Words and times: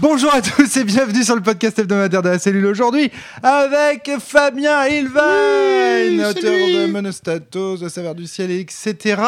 Bonjour 0.00 0.32
à 0.34 0.40
tous 0.40 0.76
et 0.78 0.84
bienvenue 0.84 1.22
sur 1.22 1.34
le 1.36 1.42
podcast 1.42 1.78
hebdomadaire 1.78 2.22
de 2.22 2.30
la 2.30 2.38
cellule 2.38 2.64
aujourd'hui 2.66 3.10
avec 3.42 4.10
Fabien 4.18 4.86
Ilvain, 4.86 6.30
auteur 6.30 6.42
de 6.68 6.86
Monostatos, 6.86 7.80
de 7.80 7.88
Saveur 7.88 8.14
du 8.14 8.26
ciel, 8.26 8.50
etc. 8.50 9.20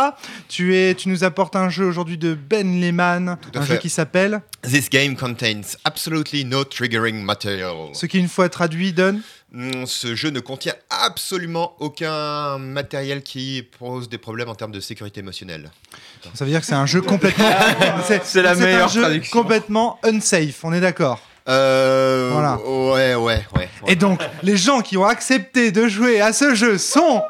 Tu, 0.49 0.75
es, 0.75 0.95
tu 0.95 1.11
nous 1.11 1.25
apportes 1.25 1.57
un 1.57 1.69
jeu 1.69 1.85
aujourd'hui 1.85 2.17
de 2.17 2.35
Ben 2.35 2.81
Lehman, 2.81 3.37
un 3.55 3.61
fait. 3.63 3.75
jeu 3.75 3.79
qui 3.81 3.91
s'appelle, 3.91 4.41
This 4.63 4.89
game 4.89 5.15
contains 5.17 5.77
absolutely 5.85 6.45
no 6.45 6.65
triggering 6.65 7.23
material. 7.23 7.91
ce 7.93 8.07
qui 8.07 8.19
une 8.19 8.29
fois 8.29 8.49
traduit 8.49 8.93
donne. 8.93 9.21
Mm, 9.53 9.85
Ce 9.87 10.15
jeu 10.15 10.31
ne 10.31 10.41
contient 10.41 10.75
absolument 10.89 11.77
aucun 11.79 12.59
matériel 12.59 13.23
qui 13.23 13.67
pose 13.79 14.09
des 14.09 14.19
problèmes 14.19 14.49
en 14.49 14.55
termes 14.55 14.73
de 14.73 14.81
sécurité 14.81 15.21
émotionnelle. 15.21 15.71
Ça 16.35 16.45
veut 16.45 16.51
dire 16.51 16.61
que 16.61 16.67
c'est 16.67 16.75
un 16.75 16.87
jeu 16.87 17.03
complètement. 17.03 17.51
C'est 18.25 18.43
la 18.43 18.53
un 18.53 18.55
meilleure 18.55 18.89
jeu 18.89 19.03
traduction. 19.03 19.41
complètement 19.43 19.99
unsafe, 20.05 20.65
on 20.65 20.73
est 20.73 20.81
d'accord. 20.81 21.21
Euh, 21.49 22.31
Voilà. 22.33 22.57
Ouais, 22.61 23.15
ouais, 23.15 23.17
ouais. 23.17 23.45
ouais. 23.57 23.69
Et 23.89 23.97
donc, 23.97 24.21
les 24.43 24.57
gens 24.57 24.81
qui 24.81 24.97
ont 24.97 25.05
accepté 25.05 25.71
de 25.73 25.89
jouer 25.89 26.21
à 26.21 26.33
ce 26.33 26.55
jeu 26.55 26.79
sont 26.79 27.23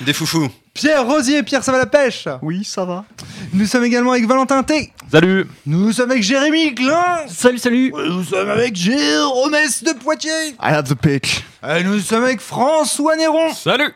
Des 0.00 0.12
foufous. 0.14 0.50
Pierre 0.80 1.04
Rosier, 1.06 1.42
Pierre, 1.42 1.62
ça 1.62 1.72
va 1.72 1.78
la 1.78 1.86
pêche 1.86 2.26
Oui, 2.40 2.64
ça 2.64 2.84
va. 2.86 3.04
Nous 3.52 3.66
sommes 3.66 3.84
également 3.84 4.12
avec 4.12 4.26
Valentin 4.26 4.62
T. 4.62 4.92
Salut. 5.12 5.46
Nous 5.66 5.92
sommes 5.92 6.10
avec 6.10 6.22
Jérémy 6.22 6.74
Klein. 6.74 7.18
Salut, 7.28 7.58
salut. 7.58 7.92
Nous 7.94 8.24
sommes 8.24 8.48
avec 8.48 8.74
Jérôme 8.74 9.54
S 9.56 9.84
de 9.84 9.92
Poitiers. 9.92 10.30
I 10.62 10.72
have 10.72 10.88
the 10.88 10.94
pitch. 10.94 11.42
Et 11.68 11.84
nous 11.84 11.98
sommes 12.00 12.24
avec 12.24 12.40
François 12.40 13.14
Néron. 13.16 13.52
Salut. 13.52 13.92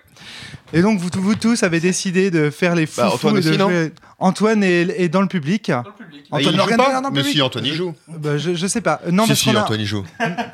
Et 0.74 0.82
donc, 0.82 0.98
vous, 0.98 1.08
vous 1.14 1.34
tous 1.36 1.62
avez 1.62 1.78
décidé 1.80 2.30
de 2.30 2.50
faire 2.50 2.74
les 2.74 2.84
fous. 2.86 3.00
Bah, 3.00 3.10
Antoine 3.14 3.38
aussi, 3.38 3.56
non 3.56 3.70
Antoine 4.18 4.62
est, 4.64 4.88
est 5.00 5.08
dans 5.08 5.20
le 5.20 5.28
public. 5.28 5.70
Antoine 6.30 6.54
il 6.54 6.60
joue 6.60 6.76
pas 6.76 7.00
dans 7.00 7.08
le 7.08 7.14
Mais 7.14 7.20
public. 7.20 7.34
si, 7.36 7.42
Antoine 7.42 7.66
joue. 7.66 7.94
Bah, 8.08 8.36
je, 8.38 8.54
je 8.54 8.66
sais 8.66 8.80
pas. 8.80 9.00
Non, 9.10 9.22
si, 9.24 9.28
parce 9.28 9.40
si, 9.40 9.50
qu'on 9.50 9.56
a- 9.56 9.62
Antoine 9.62 9.80
y 9.80 9.86
joue. 9.86 10.04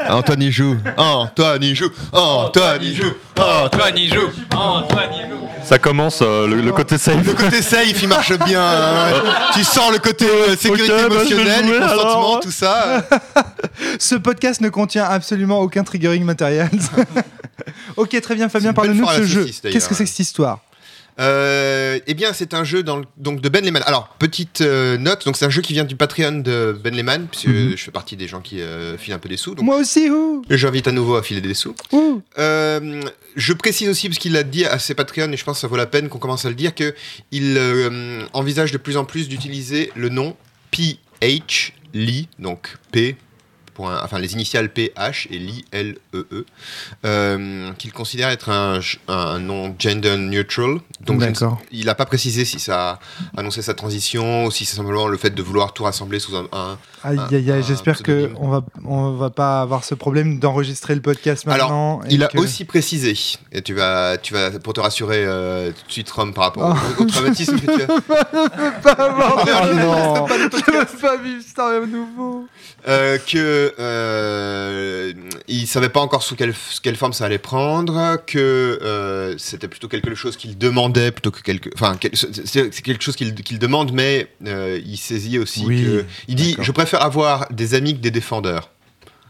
Antoine 0.09 0.42
y 0.42 0.53
joue. 0.53 0.77
Antoine 0.97 1.62
y 1.62 1.75
joue. 1.75 1.91
Antoine 2.12 2.83
y 2.83 2.94
joue. 2.94 3.11
Antoine 3.37 3.97
y 3.97 4.09
joue. 4.09 4.28
Ça 5.70 5.78
commence, 5.78 6.18
euh, 6.20 6.48
le, 6.48 6.62
le 6.62 6.72
côté 6.72 6.98
safe. 6.98 7.24
Le 7.24 7.32
côté 7.32 7.62
safe, 7.62 8.02
il 8.02 8.08
marche 8.08 8.36
bien. 8.44 8.60
hein. 8.60 9.22
tu 9.54 9.62
sens 9.62 9.92
le 9.92 9.98
côté 10.00 10.24
euh, 10.24 10.56
sécurité 10.56 10.88
bah, 10.88 11.06
émotionnelle, 11.06 11.64
jouer, 11.64 11.78
consentement, 11.78 12.00
alors. 12.02 12.40
tout 12.40 12.50
ça. 12.50 13.06
Ce 14.00 14.16
podcast 14.16 14.60
ne 14.62 14.68
contient 14.68 15.04
absolument 15.04 15.60
aucun 15.60 15.84
triggering 15.84 16.24
matériel. 16.24 16.68
ok, 17.96 18.20
très 18.20 18.34
bien, 18.34 18.48
Fabien, 18.48 18.72
parle-nous 18.72 19.06
de 19.06 19.12
ce 19.12 19.22
jeu. 19.22 19.46
Qu'est-ce 19.62 19.88
que 19.88 19.94
c'est 19.94 20.02
que 20.02 20.10
cette 20.10 20.18
histoire? 20.18 20.58
Euh, 21.19 21.98
eh 22.06 22.14
bien, 22.14 22.33
c'est 22.33 22.55
un 22.55 22.64
jeu 22.64 22.83
dans 22.83 22.97
le- 22.98 23.05
donc 23.16 23.41
de 23.41 23.48
Ben 23.48 23.64
Lehman. 23.64 23.83
Alors, 23.86 24.08
petite 24.19 24.61
euh, 24.61 24.97
note, 24.97 25.25
donc 25.27 25.36
c'est 25.36 25.44
un 25.44 25.50
jeu 25.50 25.61
qui 25.62 25.72
vient 25.72 25.84
du 25.84 25.97
Patreon 25.97 26.39
de 26.39 26.78
Ben 26.83 26.94
Lehman, 26.94 27.27
puisque 27.30 27.48
Mhm. 27.48 27.70
je 27.77 27.83
fais 27.84 27.91
partie 27.91 28.16
des 28.16 28.28
gens 28.28 28.41
qui 28.41 28.61
euh, 28.61 28.97
filent 28.97 29.12
un 29.14 29.19
peu 29.19 29.28
des 29.28 29.36
sous. 29.36 29.55
Donc, 29.55 29.64
Moi 29.64 29.77
aussi, 29.78 30.08
ouh, 30.11 30.42
j'invite 30.48 30.88
à 30.88 30.92
nouveau 30.92 31.16
à 31.16 31.22
filer 31.22 31.41
des 31.41 31.55
sous. 31.55 31.75
ouh. 31.92 32.22
Je 33.36 33.53
précise 33.53 33.88
aussi, 33.88 34.08
parce 34.08 34.19
qu'il 34.19 34.36
a 34.36 34.42
dit 34.42 34.64
à 34.64 34.78
ses 34.78 34.94
Patreons, 34.94 35.31
et 35.33 35.36
je 35.36 35.44
pense 35.44 35.56
que 35.58 35.61
ça 35.61 35.66
vaut 35.69 35.77
la 35.77 35.86
peine 35.86 36.08
qu'on 36.08 36.19
commence 36.19 36.44
à 36.44 36.48
le 36.48 36.55
dire, 36.55 36.72
qu'il 36.75 37.61
envisage 38.33 38.72
de 38.72 38.78
plus 38.78 38.97
en 38.97 39.05
plus 39.05 39.28
d'utiliser 39.28 39.92
le 39.97 40.08
nom 40.08 40.36
PH, 40.70 41.72
Lee, 41.94 42.28
donc 42.38 42.77
P. 42.92 43.16
point- 43.81 44.00
Enfin, 44.05 44.19
les 44.19 44.33
initiales 44.34 44.69
PH 44.70 45.28
et 45.31 45.39
Lee, 45.39 45.64
L-E-E, 45.73 46.45
euh, 47.05 47.70
qu'il 47.78 47.92
considère 47.92 48.28
être 48.28 48.50
un, 48.50 48.81
un 49.09 49.39
nom 49.39 49.75
gender 49.78 50.17
neutral. 50.17 50.78
Donc, 51.00 51.20
je 51.22 51.27
ne 51.45 51.50
il 51.72 51.87
n'a 51.87 51.95
pas 51.95 52.05
précisé 52.06 52.45
si 52.45 52.61
ça 52.61 52.91
a 52.91 52.98
annoncé 53.41 53.62
sa 53.62 53.75
transition 53.75 54.45
ou 54.47 54.50
si 54.50 54.64
c'est 54.64 54.77
simplement 54.77 55.06
le 55.09 55.17
fait 55.17 55.31
de 55.31 55.42
vouloir 55.42 55.72
tout 55.72 55.84
rassembler 55.84 56.20
sous 56.20 56.37
un. 56.37 56.47
un- 56.53 56.78
Aïe, 57.03 57.19
aïe, 57.31 57.34
aïe, 57.37 57.50
un 57.53 57.62
j'espère 57.62 57.97
que 58.03 58.12
pseudonyme. 58.27 58.37
on 58.41 58.48
va, 58.50 58.62
on 58.84 59.12
va 59.12 59.31
pas 59.31 59.62
avoir 59.62 59.84
ce 59.84 59.94
problème 59.94 60.38
d'enregistrer 60.38 60.94
le 60.94 61.00
podcast 61.00 61.47
Alors, 61.49 61.71
maintenant. 61.71 62.00
et 62.04 62.15
Il 62.15 62.22
a 62.25 62.28
que- 62.28 62.37
aussi 62.38 62.65
précisé, 62.66 63.15
et 63.53 63.62
tu 63.62 63.72
vas, 63.72 64.19
tu 64.19 64.34
vas 64.34 64.50
pour 64.59 64.75
te 64.75 64.81
rassurer 64.81 65.25
euh, 65.25 65.71
tout 65.72 65.87
de 65.87 65.93
suite, 65.93 66.10
Rome, 66.10 66.34
par 66.34 66.44
rapport 66.44 66.77
Oh. 66.77 67.00
au, 67.00 67.04
au 67.04 67.06
traumatisme 67.06 67.59
que 67.59 67.66
tu 67.77 67.83
as. 67.83 67.87
pas 68.83 68.93
avoir 68.93 69.44
de- 69.44 69.50
Oh 69.50 69.66
Je 69.66 69.72
non. 69.81 70.27
veux 70.81 71.00
pas 71.00 71.16
vivre 71.16 71.43
ça 71.56 71.69
à 71.69 71.87
nouveau. 71.87 72.47
Euh, 72.88 73.19
que 73.27 73.69
euh, 73.78 75.12
il 75.48 75.66
savait 75.66 75.88
pas 75.88 76.00
encore 76.00 76.22
sous 76.22 76.36
quelle, 76.36 76.54
forme 76.97 77.12
ça 77.12 77.26
allait 77.26 77.38
prendre, 77.38 78.16
que 78.26 78.78
euh, 78.82 79.34
c'était 79.38 79.69
plutôt 79.69 79.88
quelque 79.88 80.14
chose 80.14 80.36
qu'il 80.36 80.56
demandait 80.58 81.10
plutôt 81.10 81.31
que 81.31 81.41
quelque, 81.42 81.70
enfin 81.75 81.97
quel- 82.00 82.12
c'est 82.16 82.82
quelque 82.82 83.03
chose 83.03 83.16
qu'il 83.16 83.59
demande, 83.59 83.92
mais 83.92 84.28
euh, 84.47 84.80
il 84.84 84.97
saisit 84.97 85.38
aussi 85.38 85.64
Oui, 85.66 85.82
que 85.84 86.04
il 86.28 86.34
dit 86.34 86.56
je 86.60 86.72
préfère 86.72 87.03
avoir 87.03 87.47
des 87.50 87.75
amis 87.75 87.94
que 87.94 88.00
des 88.00 88.10
défendeurs. 88.10 88.70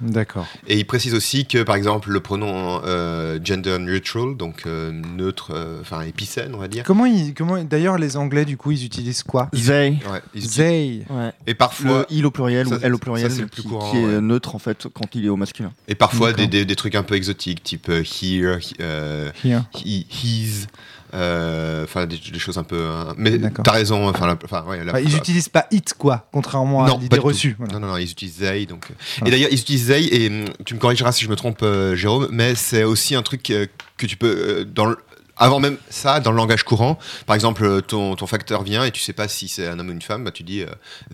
D'accord. 0.01 0.47
Et 0.67 0.79
il 0.79 0.85
précise 0.87 1.15
aussi 1.15 1.47
que, 1.47 1.63
par 1.63 1.77
exemple, 1.77 2.11
le 2.11 2.21
pronom 2.21 2.81
euh, 2.85 3.39
gender 3.43 3.79
neutral, 3.79 4.37
donc 4.37 4.63
euh, 4.67 4.91
neutre, 4.93 5.53
euh, 5.55 5.81
enfin 5.81 6.03
épicène, 6.03 6.55
on 6.55 6.59
va 6.59 6.69
dire. 6.69 6.85
Comment 6.85 7.07
ils, 7.07 7.35
comment 7.35 7.63
d'ailleurs 7.63 7.99
les 7.99 8.17
Anglais 8.17 8.45
du 8.45 8.57
coup 8.57 8.71
ils 8.73 8.85
utilisent 8.85 9.23
quoi? 9.23 9.49
They. 9.53 9.99
Ouais, 10.11 10.23
ils 10.35 10.45
utilisent- 10.45 10.55
They. 10.57 11.05
Ouais. 11.11 11.33
et 11.47 11.55
parfois, 11.55 12.01
Le 12.01 12.07
il 12.11 12.27
au 12.27 12.31
pluriel 12.31 12.67
ça, 12.67 12.77
ou 12.77 12.79
elle 12.83 12.95
au 12.95 12.97
ça, 12.97 13.03
pluriel 13.03 13.31
c'est 13.31 13.41
le 13.43 13.47
qui, 13.49 13.61
plus 13.61 13.69
courant, 13.69 13.91
qui 13.91 13.99
est 13.99 14.05
ouais. 14.07 14.21
neutre 14.21 14.55
en 14.55 14.59
fait 14.59 14.87
quand 14.93 15.15
il 15.15 15.27
est 15.27 15.29
au 15.29 15.37
masculin. 15.37 15.73
et 15.89 15.95
parfois 15.95 16.33
des, 16.33 16.47
des, 16.47 16.65
des 16.65 16.77
trucs 16.77 16.95
un 16.95 17.03
peu 17.03 17.15
exotiques, 17.15 17.63
type 17.63 17.89
euh, 17.89 18.03
here, 18.03 18.59
he- 18.59 18.75
euh, 18.81 19.31
Here. 19.45 19.61
he, 19.75 20.07
his, 20.11 20.65
euh, 20.65 20.67
enfin 21.13 22.07
des, 22.07 22.19
des 22.19 22.39
choses 22.39 22.59
un 22.59 22.63
peu. 22.65 22.87
hein. 22.87 23.15
mais 23.17 23.39
t'as 23.63 23.73
raison, 23.73 24.09
enfin, 24.09 24.27
la- 24.27 24.39
enfin 24.45 24.65
ouais, 24.67 24.85
la- 24.85 24.93
Enfin, 24.93 25.01
ils 25.01 25.17
utilisent 25.17 25.49
pas 25.49 25.67
it 25.71 25.95
quoi, 25.95 26.29
contrairement 26.33 26.85
à 26.85 26.89
Non, 26.89 26.95
pas 26.97 27.03
l'idée 27.03 27.19
reçue. 27.19 27.57
Voilà. 27.59 27.75
Non, 27.75 27.81
non, 27.81 27.87
non, 27.89 27.97
ils 27.97 28.11
utilisent 28.11 28.39
they. 28.39 28.67
Donc... 28.67 28.87
euh. 28.91 28.95
Voilà. 29.19 29.29
Et 29.29 29.31
d'ailleurs, 29.31 29.51
ils 29.53 29.59
utilisent 29.61 29.87
they, 29.89 30.05
et 30.13 30.29
hum, 30.29 30.45
tu 30.65 30.75
me 30.75 30.79
corrigeras 30.81 31.13
si 31.13 31.25
je 31.25 31.31
me 31.31 31.37
trompe, 31.37 31.61
euh, 31.63 31.95
Jérôme, 31.97 32.29
mais 32.31 32.55
c'est 32.55 32.85
aussi 32.85 33.15
un 33.15 33.23
truc 33.23 33.51
euh, 33.51 33.67
que 33.97 34.07
tu 34.07 34.17
peux. 34.17 34.29
euh, 34.61 34.65
dans 34.65 34.87
le- 34.87 34.99
Avant 35.43 35.59
même 35.59 35.79
ça, 35.89 36.21
dans 36.21 36.33
le 36.33 36.37
langage 36.37 36.65
courant, 36.65 36.99
par 37.25 37.35
exemple, 37.35 37.65
euh, 37.65 37.81
ton, 37.81 38.15
ton 38.15 38.27
facteur 38.27 38.63
vient 38.63 38.85
et 38.85 38.91
tu 38.91 39.01
sais 39.01 39.15
pas 39.15 39.27
si 39.27 39.49
c'est 39.49 39.67
un 39.67 39.79
homme 39.79 39.89
ou 39.89 39.93
une 39.93 40.03
femme, 40.03 40.23
bah, 40.23 40.31
tu 40.33 40.43
dis 40.43 40.61
euh, 40.61 40.67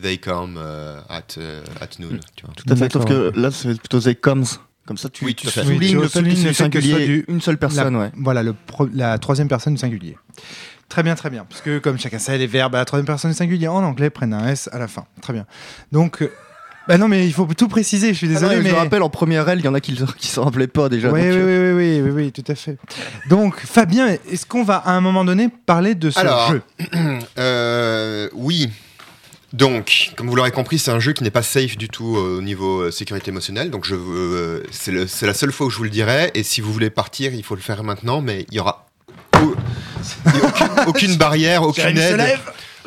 they 0.03 0.19
come 0.19 0.57
euh, 0.59 0.99
at, 1.09 1.23
euh, 1.39 1.63
at 1.81 1.89
noon. 2.01 2.19
Tu 2.35 2.45
vois. 2.45 2.53
Tout 2.57 2.65
à 2.73 2.75
fait. 2.75 2.93
Sauf 2.93 3.05
que 3.05 3.31
là 3.37 3.53
c'est 3.53 3.79
plutôt 3.79 4.01
they 4.01 4.17
comes. 4.17 4.45
Comme 4.87 4.97
ça 4.97 5.09
tu, 5.09 5.25
Oui, 5.25 5.35
tu. 5.35 5.47
Oui, 5.49 5.53
soulignes 5.53 5.91
tu 5.91 5.97
le 5.97 6.03
fait 6.03 6.09
soulignes 6.21 6.37
fait 6.37 6.43
que 6.43 6.49
ce 6.49 6.53
soit 6.55 6.65
singulier, 6.65 7.07
du- 7.07 7.25
une 7.29 7.41
seule 7.41 7.59
personne, 7.59 7.95
La- 7.95 8.01
ouais. 8.01 8.13
Voilà, 8.17 8.43
le 8.43 8.53
pro- 8.55 8.89
la 8.95 9.19
troisième 9.19 9.49
personne 9.49 9.75
du 9.75 9.81
singulier. 9.81 10.17
Très 10.89 11.03
bien, 11.03 11.17
très 11.17 11.29
bien. 11.31 11.45
Parce 11.49 11.61
que 11.61 11.79
comme 11.79 11.99
chacun 11.99 12.19
sait, 12.21 12.39
les 12.39 12.47
verbes 12.47 12.75
à 12.77 12.79
la 12.79 12.85
troisième 12.85 13.07
personne 13.07 13.33
du 13.33 13.37
singulier 13.37 13.67
en 13.69 13.83
anglais 13.83 14.11
prennent 14.11 14.33
un 14.35 14.47
S 14.49 14.69
à 14.73 14.79
la 14.79 14.87
fin. 14.87 15.05
Très 15.21 15.33
bien. 15.33 15.45
Donc, 15.91 16.23
euh, 16.23 16.31
bah 16.87 16.97
non, 16.99 17.09
mais 17.09 17.27
il 17.27 17.33
faut 17.33 17.45
tout 17.57 17.67
préciser. 17.67 18.13
Je 18.13 18.19
suis 18.19 18.29
désolé, 18.29 18.53
Ah 18.53 18.57
non, 18.59 18.63
mais. 18.63 18.69
Je 18.71 18.75
le 18.77 18.81
rappelle 18.81 19.03
en 19.03 19.09
première 19.11 19.49
L, 19.49 19.59
il 19.59 19.65
y 19.65 19.69
en 19.69 19.75
a 19.75 19.81
qui 19.81 19.99
qui 20.19 20.29
s'en 20.29 20.45
rappelaient 20.45 20.69
pas 20.69 20.89
déjà. 20.89 21.11
Oui, 21.11 21.21
donc, 21.21 21.31
oui, 21.33 21.37
euh, 21.37 21.75
oui, 21.77 21.85
oui, 21.85 22.01
oui, 22.03 22.11
oui, 22.13 22.23
oui, 22.27 22.33
tout 22.33 22.45
à 22.47 22.55
fait. 22.55 22.77
Donc, 23.29 23.59
Fabien, 23.59 24.07
est-ce 24.31 24.47
qu'on 24.47 24.63
va 24.63 24.77
à 24.77 24.93
un 24.93 25.01
moment 25.01 25.25
donné 25.25 25.49
parler 25.67 25.97
de 25.97 26.11
ce 26.11 26.21
Alors, 26.21 26.53
jeu? 26.53 26.63
Euh, 27.39 28.29
oui. 28.35 28.71
Donc, 29.57 30.13
comme 30.17 30.29
vous 30.29 30.37
l'aurez 30.37 30.51
compris, 30.51 30.79
c'est 30.79 30.91
un 30.91 31.01
jeu 31.01 31.13
qui 31.15 31.23
n'est 31.23 31.31
pas 31.31 31.43
safe 31.43 31.79
du 31.79 31.89
tout 31.89 32.17
euh, 32.17 32.39
au 32.39 32.43
niveau 32.43 32.81
euh, 32.83 32.91
sécurité 32.91 33.31
émotionnelle. 33.31 33.71
Donc, 33.71 33.87
je, 33.87 33.95
euh, 33.95 34.63
c'est, 34.71 34.91
le- 34.93 35.07
c'est 35.07 35.27
la 35.27 35.33
seule 35.35 35.51
fois 35.51 35.67
où 35.67 35.71
je 35.71 35.79
vous 35.79 35.85
le 35.85 35.91
dirai. 35.91 36.31
Et 36.35 36.43
si 36.43 36.61
vous 36.61 36.71
voulez 36.73 36.91
partir, 36.91 37.33
il 37.33 37.43
faut 37.43 37.55
le 37.55 37.63
faire 37.63 37.83
maintenant. 37.83 38.21
Mais 38.21 38.45
il 38.51 38.55
y 38.57 38.61
aura 38.61 38.87
aucune, 39.35 39.55
aucune 40.87 41.17
barrière, 41.17 41.63
aucune 41.63 41.97
aide. 41.97 42.17
lève. 42.19 42.41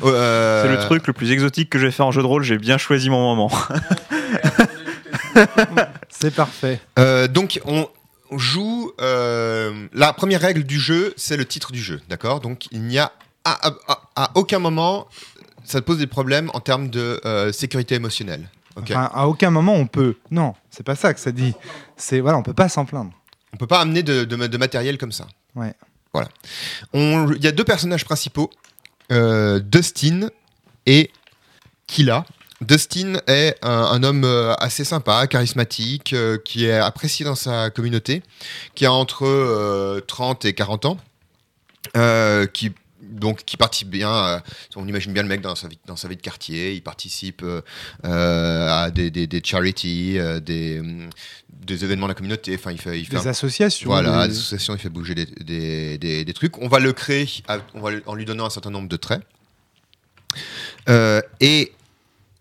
Euh, 0.04 0.64
C'est 0.64 0.70
le 0.72 0.80
truc 0.86 1.08
le 1.08 1.14
plus 1.14 1.32
exotique 1.32 1.70
que 1.72 1.80
j'ai 1.80 1.90
fait 1.92 2.04
en 2.04 2.12
jeu 2.12 2.22
de 2.22 2.28
rôle, 2.28 2.44
j'ai 2.44 2.58
bien 2.60 2.78
choisi 2.78 3.10
mon 3.10 3.36
moment. 3.36 3.52
C'est 6.10 6.34
parfait. 6.34 6.80
euh, 7.00 7.28
donc, 7.28 7.60
on 7.66 7.88
joue. 8.38 8.92
euh, 9.02 9.88
la 9.94 10.14
première 10.14 10.42
règle 10.42 10.64
du 10.64 10.80
jeu, 10.80 11.14
c'est 11.18 11.38
le 11.38 11.46
titre 11.46 11.72
du 11.72 11.82
jeu. 11.82 12.00
D'accord? 12.10 12.40
Donc, 12.42 12.68
il 12.72 12.82
n'y 12.84 13.00
a 13.00 13.12
à, 13.44 13.70
à- 13.70 13.74
à- 13.88 14.02
à 14.16 14.32
aucun 14.36 14.60
moment. 14.60 15.08
Ça 15.70 15.82
te 15.82 15.86
pose 15.86 15.98
des 16.00 16.08
problèmes 16.08 16.50
en 16.54 16.60
termes 16.60 16.90
de 16.90 17.22
euh, 17.26 17.52
sécurité 17.52 17.96
émotionnelle. 17.96 18.50
Enfin, 18.76 19.10
à 19.14 19.28
aucun 19.28 19.50
moment 19.52 19.74
on 19.76 19.88
peut. 19.88 20.16
Non, 20.32 20.54
c'est 20.72 20.84
pas 20.86 20.96
ça 20.96 21.14
que 21.14 21.20
ça 21.20 21.32
dit. 21.32 21.54
C'est 21.98 22.20
voilà, 22.22 22.38
on 22.38 22.44
peut 22.44 22.54
pas 22.54 22.70
s'en 22.70 22.86
plaindre. 22.86 23.12
On 23.54 23.58
peut 23.58 23.68
pas 23.68 23.80
amener 23.82 24.02
de, 24.04 24.24
de- 24.24 24.48
de 24.48 24.58
matériel 24.58 24.98
comme 24.98 25.12
ça. 25.12 25.28
Ouais. 25.56 25.74
Voilà. 26.14 26.30
Il 26.94 27.44
y 27.44 27.48
a 27.48 27.52
deux 27.52 27.64
personnages 27.64 28.04
principaux, 28.06 28.50
euh, 29.12 29.60
Dustin 29.60 30.30
et 30.86 31.12
Killa. 31.88 32.26
Dustin 32.62 33.20
est 33.28 33.56
un, 33.62 33.70
un 33.70 34.04
homme 34.04 34.24
euh, 34.24 34.54
assez 34.56 34.84
sympa, 34.84 35.28
charismatique, 35.28 36.14
euh, 36.14 36.38
qui 36.44 36.66
est 36.66 36.78
apprécié 36.78 37.26
dans 37.26 37.36
sa 37.36 37.70
communauté, 37.70 38.24
qui 38.76 38.86
a 38.86 38.92
entre 38.92 39.26
euh, 39.26 40.02
30 40.08 40.46
et 40.46 40.54
40 40.54 40.86
ans, 40.86 40.98
qui 42.54 42.72
donc 43.10 43.44
qui 43.46 43.58
participe 43.58 43.90
bien, 43.90 44.14
euh, 44.14 44.40
on 44.76 44.88
imagine 44.88 45.12
bien 45.14 45.24
le 45.24 45.30
mec 45.30 45.42
dans 45.42 45.56
sa 45.56 45.68
vie, 45.68 45.80
dans 45.86 45.96
sa 45.96 46.08
vie 46.08 46.16
de 46.16 46.22
quartier, 46.22 46.74
il 46.74 46.82
participe 46.82 47.42
euh, 47.44 47.62
euh, 48.06 48.86
à 48.86 48.92
des, 48.92 49.10
des, 49.12 49.28
des 49.28 49.42
charities, 49.44 50.18
euh, 50.20 50.40
des, 50.40 50.82
des 51.50 51.84
événements 51.84 52.06
de 52.08 52.12
la 52.12 52.16
communauté, 52.16 52.56
enfin 52.56 52.72
il 52.72 52.80
fait, 52.80 53.00
il 53.00 53.06
fait 53.06 53.18
Des 53.18 53.28
un- 53.28 53.32
associations. 53.32 53.90
voilà, 53.90 54.24
des- 54.24 54.28
l'association, 54.34 54.76
il 54.76 54.80
fait 54.80 54.90
bouger 54.90 55.16
des, 55.16 56.34
trucs. 56.34 56.58
On 56.60 56.68
va 56.68 56.80
le 56.80 56.94
créer 56.94 57.28
à- 57.48 57.58
on 57.74 57.82
va, 57.82 57.92
le- 57.92 58.04
en 58.06 58.14
lui 58.16 58.26
donnant 58.26 58.46
un 58.46 58.50
certain 58.50 58.70
nombre 58.72 58.88
de 58.88 58.98
traits. 58.98 59.22
Euh, 60.88 61.22
et 61.40 61.74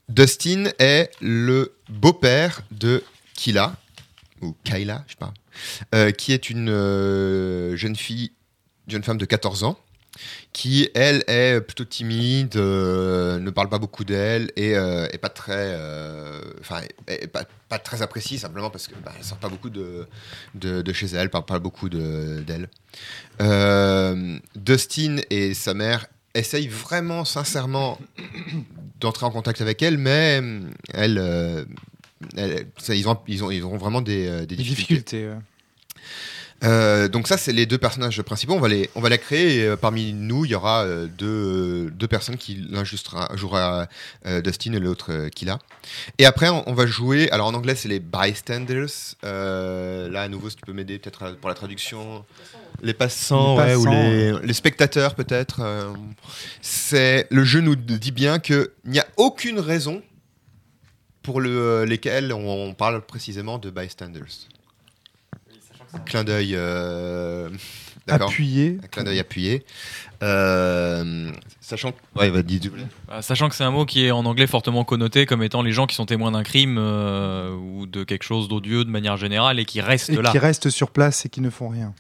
Dustin 0.09 0.71
est 0.79 1.11
le 1.21 1.73
beau-père 1.89 2.63
de 2.71 3.03
Kila, 3.35 3.75
ou 4.41 4.55
Kayla, 4.65 5.05
je 5.07 5.13
sais 5.13 5.19
pas, 5.19 5.33
euh, 5.95 6.11
qui 6.13 6.33
est 6.33 6.51
une 6.51 6.69
euh, 6.69 7.77
jeune 7.77 7.97
fille, 7.97 8.33
jeune 8.87 9.03
femme 9.03 9.19
de 9.19 9.25
14 9.25 9.65
ans, 9.65 9.79
qui, 10.53 10.89
elle, 10.95 11.25
est 11.27 11.61
plutôt 11.61 11.85
timide, 11.85 12.57
euh, 12.57 13.39
ne 13.39 13.51
parle 13.51 13.69
pas 13.69 13.79
beaucoup 13.79 14.05
d'elle 14.05 14.51
et 14.57 14.77
euh, 14.77 15.07
est 15.13 15.19
pas 15.19 15.29
très, 15.29 15.73
euh, 15.73 16.41
enfin, 16.61 16.81
pas, 17.69 17.79
très 17.79 18.03
appréciée 18.03 18.39
simplement 18.39 18.71
parce 18.71 18.89
que 18.89 18.95
bah, 19.05 19.13
sort 19.23 19.39
pas 19.39 19.49
beaucoup 19.49 19.71
de, 19.71 20.07
de, 20.55 20.93
chez 20.93 21.07
elle, 21.07 21.31
parle 21.31 21.45
pas 21.45 21.59
beaucoup 21.59 21.89
de- 21.89 22.43
d'elle. 22.47 22.69
Euh, 23.41 24.39
Dustin 24.57 25.19
et 25.31 25.55
sa 25.55 25.75
mère 25.75 26.07
essayent 26.35 26.69
vraiment 26.69 27.25
sincèrement 27.25 27.99
d'entrer 29.01 29.27
en 29.27 29.31
contact 29.31 29.61
avec 29.61 29.83
elle, 29.83 29.99
mais 29.99 30.43
elle, 30.93 31.67
ils, 32.37 33.09
ont, 33.09 33.19
ils, 33.29 33.45
ont, 33.45 33.51
ils 33.51 33.63
auront 33.63 33.79
vraiment 33.79 34.01
des, 34.01 34.47
difficultés. 34.47 35.31
Euh, 36.65 37.09
donc 37.09 37.29
ça, 37.29 37.37
c'est 37.37 37.53
les 37.53 37.67
deux 37.67 37.79
personnages 37.79 38.21
principaux. 38.23 38.55
On 38.55 38.61
va 38.61 38.69
les, 38.69 38.91
on 38.95 39.01
va 39.01 39.09
les 39.09 39.19
créer. 39.19 39.59
Et, 39.59 39.65
euh, 39.65 39.77
parmi 39.77 40.13
nous, 40.13 40.45
il 40.45 40.51
y 40.51 40.55
aura 40.55 40.83
euh, 40.83 41.07
deux, 41.07 41.91
deux 41.91 42.09
personnes 42.09 42.37
qui 42.37 42.67
l'un 42.71 42.85
jouera, 42.85 43.87
Dustin 44.45 44.73
et 44.73 44.81
l'autre 44.81 45.29
Killa. 45.29 45.59
Et 46.19 46.27
après, 46.27 46.49
on, 46.49 46.69
on 46.69 46.75
va 46.75 46.87
jouer. 46.87 47.31
Alors 47.31 47.47
en 47.47 47.55
anglais, 47.55 47.75
c'est 47.75 47.89
les 47.89 48.01
bystanders. 48.01 49.15
Là, 49.23 50.23
à 50.23 50.29
nouveau, 50.29 50.51
si 50.51 50.57
tu 50.57 50.63
peux 50.67 50.73
m'aider 50.73 50.99
peut-être 50.99 51.37
pour 51.37 51.49
la 51.49 51.55
traduction. 51.55 52.25
Les 52.81 52.95
passants, 52.95 53.57
Les 53.57 53.75
ouais, 53.75 53.75
ou 53.75 53.85
passants, 53.85 53.91
les, 53.91 54.47
les 54.47 54.53
spectateurs 54.53 55.15
peut-être. 55.17 55.61
c'est 56.63 57.27
le 57.31 57.43
jeu 57.43 57.61
nous 57.61 57.75
dit 57.75 58.13
bien 58.13 58.39
que 58.39 58.73
il 58.85 58.93
n'y 58.93 59.01
a 59.01 59.07
aucune 59.17 59.59
raison 59.59 60.01
pour 61.23 61.41
le, 61.41 61.85
lesquelles 61.85 62.33
on, 62.33 62.69
on 62.69 62.75
parle 62.75 63.01
précisément 63.05 63.59
de 63.59 63.71
bystanders. 63.71 64.49
Clin 66.05 66.25
d'œil. 66.25 66.53
euh. 66.55 67.49
Appuyé. 68.11 68.79
Un 68.83 68.87
clin 68.87 69.05
d'œil 69.05 69.19
appuyé. 69.19 69.65
Euh, 70.23 71.31
sachant 71.61 71.93
que. 71.93 71.97
Ouais, 72.19 72.31
va 72.31 72.43
dis 72.43 72.61
Bah, 73.07 73.23
Sachant 73.23 73.49
que 73.49 73.55
c'est 73.55 73.65
un 73.65 73.71
mot 73.71 73.85
qui 73.85 74.05
est 74.07 74.11
en 74.11 74.25
anglais 74.25 74.47
fortement 74.47 74.85
connoté 74.85 75.27
comme 75.27 75.43
étant 75.43 75.63
les 75.63 75.73
gens 75.73 75.87
qui 75.87 75.95
sont 75.95 76.07
témoins 76.07 76.33
d'un 76.33 76.43
crime 76.43 76.77
euh, 76.79 77.51
ou 77.55 77.87
de 77.87 78.05
quelque 78.05 78.23
chose 78.25 78.49
d'odieux 78.49 78.85
de 78.85 78.91
manière 78.91 79.17
générale 79.17 79.61
et 79.61 79.65
qui 79.65 79.81
restent 79.81 80.11
Et 80.11 80.17
là. 80.17 80.31
qui 80.31 80.39
restent 80.39 80.71
sur 80.71 80.91
place 80.91 81.27
et 81.27 81.29
qui 81.29 81.41
ne 81.41 81.51
font 81.51 81.69
rien. 81.69 81.95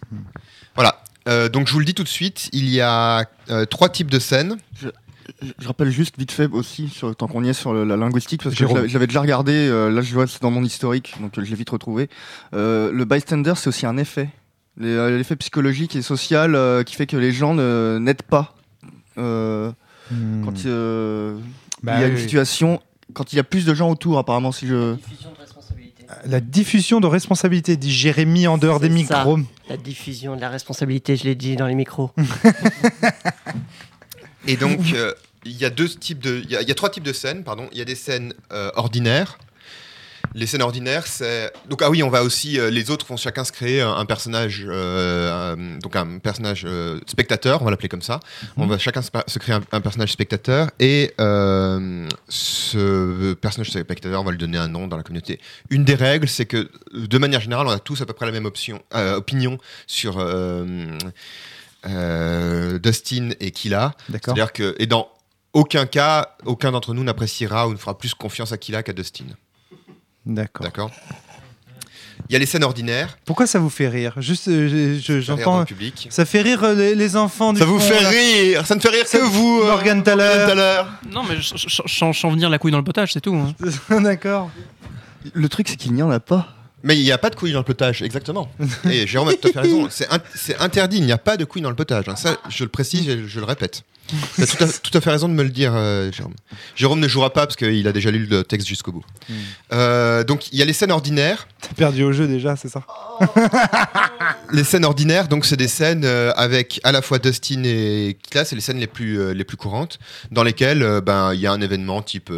Voilà. 0.75 1.03
Euh, 1.29 1.49
donc 1.49 1.67
je 1.67 1.73
vous 1.75 1.79
le 1.81 1.85
dis 1.85 1.95
tout 1.95 2.05
de 2.05 2.09
suite, 2.09 2.49
il 2.53 2.69
y 2.71 2.81
a 2.81 3.27
euh, 3.51 3.67
trois 3.67 3.91
types 3.91 4.11
de 4.11 4.19
scènes. 4.19 4.57
Je, 4.81 4.89
je 5.59 5.67
rappelle 5.67 5.91
juste 5.91 6.17
vite 6.19 6.33
fait 6.33 6.49
aussi, 6.51 6.89
sur, 6.89 7.15
tant 7.15 7.27
qu'on 7.29 7.45
y 7.45 7.49
est 7.49 7.53
sur 7.53 7.73
le- 7.73 7.85
la 7.85 7.97
linguistique, 7.97 8.43
parce 8.43 8.55
que 8.55 8.59
je 8.59 8.65
Jérôme. 8.65 8.77
l'avais- 8.79 8.89
je 8.89 8.95
l'avais 8.95 9.07
déjà 9.07 9.21
regardé, 9.21 9.53
euh, 9.53 9.91
là 9.91 10.01
je 10.01 10.13
vois 10.15 10.27
c'est 10.27 10.41
dans 10.43 10.51
mon 10.51 10.65
historique, 10.65 11.15
donc 11.21 11.37
euh, 11.39 11.45
je 11.45 11.51
l'ai 11.51 11.57
vite 11.57 11.71
retrouvé. 11.71 12.09
Euh, 12.55 12.91
le 12.93 13.05
bystander, 13.05 13.53
c'est 13.57 13.69
aussi 13.69 13.87
un 13.87 13.97
effet. 13.99 14.31
Euh, 14.81 15.17
L'effet 15.19 15.37
psychologique 15.37 15.97
et 15.97 16.03
social 16.03 16.55
euh, 16.55 16.83
qui 16.85 16.95
fait 16.95 17.07
que 17.07 17.17
les 17.17 17.33
gens 17.33 17.55
n'aident 17.55 18.23
pas. 18.23 18.55
Euh, 19.19 19.73
Hmm. 20.11 20.43
quand 20.45 20.65
euh, 20.65 21.37
Bah 21.83 21.97
il 21.97 22.01
y 22.01 22.05
a 22.05 22.07
une 22.09 22.15
oui. 22.15 22.21
situation, 22.23 22.81
quand 23.13 23.31
il 23.33 23.37
y 23.37 23.39
a 23.41 23.45
plus 23.45 23.67
de 23.67 23.75
gens 23.75 23.91
autour, 23.91 24.17
apparemment, 24.19 24.53
si 24.53 24.67
je. 24.67 24.95
Diffusion 24.95 25.31
de 25.33 25.39
responsabilité. 25.39 26.05
La 26.25 26.41
diffusion 26.41 27.01
de 27.01 27.07
responsabilité, 27.07 27.77
dit 27.77 27.91
Jérémy 27.93 28.47
en 28.47 28.57
dehors 28.57 28.81
des 28.81 28.89
ça. 28.89 28.95
micros. 28.95 29.39
La 29.69 29.77
diffusion 29.77 30.35
de 30.37 30.41
la 30.41 30.49
responsabilité, 30.49 31.17
je 31.17 31.25
l'ai 31.25 31.35
dit 31.35 31.57
dans 31.57 31.67
les 31.67 31.75
micros. 31.75 32.11
Et 34.49 34.57
donc 34.57 34.81
euh, 34.95 35.13
il 35.45 35.57
y 35.57 35.65
a 35.65 35.71
deux 35.71 35.89
types 35.89 36.19
de, 36.19 36.41
il 36.45 36.51
y, 36.51 36.57
a- 36.57 36.63
il 36.63 36.69
y 36.69 36.73
a 36.73 36.75
trois 36.75 36.91
types 36.91 37.05
de 37.05 37.13
scènes, 37.13 37.45
pardon. 37.45 37.69
Il 37.73 37.79
y 37.79 37.81
a 37.81 37.85
des 37.85 37.95
scènes 37.95 38.35
euh, 38.53 38.71
ordinaires. 38.75 39.39
Les 40.35 40.47
scènes 40.47 40.61
ordinaires, 40.63 41.07
c'est 41.07 41.51
donc 41.71 41.81
ah 41.81 41.89
oui, 41.89 42.03
on 42.03 42.11
va 42.11 42.23
aussi 42.23 42.59
euh, 42.61 42.69
les 42.71 42.91
autres 42.91 43.07
vont 43.07 43.17
chacun 43.17 43.45
se 43.45 43.53
créer 43.53 43.81
un, 43.81 43.93
un 43.93 44.05
personnage, 44.05 44.67
un- 44.69 45.57
donc 45.83 45.97
un 45.97 46.19
personnage 46.19 46.67
spectateur, 47.07 47.63
on 47.63 47.65
va 47.65 47.71
l'appeler 47.71 47.89
comme 47.89 48.03
ça. 48.03 48.21
On 48.59 48.67
va 48.67 48.77
chacun 48.79 49.01
se, 49.01 49.39
créer 49.39 49.55
un, 49.55 49.63
un 49.73 49.81
personnage 49.81 50.13
spectateur 50.13 50.71
et 50.81 51.15
ce 52.29 53.33
personnage 53.35 53.71
spectateur, 53.71 54.21
on 54.21 54.25
va 54.25 54.33
lui 54.33 54.39
donner 54.39 54.59
un 54.59 54.69
nom 54.69 54.87
dans 54.87 54.97
la 54.99 55.03
communauté. 55.03 55.41
Une 55.71 55.85
des 55.85 55.95
règles, 55.95 56.29
c'est 56.29 56.47
que 56.47 56.69
de 56.93 57.19
manière 57.19 57.41
générale, 57.41 57.67
on 57.67 57.71
a 57.71 57.79
tous 57.79 58.01
à 58.03 58.07
peu 58.07 58.13
près 58.13 58.27
la 58.27 58.33
même 58.33 58.45
option, 58.47 58.83
opinion 58.93 59.59
sur 59.87 60.19
Dustin 61.85 63.31
et 63.41 63.51
Killa. 63.51 63.93
D'accord. 64.09 64.35
C'est-à-dire 64.35 64.53
que, 64.53 64.75
et 64.79 64.87
dans 64.87 65.09
aucun 65.53 65.87
cas, 65.87 66.37
aucun 66.45 66.73
d'entre 66.73 66.95
nous 66.95 67.05
n'appréciera 67.05 67.69
ou 67.69 67.73
ne 67.73 67.77
fera 67.77 67.97
plus 67.97 68.15
confiance 68.15 68.53
à 68.53 68.59
Killa 68.59 68.83
qu'à 68.83 68.93
Dustin. 68.93 69.25
D'accord. 70.27 70.65
D'accord 70.65 70.91
Il 72.29 72.33
y 72.33 72.37
a 72.37 72.39
les 72.39 72.47
scènes 72.47 72.65
ordinaires. 72.65 73.17
Pourquoi 73.25 73.47
ça 73.47 73.59
vous 73.59 73.71
fait 73.71 73.89
rire? 73.89 74.15
Juste, 74.19 74.49
euh, 74.49 74.99
je- 75.01 75.21
j'entends. 75.21 75.65
public. 75.65 76.09
Ça 76.11 76.25
fait 76.27 76.43
rire 76.43 76.63
euh, 76.65 76.75
les, 76.75 76.95
les 76.95 77.17
enfants 77.17 77.53
du 77.55 77.61
Ça 77.61 77.65
vous 77.65 77.79
fond, 77.79 77.89
fait 77.89 78.03
là. 78.03 78.09
rire 78.11 78.67
Ça 78.67 78.75
ne 78.75 78.81
fait 78.81 78.91
rire 78.91 79.07
Ça- 79.07 79.19
que 79.19 79.25
vous, 79.25 79.61
euh, 79.63 79.67
Morgane 79.69 80.03
Thaler. 80.03 80.45
Thaler. 80.47 80.83
Non, 81.11 81.23
mais 81.25 81.37
je- 81.41 82.29
venir 82.29 82.51
la 82.51 82.59
couille 82.59 82.73
dans 82.73 82.79
le 82.79 82.85
potage, 82.85 83.13
c'est 83.15 83.21
tout. 83.23 83.35
hein. 83.35 83.55
D'accord. 84.03 84.51
Le 85.33 85.49
truc, 85.49 85.69
c'est 85.69 85.77
qu'il 85.77 85.93
n'y 85.95 86.03
en 86.03 86.11
a 86.11 86.21
pas. 86.21 86.55
Mais 86.85 86.97
il 86.97 87.03
n'y 87.03 87.11
a 87.13 87.19
pas 87.19 87.31
de 87.31 87.35
couilles 87.35 87.53
dans 87.53 87.59
le 87.59 87.65
potage, 87.65 88.03
exactement. 88.03 88.51
Et 88.91 89.07
Jérôme 89.07 89.29
a 89.29 89.33
tout 89.35 89.49
à 89.49 89.53
fait 89.53 89.61
raison. 89.61 89.89
C'est 89.91 90.09
in- 90.13 90.21
c'est 90.35 90.57
interdit, 90.61 90.99
il 90.99 91.05
n'y 91.07 91.13
a 91.13 91.19
pas 91.19 91.37
de 91.37 91.45
couilles 91.45 91.63
dans 91.63 91.71
le 91.71 91.77
potage. 91.77 92.09
hein. 92.09 92.17
Ça, 92.17 92.37
je 92.49 92.63
le 92.65 92.71
précise 92.71 93.09
et 93.09 93.27
je 93.27 93.41
le 93.41 93.45
répète. 93.47 93.83
Tu 94.37 94.43
as 94.43 94.47
tout 94.47 94.65
à, 94.65 94.67
tout 94.69 94.97
à 94.97 95.01
fait 95.03 95.11
raison 95.11 95.29
de 95.29 95.35
me 95.35 95.43
le 95.43 95.51
dire, 95.51 95.73
euh, 95.75 96.11
Jérôme. 96.11 96.33
Jérôme 96.77 96.99
ne 97.01 97.09
jouera 97.09 97.31
pas 97.31 97.47
parce 97.47 97.57
qu'il 97.57 97.87
a 97.87 97.93
déjà 97.93 98.11
lu 98.11 98.25
le 98.25 98.43
texte 98.43 98.67
jusqu'au 98.67 98.91
bout. 98.91 99.05
Hmm. 99.29 99.35
Euh, 99.75 100.25
donc, 100.25 100.51
il 100.51 100.59
y 100.59 100.63
a 100.63 100.65
les 100.65 100.73
scènes 100.73 100.93
ordinaires. 100.93 101.47
T'as 101.61 101.75
perdu 101.75 102.05
au 102.05 102.13
jeu 102.13 102.27
déjà, 102.27 102.57
c'est 102.57 102.69
ça? 102.71 102.87
Les 104.53 104.65
scènes 104.65 104.85
ordinaires, 104.85 105.29
donc 105.29 105.45
c'est 105.45 105.57
des 105.57 105.69
scènes 105.69 106.05
euh, 106.05 106.33
avec 106.37 106.81
à 106.85 106.93
la 106.93 107.03
fois 107.03 107.19
Dustin 107.19 107.63
et 107.65 108.17
Killa, 108.23 108.45
c'est 108.45 108.55
les 108.55 108.63
scènes 108.63 108.79
les 108.79 108.87
plus 108.87 109.35
les 109.35 109.45
plus 109.45 109.57
courantes, 109.59 109.99
dans 110.31 110.43
lesquelles 110.43 111.01
ben 111.05 111.35
il 111.35 111.41
y 111.41 111.47
a 111.47 111.53
un 111.53 111.61
événement 111.61 112.01
type. 112.01 112.31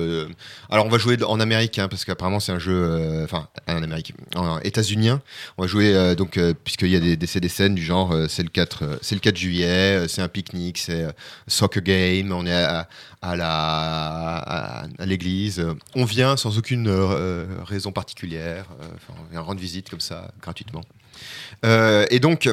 alors 0.70 0.86
on 0.86 0.88
va 0.88 0.98
jouer 0.98 1.22
en 1.22 1.38
Amérique 1.38 1.78
hein, 1.78 1.86
parce 1.88 2.04
qu'apparemment 2.04 2.40
c'est 2.40 2.50
un 2.52 2.58
jeu, 2.58 3.20
enfin 3.24 3.46
en 3.68 3.82
Amérique, 3.82 4.12
en 4.36 4.58
états-unien. 4.60 5.20
On 5.58 5.62
va 5.62 5.68
jouer 5.68 5.94
euh, 5.94 6.14
donc 6.14 6.36
euh, 6.36 6.54
puisqu'il 6.64 6.90
y 6.90 6.96
a 6.96 7.16
des, 7.16 7.48
scènes 7.48 7.74
du 7.74 7.82
genre 7.82 8.12
euh, 8.12 8.28
c'est 8.28 8.42
le 8.42 8.48
4 8.48 8.84
euh, 8.84 8.96
c'est 9.02 9.14
le 9.14 9.20
4 9.20 9.36
juillet, 9.36 10.06
c'est 10.08 10.22
un 10.22 10.28
pique-nique, 10.28 10.78
c'est 10.78 11.06
soccer 11.46 11.82
game, 11.82 12.32
on 12.32 12.46
est 12.46 12.52
à, 12.52 12.88
à 13.22 15.06
l'église, 15.06 15.64
on 15.94 16.04
vient 16.04 16.36
sans 16.36 16.58
aucune 16.58 16.88
raison 17.64 17.92
particulière, 17.92 18.66
on 19.08 19.30
vient 19.30 19.40
rendre 19.40 19.60
visite 19.60 19.90
comme 19.90 20.00
ça 20.00 20.30
gratuitement. 20.40 20.82
Et 21.64 22.20
donc, 22.20 22.48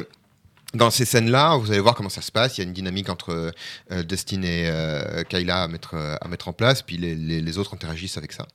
dans 0.73 0.91
ces 0.91 1.05
scènes-là, 1.05 1.55
vous 1.55 1.71
allez 1.71 1.79
voir 1.79 1.95
comment 1.95 2.09
ça 2.09 2.21
se 2.21 2.31
passe. 2.31 2.57
Il 2.57 2.61
y 2.61 2.63
a 2.63 2.67
une 2.67 2.73
dynamique 2.73 3.09
entre 3.09 3.53
euh, 3.91 4.03
Dustin 4.03 4.41
et 4.41 4.69
euh, 4.69 5.23
Kayla 5.23 5.63
à 5.63 5.67
mettre, 5.67 5.93
euh, 5.93 6.15
à 6.19 6.27
mettre 6.27 6.49
en 6.49 6.53
place, 6.53 6.81
puis 6.81 6.97
les, 6.97 7.57
autres 7.57 7.73
interagissent 7.73 8.17
avec 8.17 8.33
ça. 8.33 8.45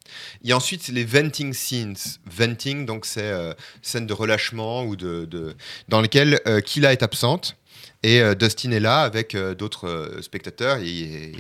Il 0.43 0.51
y 0.51 0.53
a 0.53 0.57
ensuite 0.57 0.89
les 0.89 1.05
venting 1.05 1.55
scenes. 1.55 1.97
Venting, 2.27 2.85
donc 2.85 3.07
c'est 3.07 3.23
euh, 3.23 3.55
scène 3.81 4.07
de 4.07 4.13
relâchement 4.13 4.85
ou 4.85 4.95
de, 4.97 5.57
dans 5.89 6.01
lesquelles 6.03 6.41
euh, 6.47 6.61
Kayla 6.61 6.93
est 6.93 7.03
absente 7.03 7.57
et 8.03 8.23
Dustin 8.35 8.73
est 8.73 8.81
là 8.81 9.03
avec 9.03 9.37
d'autres 9.37 10.19
spectateurs 10.23 10.79
et, 10.79 11.33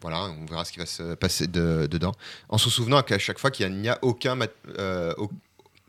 voilà, 0.00 0.24
on 0.24 0.46
verra 0.46 0.64
ce 0.64 0.72
qui 0.72 0.78
va 0.78 0.86
se 0.86 1.14
passer 1.14 1.46
de- 1.46 1.88
dedans. 1.90 2.12
En 2.48 2.58
se 2.58 2.70
souvenant 2.70 3.02
qu'à 3.02 3.18
chaque 3.18 3.38
fois 3.38 3.50
qu'il 3.50 3.72
n'y 3.72 3.88
a, 3.88 3.98
aucun 4.02 4.36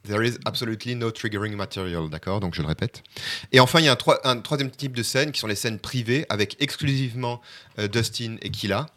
There 0.03 0.25
is 0.25 0.37
absolutely 0.45 0.95
no 0.95 1.11
triggering 1.11 1.55
material, 1.55 2.09
d'accord 2.09 2.39
Donc 2.39 2.55
je 2.55 2.61
le 2.61 2.67
répète. 2.67 3.03
Et 3.51 3.59
enfin, 3.59 3.79
il 3.79 3.85
y 3.85 3.89
a 3.89 3.91
un, 3.91 3.95
troi- 3.95 4.19
un 4.23 4.37
troisième 4.39 4.71
type 4.71 4.95
de 4.95 5.03
scènes 5.03 5.31
qui 5.31 5.39
sont 5.39 5.47
les 5.47 5.55
scènes 5.55 5.77
privées 5.79 6.25
avec 6.29 6.55
exclusivement 6.59 7.41
euh, 7.79 7.87
Dustin 7.87 8.37
et 8.41 8.49
Killa, 8.49 8.87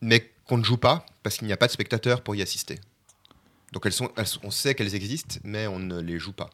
mais 0.00 0.30
qu'on 0.46 0.58
ne 0.58 0.64
joue 0.64 0.76
pas 0.76 1.04
parce 1.22 1.36
qu'il 1.36 1.46
n'y 1.46 1.52
a 1.52 1.56
pas 1.56 1.66
de 1.66 1.72
spectateurs 1.72 2.22
pour 2.22 2.34
y 2.36 2.42
assister. 2.42 2.78
Donc 3.72 3.86
elles 3.86 3.92
sont, 3.92 4.10
elles 4.16 4.26
sont- 4.26 4.40
on 4.44 4.50
sait 4.50 4.74
qu'elles 4.74 4.94
existent, 4.94 5.36
mais 5.42 5.66
on 5.66 5.78
ne 5.80 6.00
les 6.00 6.18
joue 6.18 6.32
pas. 6.32 6.50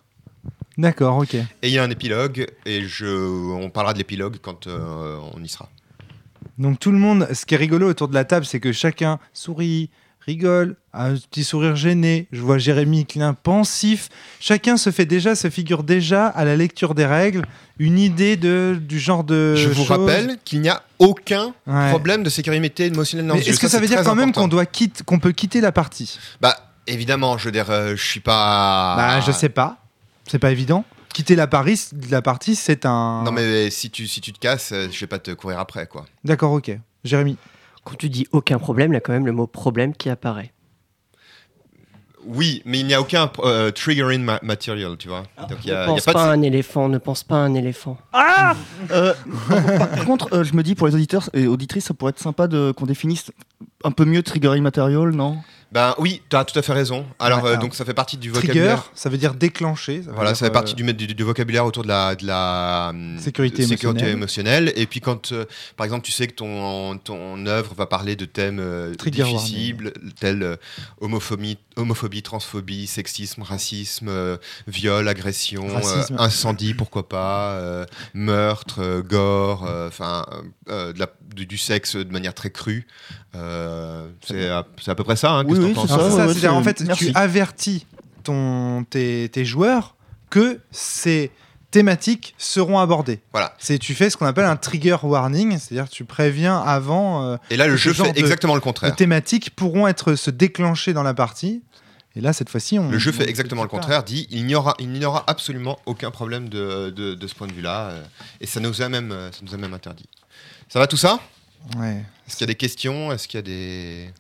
D'accord, 0.79 1.19
ok. 1.19 1.35
Et 1.35 1.47
il 1.65 1.71
y 1.71 1.79
a 1.79 1.83
un 1.85 1.91
épilogue, 1.91 2.47
et 2.65 2.83
je, 2.87 3.07
on 3.07 3.69
parlera 3.69 3.93
de 3.93 3.99
l'épilogue 3.99 4.37
quand 4.41 4.67
euh, 4.69 5.19
on 5.35 5.43
y 5.45 5.49
sera. 5.49 5.69
Donc 6.57 6.79
tout 6.81 6.93
le 6.93 6.99
monde, 6.99 7.29
ce 7.35 7.45
qui 7.45 7.55
est 7.55 7.59
rigolo 7.59 7.89
autour 7.91 8.09
de 8.09 8.15
la 8.15 8.25
table, 8.25 8.47
c'est 8.47 8.61
que 8.61 8.73
chacun 8.73 9.19
sourit, 9.35 9.91
rigole, 10.27 10.77
a 10.93 11.07
un 11.07 11.15
petit 11.15 11.45
sourire 11.45 11.77
gêné. 11.77 12.27
Je 12.33 12.41
vois 12.41 12.59
Jérémy 12.59 13.07
Klein 13.07 13.35
pensif. 13.35 14.09
Chacun 14.41 14.77
se 14.77 14.91
fait 14.91 15.07
déjà, 15.07 15.35
se 15.35 15.51
figure 15.51 15.83
déjà 15.83 16.27
à 16.27 16.45
la 16.45 16.57
lecture 16.57 16.95
des 16.95 17.07
règles 17.07 17.43
une 17.79 17.99
idée 17.99 18.37
de, 18.37 18.79
du 18.81 18.99
genre 18.99 19.25
de. 19.25 19.55
je 19.57 19.69
vous 19.71 19.85
rappelle 19.85 20.37
qu'il 20.45 20.61
n'y 20.61 20.69
a 20.69 20.83
aucun 20.99 21.55
Ouais. 21.67 21.89
problème 21.89 22.23
de 22.23 22.29
sécurité 22.29 22.87
émotionnelle 22.87 23.27
dans 23.27 23.35
est-ce 23.37 23.59
que 23.59 23.69
ça, 23.69 23.81
veut 23.81 23.87
dire 23.87 24.03
quand 24.03 24.15
même 24.15 24.29
important. 24.31 24.43
qu'on 24.43 24.49
doit 24.49 24.67
quitte, 24.67 25.03
qu'on 25.05 25.19
peut 25.19 25.33
quitter 25.33 25.61
la 25.61 25.73
partie? 25.73 26.19
Bah, 26.41 26.55
évidemment, 26.87 27.39
je 27.39 27.47
veux 27.47 27.53
dire, 27.53 27.71
euh, 27.71 27.97
je 27.97 28.05
suis 28.05 28.21
pas. 28.21 28.97
Bah, 28.97 29.21
je 29.21 29.33
sais 29.33 29.49
pas. 29.49 29.79
C'est 30.27 30.39
pas 30.39 30.51
évident. 30.53 30.85
Quitter 31.15 31.35
la, 31.35 31.47
Paris, 31.47 31.89
la 32.11 32.23
partie, 32.23 32.55
c'est 32.55 32.87
un. 32.87 33.23
Non, 33.25 33.33
mais 33.33 33.71
si 33.71 33.91
tu, 33.91 34.07
si 34.07 34.21
tu 34.21 34.33
te 34.33 34.39
casses, 34.39 34.73
euh, 34.73 34.89
je 34.93 35.01
vais 35.01 35.07
pas 35.09 35.19
te 35.19 35.31
courir 35.33 35.59
après, 35.59 35.87
quoi. 35.87 36.05
D'accord, 36.23 36.53
ok. 36.53 36.71
Jérémy. 37.03 37.37
Quand 37.85 37.95
tu 37.97 38.09
dis 38.11 38.27
aucun 38.33 38.59
problème, 38.59 38.93
il 38.93 38.95
y 38.95 38.99
a 38.99 39.01
quand 39.01 39.13
même 39.13 39.27
le 39.27 39.33
mot 39.33 39.47
problème 39.47 39.95
qui 39.95 40.11
apparaît. 40.11 40.53
Oui, 42.27 42.61
mais 42.67 42.79
il 42.81 42.87
n'y 42.87 42.93
a 42.93 43.01
aucun 43.01 43.31
euh, 43.45 43.71
triggering 43.71 44.23
ma- 44.23 44.39
material, 44.43 44.99
tu 44.99 45.09
vois. 45.09 45.23
Donc 45.49 45.65
y 45.65 45.69
Ne 45.69 45.73
y 45.73 45.75
a 45.75 45.87
pense 45.87 46.05
pas 46.05 46.13
pas, 46.13 46.25
de- 46.27 46.29
à 46.29 46.33
un 46.33 46.43
éléphant, 46.43 46.89
ne 46.91 46.99
pense 46.99 47.25
pas 47.25 47.37
à 47.37 47.39
un 47.39 47.55
éléphant. 47.55 47.97
Euh, 48.91 49.15
par, 49.79 50.05
contre, 50.05 50.29
euh, 50.35 50.45
je 50.45 50.53
me 50.55 50.63
dis 50.63 50.75
pour 50.75 50.87
les 50.87 50.95
auditeurs 50.95 51.31
et 51.33 51.47
auditrices, 51.47 51.87
ça 51.87 51.95
pourrait 51.95 52.11
être 52.11 52.19
sympa 52.21 52.47
de 52.47 52.73
qu'on 52.73 52.85
définisse 52.85 53.31
un 53.85 53.91
peu 53.91 54.05
mieux 54.05 54.23
triggering 54.23 54.63
material, 54.63 55.11
non? 55.13 55.39
Ben 55.73 55.95
oui, 55.99 56.21
tu 56.29 56.35
as 56.37 56.45
tout 56.45 56.59
à 56.59 56.63
fait 56.63 56.73
raison. 56.73 57.07
Alors, 57.21 57.39
Ouais, 57.39 57.45
euh, 57.45 57.49
alors, 57.53 57.63
donc 57.63 57.75
ça 57.77 57.85
fait 57.85 57.95
partie 57.95 58.17
du 58.17 58.33
Trigger, 58.33 58.49
vocabulaire. 58.49 58.91
ça 58.95 59.09
veut 59.09 59.19
dire 59.19 59.35
déclencher. 59.35 60.01
veut 60.01 60.13
Voilà, 60.13 60.31
dire, 60.31 60.37
ça 60.39 60.47
fait 60.47 60.53
partie 60.53 60.73
euh, 60.73 60.93
du, 60.93 61.07
du, 61.07 61.15
du 61.15 61.23
vocabulaire 61.23 61.65
autour 61.65 61.85
de 61.85 61.89
la, 61.89 62.17
de 62.17 62.27
la 62.27 62.89
hum, 62.91 63.19
Sécurité 63.21 63.59
de 63.65 63.69
émotionnelle. 63.69 64.09
émotionnelle. 64.09 64.73
Et 64.75 64.87
puis 64.87 65.01
quand, 65.01 65.31
euh, 65.31 65.45
par 65.77 65.85
exemple, 65.85 66.05
tu 66.05 66.11
sais 66.11 66.27
que 66.27 66.35
ton, 66.35 66.99
ton 66.99 67.47
œuvre 67.47 67.73
va 67.75 67.87
parler 67.87 68.17
de 68.17 68.25
thèmes 68.25 68.59
euh, 68.59 68.95
difficiles, 68.97 69.93
tels 70.19 70.43
euh, 70.43 70.57
homophobie, 71.01 71.57
homophobie, 71.77 72.23
transphobie, 72.23 72.89
sexisme, 72.89 73.43
racisme, 73.43 74.11
viol, 74.67 75.07
agression, 75.07 75.69
Racisme. 75.69 76.17
incendie, 76.19 76.75
pourquoi 76.75 77.09
pas, 77.09 77.87
meurtre, 78.13 79.03
gore, 79.09 79.69
enfin 79.87 80.27
du 81.35 81.59
sexe 81.59 81.97
de 81.97 82.11
manière 82.13 82.35
très 82.35 82.51
crue. 82.51 82.87
Euh, 83.37 84.09
c'est 84.27 84.49
à, 84.51 84.67
c'est 84.83 84.91
à 84.91 84.95
peu 84.95 85.05
près 85.05 85.17
ça. 85.17 85.31
Hein, 85.33 85.45
Oui, 85.45 85.51
qu'est-ce 85.51 85.61
que 85.61 85.65
oui, 85.67 85.75
c'est 85.75 85.89
ça, 85.89 85.99
c'est 86.11 86.17
ça, 86.17 86.27
ouais, 86.27 86.35
c'est- 86.35 86.49
en 86.49 86.63
fait, 86.63 86.81
merci. 86.83 87.07
tu 87.07 87.13
avertis 87.17 87.87
ton, 88.25 88.85
tes, 88.85 89.29
tes 89.31 89.45
joueurs 89.45 89.95
que 90.31 90.59
ces 90.73 91.31
thématiques 91.71 92.35
seront 92.39 92.79
abordées. 92.81 93.21
Voilà. 93.33 93.55
C'est 93.59 93.79
tu 93.79 93.95
fais 93.95 94.11
ce 94.11 94.17
qu'on 94.17 94.27
appelle 94.27 94.45
un 94.47 94.57
trigger 94.57 94.97
warning, 95.03 95.59
c'est-à-dire 95.59 95.89
tu 95.89 96.05
préviens 96.05 96.59
avant 96.59 97.25
euh, 97.25 97.37
Et 97.51 97.57
là, 97.57 97.69
le 97.69 97.77
jeu 97.77 97.93
fait 97.93 98.13
de- 98.13 98.19
exactement 98.19 98.55
le 98.55 98.59
les 98.59 98.65
contraire. 98.65 98.97
thématiques 98.97 99.51
pourront 99.55 99.87
être 99.87 100.17
se 100.17 100.31
déclencher 100.31 100.93
dans 100.93 101.05
la 101.05 101.15
partie. 101.15 101.63
Et 102.17 102.21
là, 102.21 102.33
cette 102.33 102.49
fois-ci, 102.51 102.77
on. 102.81 102.91
Le 102.91 102.99
jeu 102.99 103.13
fait 103.13 103.29
exactement 103.29 103.63
le 103.63 103.69
on- 103.69 103.71
contraire, 103.71 104.03
dit 104.03 104.27
il 104.33 104.45
n'y 104.47 104.57
aura, 104.57 104.75
il 104.81 104.91
n'y 104.91 105.05
aura 105.05 105.23
absolument 105.29 105.79
aucun 105.87 106.11
problème 106.11 106.49
de, 106.49 106.91
de, 106.91 107.15
de 107.15 107.27
ce 107.29 107.37
point 107.37 107.47
de 107.47 107.53
vue-là, 107.53 107.91
euh, 107.91 108.03
et 108.41 108.47
ça 108.47 108.59
nous, 108.59 108.83
a 108.83 108.89
même, 108.89 109.13
euh, 109.13 109.31
ça 109.31 109.39
nous 109.47 109.55
a 109.55 109.57
même 109.57 109.73
interdit. 109.75 110.09
Ça 110.69 110.81
va 110.81 110.89
tout 110.89 110.97
ça? 110.97 111.21
Ouais. 111.77 112.05
Est-ce 112.27 112.37
qu'il 112.37 112.43
y 112.43 112.45
a 112.45 112.53
des 112.53 112.55
questions? 112.57 113.13
Est-ce 113.13 113.29
qu'il 113.29 113.39
y 113.39 113.43
a 113.43 113.43
des... 113.43 114.11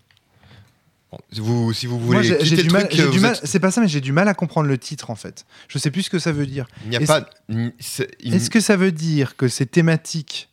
Bon, 1.10 1.18
si 1.32 1.40
vous, 1.40 1.72
si 1.72 1.86
vous 1.86 1.98
voulez 1.98 2.12
Moi, 2.18 2.22
j'ai 2.22 2.34
quitter 2.38 2.46
j'ai 2.46 2.56
le 2.56 2.62
du 2.62 2.70
mal. 2.70 2.88
euh, 3.00 3.20
mal- 3.20 3.40
C'est 3.42 3.58
pas 3.58 3.70
ça, 3.72 3.80
mais 3.80 3.88
j'ai 3.88 4.00
du 4.00 4.12
mal 4.12 4.28
à 4.28 4.34
comprendre 4.34 4.68
le 4.68 4.78
titre 4.78 5.10
en 5.10 5.16
fait. 5.16 5.44
Je 5.68 5.78
sais 5.78 5.90
plus 5.90 6.02
ce 6.02 6.10
que 6.10 6.18
ça 6.20 6.30
veut 6.30 6.46
dire. 6.46 6.66
il 6.84 6.90
n'y 6.90 6.96
a 6.96 7.00
est-ce- 7.00 7.06
pas... 7.08 7.28
il- 7.48 8.34
Est-ce 8.34 8.48
que 8.50 8.60
ça 8.60 8.76
veut 8.76 8.92
dire 8.92 9.36
que 9.36 9.48
ces 9.48 9.66
thématiques 9.66 10.48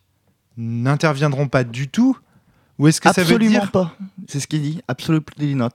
n'interviendront 0.56 1.46
pas 1.46 1.62
du 1.64 1.88
tout? 1.88 2.18
Ou 2.78 2.88
est-ce 2.88 3.00
que 3.00 3.08
ça 3.12 3.22
veut 3.22 3.34
Absolument 3.36 3.50
dire 3.60 3.70
pas. 3.70 3.96
C'est 4.28 4.40
ce 4.40 4.46
qu'il 4.48 4.62
dit. 4.62 4.80
Absolutely 4.88 5.54
not. 5.54 5.68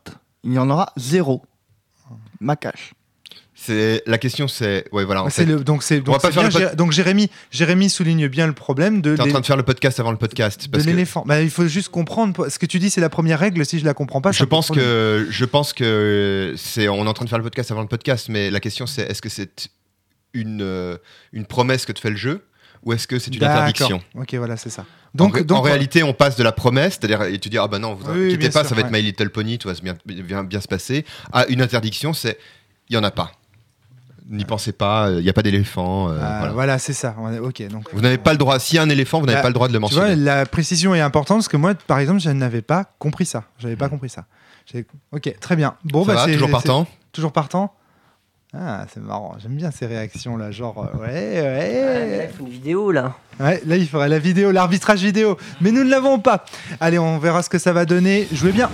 Il 0.43 0.53
y 0.53 0.59
en 0.59 0.69
aura 0.69 0.91
zéro. 0.97 1.43
Macache. 2.41 2.93
C'est 3.55 4.03
La 4.05 4.17
question 4.17 4.47
c'est... 4.47 4.85
Ouais, 4.91 5.05
voilà, 5.05 5.23
en 5.23 5.29
fait, 5.29 5.45
le- 5.45 5.63
donc 5.63 5.83
c'est 5.83 5.99
va 5.99 6.17
donc 6.17 6.75
donc 6.75 6.91
Jérémy 6.91 7.29
Jérémy 7.51 7.89
souligne 7.89 8.27
bien 8.27 8.47
le 8.47 8.53
problème 8.53 9.01
de 9.01 9.15
t'es 9.15 9.21
en 9.21 9.27
train 9.27 9.41
de 9.41 9.45
faire 9.45 9.57
le 9.57 9.63
podcast 9.63 9.99
avant 9.99 10.11
le 10.11 10.17
podcast. 10.17 10.65
de 10.65 10.71
Parce 10.71 10.83
que 10.83 10.89
l'éléphant. 10.89 11.23
Bah, 11.25 11.41
il 11.41 11.49
faut 11.49 11.67
juste 11.67 11.89
comprendre 11.89 12.49
ce 12.49 12.59
que 12.59 12.65
tu 12.65 12.79
dis 12.79 12.89
c'est 12.89 13.01
la 13.01 13.09
première 13.09 13.39
règle 13.39 13.65
si 13.65 13.79
je 13.79 13.85
la 13.85 13.93
comprends 13.93 14.21
pas. 14.21 14.31
je 14.31 14.43
pense 14.43 14.69
que 14.69 15.27
je 15.29 15.45
pense 15.45 15.73
que 15.73 16.53
c'est 16.57 16.87
on 16.87 17.05
est 17.05 17.09
en 17.09 17.13
train 17.13 17.25
de 17.25 17.29
faire 17.29 17.39
le 17.39 17.43
podcast 17.43 17.71
avant 17.71 17.81
le 17.81 17.87
podcast, 17.87 18.27
mais 18.29 18.49
la 18.49 18.59
question 18.59 18.85
c'est 18.87 19.03
est-ce 19.03 19.21
que 19.21 19.29
c'est 19.29 19.69
une 20.33 20.61
euh, 20.61 20.97
une 21.31 21.45
promesse 21.45 21.85
que 21.85 21.91
te 21.91 21.99
fait 21.99 22.09
le 22.09 22.17
jeu 22.17 22.45
ou 22.83 22.93
est-ce 22.93 23.07
que 23.07 23.17
c'est 23.19 23.33
une 23.33 23.43
interdiction 23.43 24.01
OK, 24.15 24.33
voilà, 24.35 24.57
c'est 24.57 24.69
ça. 24.69 24.85
Donc, 25.15 25.41
Donc 25.43 25.59
en, 25.59 25.61
réalité, 25.61 26.03
on 26.03 26.13
passe 26.13 26.35
de 26.35 26.43
la 26.43 26.51
promesse, 26.51 26.97
c'est-à-dire 26.99 27.21
et 27.23 27.39
tu 27.39 27.49
dis 27.49 27.57
ah 27.57 27.67
bah 27.67 27.79
non, 27.79 27.93
vous 27.93 28.11
Oui, 28.11 28.35
oui, 28.37 28.49
pas, 28.49 28.61
sûr, 28.61 28.65
ça 28.65 28.75
va 28.75 28.81
être. 28.81 28.91
My 28.91 29.01
Little 29.01 29.29
Pony, 29.29 29.57
tout 29.57 29.69
va 29.69 29.75
bien, 29.75 29.95
bien, 30.05 30.43
bien 30.43 30.59
se 30.59 30.67
passer. 30.67 31.05
À 31.31 31.45
une 31.47 31.61
interdiction, 31.61 32.13
c'est 32.13 32.37
il 32.89 32.95
y 32.95 32.97
en 32.97 33.03
a 33.03 33.11
pas. 33.11 33.31
N'y 34.29 34.45
pensez 34.45 34.71
pas, 34.71 35.09
il 35.11 35.21
n'y 35.23 35.29
a 35.29 35.33
pas 35.33 35.41
d'éléphant. 35.41 36.09
euh, 36.09 36.17
Ah, 36.21 36.37
voilà. 36.39 36.53
voilà, 36.53 36.79
c'est 36.79 36.93
ça. 36.93 37.13
On 37.19 37.31
est- 37.31 37.39
OK, 37.39 37.61
donc 37.67 37.87
Vous 37.93 38.01
n'avez 38.01 38.17
pas 38.17 38.31
le 38.31 38.37
droit. 38.37 38.57
S'il 38.59 38.77
y 38.77 38.79
a 38.79 38.81
un 38.81 38.89
éléphant, 38.89 39.19
vous 39.19 39.25
n'avez 39.25 39.37
Bah, 39.37 39.41
pas 39.43 39.47
le 39.49 39.53
droit 39.53 39.67
de 39.67 39.73
le 39.73 39.79
Tu 39.79 39.93
vois, 39.93 40.03
mentionner. 40.03 40.23
la 40.23 40.45
précision 40.45 40.95
est 40.95 41.01
importante 41.01 41.39
parce 41.39 41.47
que 41.49 41.57
moi, 41.57 41.73
par 41.75 41.99
exemple, 41.99 42.19
je 42.21 42.29
n'avais 42.29 42.61
pas 42.61 42.85
compris 42.99 43.25
ça. 43.25 43.43
J'avais 43.59 43.75
Mm. 43.75 43.79
pas 43.79 43.89
compris 43.89 44.09
ça. 44.09 44.25
Ok, 45.11 45.33
très 45.41 45.55
bien. 45.57 45.75
Bon, 45.83 46.05
Ça 46.05 46.13
bah, 46.13 46.25
va, 46.25 46.31
toujours 46.33 46.49
partant. 46.49 46.87
Toujours 47.11 47.31
partant. 47.33 47.73
Ah, 48.55 48.85
c'est 48.93 49.01
marrant. 49.03 49.35
J'aime 49.41 49.55
bien 49.55 49.71
ces 49.71 49.87
réactions 49.87 50.37
là, 50.37 50.51
genre 50.51 50.87
euh, 50.93 50.97
ouais, 50.99 51.37
Ah, 51.39 51.43
ouais. 51.43 52.29
il 52.31 52.37
faut 52.37 52.45
une 52.45 52.51
vidéo 52.51 52.91
là. 52.91 53.15
Ouais, 53.39 53.61
là, 53.65 53.75
il 53.77 53.87
faudrait 53.89 54.07
la 54.09 54.19
vidéo, 54.19 54.51
l'arbitrage 54.51 55.01
vidéo. 55.01 55.37
Mais 55.59 55.71
nous 55.71 55.83
ne 55.83 55.89
l'avons 55.89 56.19
pas. 56.19 56.45
Allez, 56.79 56.99
on 56.99 57.17
verra 57.17 57.41
ce 57.43 57.49
que 57.49 57.57
ça 57.57 57.73
va 57.73 57.83
donner. 57.85 58.27
Jouez 58.31 58.51
bien. 58.51 58.69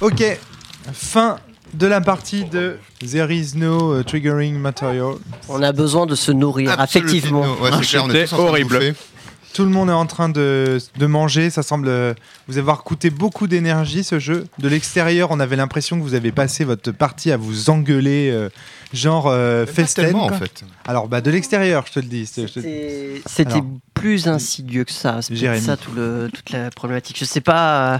Ok, 0.00 0.22
fin 0.92 1.36
de 1.74 1.86
la 1.86 2.00
partie 2.00 2.44
de 2.44 2.76
There 3.00 3.30
is 3.34 3.54
no 3.54 3.98
uh, 3.98 4.04
triggering 4.04 4.54
material. 4.58 5.16
On 5.48 5.62
a 5.62 5.72
besoin 5.72 6.06
de 6.06 6.14
se 6.14 6.32
nourrir, 6.32 6.70
Absolument. 6.78 7.42
Ouais, 7.60 7.70
c'est 7.82 7.86
clair, 7.88 8.04
on 8.04 8.10
est 8.10 8.12
C'était 8.12 8.24
tous 8.26 8.32
en 8.32 8.36
train 8.36 8.44
de 8.44 8.48
horrible. 8.50 8.74
bouffer. 8.78 8.94
Tout 9.52 9.64
le 9.64 9.70
monde 9.70 9.88
est 9.90 9.92
en 9.92 10.06
train 10.06 10.28
de, 10.28 10.78
de 10.96 11.06
manger. 11.06 11.50
Ça 11.50 11.62
semble 11.62 11.88
euh, 11.88 12.14
vous 12.46 12.58
avoir 12.58 12.84
coûté 12.84 13.10
beaucoup 13.10 13.46
d'énergie 13.48 14.04
ce 14.04 14.18
jeu. 14.20 14.46
De 14.58 14.68
l'extérieur, 14.68 15.28
on 15.32 15.40
avait 15.40 15.56
l'impression 15.56 15.98
que 15.98 16.02
vous 16.02 16.14
avez 16.14 16.30
passé 16.30 16.64
votre 16.64 16.92
partie 16.92 17.32
à 17.32 17.36
vous 17.36 17.68
engueuler, 17.68 18.30
euh, 18.32 18.48
genre 18.92 19.26
euh, 19.26 19.66
festen. 19.66 20.14
en 20.14 20.28
fait. 20.28 20.62
Alors, 20.86 21.08
bah, 21.08 21.20
de 21.20 21.30
l'extérieur, 21.30 21.84
je 21.88 21.92
te 21.94 22.00
le 22.00 22.06
dis. 22.06 22.30
je 22.36 22.42
te- 22.46 23.28
C'était 23.28 23.62
plus 23.92 24.28
insidieux 24.28 24.84
que 24.84 24.92
ça. 24.92 25.20
C'est 25.20 25.30
peut-être 25.30 25.40
Jérémy. 25.40 25.64
ça 25.66 25.76
tout 25.76 25.92
le, 25.96 26.30
toute 26.32 26.50
la 26.50 26.70
problématique. 26.70 27.18
Je 27.18 27.24
sais 27.24 27.40
pas. 27.40 27.94
euh, 27.94 27.98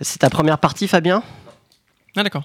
C'est 0.00 0.18
ta 0.20 0.30
première 0.30 0.58
partie, 0.58 0.88
Fabien? 0.88 1.22
Ah, 2.16 2.22
d'accord. 2.22 2.44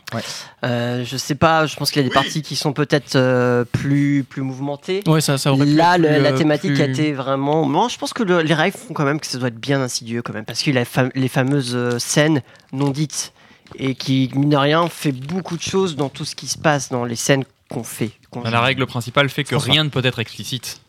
Euh, 0.64 1.04
Je 1.06 1.18
sais 1.18 1.36
pas. 1.36 1.66
Je 1.66 1.76
pense 1.76 1.92
qu'il 1.92 2.02
y 2.02 2.06
a 2.06 2.08
des 2.08 2.14
parties 2.14 2.42
qui 2.42 2.56
sont 2.56 2.74
peut-être 2.74 3.16
euh, 3.16 3.64
plus 3.64 4.24
plus 4.28 4.42
mouvementées. 4.42 5.02
Ouais, 5.08 5.22
ça, 5.22 5.38
ça 5.38 5.52
aurait 5.54 5.66
pu 5.66 5.74
Là, 5.74 5.96
être 5.96 6.02
le- 6.02 6.08
plus, 6.10 6.22
la 6.22 6.30
euh, 6.32 6.38
thématique 6.38 6.72
a 6.72 6.84
plus- 6.86 6.92
été 6.94 7.14
vraiment. 7.14 7.66
Moi, 7.66 7.88
je 7.90 7.98
pense 7.98 8.14
que 8.14 8.24
le- 8.24 8.42
les 8.42 8.54
règles 8.54 8.78
font 8.78 8.94
quand 8.94 9.06
même 9.06 9.20
que 9.20 9.28
ça 9.28 9.38
doit 9.38 9.48
être 9.48 9.60
bien 9.60 9.82
insidieux 9.82 10.22
quand 10.22 10.34
même, 10.34 10.46
parce 10.46 10.62
qu'il 10.62 10.78
a 10.78 10.84
les 11.16 11.28
fameuses 11.28 11.74
euh, 11.76 12.00
scènes 12.00 12.42
non 12.74 12.90
dites 12.90 13.34
et 13.78 13.96
qui, 13.96 14.30
mine 14.36 14.50
de 14.50 14.58
rien, 14.58 14.88
fait 14.90 15.14
beaucoup 15.14 15.56
de 15.56 15.62
choses 15.62 15.96
dans 15.96 16.10
tout 16.10 16.26
ce 16.26 16.36
qui 16.36 16.48
se 16.48 16.58
passe 16.58 16.90
dans 16.90 17.06
les 17.06 17.16
scènes 17.16 17.46
qu'on 17.70 17.84
fait. 17.86 18.12
qu'on 18.30 18.42
La 18.44 18.60
règle 18.62 18.86
principale 18.86 19.30
fait 19.30 19.46
que 19.46 19.56
rien 19.56 19.84
ne 19.86 19.90
peut 19.90 20.04
être 20.04 20.20
explicite. 20.20 20.82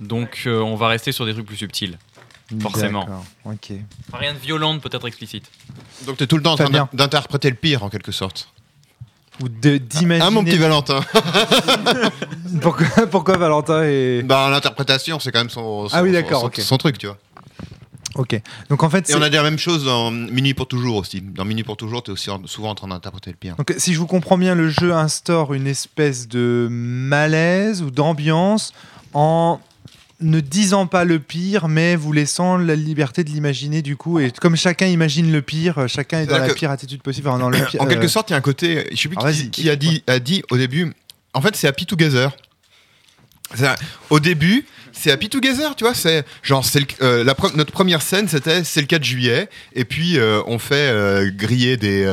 Donc 0.00 0.44
euh, 0.46 0.60
on 0.60 0.76
va 0.76 0.86
rester 0.88 1.10
sur 1.12 1.26
des 1.26 1.32
trucs 1.34 1.46
plus 1.46 1.56
subtils. 1.56 1.98
Forcément. 2.60 3.06
Ok. 3.44 3.72
Enfin, 4.08 4.18
rien 4.18 4.34
de 4.34 4.38
violent 4.38 4.74
ne 4.74 4.78
peut 4.80 4.90
être 4.92 5.06
explicite. 5.06 5.44
Donc 6.06 6.16
tu 6.16 6.24
es 6.24 6.26
tout 6.26 6.36
le 6.36 6.42
temps 6.42 6.52
en 6.52 6.56
train 6.56 6.64
Fabien. 6.66 6.88
d'in- 6.92 7.04
d'interpréter 7.04 7.48
le 7.50 7.56
pire, 7.56 7.82
en 7.84 7.88
quelque 7.90 8.12
sorte. 8.12 8.48
Ou 9.42 9.48
de- 9.48 9.78
d'imaginer. 9.78 10.26
Ah, 10.26 10.30
mon 10.30 10.44
petit 10.44 10.58
Valentin. 10.58 11.00
pourquoi, 12.62 13.06
pourquoi 13.10 13.36
Valentin 13.36 13.82
est. 13.84 14.22
bah, 14.22 14.48
l'interprétation, 14.50 15.18
c'est 15.20 15.32
quand 15.32 15.40
même 15.40 15.50
son, 15.50 15.88
son- 15.88 15.96
Ah 15.96 16.02
oui, 16.02 16.12
d'accord, 16.12 16.40
son- 16.42 16.46
ok. 16.48 16.60
son 16.60 16.76
truc, 16.78 16.98
tu 16.98 17.06
vois. 17.06 17.18
Ok. 18.16 18.40
Donc 18.68 18.82
en 18.82 18.90
fait, 18.90 19.08
Et 19.08 19.12
c'est- 19.12 19.14
on 19.18 19.22
a 19.22 19.28
dit 19.30 19.36
la 19.36 19.42
même 19.44 19.58
chose 19.58 19.84
dans 19.84 20.10
Minuit 20.10 20.52
pour 20.54 20.66
toujours 20.66 20.96
aussi. 20.96 21.20
Dans 21.20 21.44
Minuit 21.44 21.62
pour 21.62 21.76
toujours, 21.76 22.02
tu 22.02 22.10
es 22.10 22.12
aussi 22.12 22.28
en- 22.30 22.44
souvent 22.46 22.70
en 22.70 22.74
train 22.74 22.88
d'interpréter 22.88 23.30
le 23.30 23.36
pire. 23.36 23.54
Donc, 23.56 23.72
si 23.78 23.94
je 23.94 23.98
vous 24.00 24.06
comprends 24.08 24.36
bien, 24.36 24.54
le 24.56 24.68
jeu 24.68 24.92
instaure 24.92 25.54
une 25.54 25.68
espèce 25.68 26.26
de 26.28 26.66
malaise 26.70 27.82
ou 27.82 27.90
d'ambiance 27.90 28.72
en 29.14 29.60
ne 30.20 30.40
disant 30.40 30.86
pas 30.86 31.04
le 31.04 31.18
pire, 31.18 31.68
mais 31.68 31.96
vous 31.96 32.12
laissant 32.12 32.56
la 32.58 32.76
liberté 32.76 33.24
de 33.24 33.30
l'imaginer 33.30 33.82
du 33.82 33.96
coup. 33.96 34.18
Et 34.20 34.30
comme 34.30 34.56
chacun 34.56 34.86
imagine 34.86 35.32
le 35.32 35.42
pire, 35.42 35.88
chacun 35.88 36.20
est 36.20 36.26
dans 36.26 36.38
la 36.38 36.52
pire 36.54 36.70
attitude 36.70 37.02
possible. 37.02 37.28
enfin, 37.28 37.38
dans 37.38 37.48
le 37.50 37.58
pire- 37.66 37.80
En 37.80 37.86
quelque 37.86 38.04
euh, 38.04 38.08
sorte, 38.08 38.30
il 38.30 38.32
y 38.32 38.34
a 38.34 38.38
un 38.38 38.42
côté. 38.42 38.86
Je 38.92 38.96
sais 38.96 39.08
plus 39.08 39.16
Ah, 39.20 39.32
qui, 39.32 39.68
a, 39.70 39.76
dit, 39.76 40.02
a 40.06 40.18
dit 40.18 40.42
au 40.50 40.56
début. 40.56 40.92
En 41.32 41.40
fait, 41.40 41.56
c'est 41.56 41.68
Happy 41.68 41.86
Together. 41.86 42.30
Au 44.10 44.20
début, 44.20 44.64
c'est 44.92 45.10
Happy 45.10 45.28
Together, 45.28 45.74
tu 45.74 45.82
vois. 45.82 45.94
C'est 45.94 46.24
genre, 46.42 46.64
c'est 46.64 46.80
euh, 47.02 47.24
la 47.24 47.32
pre- 47.34 47.56
notre 47.56 47.72
première 47.72 48.00
scène, 48.00 48.28
c'était 48.28 48.62
c'est 48.62 48.80
le 48.80 48.86
4 48.86 49.02
juillet, 49.02 49.48
et 49.74 49.84
puis 49.84 50.18
euh, 50.18 50.40
on 50.46 50.60
fait 50.60 50.74
euh, 50.76 51.30
griller 51.34 51.76
des, 51.76 52.04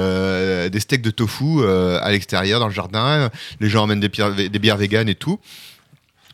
des 0.71 0.79
steaks 0.79 1.03
de 1.03 1.11
tofu 1.11 1.63
à 1.63 2.09
l'extérieur 2.11 2.59
dans 2.59 2.67
le 2.67 2.73
jardin. 2.73 3.29
Les 3.59 3.69
gens 3.69 3.83
emmènent 3.83 3.99
des, 3.99 4.09
bières- 4.09 4.33
des 4.33 4.59
bières 4.59 4.77
véganes 4.77 5.09
et 5.09 5.15
tout. 5.15 5.39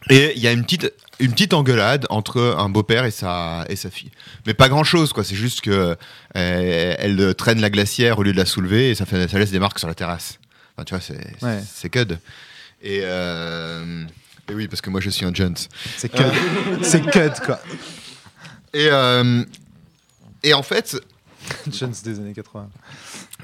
Et 0.09 0.33
il 0.35 0.41
y 0.41 0.47
a 0.47 0.51
une 0.53 0.63
petite, 0.63 0.91
une 1.19 1.31
petite 1.31 1.53
engueulade 1.53 2.05
entre 2.09 2.55
un 2.57 2.69
beau-père 2.69 3.05
et 3.05 3.11
sa, 3.11 3.65
et 3.69 3.75
sa 3.75 3.89
fille. 3.89 4.11
Mais 4.45 4.53
pas 4.53 4.67
grand-chose, 4.69 5.13
quoi. 5.13 5.23
C'est 5.23 5.35
juste 5.35 5.61
que 5.61 5.95
euh, 6.35 6.95
elle 6.99 7.35
traîne 7.35 7.61
la 7.61 7.69
glacière 7.69 8.19
au 8.19 8.23
lieu 8.23 8.31
de 8.33 8.37
la 8.37 8.45
soulever 8.45 8.89
et 8.89 8.95
ça, 8.95 9.05
fait, 9.05 9.27
ça 9.27 9.37
laisse 9.39 9.51
des 9.51 9.59
marques 9.59 9.79
sur 9.79 9.87
la 9.87 9.95
terrasse. 9.95 10.39
Enfin, 10.75 10.85
tu 10.85 10.93
vois, 10.95 11.01
c'est 11.01 11.43
Ouais. 11.43 11.61
c'est 11.71 11.89
cud. 11.89 12.19
Et, 12.81 13.01
euh, 13.03 14.03
et 14.49 14.53
oui, 14.53 14.67
parce 14.67 14.81
que 14.81 14.89
moi, 14.89 14.99
je 15.01 15.09
suis 15.09 15.25
un 15.25 15.33
Jones. 15.33 15.55
C'est 15.97 16.09
cut. 16.09 16.23
c'est 16.81 17.01
cut, 17.11 17.41
quoi. 17.45 17.59
Et, 18.73 18.87
euh, 18.91 19.43
et 20.41 20.53
en 20.53 20.63
fait, 20.63 20.99
Jones 21.71 21.93
des 22.03 22.19
années 22.19 22.33
80. 22.33 22.67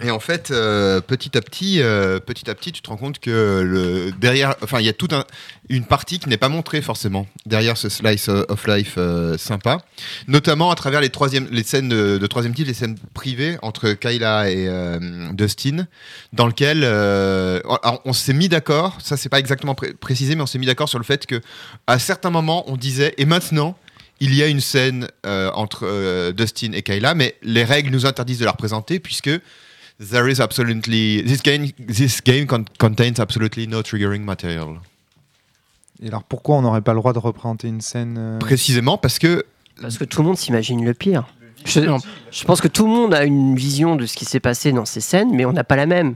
Et 0.02 0.12
en 0.12 0.20
fait, 0.20 0.52
euh, 0.52 1.02
petit 1.02 1.38
à 1.38 1.42
petit, 1.42 1.82
euh, 1.82 2.20
petit 2.20 2.50
à 2.50 2.56
petit, 2.56 2.72
tu 2.72 2.82
te 2.82 2.90
rends 2.90 2.96
compte 2.96 3.20
que 3.20 4.12
derrière, 4.20 4.56
enfin, 4.64 4.80
il 4.80 4.86
y 4.86 4.90
a 4.90 4.94
toute 4.94 5.12
un, 5.12 5.26
une 5.68 5.84
partie 5.84 6.20
qui 6.20 6.30
n'est 6.30 6.38
pas 6.38 6.48
montrée 6.48 6.82
forcément 6.82 7.28
derrière 7.46 7.76
ce 7.76 7.90
slice 7.90 8.30
of 8.30 8.66
life 8.66 8.96
euh, 8.98 9.38
sympa, 9.38 9.80
notamment 10.28 10.72
à 10.72 10.76
travers 10.76 11.02
les 11.02 11.10
troisième, 11.10 11.50
les 11.52 11.64
scènes 11.64 11.90
de, 11.90 12.28
troisième 12.28 12.54
type, 12.54 12.68
les 12.68 12.74
scènes 12.74 12.98
privées 13.14 13.58
entre 13.62 13.92
Kyla 13.92 14.50
et 14.50 14.70
Dustin, 15.34 15.86
dans 16.32 16.48
lequel 16.48 16.86
alors, 16.86 18.02
on 18.06 18.14
s'est 18.14 18.34
mis 18.34 18.48
d'accord. 18.48 18.98
Ça, 19.04 19.18
c'est 19.18 19.30
pas 19.30 19.40
exactement 19.40 19.76
pré- 19.76 19.94
précisé, 19.94 20.36
mais 20.36 20.44
on 20.44 20.48
s'est 20.48 20.60
mis 20.60 20.66
d'accord 20.66 20.88
sur 20.88 21.00
le 21.00 21.06
fait 21.06 21.26
que 21.26 21.42
à 21.88 22.00
certains 22.00 22.30
moments, 22.30 22.64
on 22.72 22.78
disait 22.78 23.14
et 23.18 23.26
maintenant. 23.26 23.78
Il 24.22 24.36
y 24.36 24.44
a 24.44 24.48
une 24.48 24.60
scène 24.60 25.08
entre 25.24 26.32
Dustin 26.32 26.74
et 26.74 26.82
Kyla, 26.82 27.16
mais 27.16 27.38
les 27.42 27.64
règles 27.64 27.90
nous 27.90 28.06
interdisent 28.06 28.40
de 28.40 28.44
la 28.44 28.52
représenter 28.52 29.00
puisque 29.00 29.30
There 30.00 30.32
is 30.32 30.40
absolutely 30.40 31.24
this 31.26 31.42
game. 31.44 31.72
This 31.88 32.22
game 32.24 32.46
con- 32.48 32.66
contains 32.78 33.20
absolutely 33.20 33.68
no 33.68 33.82
triggering 33.84 34.24
material. 34.24 34.80
Et 36.02 36.08
alors 36.08 36.24
pourquoi 36.24 36.56
on 36.56 36.62
n'aurait 36.62 36.82
pas 36.82 36.94
le 36.94 37.00
droit 37.00 37.12
de 37.12 37.20
représenter 37.20 37.68
une 37.68 37.82
scène 37.82 38.16
euh, 38.18 38.40
Précisément 38.40 38.98
parce 38.98 39.20
que 39.20 39.44
Parce 39.82 39.98
que 39.98 40.06
tout 40.06 40.22
le 40.22 40.28
monde 40.28 40.38
s'imagine 40.38 40.86
le 40.86 40.94
pire. 40.94 41.28
Je, 41.66 41.82
je 42.32 42.44
pense 42.46 42.62
que 42.62 42.70
tout 42.70 42.86
le 42.88 42.94
monde 42.94 43.14
a 43.14 43.26
une 43.26 43.54
vision 43.56 43.98
de 43.98 44.06
ce 44.06 44.16
qui 44.16 44.24
s'est 44.24 44.40
passé 44.40 44.72
dans 44.72 44.86
ces 44.86 45.02
scènes, 45.02 45.36
mais 45.36 45.44
on 45.44 45.52
n'a 45.52 45.66
pas 45.66 45.76
la 45.76 45.86
même. 45.86 46.16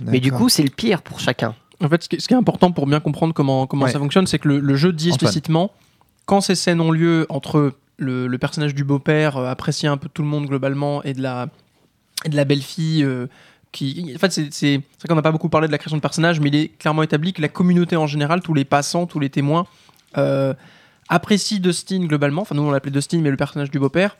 Mais 0.00 0.20
du 0.20 0.30
coup, 0.30 0.48
c'est 0.48 0.62
le 0.62 0.70
pire 0.70 1.02
pour 1.02 1.18
chacun. 1.18 1.56
En 1.82 1.88
fait, 1.88 2.04
ce 2.04 2.08
qui, 2.08 2.14
est- 2.16 2.20
ce 2.20 2.28
qui 2.28 2.34
est 2.34 2.36
important 2.36 2.70
pour 2.70 2.86
bien 2.86 3.00
comprendre 3.00 3.34
comment, 3.34 3.66
comment 3.66 3.86
Ouais. 3.86 3.90
ça 3.92 3.98
fonctionne, 3.98 4.28
c'est 4.28 4.38
que 4.38 4.46
le, 4.46 4.60
le 4.60 4.76
jeu 4.76 4.92
dit 4.92 5.06
Antoine. 5.10 5.14
explicitement 5.14 5.72
quand 6.26 6.40
ces 6.40 6.54
scènes 6.54 6.80
ont 6.80 6.92
lieu 6.92 7.26
entre 7.30 7.72
le, 7.96 8.28
le 8.28 8.38
personnage 8.38 8.74
du 8.76 8.84
beau-père, 8.84 9.36
euh, 9.38 9.50
apprécié 9.50 9.88
un 9.88 9.96
peu 9.96 10.06
de 10.06 10.12
tout 10.12 10.22
le 10.22 10.28
monde 10.28 10.46
globalement, 10.46 11.02
et 11.02 11.12
de 11.14 11.22
la, 11.22 11.48
et 12.24 12.28
de 12.28 12.36
la 12.36 12.44
belle-fille. 12.44 13.02
euh, 13.04 13.26
qui, 13.70 14.12
en 14.16 14.18
fait, 14.18 14.32
c'est 14.32 14.52
c'est- 14.52 14.76
vrai 14.78 15.08
qu'on 15.08 15.14
n'a 15.14 15.20
pas 15.22 15.30
beaucoup 15.30 15.50
parlé 15.50 15.66
de 15.66 15.72
la 15.72 15.76
création 15.78 15.98
de 15.98 16.00
personnages, 16.00 16.40
mais 16.40 16.48
il 16.48 16.54
est 16.56 16.68
clairement 16.78 17.02
établi 17.02 17.34
que 17.34 17.42
la 17.42 17.48
communauté 17.48 17.96
en 17.96 18.06
général, 18.06 18.40
tous 18.40 18.54
les 18.54 18.64
passants, 18.64 19.04
tous 19.06 19.20
les 19.20 19.28
témoins, 19.28 19.66
euh, 20.16 20.54
apprécient 21.10 21.58
Dustin 21.60 22.00
globalement. 22.06 22.40
Enfin, 22.42 22.54
nous 22.54 22.62
on 22.62 22.70
l'appelait 22.70 22.90
Dustin, 22.92 23.20
mais 23.20 23.28
le 23.30 23.36
personnage 23.36 23.70
du 23.70 23.78
beau-père. 23.78 24.16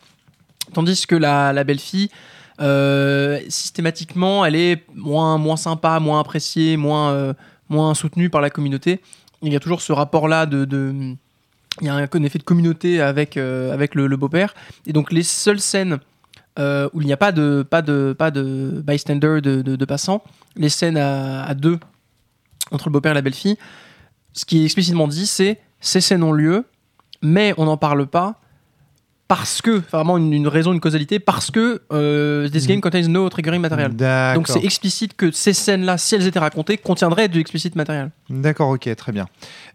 Tandis 0.75 1.07
que 1.07 1.15
la, 1.17 1.55
la 1.55 1.65
belle-fille, 1.65 2.11
euh, 2.61 3.41
systématiquement, 3.49 4.45
elle 4.45 4.55
est 4.55 4.85
moins, 4.95 5.39
moins 5.39 5.57
sympa, 5.57 5.99
moins 5.99 6.21
appréciée, 6.21 6.77
moins, 6.77 7.35
moins 7.71 7.95
soutenue 7.95 8.29
par 8.29 8.43
la 8.43 8.51
communauté. 8.51 9.01
Il 9.41 9.51
y 9.51 9.57
a 9.57 9.61
toujours 9.61 9.81
ce 9.81 9.95
rapport-là 9.95 10.45
de, 10.45 10.67
de- 10.67 11.15
Il 11.81 11.87
y 11.87 11.89
a 11.89 11.95
un, 11.95 12.23
effet 12.23 12.39
de 12.39 12.45
communauté 12.45 13.01
avec, 13.01 13.39
avec 13.39 13.95
le 13.95 14.15
beau-père. 14.17 14.55
Et 14.87 14.93
donc, 14.93 15.11
les 15.11 15.23
seules 15.23 15.61
scènes 15.61 16.01
euh, 16.59 16.89
où 16.93 17.01
il 17.01 17.07
n'y 17.07 17.13
a 17.13 17.17
pas 17.17 17.33
de, 17.33 17.65
pas 17.69 17.83
de, 17.83 18.15
pas 18.19 18.31
de 18.31 18.83
bystander, 18.85 19.41
de, 19.41 19.63
de, 19.63 19.85
passants, 19.85 20.23
les 20.57 20.69
scènes 20.69 20.97
à, 20.97 21.45
à 21.45 21.55
deux 21.55 21.79
entre 22.71 22.89
le 22.89 22.93
beau-père 22.93 23.13
et 23.13 23.15
la 23.15 23.23
belle-fille, 23.23 23.57
ce 24.33 24.45
qui 24.45 24.61
est 24.61 24.65
explicitement 24.65 25.09
dit, 25.09 25.27
c'est 25.27 25.61
ces 25.81 26.01
scènes 26.01 26.23
ont 26.23 26.33
lieu, 26.33 26.65
mais 27.23 27.55
on 27.57 27.65
n'en 27.65 27.77
parle 27.77 28.07
pas 28.07 28.41
parce 29.29 29.61
que, 29.61 29.83
vraiment 29.93 30.17
une, 30.17 30.33
une 30.33 30.49
raison, 30.49 30.73
une 30.73 30.81
causalité, 30.81 31.19
parce 31.19 31.51
que 31.51 31.83
euh, 31.93 32.49
this 32.49 32.67
game 32.67 32.81
contains 32.81 33.07
no 33.09 33.29
triggering 33.29 33.61
material. 33.61 33.95
D'accord. 33.95 34.35
Donc 34.37 34.49
c'est 34.49 34.65
explicite 34.65 35.15
que 35.17 35.31
ces 35.31 35.53
scènes-là, 35.53 35.99
si 35.99 36.15
elles 36.15 36.27
étaient 36.27 36.39
racontées, 36.39 36.79
contiendraient 36.79 37.29
du 37.29 37.39
explicite 37.39 37.77
matériel. 37.77 38.11
D'accord, 38.31 38.71
ok, 38.71 38.89
très 38.97 39.13
bien. 39.13 39.27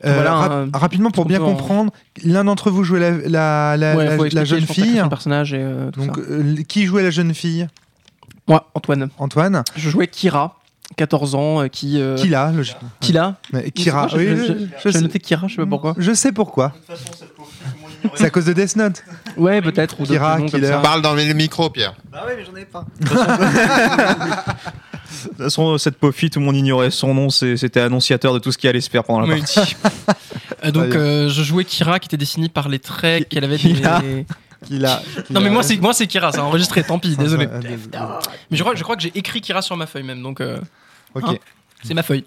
Euh, 0.05 0.13
Voilà, 0.15 0.33
rap- 0.33 0.51
un- 0.51 0.77
rapidement, 0.77 1.12
pour 1.12 1.25
bien 1.25 1.39
en- 1.41 1.45
comprendre, 1.45 1.93
l'un 2.25 2.43
d'entre 2.45 2.72
vous 2.72 2.83
jouait 2.83 3.00
la, 3.00 3.12
la, 3.12 3.77
la, 3.77 3.95
Ouais, 3.95 4.05
la- 4.05 4.17
faut 4.17 4.24
la 4.24 4.25
expliquer, 4.41 4.45
jeune 4.45 4.65
fille. 4.67 5.01
de 5.03 5.07
personnage 5.07 5.53
et 5.53 5.57
euh, 5.62 5.91
tout 5.91 6.00
Donc, 6.03 6.15
ça. 6.17 6.22
euh, 6.29 6.55
qui 6.67 6.86
jouait 6.86 7.03
la 7.03 7.12
jeune 7.12 7.33
fille? 7.36 7.67
Moi, 8.48 8.69
Antoine, 8.74 9.10
Antoine 9.19 9.63
je 9.75 9.89
jouais 9.89 10.07
Kira, 10.07 10.60
14 10.98 11.33
ans, 11.36 11.62
euh, 11.62 11.67
qui. 11.67 12.01
euh, 12.01 12.15
Qui 12.17 12.27
l'a 12.27 12.51
logiquement 12.51 12.89
Kila. 13.00 13.38
Kira, 13.74 14.07
Je- 14.10 14.17
oui, 14.17 14.25
je- 14.29 14.36
je- 14.36 14.53
je- 14.83 14.89
sais- 14.89 15.01
noté 15.01 15.19
Kira, 15.19 15.48
je 15.48 15.55
sais 15.55 15.62
pas 15.62 15.65
pourquoi. 15.67 15.93
Je 15.98 16.12
sais 16.13 16.31
pourquoi. 16.31 16.74
C'est 18.15 18.25
à 18.25 18.29
cause 18.29 18.45
de 18.45 18.53
Death 18.53 18.75
Note. 18.75 19.03
Ouais, 19.38 19.62
peut-être. 19.62 19.99
ou 19.99 20.06
Kira, 20.06 20.38
noms 20.39 20.45
Killer. 20.45 20.78
parle 20.82 21.01
dans 21.01 21.13
le 21.13 21.23
micro, 21.34 21.69
Pierre. 21.69 21.95
Bah 22.12 22.23
oui, 22.28 22.34
mais 22.38 22.45
j'en 22.45 22.56
ai 22.56 22.65
pas. 22.65 22.86
De 25.23 25.30
toute 25.30 25.38
façon, 25.38 25.78
cette 25.78 25.97
pauvre 25.97 26.13
fille, 26.13 26.30
tout 26.30 26.39
le 26.39 26.45
monde 26.45 26.56
ignorait 26.56 26.91
son 26.91 27.13
nom. 27.13 27.30
C'était 27.30 27.80
annonciateur 27.80 28.34
de 28.34 28.39
tout 28.39 28.51
ce 28.51 28.58
qui 28.58 28.67
allait 28.67 28.82
se 28.82 28.89
faire 28.89 29.04
pendant 29.04 29.21
la 29.25 29.36
partie. 29.36 29.75
Euh, 30.65 30.71
donc, 30.71 30.95
euh, 30.95 31.28
je 31.28 31.43
jouais 31.43 31.65
Kira 31.65 31.99
qui 31.99 32.08
était 32.08 32.15
définie 32.15 32.47
par 32.47 32.69
les 32.69 32.80
traits 32.80 33.28
qu'elle 33.28 33.43
avait 33.43 33.58
des. 33.58 33.73
Kira. 33.73 34.01
L'a 34.69 35.01
Non, 35.30 35.41
mais 35.41 35.49
moi, 35.49 35.62
c'est 35.62 35.75
moi 35.78 35.93
c'est 35.93 36.08
Kira, 36.08 36.32
c'est 36.32 36.39
enregistré, 36.39 36.84
tant 36.84 36.99
pis, 36.99 37.17
désolé. 37.17 37.49
Ah, 37.54 37.58
désolé. 37.60 37.80
Mais 38.49 38.56
je 38.56 38.63
crois, 38.63 38.73
je 38.73 38.84
crois 38.84 38.95
que 38.95 39.01
j'ai 39.01 39.12
écrit 39.13 39.41
Kira 39.41 39.62
sur 39.62 39.75
ma 39.75 39.88
feuille 39.88 40.04
même, 40.04 40.23
donc 40.23 40.39
euh, 40.39 40.60
Ok. 41.15 41.23
Hein 41.28 41.36
c'est 41.84 41.93
ma 41.93 42.04
feuille. 42.04 42.23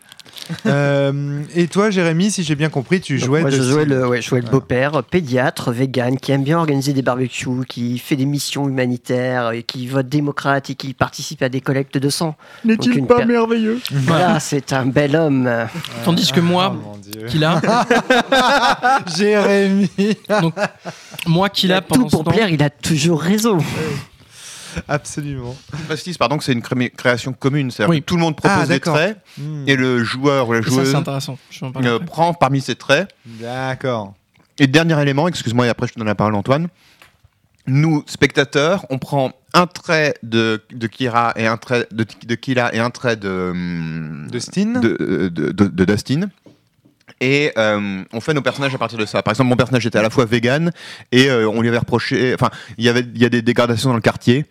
Euh, 0.67 1.43
et 1.55 1.69
toi, 1.69 1.91
Jérémy, 1.91 2.31
si 2.31 2.43
j'ai 2.43 2.55
bien 2.55 2.69
compris, 2.69 3.01
tu 3.01 3.17
Donc, 3.19 3.25
jouais. 3.27 3.41
moi, 3.41 3.51
je 3.51 3.63
jouais 3.63 3.85
le, 3.85 4.07
ouais, 4.09 4.21
je 4.23 4.29
jouais 4.29 4.41
le 4.41 4.49
beau-père, 4.49 5.03
pédiatre, 5.05 5.71
vegan, 5.71 6.19
qui 6.19 6.33
aime 6.33 6.43
bien 6.45 6.59
organiser 6.59 6.93
des 6.93 7.03
barbecues, 7.03 7.47
qui 7.69 7.99
fait 7.99 8.17
des 8.17 8.27
missions 8.27 8.69
humanitaires, 8.69 9.53
et 9.53 9.63
qui 9.63 9.87
vote 9.87 10.09
démocrate 10.09 10.71
et 10.71 10.75
qui 10.75 10.93
participe 10.95 11.43
à 11.43 11.49
des 11.49 11.61
collectes 11.61 11.99
de 11.99 12.09
sang. 12.09 12.37
Une 12.65 12.77
per- 13.07 13.25
merveilleux 13.27 13.81
Voilà, 13.93 14.41
c'est 14.41 14.73
un 14.73 14.87
bel 14.87 15.15
homme. 15.17 15.51
Tandis 16.05 16.31
que 16.33 16.41
Oh 16.41 16.45
moi, 16.45 16.77
Dieu. 17.03 17.27
Kila, 17.27 17.61
Jérémy. 19.17 19.89
moi, 21.27 21.49
Kila, 21.49 21.81
Tout 21.81 21.87
pendant 21.89 22.09
ce 22.09 22.11
pour 22.17 22.25
temps. 22.25 22.31
plaire, 22.33 22.49
il 22.51 22.63
a 22.63 22.71
toujours 22.71 23.21
raison. 23.21 23.59
Absolument. 24.89 25.57
Précise, 25.87 26.19
pardon, 26.19 26.39
c'est 26.41 26.53
une 26.53 26.63
cré- 26.63 26.91
création 26.91 27.33
commune. 27.33 27.71
C'est-à-dire 27.71 27.91
Oui. 27.91 28.01
que 28.01 28.07
tout 28.07 28.17
le 28.17 28.23
monde 28.23 28.37
propose 28.37 28.57
Ah, 28.63 28.67
des 28.67 28.75
d'accord. 28.75 28.95
traits 28.95 29.19
Hmm. 29.39 29.65
et 29.67 29.77
le 29.77 30.03
joueur 30.05 30.49
ou 30.49 30.53
la 30.55 30.63
ça, 30.63 30.69
joueuse 30.69 30.91
c'est 30.91 30.97
intéressant. 30.97 31.39
Euh, 31.77 31.99
prend 31.99 32.33
parmi 32.35 32.61
ces 32.61 32.75
traits. 32.75 33.09
D'accord. 33.27 34.15
Et 34.59 34.67
dernier 34.67 35.01
élément, 35.03 35.29
excuse-moi, 35.29 35.67
et 35.67 35.69
après 35.69 35.87
je 35.87 35.93
te 35.93 35.99
donne 35.99 36.09
la 36.09 36.15
parole, 36.15 36.35
Antoine. 36.35 36.69
Nous, 37.69 38.05
spectateurs, 38.07 38.87
on 38.91 38.99
prend 38.99 39.33
un 39.53 39.67
trait 39.67 40.15
de, 40.23 40.63
de 40.73 40.87
Kira 40.87 41.33
et 41.37 41.47
un 41.47 41.57
trait 41.57 41.87
de, 41.91 42.07
de 42.27 42.35
Kila 42.37 42.73
et 42.75 42.79
un 42.79 42.91
trait 42.91 43.17
de, 43.17 43.53
Dustin 44.31 44.81
de, 44.81 44.97
euh, 45.01 45.31
de, 45.31 45.51
de- 45.51 45.67
de 45.67 45.85
Dustin. 45.85 46.29
Et 47.21 47.53
euh, 47.57 48.03
on 48.13 48.21
fait 48.21 48.35
nos 48.35 48.43
personnages 48.43 48.75
à 48.75 48.79
partir 48.79 48.99
de 48.99 49.07
ça. 49.07 49.23
Par 49.23 49.33
exemple, 49.33 49.49
mon 49.49 49.57
personnage 49.57 49.87
était 49.87 49.99
à 49.99 50.03
la 50.03 50.11
fois 50.11 50.25
vegan 50.25 50.71
et 51.13 51.31
euh, 51.31 51.49
on 51.49 51.61
lui 51.63 51.69
avait 51.69 51.79
reproché. 51.79 52.35
Enfin, 52.35 52.51
il 52.79 52.85
y 52.85 52.89
avait 52.89 53.07
il 53.15 53.23
y 53.23 53.25
a 53.25 53.29
des 53.29 53.43
dégradations 53.43 53.91
dans 53.91 53.95
le 53.95 54.01
quartier, 54.03 54.45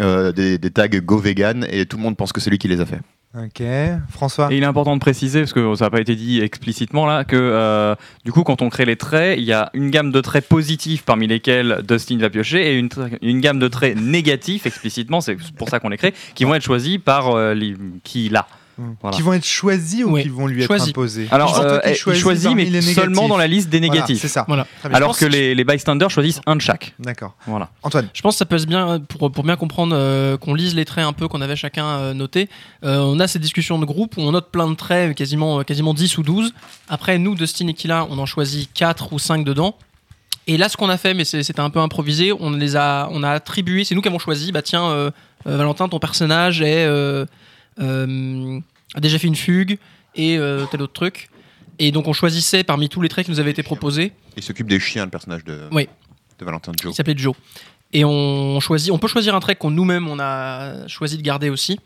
euh, 0.00 0.32
des, 0.32 0.58
des 0.58 0.70
tags 0.70 0.88
Go 0.88 1.18
Vegan, 1.18 1.66
et 1.70 1.86
tout 1.86 1.96
le 1.96 2.02
monde 2.02 2.16
pense 2.16 2.32
que 2.32 2.40
c'est 2.40 2.50
lui 2.50 2.58
qui 2.58 2.68
les 2.68 2.80
a 2.80 2.86
fait. 2.86 2.98
Ok. 3.38 3.62
François? 4.10 4.52
Et 4.52 4.56
il 4.56 4.62
est 4.64 4.66
important 4.66 4.96
de 4.96 5.00
préciser, 5.00 5.38
parce 5.42 5.52
que 5.52 5.76
ça 5.76 5.84
n'a 5.84 5.90
pas 5.90 6.00
été 6.00 6.16
dit 6.16 6.40
explicitement 6.40 7.06
là, 7.06 7.22
que 7.22 7.36
euh, 7.36 7.94
du 8.24 8.32
coup, 8.32 8.42
quand 8.42 8.60
on 8.60 8.68
crée 8.70 8.84
les 8.86 8.96
traits, 8.96 9.38
il 9.38 9.44
y 9.44 9.52
a 9.52 9.70
une 9.72 9.90
gamme 9.90 10.10
de 10.10 10.20
traits 10.20 10.48
positifs 10.48 11.04
parmi 11.04 11.28
lesquels 11.28 11.80
Dustin 11.88 12.18
va 12.18 12.28
piocher 12.28 12.72
et 12.72 12.76
une, 12.76 12.88
une 13.22 13.40
gamme 13.40 13.60
de 13.60 13.68
traits 13.68 13.96
négatifs 13.96 14.66
explicitement, 14.66 15.20
c'est 15.20 15.36
pour 15.56 15.68
ça 15.68 15.78
qu'on 15.78 15.90
les 15.90 15.96
crée, 15.96 16.12
qui 16.34 16.44
vont 16.44 16.56
être 16.56 16.64
choisis 16.64 16.98
par 16.98 17.30
euh, 17.30 17.54
les- 17.54 17.76
qui 18.02 18.30
là. 18.30 18.48
Voilà. 19.00 19.16
Qui 19.16 19.22
vont 19.22 19.32
être 19.32 19.44
choisis 19.46 20.04
ou 20.04 20.12
Oui. 20.12 20.22
qui 20.22 20.28
vont 20.28 20.46
lui 20.46 20.62
être 20.62 20.66
Choisis. 20.66 20.88
imposés 20.90 21.28
Alors, 21.30 21.58
euh, 21.60 21.80
choisit, 21.94 22.44
parmi 22.44 22.70
mais 22.70 22.80
seulement 22.82 23.28
dans 23.28 23.36
la 23.36 23.46
liste 23.46 23.68
des 23.68 23.78
Voilà, 23.78 23.92
négatifs. 23.94 24.20
c'est 24.20 24.28
ça. 24.28 24.44
Voilà. 24.48 24.66
Alors 24.84 25.16
que 25.16 25.24
que- 25.24 25.30
les, 25.30 25.54
les 25.54 25.64
bystanders 25.64 26.10
choisissent 26.10 26.40
un 26.46 26.56
de 26.56 26.60
chaque. 26.60 26.94
D'accord. 26.98 27.34
Voilà. 27.46 27.70
Antoine. 27.82 28.08
Je 28.14 28.22
pense 28.22 28.34
que 28.34 28.38
ça 28.38 28.46
peut 28.46 28.58
se 28.58 28.66
bien, 28.66 29.00
pour, 29.00 29.30
pour 29.30 29.44
bien 29.44 29.56
comprendre, 29.56 29.94
euh, 29.96 30.36
qu'on 30.36 30.54
lise 30.54 30.74
les 30.74 30.84
traits 30.84 31.04
un 31.04 31.12
peu 31.12 31.28
qu'on 31.28 31.40
avait 31.40 31.56
chacun 31.56 31.86
euh, 31.86 32.14
notés. 32.14 32.48
Euh, 32.84 32.98
on 33.00 33.20
a 33.20 33.26
ces 33.28 33.38
discussions 33.38 33.78
de 33.78 33.84
groupe 33.84 34.16
où 34.16 34.20
on 34.22 34.32
note 34.32 34.50
plein 34.50 34.68
de 34.70 34.74
traits, 34.76 35.16
quasiment, 35.16 35.62
quasiment 35.64 35.94
10 35.94 36.18
ou 36.18 36.22
12. 36.22 36.52
Après, 36.88 37.18
nous, 37.18 37.34
Dustin 37.34 37.66
et 37.68 37.74
Kila, 37.74 38.06
on 38.10 38.18
en 38.18 38.26
choisit 38.26 38.70
4 38.72 39.12
ou 39.12 39.18
5 39.18 39.44
dedans. 39.44 39.76
Et 40.46 40.56
là, 40.56 40.68
ce 40.68 40.76
qu'on 40.76 40.88
a 40.88 40.96
fait, 40.96 41.14
mais 41.14 41.24
c'est- 41.24 41.42
c'était 41.42 41.60
un 41.60 41.70
peu 41.70 41.78
improvisé, 41.80 42.32
on 42.32 42.50
les 42.50 42.74
a, 42.74 43.08
on 43.12 43.22
a 43.22 43.30
attribué, 43.30 43.84
c'est 43.84 43.94
nous 43.94 44.00
qui 44.00 44.08
avons 44.08 44.18
choisi, 44.18 44.50
bah 44.52 44.62
tiens, 44.62 44.84
euh, 44.90 45.10
euh, 45.46 45.56
Valentin, 45.56 45.88
ton 45.88 45.98
personnage 46.00 46.60
est, 46.62 46.84
euh, 46.86 47.24
euh, 47.80 48.58
a 48.94 49.00
déjà 49.00 49.18
fait 49.18 49.26
une 49.28 49.36
fugue 49.36 49.78
et 50.14 50.36
euh, 50.38 50.66
tel 50.70 50.82
autre 50.82 50.92
truc. 50.92 51.28
Et 51.78 51.92
donc 51.92 52.08
on 52.08 52.12
choisissait 52.12 52.64
parmi 52.64 52.88
tous 52.88 53.00
les 53.00 53.08
traits 53.08 53.24
qui 53.26 53.30
nous 53.30 53.40
avaient 53.40 53.50
été 53.52 53.62
proposés, 53.62 54.12
Il 54.36 54.42
s'occupe 54.42 54.68
des 54.68 54.80
chiens, 54.80 55.04
le 55.04 55.10
personnage 55.10 55.44
de, 55.44 55.62
Oui. 55.72 55.88
de 56.38 56.44
Valentin 56.44 56.72
Joe. 56.80 56.92
qui 56.92 56.96
s'appelait 56.96 57.16
Joe. 57.16 57.34
Et 57.92 58.04
on 58.04 58.60
choisit, 58.60 58.92
on 58.92 58.98
peut 58.98 59.08
choisir 59.08 59.34
un 59.34 59.40
trait 59.40 59.56
qu'on 59.56 59.70
nous-mêmes 59.70 60.06
on 60.08 60.18
a 60.20 60.86
choisi 60.88 61.16
de 61.16 61.22
garder 61.22 61.50
aussi. 61.50 61.78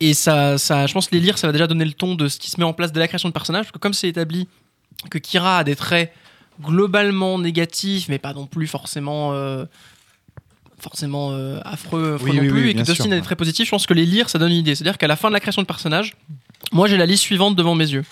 Et 0.00 0.14
ça, 0.14 0.58
ça, 0.58 0.86
je 0.86 0.92
pense 0.92 1.06
que 1.08 1.14
les 1.14 1.20
lire, 1.20 1.36
ça 1.38 1.46
va 1.46 1.52
déjà 1.52 1.66
donner 1.66 1.84
le 1.84 1.92
ton 1.92 2.14
de 2.14 2.28
ce 2.28 2.38
qui 2.38 2.50
se 2.50 2.58
met 2.58 2.64
en 2.64 2.72
place 2.72 2.92
dès 2.92 3.00
la 3.00 3.08
création 3.08 3.28
de 3.28 3.32
personnage. 3.34 3.64
Parce 3.66 3.72
que 3.72 3.78
comme 3.78 3.92
c'est 3.94 4.08
établi 4.08 4.48
que 5.10 5.18
Kira 5.18 5.58
a 5.58 5.64
des 5.64 5.76
traits 5.76 6.12
globalement 6.62 7.38
négatifs, 7.38 8.08
mais 8.08 8.18
pas 8.18 8.32
non 8.32 8.46
plus 8.46 8.66
forcément, 8.66 9.32
euh, 9.32 9.64
forcément 10.84 11.32
euh, 11.32 11.58
affreux, 11.64 12.14
affreux 12.14 12.30
Oui, 12.30 12.36
non 12.36 12.42
oui, 12.42 12.48
plus, 12.48 12.64
oui, 12.64 12.70
et 12.70 12.74
que 12.74 12.82
Dustin 12.82 13.10
a 13.10 13.16
des 13.16 13.22
traits 13.22 13.38
positifs, 13.38 13.66
je 13.66 13.70
pense 13.70 13.86
que 13.86 13.94
les 13.94 14.04
lire, 14.04 14.28
ça 14.30 14.38
donne 14.38 14.52
une 14.52 14.58
idée. 14.58 14.74
C'est-à-dire 14.74 14.98
qu'à 14.98 15.08
la 15.08 15.16
fin 15.16 15.28
de 15.28 15.32
la 15.32 15.40
création 15.40 15.62
de 15.62 15.66
personnage, 15.66 16.14
moi 16.72 16.86
j'ai 16.86 16.96
la 16.96 17.06
liste 17.06 17.22
suivante 17.22 17.56
devant 17.56 17.74
mes 17.74 17.90
yeux. 17.90 18.04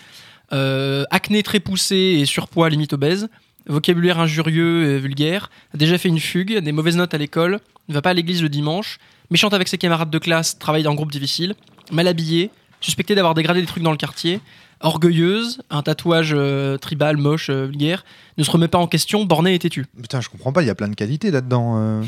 Euh, 0.52 1.04
acné 1.10 1.42
très 1.42 1.60
poussé 1.60 1.96
et 2.20 2.26
surpoids 2.26 2.68
limite 2.70 2.94
obèse, 2.94 3.28
vocabulaire 3.66 4.18
injurieux 4.18 4.96
et 4.96 4.98
vulgaire, 4.98 5.50
a 5.74 5.76
déjà 5.76 5.98
fait 5.98 6.08
une 6.08 6.18
fugue, 6.18 6.58
des 6.58 6.72
mauvaises 6.72 6.96
notes 6.96 7.14
à 7.14 7.18
l'école, 7.18 7.60
ne 7.88 7.94
va 7.94 8.02
pas 8.02 8.10
à 8.10 8.14
l'église 8.14 8.42
le 8.42 8.48
dimanche, 8.48 8.98
méchante 9.30 9.54
avec 9.54 9.68
ses 9.68 9.78
camarades 9.78 10.10
de 10.10 10.18
classe, 10.18 10.58
travaille 10.58 10.86
en 10.88 10.94
groupe 10.94 11.12
difficile, 11.12 11.54
mal 11.90 12.08
habillée, 12.08 12.50
suspectée 12.80 13.14
d'avoir 13.14 13.34
dégradé 13.34 13.60
des 13.60 13.66
trucs 13.66 13.82
dans 13.82 13.92
le 13.92 13.96
quartier, 13.96 14.40
orgueilleuse, 14.82 15.62
un 15.70 15.82
tatouage 15.82 16.32
euh, 16.36 16.76
tribal, 16.78 17.16
moche, 17.16 17.50
euh, 17.50 17.66
vulgaire, 17.66 18.04
ne 18.38 18.44
se 18.44 18.50
remet 18.50 18.68
pas 18.68 18.78
en 18.78 18.86
question, 18.86 19.24
bornée 19.24 19.54
et 19.54 19.58
têtue. 19.58 19.86
Putain, 20.00 20.20
je 20.20 20.28
comprends 20.28 20.52
pas, 20.52 20.62
il 20.62 20.66
y 20.66 20.70
a 20.70 20.74
plein 20.74 20.88
de 20.88 20.94
qualités 20.94 21.30
là-dedans. 21.30 21.74
euh. 21.76 22.02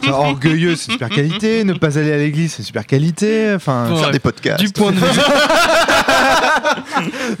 Enfin, 0.00 0.12
Orgueilleux, 0.12 0.76
c'est 0.76 0.92
super 0.92 1.08
qualité. 1.08 1.64
Ne 1.64 1.74
pas 1.74 1.98
aller 1.98 2.12
à 2.12 2.18
l'église, 2.18 2.54
c'est 2.54 2.62
super 2.62 2.86
qualité. 2.86 3.52
Enfin. 3.54 3.94
Faire 3.96 4.10
des 4.10 4.18
podcasts. 4.18 4.62
Du 4.62 4.70
point 4.70 4.92
de 4.92 4.96
vue 4.98 5.20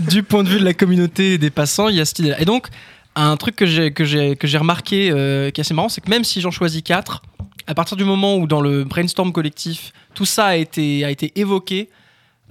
du 0.00 0.22
point 0.22 0.42
de 0.42 0.48
vue 0.48 0.60
de 0.60 0.64
la 0.64 0.74
communauté 0.74 1.34
et 1.34 1.38
des 1.38 1.50
passants, 1.50 1.88
il 1.88 1.96
y 1.96 2.00
a 2.00 2.04
cette 2.04 2.18
idée-là. 2.20 2.40
Et 2.40 2.44
donc, 2.44 2.68
un 3.14 3.36
truc 3.36 3.56
que 3.56 3.66
j'ai 3.66 3.92
que 3.92 4.04
j'ai 4.04 4.36
que 4.36 4.46
j'ai 4.46 4.58
remarqué 4.58 5.10
euh, 5.10 5.50
qui 5.50 5.60
est 5.60 5.64
assez 5.64 5.74
marrant, 5.74 5.88
c'est 5.88 6.00
que 6.00 6.10
même 6.10 6.24
si 6.24 6.40
j'en 6.40 6.50
choisis 6.50 6.82
quatre, 6.82 7.22
à 7.66 7.74
partir 7.74 7.96
du 7.96 8.04
moment 8.04 8.36
où 8.36 8.46
dans 8.46 8.60
le 8.60 8.84
brainstorm 8.84 9.32
collectif 9.32 9.92
tout 10.14 10.26
ça 10.26 10.46
a 10.46 10.56
été 10.56 11.04
a 11.04 11.10
été 11.10 11.32
évoqué, 11.36 11.88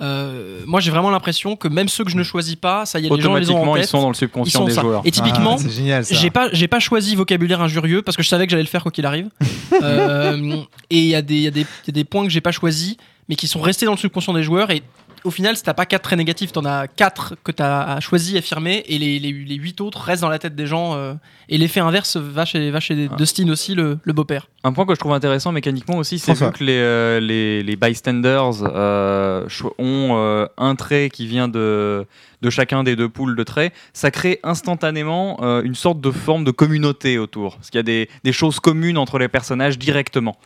euh, 0.01 0.61
moi 0.65 0.81
j'ai 0.81 0.91
vraiment 0.91 1.09
l'impression 1.09 1.55
que 1.55 1.67
même 1.67 1.87
ceux 1.87 2.03
que 2.03 2.11
je 2.11 2.17
ne 2.17 2.23
choisis 2.23 2.55
pas, 2.55 2.85
ça 2.85 2.99
y 2.99 3.07
est, 3.07 3.09
les 3.09 3.21
gens 3.21 3.35
les 3.35 3.49
ont 3.49 3.55
en 3.55 3.61
Automatiquement, 3.61 3.77
ils 3.77 3.85
sont 3.87 4.01
dans 4.01 4.09
le 4.09 4.13
ils 4.15 4.17
subconscient 4.17 4.59
sont 4.61 4.65
des 4.67 4.73
ça. 4.73 4.81
joueurs. 4.81 5.01
Et 5.05 5.11
typiquement, 5.11 5.57
Ah, 5.59 5.69
génial 5.69 6.03
j'ai 6.09 6.29
pas, 6.29 6.49
j'ai 6.51 6.67
pas 6.67 6.79
choisi 6.79 7.15
vocabulaire 7.15 7.61
injurieux 7.61 8.01
parce 8.01 8.17
que 8.17 8.23
je 8.23 8.27
savais 8.27 8.45
que 8.45 8.51
j'allais 8.51 8.63
le 8.63 8.67
faire 8.69 8.83
quoi 8.83 8.91
qu'il 8.91 9.05
arrive. 9.05 9.29
Euh, 9.83 10.57
et 10.89 10.99
il 10.99 11.05
y, 11.07 11.15
a 11.15 11.21
des- 11.21 11.35
il 11.35 11.41
y, 11.41 11.47
a 11.47 11.51
des- 11.51 11.61
il 11.61 11.87
y 11.87 11.89
a 11.89 11.91
des 11.91 12.03
points 12.05 12.23
que 12.23 12.29
j'ai 12.29 12.39
pas 12.39 12.51
choisis, 12.51 12.95
mais 13.27 13.35
qui 13.35 13.47
sont 13.47 13.59
restés 13.61 13.85
dans 13.85 13.91
le 13.93 13.97
subconscient 13.97 14.31
des 14.33 14.43
joueurs. 14.43 14.71
Et 14.71 14.83
au 15.25 15.31
final, 15.31 15.57
si 15.57 15.63
t'as 15.63 15.73
pas 15.73 15.85
quatre 15.85 16.03
traits 16.03 16.17
négatifs, 16.17 16.51
t'en 16.51 16.63
as 16.65 16.87
quatre 16.87 17.35
que 17.43 17.51
t'as 17.51 17.99
choisi, 17.99 18.37
affirmé, 18.37 18.83
et 18.87 18.97
les, 18.97 19.19
les, 19.19 19.31
les 19.33 19.55
huit 19.55 19.81
autres 19.81 19.99
restent 19.99 20.21
dans 20.21 20.29
la 20.29 20.39
tête 20.39 20.55
des 20.55 20.67
gens. 20.67 20.93
euh, 20.95 21.13
et 21.49 21.57
l'effet 21.57 21.79
inverse 21.79 22.15
va 22.17 22.45
chez, 22.45 22.71
va 22.71 22.79
chez 22.79 23.09
Ah. 23.11 23.15
Dustin 23.15 23.49
aussi, 23.49 23.75
le, 23.75 23.99
le 24.03 24.13
beau-père. 24.13 24.47
Un 24.63 24.71
point 24.73 24.85
que 24.85 24.93
je 24.95 24.99
trouve 24.99 25.13
intéressant 25.13 25.51
mécaniquement 25.51 25.97
aussi, 25.97 26.17
c'est 26.19 26.33
que 26.33 26.63
les, 26.63 26.77
euh, 26.77 27.19
les, 27.19 27.61
les 27.63 27.75
bystanders 27.75 28.63
euh, 28.63 29.45
ont 29.77 30.09
euh, 30.17 30.47
un 30.57 30.75
trait 30.75 31.09
qui 31.11 31.27
vient 31.27 31.47
de, 31.47 32.05
de 32.41 32.49
chacun 32.49 32.83
des 32.83 32.95
deux 32.95 33.09
poules 33.09 33.35
de 33.35 33.43
traits, 33.43 33.73
ça 33.93 34.09
crée 34.11 34.39
instantanément 34.43 35.37
euh, 35.41 35.61
une 35.63 35.75
sorte 35.75 35.99
de 36.01 36.11
forme 36.11 36.43
de 36.45 36.51
communauté 36.51 37.17
autour. 37.17 37.55
Parce 37.57 37.69
qu'il 37.69 37.77
y 37.77 37.79
a 37.79 37.83
des, 37.83 38.09
des 38.23 38.31
choses 38.33 38.59
communes 38.59 38.97
entre 38.97 39.19
les 39.19 39.27
personnages 39.27 39.77
directement. 39.77 40.37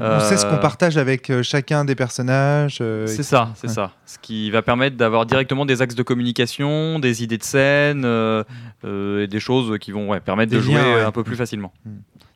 On 0.00 0.20
sait 0.20 0.36
ce 0.36 0.46
qu'on 0.46 0.54
Euh, 0.54 0.58
partage 0.58 0.96
avec 0.96 1.28
euh, 1.30 1.42
chacun 1.42 1.84
des 1.84 1.94
personnages. 1.94 2.78
euh, 2.80 3.06
C'est 3.06 3.20
et- 3.20 3.22
ça, 3.22 3.52
c'est 3.56 3.68
Ouais. 3.68 3.72
ça. 3.74 3.92
Ce 4.06 4.18
qui 4.18 4.50
va 4.50 4.62
permettre 4.62 4.96
d'avoir 4.96 5.26
directement 5.26 5.66
des 5.66 5.82
axes 5.82 5.94
de 5.94 6.02
communication, 6.02 6.98
des 6.98 7.22
idées 7.22 7.38
de 7.38 7.42
scène, 7.44 8.04
euh, 8.04 8.42
euh, 8.84 9.24
et 9.24 9.26
des 9.26 9.40
choses 9.40 9.78
qui 9.78 9.92
vont 9.92 10.08
ouais, 10.10 10.20
permettre 10.20 10.50
Des 10.50 10.56
de 10.56 10.62
jouer 10.62 10.74
liens, 10.74 10.94
ouais. 10.96 11.00
un 11.02 11.12
peu 11.12 11.22
plus 11.24 11.36
facilement. 11.36 11.72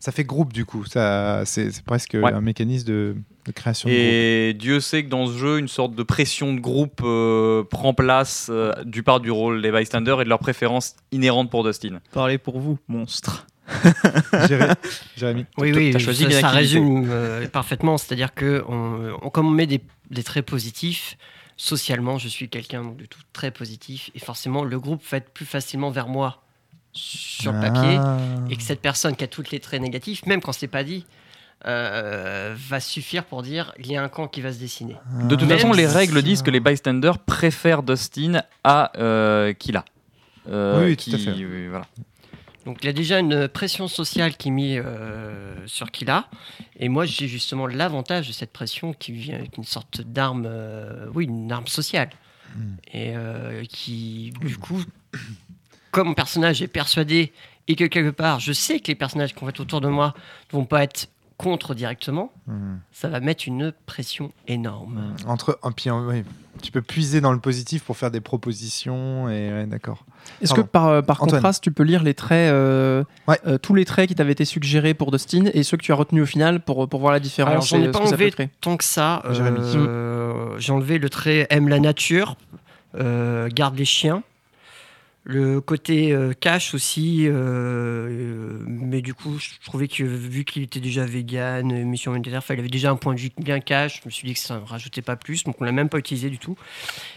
Ça 0.00 0.12
fait 0.12 0.24
groupe 0.24 0.52
du 0.52 0.64
coup. 0.64 0.84
Ça, 0.84 1.42
c'est 1.44 1.70
c'est 1.72 1.84
presque 1.84 2.14
Ouais. 2.20 2.32
un 2.32 2.40
mécanisme 2.40 2.86
de, 2.86 3.16
de 3.46 3.52
création 3.52 3.88
de 3.88 3.94
groupe. 3.94 4.04
Et 4.04 4.54
Dieu 4.54 4.78
sait 4.80 5.02
que 5.04 5.08
dans 5.08 5.26
ce 5.26 5.32
jeu, 5.36 5.58
une 5.58 5.66
sorte 5.68 5.94
de 5.94 6.02
pression 6.04 6.54
de 6.54 6.60
groupe 6.60 7.00
euh, 7.02 7.64
prend 7.64 7.94
place 7.94 8.48
euh, 8.50 8.72
du 8.84 9.02
part 9.02 9.18
du 9.20 9.30
rôle 9.32 9.60
des 9.60 9.72
bystanders 9.72 10.20
et 10.20 10.24
de 10.24 10.28
leur 10.28 10.38
préférence 10.38 10.94
inhérente 11.10 11.50
pour 11.50 11.64
Dustin. 11.64 11.98
Parlez 12.12 12.38
pour 12.38 12.60
vous, 12.60 12.78
monstre. 12.88 13.46
Jéré- 14.48 14.74
Jérémy. 15.16 15.46
Oui, 15.58 15.72
oui, 15.74 15.98
choisi 16.00 16.22
ça, 16.24 16.28
bien 16.28 16.40
ça 16.40 16.48
résume 16.48 17.06
euh, 17.10 17.46
parfaitement. 17.48 17.98
C'est-à-dire 17.98 18.34
que 18.34 18.64
on, 18.68 19.16
on- 19.22 19.30
comme 19.30 19.46
on 19.46 19.50
met 19.50 19.66
des, 19.66 19.80
des 20.10 20.22
traits 20.22 20.46
positifs, 20.46 21.16
socialement, 21.56 22.18
je 22.18 22.28
suis 22.28 22.48
quelqu'un 22.48 22.84
de 22.84 23.04
tout 23.04 23.20
très 23.32 23.50
positif, 23.50 24.10
et 24.14 24.18
forcément, 24.20 24.64
le 24.64 24.78
groupe 24.78 25.02
va 25.10 25.18
être 25.18 25.30
plus 25.30 25.46
facilement 25.46 25.90
vers 25.90 26.08
moi 26.08 26.42
sur 26.92 27.52
le 27.52 27.60
papier, 27.60 27.96
Ah. 27.98 28.16
et 28.50 28.56
que 28.56 28.62
cette 28.62 28.80
personne 28.80 29.14
qui 29.16 29.24
a 29.24 29.26
tous 29.26 29.50
les 29.52 29.60
traits 29.60 29.80
négatifs, 29.82 30.24
même 30.26 30.40
quand 30.40 30.52
c'est 30.52 30.68
pas 30.68 30.84
dit, 30.84 31.04
euh, 31.66 32.54
va 32.56 32.78
suffire 32.80 33.24
pour 33.24 33.42
dire 33.42 33.72
il 33.78 33.90
y 33.90 33.96
a 33.96 34.02
un 34.02 34.08
camp 34.08 34.28
qui 34.28 34.40
va 34.40 34.52
se 34.52 34.58
dessiner. 34.58 34.96
De 35.24 35.34
toute 35.34 35.48
Même 35.48 35.58
façon, 35.58 35.72
les 35.72 35.86
règles 35.88 36.22
disent 36.22 36.42
que 36.42 36.50
les 36.52 36.60
bystanders 36.60 37.18
préfèrent 37.18 37.82
Dustin 37.82 38.42
à 38.62 38.92
euh, 38.98 39.52
Killa. 39.54 39.84
Euh, 40.48 40.84
Oui, 40.86 40.96
tout 40.96 41.10
à 41.12 41.18
fait. 41.18 41.32
oui, 41.32 41.66
voilà. 41.68 41.86
Donc 42.68 42.80
il 42.82 42.86
y 42.86 42.90
a 42.90 42.92
déjà 42.92 43.18
une 43.18 43.48
pression 43.48 43.88
sociale 43.88 44.36
qui 44.36 44.48
est 44.48 44.50
mise 44.50 44.82
euh, 44.84 45.54
sur 45.64 45.90
Killa. 45.90 46.28
Et 46.78 46.90
moi 46.90 47.06
j'ai 47.06 47.26
justement 47.26 47.66
l'avantage 47.66 48.28
de 48.28 48.32
cette 48.34 48.52
pression 48.52 48.92
qui 48.92 49.12
vient 49.12 49.36
avec 49.36 49.56
une 49.56 49.64
sorte 49.64 50.02
d'arme, 50.02 50.44
euh, 50.46 51.06
oui, 51.14 51.24
une 51.24 51.50
arme 51.50 51.66
sociale. 51.66 52.10
Hmm. 52.54 52.74
Et 52.92 53.16
euh, 53.16 53.64
qui, 53.64 54.34
du 54.42 54.58
coup, 54.58 54.82
comme 55.92 56.08
mon 56.08 56.14
personnage 56.14 56.60
est 56.60 56.68
persuadé 56.68 57.32
et 57.68 57.74
que 57.74 57.84
quelque 57.84 58.10
part 58.10 58.38
je 58.38 58.52
sais 58.52 58.80
que 58.80 58.88
les 58.88 58.94
personnages 58.94 59.34
qui 59.34 59.40
vont 59.40 59.48
être 59.48 59.60
autour 59.60 59.80
de 59.80 59.88
moi 59.88 60.12
ne 60.52 60.58
vont 60.58 60.66
pas 60.66 60.82
être 60.82 61.08
contre 61.38 61.74
directement, 61.74 62.30
Hmm. 62.46 62.78
ça 62.92 63.08
va 63.08 63.20
mettre 63.20 63.44
une 63.46 63.72
pression 63.86 64.32
énorme. 64.48 65.14
Entre, 65.26 65.58
ah, 65.62 65.68
puis, 65.74 65.88
euh, 65.88 65.94
oui, 66.06 66.24
tu 66.62 66.70
peux 66.72 66.82
puiser 66.82 67.20
dans 67.20 67.32
le 67.32 67.38
positif 67.38 67.84
pour 67.84 67.96
faire 67.96 68.10
des 68.10 68.20
propositions 68.20 69.28
et 69.30 69.52
ouais, 69.52 69.66
d'accord. 69.66 70.04
Est-ce 70.42 70.52
que 70.52 70.60
par, 70.60 70.86
euh, 70.88 71.00
par 71.00 71.18
contraste, 71.18 71.62
tu 71.62 71.70
peux 71.70 71.84
lire 71.84 72.02
les 72.02 72.14
traits, 72.14 72.50
euh, 72.52 73.04
Ouais. 73.28 73.38
euh, 73.46 73.56
tous 73.56 73.74
les 73.74 73.84
traits 73.84 74.08
qui 74.08 74.14
t'avaient 74.16 74.32
été 74.32 74.44
suggérés 74.44 74.94
pour 74.94 75.10
Dustin 75.12 75.44
et 75.54 75.62
ceux 75.62 75.76
que 75.76 75.82
tu 75.84 75.92
as 75.92 75.94
retenus 75.94 76.24
au 76.24 76.26
final 76.26 76.60
pour, 76.60 76.88
pour 76.88 77.00
voir 77.00 77.12
la 77.12 77.20
différence 77.20 77.50
Alors, 77.52 77.62
j'en 77.62 77.80
ai 77.82 77.90
pas 77.92 78.00
enlevé 78.00 78.32
tant 78.60 78.76
que 78.76 78.84
ça. 78.84 79.22
Euh, 79.24 80.56
J'ai 80.58 80.72
enlevé 80.72 80.98
le 80.98 81.08
trait 81.08 81.46
aime 81.50 81.68
la 81.68 81.78
nature, 81.78 82.36
euh, 82.96 83.48
garde 83.52 83.76
les 83.78 83.84
chiens. 83.84 84.22
Le 85.24 85.60
côté 85.60 86.12
euh, 86.12 86.32
cash 86.32 86.72
aussi, 86.74 87.26
euh, 87.26 87.32
euh, 87.32 88.58
mais 88.66 89.02
du 89.02 89.12
coup, 89.12 89.38
je 89.38 89.50
trouvais 89.66 89.86
que 89.86 90.02
vu 90.02 90.44
qu'il 90.44 90.62
était 90.62 90.80
déjà 90.80 91.04
vegan, 91.04 91.84
mission 91.84 92.12
humanitaire, 92.12 92.42
il 92.48 92.58
avait 92.58 92.68
déjà 92.68 92.90
un 92.90 92.96
point 92.96 93.14
de 93.14 93.20
vue 93.20 93.30
bien 93.36 93.60
cash. 93.60 94.00
Je 94.02 94.08
me 94.08 94.10
suis 94.10 94.26
dit 94.26 94.32
que 94.32 94.40
ça 94.40 94.58
ne 94.58 94.64
rajoutait 94.64 95.02
pas 95.02 95.16
plus, 95.16 95.44
donc 95.44 95.60
on 95.60 95.64
l'a 95.64 95.72
même 95.72 95.90
pas 95.90 95.98
utilisé 95.98 96.30
du 96.30 96.38
tout. 96.38 96.56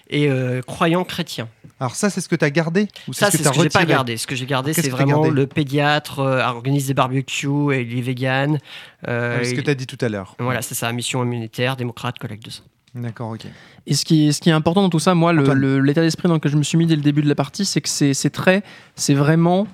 Et 0.09 0.29
euh, 0.29 0.61
croyant 0.61 1.05
chrétien. 1.05 1.47
Alors 1.79 1.95
ça, 1.95 2.09
c'est 2.09 2.19
ce 2.19 2.27
que 2.27 2.35
tu 2.35 2.43
as 2.43 2.49
gardé 2.49 2.89
ou 3.07 3.13
Ça, 3.13 3.31
c'est 3.31 3.43
ce 3.43 3.49
que 3.49 3.61
j'ai 3.61 3.69
pas 3.69 3.85
gardé. 3.85 4.17
Ce 4.17 4.27
que 4.27 4.35
j'ai 4.35 4.45
gardé, 4.45 4.73
c'est 4.73 4.89
vraiment 4.89 5.21
gardé 5.21 5.29
le 5.29 5.47
pédiatre, 5.47 6.19
organise 6.19 6.87
des 6.87 6.93
barbecues 6.93 7.73
et 7.73 7.81
il 7.81 7.97
est 7.97 8.01
vegan. 8.01 8.59
Ah, 9.07 9.41
Ce 9.43 9.53
que 9.53 9.61
tu 9.61 9.69
as 9.69 9.75
dit 9.75 9.87
tout 9.87 9.97
à 10.01 10.09
l'heure. 10.09 10.35
Voilà, 10.37 10.61
c'est 10.61 10.75
ça, 10.75 10.91
mission 10.91 11.23
immunitaire, 11.23 11.77
démocrate, 11.77 12.19
collecte 12.19 12.43
de 12.43 12.49
sang. 12.49 12.63
D'accord, 12.93 13.31
ok. 13.31 13.45
Et 13.87 13.93
ce 13.93 14.03
qui, 14.03 14.27
est, 14.27 14.31
ce 14.33 14.41
qui 14.41 14.49
est 14.49 14.53
important 14.53 14.81
dans 14.81 14.89
tout 14.89 14.99
ça, 14.99 15.15
moi, 15.15 15.31
le- 15.33 15.41
Antoine. 15.43 15.59
le- 15.59 15.79
l'état 15.79 16.01
d'esprit 16.01 16.27
dans 16.27 16.33
lequel 16.35 16.51
je 16.51 16.57
me 16.57 16.63
suis 16.63 16.77
mis 16.77 16.85
dès 16.85 16.95
le 16.97 17.01
début 17.01 17.21
de 17.21 17.29
la 17.29 17.35
partie, 17.35 17.63
c'est 17.65 17.79
que 17.81 17.87
ces, 17.89 18.13
ces 18.13 18.29
traits, 18.29 18.63
c'est 18.95 19.13
vraiment 19.13 19.65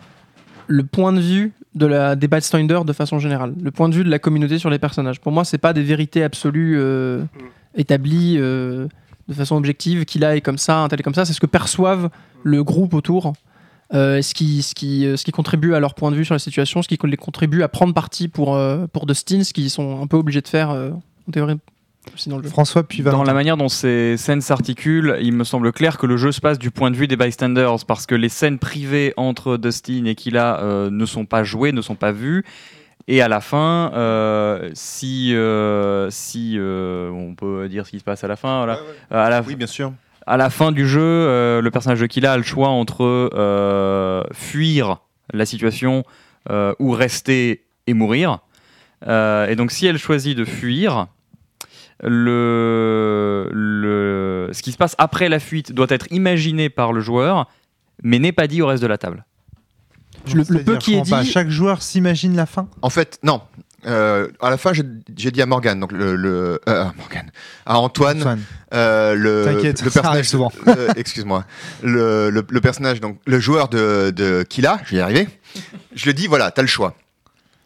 le 0.67 0.83
point 0.83 1.13
de 1.13 1.19
vue 1.19 1.51
de 1.75 1.85
la, 1.87 2.15
des 2.15 2.27
bystanders 2.27 2.85
de 2.85 2.93
façon 2.93 3.17
générale, 3.19 3.53
le 3.61 3.71
point 3.71 3.89
de 3.89 3.95
vue 3.95 4.03
de 4.03 4.09
la 4.09 4.19
communauté 4.19 4.59
sur 4.59 4.69
les 4.69 4.79
personnages. 4.79 5.19
Pour 5.19 5.31
moi, 5.31 5.45
c'est 5.45 5.57
pas 5.57 5.73
des 5.73 5.83
vérités 5.83 6.23
absolues 6.23 6.75
euh, 6.77 7.23
établies 7.75 8.35
euh, 8.37 8.87
de 9.27 9.33
façon 9.33 9.55
objective, 9.55 10.05
qu'il 10.05 10.23
a 10.23 10.35
est 10.35 10.41
comme 10.41 10.57
ça, 10.57 10.79
un 10.79 10.87
tel 10.87 10.99
est 10.99 11.03
comme 11.03 11.13
ça, 11.15 11.25
c'est 11.25 11.33
ce 11.33 11.39
que 11.39 11.45
perçoivent 11.45 12.09
le 12.43 12.63
groupe 12.63 12.93
autour. 12.93 13.33
euh, 13.93 14.21
ce, 14.21 14.33
qui, 14.33 14.61
ce, 14.61 14.75
qui, 14.75 15.05
euh, 15.05 15.15
ce 15.17 15.23
qui 15.23 15.31
contribue 15.31 15.73
à 15.73 15.79
leur 15.79 15.93
point 15.95 16.11
de 16.11 16.15
vue 16.17 16.25
sur 16.25 16.35
la 16.35 16.39
situation, 16.39 16.81
ce 16.81 16.87
qui 16.89 16.97
les 17.03 17.17
contribue 17.17 17.63
à 17.63 17.67
prendre 17.69 17.93
parti 17.93 18.27
pour, 18.27 18.55
euh, 18.55 18.85
pour 18.91 19.05
Dustin, 19.05 19.43
ce 19.43 19.53
qu'ils 19.53 19.69
sont 19.69 20.01
un 20.01 20.07
peu 20.07 20.17
obligés 20.17 20.41
de 20.41 20.47
faire 20.47 20.71
euh, 20.71 20.89
en 21.27 21.31
théorie 21.31 21.57
le. 22.41 22.49
François, 22.49 22.83
puis 22.83 23.03
Dans 23.03 23.23
la 23.23 23.33
manière 23.33 23.57
dont 23.57 23.69
ces 23.69 24.17
scènes 24.17 24.41
s'articulent, 24.41 25.17
il 25.21 25.33
me 25.33 25.43
semble 25.43 25.71
clair 25.71 25.97
que 25.97 26.05
le 26.05 26.17
jeu 26.17 26.31
se 26.31 26.41
passe 26.41 26.59
du 26.59 26.71
point 26.71 26.91
de 26.91 26.95
vue 26.95 27.07
des 27.07 27.15
bystanders, 27.17 27.85
parce 27.85 28.05
que 28.05 28.15
les 28.15 28.29
scènes 28.29 28.59
privées 28.59 29.13
entre 29.17 29.57
Dustin 29.57 30.05
et 30.05 30.15
Killa 30.15 30.59
euh, 30.61 30.89
ne 30.89 31.05
sont 31.05 31.25
pas 31.25 31.43
jouées, 31.43 31.71
ne 31.71 31.81
sont 31.81 31.95
pas 31.95 32.11
vues. 32.11 32.43
Et 33.09 33.21
à 33.21 33.27
la 33.29 33.39
fin, 33.39 33.91
euh, 33.95 34.69
si, 34.73 35.33
euh, 35.33 36.09
si 36.09 36.55
euh, 36.57 37.09
on 37.09 37.35
peut 37.35 37.69
dire 37.69 37.85
ce 37.85 37.91
qui 37.91 37.99
se 37.99 38.03
passe 38.03 38.23
à 38.23 38.27
la 38.27 38.35
fin, 38.35 38.57
voilà. 38.65 38.79
à, 39.09 39.29
la, 39.29 39.41
Oui, 39.41 39.55
bien 39.55 39.67
sûr. 39.67 39.93
à 40.25 40.35
la 40.35 40.49
fin 40.49 40.73
du 40.73 40.85
jeu, 40.87 41.01
euh, 41.01 41.61
le 41.61 41.71
personnage 41.71 42.01
de 42.01 42.05
Killa 42.05 42.33
a 42.33 42.37
le 42.37 42.43
choix 42.43 42.67
entre 42.67 43.29
euh, 43.33 44.23
fuir 44.33 44.97
la 45.33 45.45
situation 45.45 46.03
euh, 46.49 46.73
ou 46.79 46.91
rester 46.91 47.63
et 47.87 47.93
mourir. 47.93 48.39
Euh, 49.07 49.47
et 49.47 49.55
donc, 49.55 49.71
si 49.71 49.85
elle 49.85 49.97
choisit 49.97 50.35
de 50.37 50.43
fuir, 50.43 51.07
le, 52.03 53.49
le, 53.51 54.49
ce 54.53 54.61
qui 54.61 54.71
se 54.71 54.77
passe 54.77 54.95
après 54.97 55.29
la 55.29 55.39
fuite 55.39 55.71
doit 55.71 55.87
être 55.89 56.07
imaginé 56.11 56.69
par 56.69 56.93
le 56.93 57.01
joueur, 57.01 57.49
mais 58.03 58.19
n'est 58.19 58.31
pas 58.31 58.47
dit 58.47 58.61
au 58.61 58.67
reste 58.67 58.81
de 58.83 58.87
la 58.87 58.97
table. 58.97 59.25
Le- 60.33 60.43
peu 60.63 60.77
qui 60.77 60.95
est 60.95 61.09
pas, 61.09 61.23
dit- 61.23 61.31
Chaque 61.31 61.49
joueur 61.49 61.81
s'imagine 61.81 62.35
la 62.35 62.45
fin. 62.45 62.67
En 62.81 62.89
fait, 62.89 63.17
non. 63.23 63.41
Euh, 63.85 64.27
à 64.41 64.49
la 64.49 64.57
fin, 64.57 64.73
j'ai 64.73 65.31
dit 65.31 65.41
à 65.41 65.45
Morgan, 65.45 65.79
donc 65.79 65.91
le, 65.91 66.15
le- 66.15 66.59
euh, 66.67 66.83
à 66.87 66.93
Morgan, 66.97 67.29
à 67.65 67.77
Antoine, 67.79 68.17
Antoine. 68.19 68.41
euh, 68.73 69.13
le, 69.13 69.45
le 69.61 69.89
personnage, 69.91 70.27
souvent. 70.27 70.51
euh, 70.67 70.89
excuse-moi, 70.97 71.45
le, 71.83 72.29
le- 72.29 72.45
le 72.49 72.61
personnage, 72.61 72.99
donc 72.99 73.19
le 73.25 73.39
joueur 73.39 73.69
de, 73.69 74.09
de 74.09 74.43
Killa, 74.43 74.79
je 74.85 74.91
vais 74.91 74.97
y 74.97 74.99
arriver. 75.01 75.29
Je 75.95 76.05
lui 76.05 76.13
dis 76.15 76.27
voilà, 76.27 76.51
t'as 76.51 76.63
le 76.63 76.67
choix. 76.67 76.95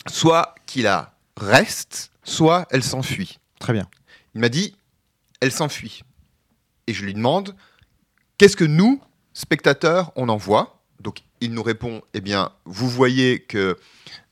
Soit 0.08 0.54
Killa 0.68 1.14
reste, 1.38 2.12
soit 2.24 2.68
elle 2.70 2.84
s'enfuit. 2.84 3.40
Très 3.60 3.74
bien. 3.74 3.88
Il 4.36 4.42
m'a 4.42 4.50
dit 4.50 4.76
elle 5.40 5.52
s'enfuit. 5.52 6.04
Et 6.88 6.94
je 6.94 7.04
lui 7.06 7.14
demande 7.14 7.56
qu'est-ce 8.38 8.56
que 8.56 8.66
nous, 8.66 9.02
spectateurs, 9.34 10.12
on 10.16 10.30
en 10.30 10.38
voit? 10.38 10.82
Donc 11.02 11.20
il 11.40 11.52
nous 11.54 11.64
répond, 11.64 12.02
eh 12.14 12.22
bien, 12.22 12.52
vous 12.66 12.88
voyez 12.88 13.40
que... 13.40 13.58
euh, 13.58 13.76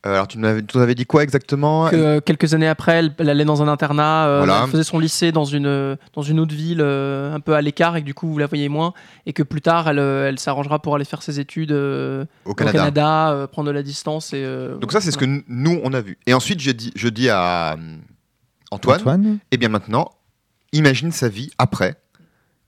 alors 0.04 0.28
tu 0.28 0.38
nous 0.38 0.48
avais, 0.48 0.62
tu 0.64 0.78
nous 0.78 0.84
avais 0.84 0.94
dit 0.94 1.08
quoi 1.08 1.24
exactement? 1.24 1.90
Que, 1.90 1.96
euh, 1.96 2.22
quelques 2.22 2.54
années 2.54 2.68
après, 2.68 2.98
elle, 2.98 3.16
elle 3.18 3.30
allait 3.30 3.46
dans 3.46 3.64
un 3.64 3.68
internat, 3.68 4.28
euh, 4.28 4.38
Voilà. 4.40 4.62
elle 4.66 4.70
faisait 4.70 4.84
son 4.84 5.00
lycée 5.00 5.32
dans 5.32 5.46
une, 5.46 5.66
euh, 5.66 5.96
dans 6.14 6.22
une 6.22 6.40
autre 6.40 6.54
ville 6.54 6.82
euh, 6.82 7.34
un 7.34 7.40
peu 7.40 7.56
à 7.56 7.62
l'écart 7.64 7.96
et 7.96 8.02
que 8.02 8.06
du 8.06 8.14
coup 8.14 8.28
vous 8.28 8.38
la 8.38 8.46
voyez 8.46 8.70
moins 8.70 8.94
et 9.26 9.34
que 9.34 9.42
plus 9.42 9.62
tard 9.62 9.90
elle, 9.90 9.98
elle 9.98 10.38
s'arrangera 10.38 10.78
pour 10.80 10.94
aller 10.94 11.06
faire 11.06 11.24
ses 11.24 11.40
études 11.40 11.72
Au 11.72 12.26
au 12.46 12.54
Canada. 12.54 13.48
Prendre 13.52 13.68
de 13.70 13.74
la 13.74 13.82
distance 13.82 14.34
et. 14.34 14.44
Donc 14.80 14.92
ça, 14.92 15.02
c'est 15.02 15.10
ce 15.10 15.18
que 15.18 15.26
nous, 15.48 15.82
on 15.84 15.92
a 15.94 16.02
vu. 16.02 16.20
Et 16.28 16.36
ensuite, 16.36 16.60
je 16.60 16.70
dis, 16.70 16.92
je 16.96 17.10
dis 17.10 17.30
à 17.30 17.76
Antoine, 18.72 19.00
Antoine 19.00 19.40
eh 19.52 19.58
bien 19.58 19.70
maintenant, 19.70 20.12
imagine 20.72 21.12
sa 21.12 21.28
vie 21.30 21.52
après, 21.58 21.96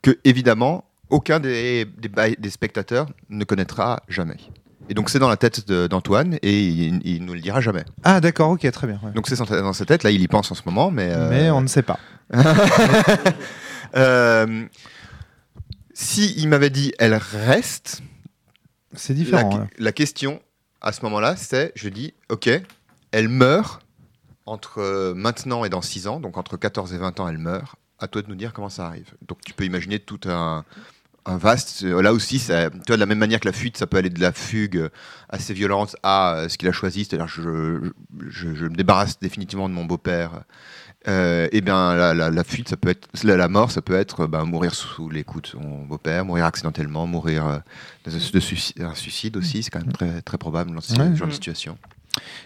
que 0.01 0.17
évidemment, 0.23 0.85
aucun 1.09 1.39
des, 1.39 1.85
des, 1.85 2.49
spectateurs 2.49 3.07
ne 3.29 3.43
connaîtra 3.43 4.01
jamais. 4.07 4.37
Et 4.89 4.93
donc 4.93 5.09
c'est 5.09 5.19
dans 5.19 5.29
la 5.29 5.37
tête 5.37 5.69
d'Antoine 5.69 6.37
et 6.41 6.67
il, 6.67 7.01
il 7.05 7.23
nous 7.25 7.33
le 7.33 7.39
dira 7.39 7.61
jamais. 7.61 7.85
Ah, 8.03 8.19
d'accord, 8.19 8.49
ok, 8.49 8.69
très 8.71 8.87
bien. 8.87 8.99
ouais. 9.03 9.11
Donc 9.11 9.27
c'est 9.27 9.37
dans 9.37 9.45
dans 9.45 9.73
sa 9.73 9.85
tête, 9.85 10.03
là 10.03 10.09
il 10.11 10.21
y 10.21 10.27
pense 10.27 10.51
en 10.51 10.55
ce 10.55 10.63
moment, 10.65 10.89
mais... 10.89 11.09
euh, 11.11 11.29
Mais 11.29 11.49
on 11.51 11.61
ne 11.61 11.67
sait 11.67 11.83
pas. 11.83 11.99
euh, 13.95 14.65
si 15.93 16.33
il 16.37 16.47
m'avait 16.47 16.69
dit 16.69 16.93
elle 16.97 17.13
reste, 17.13 18.01
C'est 18.95 19.13
la, 19.13 19.19
différent. 19.19 19.67
la 19.77 19.91
question 19.91 20.41
à 20.81 20.91
ce 20.91 21.03
moment-là, 21.03 21.35
c'est, 21.35 21.71
je 21.75 21.89
dis, 21.89 22.13
ok, 22.29 22.49
elle 23.11 23.27
meurt 23.29 23.81
entre 24.45 24.79
euh, 24.79 25.13
maintenant 25.13 25.63
et 25.65 25.69
dans 25.69 25.81
6 25.81 26.07
ans, 26.07 26.19
donc 26.19 26.37
entre 26.37 26.57
14 26.57 26.93
et 26.93 26.97
20 26.97 27.19
ans, 27.19 27.27
elle 27.27 27.37
meurt. 27.37 27.75
À 27.99 28.07
toi 28.07 28.21
de 28.23 28.27
nous 28.27 28.35
dire 28.35 28.51
comment 28.53 28.69
ça 28.69 28.87
arrive. 28.87 29.11
Donc 29.27 29.39
tu 29.45 29.53
peux 29.53 29.63
imaginer 29.63 29.99
tout 29.99 30.19
un, 30.25 30.65
un 31.25 31.37
vaste. 31.37 31.83
euh, 31.83 32.01
Là 32.01 32.13
aussi, 32.13 32.39
ça, 32.39 32.71
tu 32.71 32.77
vois, 32.87 32.95
de 32.95 32.99
la 32.99 33.05
même 33.05 33.19
manière 33.19 33.39
que 33.39 33.47
la 33.47 33.53
fuite, 33.53 33.77
ça 33.77 33.85
peut 33.85 33.97
aller 33.97 34.09
de 34.09 34.19
la 34.19 34.31
fugue 34.31 34.77
euh, 34.77 34.89
assez 35.29 35.53
violente 35.53 35.95
à 36.01 36.45
ce 36.49 36.57
qu'il 36.57 36.67
a 36.67 36.71
choisi, 36.71 37.05
c'est-à-dire 37.05 37.27
je, 37.27 37.91
je, 38.27 38.55
je 38.55 38.65
me 38.65 38.75
débarrasse 38.75 39.19
définitivement 39.19 39.69
de 39.69 39.75
mon 39.75 39.85
beau-père. 39.85 40.41
Euh, 41.07 41.47
et 41.51 41.61
bien 41.61 41.95
la, 41.95 42.13
la, 42.15 42.29
la 42.31 42.43
fuite, 42.43 42.69
ça 42.69 42.77
peut 42.77 42.89
être 42.89 43.07
la, 43.23 43.35
la 43.37 43.47
mort, 43.47 43.71
ça 43.71 43.81
peut 43.83 43.95
être 43.95 44.25
ben, 44.27 44.45
mourir 44.45 44.73
sous 44.75 45.09
les 45.09 45.23
coups 45.23 45.43
de 45.43 45.47
son 45.59 45.83
beau-père, 45.85 46.25
mourir 46.25 46.45
accidentellement, 46.45 47.05
mourir 47.07 47.61
de, 48.05 48.11
de 48.11 48.39
suicide, 48.39 48.81
un 48.81 48.93
suicide 48.95 49.35
aussi, 49.37 49.61
c'est 49.63 49.69
quand 49.71 49.79
même 49.83 49.91
très, 49.93 50.21
très 50.23 50.37
probable 50.39 50.73
dans 50.73 50.81
ce 50.81 50.93
Ouais. 50.99 51.15
genre 51.15 51.27
de 51.27 51.33
situation. 51.33 51.77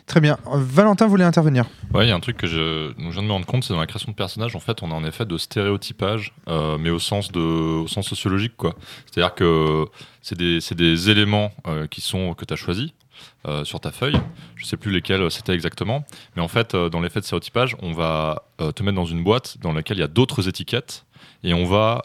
Très 0.06 0.22
bien. 0.22 0.38
Valentin 0.46 1.08
voulait 1.08 1.24
intervenir. 1.24 1.66
Ouais, 1.94 2.06
il 2.06 2.10
y 2.10 2.12
a 2.12 2.16
un 2.16 2.20
truc 2.20 2.38
que 2.38 2.48
je, 2.48 2.94
je 2.98 3.10
viens 3.10 3.24
de 3.24 3.28
me 3.28 3.32
rendre 3.32 3.46
compte, 3.46 3.64
c'est 3.64 3.74
dans 3.74 3.80
la 3.80 3.88
création 3.88 4.12
de 4.12 4.16
personnages, 4.16 4.56
en 4.56 4.60
fait, 4.60 4.84
on 4.84 4.92
a 4.92 4.94
en 4.94 5.04
effet 5.04 5.26
de 5.26 5.38
stéréotypage, 5.38 6.34
euh, 6.48 6.78
mais 6.78 6.92
au 6.92 7.00
sens, 7.00 7.32
de, 7.32 7.40
au 7.40 7.88
sens 7.88 8.08
sociologique, 8.08 8.56
quoi. 8.56 8.76
C'est-à-dire 9.06 9.34
que 9.34 9.86
c'est 10.22 10.38
des, 10.38 10.60
des 10.76 11.10
éléments 11.10 11.52
euh, 11.68 11.88
qui 11.88 12.02
sont, 12.02 12.34
que 12.36 12.46
tu 12.46 12.54
as 12.54 12.58
choisis 12.58 12.92
euh, 13.48 13.64
sur 13.66 13.80
ta 13.80 13.92
feuille. 13.92 14.20
Je 14.56 14.66
sais 14.66 14.78
plus 14.78 14.92
lesquels 14.92 15.32
c'était 15.32 15.54
exactement, 15.54 16.06
mais 16.36 16.42
en 16.42 16.48
fait, 16.48 16.76
dans 16.76 17.02
l'effet 17.02 17.20
de 17.20 17.26
stéréotypage, 17.26 17.76
on 17.82 17.92
va 17.92 18.44
te 18.58 18.84
mettre 18.84 18.96
dans 18.96 19.06
une 19.06 19.24
boîte 19.24 19.58
dans 19.62 19.74
laquelle 19.74 19.98
il 19.98 20.02
y 20.02 20.04
a 20.04 20.08
d'autres 20.08 20.48
étiquettes. 20.48 21.06
Et 21.44 21.54
on 21.54 21.66
va, 21.66 22.02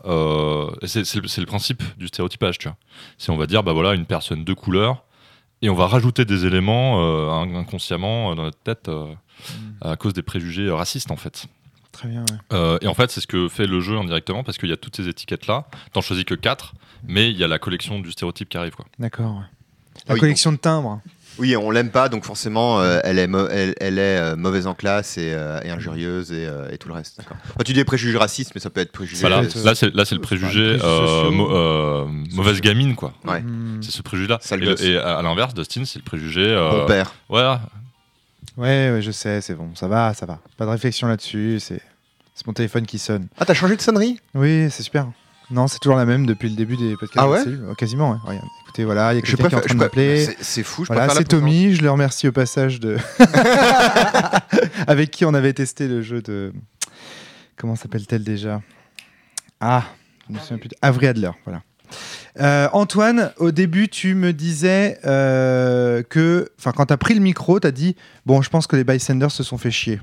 c'est 0.84 1.14
le 1.14 1.46
principe 1.46 1.82
du 1.98 2.08
stéréotypage, 2.08 2.58
tu 2.58 2.68
vois. 2.68 2.76
C'est 3.18 3.30
on 3.30 3.36
va 3.36 3.46
dire, 3.46 3.62
bah 3.62 3.72
voilà, 3.72 3.94
une 3.94 4.06
personne 4.06 4.44
de 4.44 4.52
couleur, 4.52 5.04
et 5.62 5.70
on 5.70 5.74
va 5.74 5.86
rajouter 5.86 6.24
des 6.24 6.46
éléments 6.46 7.00
euh, 7.04 7.30
in- 7.30 7.54
inconsciemment 7.54 8.32
euh, 8.32 8.34
dans 8.34 8.42
notre 8.44 8.58
tête 8.58 8.88
euh, 8.88 9.12
à 9.80 9.96
cause 9.96 10.12
des 10.14 10.22
préjugés 10.22 10.70
racistes 10.70 11.10
en 11.10 11.16
fait. 11.16 11.46
Très 11.92 12.08
bien. 12.08 12.20
ouais. 12.22 12.36
Euh, 12.52 12.78
et 12.82 12.86
en 12.86 12.94
fait, 12.94 13.10
c'est 13.10 13.20
ce 13.20 13.26
que 13.26 13.48
fait 13.48 13.66
le 13.66 13.80
jeu 13.80 13.96
indirectement 13.98 14.42
parce 14.44 14.58
qu'il 14.58 14.68
y 14.68 14.72
a 14.72 14.76
toutes 14.76 14.96
ces 14.96 15.08
étiquettes 15.08 15.46
là. 15.46 15.66
T'en 15.92 16.00
choisis 16.00 16.24
que 16.24 16.34
4, 16.34 16.74
mais 17.06 17.30
il 17.30 17.36
y 17.36 17.44
a 17.44 17.48
la 17.48 17.58
collection 17.58 17.98
du 18.00 18.10
stéréotype 18.12 18.48
qui 18.48 18.56
arrive 18.56 18.74
quoi. 18.74 18.86
D'accord. 18.98 19.36
ouais. 19.36 19.42
Ah 19.96 20.00
La 20.08 20.14
oui, 20.14 20.20
collection 20.20 20.52
de 20.52 20.56
timbres. 20.56 21.00
Oui, 21.40 21.56
on 21.56 21.70
l'aime 21.70 21.90
pas, 21.90 22.08
donc 22.08 22.24
forcément, 22.24 22.80
euh, 22.80 23.00
elle 23.02 23.18
est, 23.18 23.26
mo- 23.26 23.48
elle, 23.48 23.74
elle 23.80 23.98
est 23.98 24.18
euh, 24.18 24.36
mauvaise 24.36 24.66
en 24.66 24.74
classe 24.74 25.18
et, 25.18 25.32
euh, 25.34 25.58
et 25.64 25.70
injurieuse 25.70 26.30
et, 26.32 26.46
euh, 26.46 26.70
et 26.70 26.78
tout 26.78 26.86
le 26.88 26.94
reste. 26.94 27.18
Enfin, 27.20 27.34
tu 27.64 27.72
dis 27.72 27.82
préjugés 27.82 28.18
racistes, 28.18 28.52
mais 28.54 28.60
ça 28.60 28.70
peut 28.70 28.80
être 28.80 28.92
préjugés. 28.92 29.20
Voilà, 29.22 29.40
peut-être, 29.40 29.64
là 29.64 29.74
c'est 29.74 29.94
là 29.94 30.04
c'est 30.04 30.14
le 30.14 30.20
préjugé 30.20 30.78
euh, 30.82 31.30
mo- 31.30 31.50
euh, 31.50 32.06
mauvaise 32.34 32.60
gamine 32.60 32.94
quoi. 32.94 33.14
Ouais. 33.24 33.40
Hmm. 33.40 33.82
C'est 33.82 33.90
ce 33.90 34.02
préjugé 34.02 34.28
là. 34.28 34.38
Sale 34.42 34.62
Et, 34.62 34.66
le- 34.66 34.70
gosse. 34.72 34.82
et 34.82 34.96
à, 34.98 35.22
l'inverse, 35.22 35.54
Dustin, 35.54 35.84
c'est 35.86 35.98
le 35.98 36.04
préjugé. 36.04 36.42
euh, 36.42 36.80
Mon 36.80 36.86
père. 36.86 37.14
Ouais, 37.28 37.42
Ouais, 38.56 38.90
ouais, 38.92 39.02
je 39.02 39.10
sais, 39.10 39.40
c'est 39.40 39.54
bon. 39.54 39.70
Ça 39.74 39.88
va, 39.88 40.12
ça 40.14 40.26
va. 40.26 40.38
Pas 40.56 40.66
de 40.66 40.70
réflexion 40.70 41.06
là-dessus. 41.08 41.58
C'est 41.60 41.80
c'est 42.34 42.46
mon 42.46 42.52
téléphone 42.52 42.86
qui 42.86 42.98
sonne. 42.98 43.28
Ah, 43.38 43.44
t'as 43.44 43.54
changé 43.54 43.76
de 43.76 43.82
sonnerie? 43.82 44.18
Oui, 44.34 44.68
c'est 44.70 44.82
super. 44.82 45.06
Non, 45.50 45.66
c'est 45.66 45.78
toujours 45.80 45.96
la 45.96 46.04
même 46.06 46.26
depuis 46.26 46.48
le 46.48 46.54
début 46.56 46.76
des 46.76 46.96
podcasts. 46.96 47.18
Ah 47.18 47.28
ouais. 47.28 47.42
Oh, 47.70 47.74
Quasiment, 47.74 48.12
ouais. 48.12 48.18
Regarde, 48.24 48.46
écoutez, 48.62 48.84
voilà, 48.84 49.12
il 49.12 49.16
y 49.16 49.18
a 49.18 49.22
quelqu'un 49.22 49.48
qui 49.48 49.54
est 49.54 49.58
en 49.58 49.60
train 49.60 49.74
de 49.74 49.78
m'appeler. 49.80 50.28
C'est 50.40 50.62
fou, 50.62 50.84
je 50.84 50.92
Voilà, 50.92 51.08
c'est 51.12 51.24
Tommy. 51.24 51.74
Je 51.74 51.82
le 51.82 51.90
remercie 51.90 52.28
au 52.28 52.32
passage 52.32 52.78
de. 52.80 52.96
Avec 54.86 55.10
qui 55.10 55.24
on 55.24 55.34
avait 55.34 55.52
testé 55.52 55.88
le 55.88 56.02
jeu 56.02 56.22
de. 56.22 56.52
Comment 57.56 57.76
s'appelle-t-elle 57.76 58.24
déjà? 58.24 58.62
Ah, 59.60 59.84
je 60.28 60.34
me 60.34 60.38
souviens 60.38 60.58
plus. 60.58 60.68
de- 60.68 60.76
Avery 60.82 61.08
Adler, 61.08 61.30
voilà. 61.44 61.62
Euh, 62.40 62.68
Antoine, 62.72 63.32
au 63.38 63.50
début, 63.50 63.88
tu 63.88 64.14
me 64.14 64.32
disais 64.32 64.98
euh, 65.04 66.02
que, 66.04 66.48
enfin, 66.58 66.70
quand 66.72 66.86
tu 66.86 66.92
as 66.92 66.96
pris 66.96 67.14
le 67.14 67.20
micro, 67.20 67.58
tu 67.58 67.66
as 67.66 67.72
dit 67.72 67.96
Bon, 68.24 68.40
je 68.40 68.48
pense 68.48 68.66
que 68.68 68.76
les 68.76 68.84
bystanders 68.84 69.32
se 69.32 69.42
sont 69.42 69.58
fait 69.58 69.72
chier. 69.72 70.00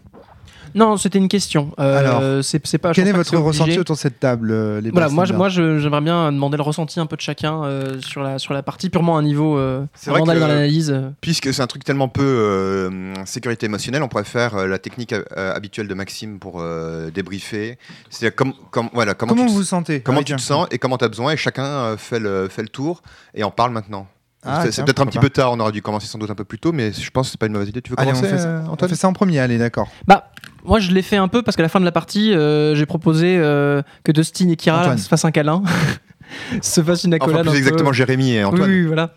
Non, 0.75 0.97
c'était 0.97 1.17
une 1.17 1.27
question. 1.27 1.71
Euh, 1.79 1.97
Alors, 1.97 2.43
c'est 2.43 2.65
c'est 2.67 2.77
pas. 2.77 2.91
je 2.91 2.95
Quel 2.95 3.07
est 3.07 3.11
votre 3.11 3.35
ressenti 3.37 3.79
autour 3.79 3.95
de 3.95 3.99
cette 4.01 4.19
table, 4.19 4.51
euh, 4.51 4.81
les 4.81 4.91
Voilà, 4.91 5.09
moi, 5.09 5.25
je- 5.25 5.33
moi 5.33 5.49
je- 5.49 5.79
j'aimerais 5.79 6.01
bien 6.01 6.31
demander 6.31 6.57
le 6.57 6.63
ressenti 6.63 6.99
un 6.99 7.05
peu 7.05 7.15
de 7.15 7.21
chacun 7.21 7.63
euh, 7.63 7.99
sur, 8.01 8.21
la, 8.23 8.39
sur 8.39 8.53
la 8.53 8.63
partie, 8.63 8.89
purement 8.89 9.17
à 9.17 9.19
un 9.19 9.23
niveau. 9.23 9.57
Euh, 9.57 9.85
C'est 9.93 10.09
vrai 10.09 10.19
avant 10.19 10.25
d'aller 10.27 10.39
que- 10.39 10.45
dans 10.45 10.47
l'analyse. 10.51 10.91
euh. 10.91 11.09
Puisque 11.21 11.53
c'est 11.53 11.61
un 11.61 11.67
truc 11.67 11.83
tellement 11.83 12.07
peu 12.09 12.23
euh, 12.23 13.13
sécurité 13.25 13.65
émotionnelle, 13.65 14.03
on 14.03 14.07
pourrait 14.07 14.23
faire 14.23 14.55
euh, 14.55 14.67
la 14.67 14.79
technique 14.79 15.13
euh, 15.13 15.23
habituelle 15.55 15.87
de 15.87 15.93
Maxime 15.93 16.39
pour 16.39 16.59
euh, 16.61 17.09
débriefer. 17.11 17.77
C'est 18.09 18.35
comme, 18.35 18.53
comme, 18.71 18.89
voilà, 18.93 19.13
comment, 19.13 19.31
Comment 19.33 19.43
tu, 19.43 19.47
te- 19.47 19.51
vous 19.53 19.57
vous 19.59 19.63
sentez? 19.63 20.01
Comment 20.01 20.23
tu 20.23 20.35
te 20.35 20.41
sens 20.41 20.67
et 20.71 20.77
comment 20.77 20.97
tu 20.97 21.05
as 21.05 21.09
besoin, 21.09 21.31
et 21.31 21.37
chacun 21.37 21.63
euh, 21.65 21.97
fait, 21.97 22.19
le, 22.19 22.47
fait 22.49 22.61
le 22.61 22.69
tour 22.69 23.01
et 23.33 23.43
en 23.43 23.51
parle 23.51 23.71
maintenant. 23.71 24.07
Ah, 24.43 24.63
c'est 24.71 24.83
peut-être 24.85 25.01
un 25.01 25.05
petit 25.07 25.19
peu 25.19 25.29
tard, 25.29 25.51
on 25.51 25.59
aurait 25.59 25.71
dû 25.71 25.81
commencer 25.81 26.07
sans 26.07 26.17
doute 26.19 26.29
un 26.29 26.35
peu 26.35 26.45
plus 26.45 26.59
tôt, 26.59 26.71
mais 26.71 26.93
je 26.93 27.09
pense 27.11 27.27
que 27.27 27.31
c'est 27.31 27.39
pas 27.39 27.47
une 27.47 27.53
mauvaise 27.53 27.69
idée. 27.69 27.81
Tu 27.81 27.91
veux 27.91 27.99
Allez, 27.99 28.11
on 28.11 28.13
commencer, 28.13 28.29
fait, 28.29 28.37
ça. 28.37 28.47
euh, 28.47 28.61
on 28.67 28.71
Antoine 28.73 28.89
fait 28.89 28.95
ça 28.95 29.07
en 29.09 29.13
premier, 29.13 29.39
allez, 29.39 29.57
d'accord. 29.57 29.89
Bah, 30.07 30.31
moi 30.63 30.79
je 30.79 30.91
l'ai 30.91 31.01
fait 31.01 31.17
un 31.17 31.27
peu 31.27 31.41
parce 31.41 31.57
qu'à 31.57 31.63
la 31.63 31.69
fin 31.69 31.79
de 31.79 31.85
la 31.85 31.91
partie, 31.91 32.33
euh, 32.33 32.73
j'ai 32.75 32.85
proposé 32.85 33.37
euh, 33.37 33.81
que 34.03 34.11
Dustin 34.11 34.49
et 34.49 34.55
Kira 34.55 34.81
Antoine. 34.81 34.97
se 34.99 35.07
fassent 35.09 35.25
un 35.25 35.31
câlin, 35.31 35.63
se 36.61 36.81
fassent 36.83 37.03
une 37.03 37.13
accolade. 37.15 37.35
Enfin, 37.41 37.51
plus 37.51 37.51
peu. 37.51 37.57
exactement 37.57 37.91
Jérémy 37.91 38.33
et 38.33 38.43
Antoine. 38.43 38.69
Oui, 38.69 38.81
oui, 38.81 38.85
voilà. 38.85 39.13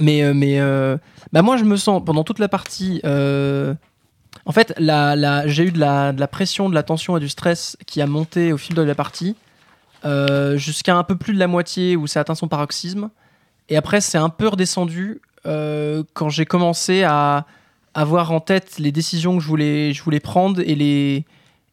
Mais, 0.00 0.22
euh, 0.22 0.32
mais 0.34 0.58
euh, 0.60 0.96
bah 1.32 1.42
moi, 1.42 1.56
je 1.58 1.64
me 1.64 1.76
sens 1.76 2.02
pendant 2.04 2.24
toute 2.24 2.38
la 2.38 2.48
partie. 2.48 3.00
euh, 3.04 3.74
en 4.46 4.52
fait, 4.52 4.72
la, 4.78 5.14
la, 5.14 5.46
j'ai 5.46 5.64
eu 5.64 5.70
de 5.72 5.78
la, 5.78 6.12
de 6.12 6.18
la 6.18 6.26
pression, 6.26 6.68
de 6.70 6.74
la 6.74 6.82
tension 6.82 7.16
et 7.16 7.20
du 7.20 7.28
stress 7.28 7.76
qui 7.86 8.00
a 8.00 8.06
monté 8.06 8.52
au 8.52 8.56
fil 8.56 8.74
de 8.74 8.82
la 8.82 8.94
partie 8.94 9.36
euh, 10.04 10.56
jusqu'à 10.56 10.96
un 10.96 11.04
peu 11.04 11.16
plus 11.16 11.34
de 11.34 11.38
la 11.38 11.46
moitié 11.46 11.94
où 11.96 12.06
ça 12.06 12.20
a 12.20 12.22
atteint 12.22 12.34
son 12.34 12.48
paroxysme. 12.48 13.10
Et 13.72 13.76
après, 13.78 14.02
c'est 14.02 14.18
un 14.18 14.28
peu 14.28 14.48
redescendu 14.48 15.22
euh, 15.46 16.02
quand 16.12 16.28
j'ai 16.28 16.44
commencé 16.44 17.04
à 17.04 17.46
avoir 17.94 18.30
en 18.30 18.38
tête 18.38 18.78
les 18.78 18.92
décisions 18.92 19.38
que 19.38 19.42
je 19.42 19.48
voulais, 19.48 19.94
je 19.94 20.02
voulais 20.02 20.20
prendre 20.20 20.60
et 20.60 20.74
les, 20.74 21.24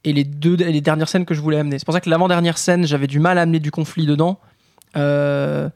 et 0.05 0.13
les 0.13 0.23
deux 0.23 0.55
les 0.55 0.79
dernières 0.79 1.09
scènes 1.09 1.25
que 1.25 1.33
je 1.33 1.41
voulais 1.41 1.59
amener. 1.59 1.77
C'est 1.77 1.83
pour 1.83 1.93
ça 1.93 1.99
que 1.99 2.09
l'avant-dernière 2.09 2.57
scène, 2.57 2.87
j'avais 2.87 3.07
du 3.07 3.19
mal 3.19 3.37
à 3.37 3.41
amener 3.41 3.59
du 3.59 3.69
conflit 3.69 4.05
dedans. 4.05 4.39
Euh, 4.95 5.67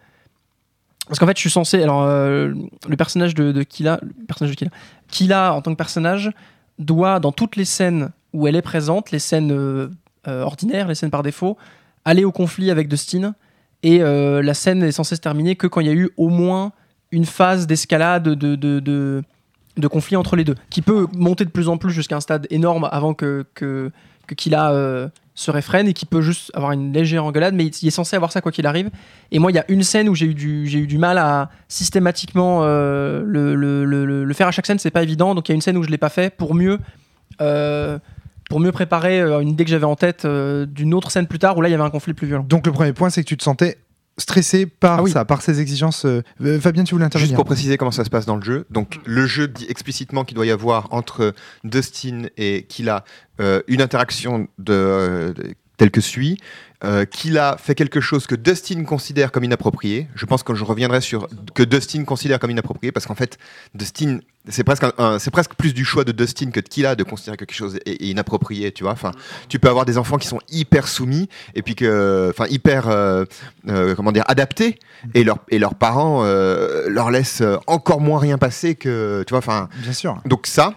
parce 1.07 1.19
qu'en 1.19 1.27
fait, 1.27 1.35
je 1.35 1.41
suis 1.41 1.49
censé. 1.49 1.83
Alors, 1.83 2.03
euh, 2.03 2.53
le 2.87 2.95
personnage 2.95 3.35
de, 3.35 3.51
de 3.51 3.63
Kila, 3.63 3.99
le 4.01 4.25
personnage 4.25 4.55
de 4.55 4.57
Kila, 4.57 4.71
Kila 5.09 5.53
en 5.55 5.61
tant 5.61 5.71
que 5.71 5.77
personnage 5.77 6.31
doit, 6.79 7.19
dans 7.19 7.33
toutes 7.33 7.57
les 7.57 7.65
scènes 7.65 8.11
où 8.31 8.47
elle 8.47 8.55
est 8.55 8.61
présente, 8.61 9.11
les 9.11 9.19
scènes 9.19 9.91
ordinaires, 10.25 10.87
les 10.87 10.95
scènes 10.95 11.11
par 11.11 11.21
défaut, 11.21 11.57
aller 12.05 12.23
au 12.23 12.31
conflit 12.31 12.71
avec 12.71 12.87
Dustin. 12.87 13.35
Et 13.83 14.01
euh, 14.01 14.41
la 14.41 14.53
scène 14.53 14.81
est 14.81 14.91
censée 14.91 15.15
se 15.15 15.21
terminer 15.21 15.55
que 15.55 15.67
quand 15.67 15.81
il 15.81 15.87
y 15.87 15.89
a 15.89 15.93
eu 15.93 16.09
au 16.17 16.29
moins 16.29 16.71
une 17.11 17.25
phase 17.25 17.67
d'escalade 17.67 18.23
de, 18.23 18.55
de, 18.55 19.87
conflit 19.87 20.15
entre 20.15 20.35
les 20.35 20.43
deux, 20.43 20.55
qui 20.69 20.81
peut 20.81 21.05
monter 21.15 21.45
de 21.45 21.49
plus 21.49 21.67
en 21.67 21.77
plus 21.77 21.91
jusqu'à 21.91 22.15
un 22.15 22.21
stade 22.21 22.47
énorme 22.49 22.87
avant 22.91 23.13
que, 23.13 23.45
que, 23.53 23.91
euh, 24.51 25.09
se 25.35 25.51
réfrène 25.51 25.87
et 25.87 25.93
qui 25.93 26.05
peut 26.05 26.21
juste 26.21 26.51
avoir 26.55 26.71
une 26.71 26.93
légère 26.93 27.25
engueulade, 27.25 27.53
mais 27.55 27.65
il 27.65 27.87
est 27.87 27.91
censé 27.91 28.15
avoir 28.15 28.31
ça 28.31 28.41
quoi 28.41 28.51
qu'il 28.51 28.65
arrive. 28.65 28.89
Et 29.31 29.39
moi, 29.39 29.51
il 29.51 29.55
y 29.55 29.59
a 29.59 29.65
une 29.67 29.83
scène 29.83 30.07
où 30.09 30.15
j'ai 30.15 30.27
eu 30.27 30.33
du, 30.33 30.65
eu 30.67 30.87
du 30.87 30.97
mal 30.97 31.17
à 31.17 31.49
systématiquement 31.67 32.61
euh, 32.63 33.21
le, 33.25 33.55
le, 33.55 33.83
le- 34.23 34.33
faire 34.33 34.47
à 34.47 34.51
chaque 34.51 34.65
scène, 34.65 34.79
c'est 34.79 34.91
pas 34.91 35.03
évident. 35.03 35.35
Donc 35.35 35.49
il 35.49 35.51
y 35.51 35.53
a 35.53 35.55
une 35.55 35.61
scène 35.61 35.77
où 35.77 35.83
je 35.83 35.89
l'ai 35.89 35.97
pas 35.97 36.09
fait 36.09 36.35
pour 36.35 36.55
mieux, 36.55 36.79
pour 38.49 38.59
mieux 38.59 38.71
préparer 38.71 39.19
euh, 39.21 39.39
une 39.39 39.49
idée 39.49 39.63
que 39.65 39.69
j'avais 39.71 39.85
en 39.85 39.95
tête 39.95 40.25
euh, 40.25 40.65
d'une 40.65 40.93
autre 40.93 41.11
scène 41.11 41.27
plus 41.27 41.39
tard 41.39 41.57
où 41.57 41.61
là 41.61 41.69
il 41.69 41.71
y 41.71 41.75
avait 41.75 41.83
un 41.83 41.89
conflit 41.89 42.13
plus 42.13 42.27
violent. 42.27 42.45
Donc 42.47 42.65
le 42.65 42.71
premier 42.73 42.93
point, 42.93 43.09
c'est 43.09 43.23
que 43.23 43.27
tu 43.27 43.37
te 43.37 43.43
sentais 43.43 43.77
stressé 44.19 44.67
par 44.67 44.99
Ah 44.99 45.03
oui. 45.03 45.09
ça, 45.11 45.25
par 45.25 45.41
ces 45.41 45.59
exigences. 45.59 46.05
euh, 46.05 46.21
Fabien, 46.59 46.83
tu 46.83 46.93
voulais 46.93 47.05
intervenir 47.05 47.29
Juste 47.29 47.35
pour 47.35 47.45
préciser 47.45 47.77
comment 47.77 47.89
ça 47.91 48.03
se 48.03 48.11
passe 48.11 48.27
dans 48.27 48.35
le 48.35 48.43
jeu. 48.43 48.67
Donc, 48.69 48.99
le 49.05 49.25
jeu 49.25 49.47
dit 49.47 49.65
explicitement 49.69 50.23
qu'il 50.23 50.35
doit 50.35 50.45
y 50.45 50.51
avoir 50.51 50.87
entre 50.93 51.33
Dustin 51.63 52.23
et 52.37 52.65
Kila 52.69 53.05
euh, 53.39 53.61
une 53.67 53.81
interaction 53.81 54.47
de, 54.59 55.33
de- 55.35 55.55
tel 55.77 55.89
que 55.89 55.99
suit. 56.01 56.37
Euh, 56.85 57.05
qu'il 57.05 57.37
a 57.37 57.55
fait 57.57 57.75
quelque 57.75 58.01
chose 58.01 58.27
que 58.27 58.35
Dustin 58.35 58.83
considère 58.83 59.31
comme 59.31 59.45
inapproprié. 59.45 60.09
Je 60.15 60.25
pense 60.25 60.43
que 60.43 60.53
je 60.53 60.65
reviendrai 60.65 60.99
sur 60.99 61.29
que 61.53 61.63
Dustin 61.63 62.03
considère 62.03 62.39
comme 62.39 62.51
inapproprié 62.51 62.91
parce 62.91 63.05
qu'en 63.05 63.15
fait, 63.15 63.37
Dustin, 63.73 64.19
c'est 64.49 64.65
presque, 64.65 64.85
c'est 65.19 65.31
presque 65.31 65.53
plus 65.53 65.73
du 65.73 65.85
choix 65.85 66.03
de 66.03 66.11
Dustin 66.11 66.51
que 66.51 66.59
de 66.59 66.67
Killa 66.67 66.95
de 66.95 67.03
considérer 67.03 67.37
que 67.37 67.45
quelque 67.45 67.55
chose 67.55 67.77
est, 67.85 68.03
est 68.03 68.07
inapproprié, 68.07 68.73
tu 68.73 68.83
vois. 68.83 68.91
Enfin, 68.91 69.11
tu 69.47 69.59
peux 69.59 69.69
avoir 69.69 69.85
des 69.85 69.97
enfants 69.97 70.17
qui 70.17 70.27
sont 70.27 70.41
hyper 70.49 70.89
soumis 70.89 71.29
et 71.55 71.61
puis 71.61 71.75
que, 71.75 72.31
enfin, 72.31 72.47
hyper, 72.49 72.89
euh, 72.89 73.23
euh, 73.69 73.95
comment 73.95 74.11
dire, 74.11 74.25
adaptés 74.27 74.77
et, 75.13 75.23
leur, 75.23 75.37
et 75.49 75.59
leurs 75.59 75.75
parents 75.75 76.23
leur 76.23 77.11
laissent 77.11 77.43
encore 77.65 78.01
moins 78.01 78.19
rien 78.19 78.37
passer 78.37 78.75
que, 78.75 79.23
tu 79.25 79.31
vois, 79.31 79.39
enfin. 79.39 79.69
Bien 79.81 79.93
sûr. 79.93 80.21
Donc 80.25 80.47
ça. 80.47 80.73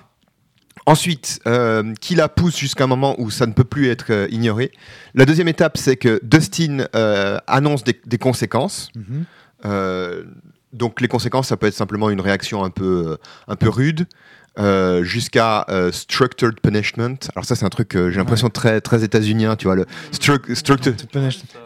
Ensuite, 0.84 1.40
euh, 1.46 1.94
qui 2.00 2.14
la 2.14 2.28
pousse 2.28 2.56
jusqu'à 2.56 2.84
un 2.84 2.86
moment 2.86 3.16
où 3.18 3.30
ça 3.30 3.46
ne 3.46 3.52
peut 3.52 3.64
plus 3.64 3.88
être 3.88 4.10
euh, 4.10 4.28
ignoré. 4.30 4.70
La 5.14 5.24
deuxième 5.24 5.48
étape, 5.48 5.78
c'est 5.78 5.96
que 5.96 6.20
Dustin 6.22 6.86
euh, 6.94 7.38
annonce 7.46 7.82
des, 7.82 7.98
des 8.04 8.18
conséquences. 8.18 8.90
Mhm. 8.94 9.24
Donc 10.72 11.00
les 11.00 11.08
conséquences, 11.08 11.48
ça 11.48 11.56
peut 11.56 11.66
être 11.66 11.74
simplement 11.74 12.10
une 12.10 12.20
réaction 12.20 12.62
un 12.62 12.70
peu, 12.70 13.16
un 13.48 13.56
peu 13.56 13.68
rude, 13.70 14.06
euh, 14.58 15.04
jusqu'à 15.04 15.64
euh, 15.68 15.92
structured 15.92 16.58
punishment. 16.60 17.16
Alors 17.34 17.44
ça, 17.44 17.54
c'est 17.56 17.64
un 17.64 17.68
truc, 17.68 17.94
euh, 17.94 18.10
j'ai 18.10 18.16
l'impression 18.16 18.48
très, 18.48 18.80
très 18.80 19.04
états-unien, 19.04 19.56
tu 19.56 19.66
vois, 19.66 19.74
le 19.76 19.84
stru- 20.12 20.54
structured. 20.54 20.96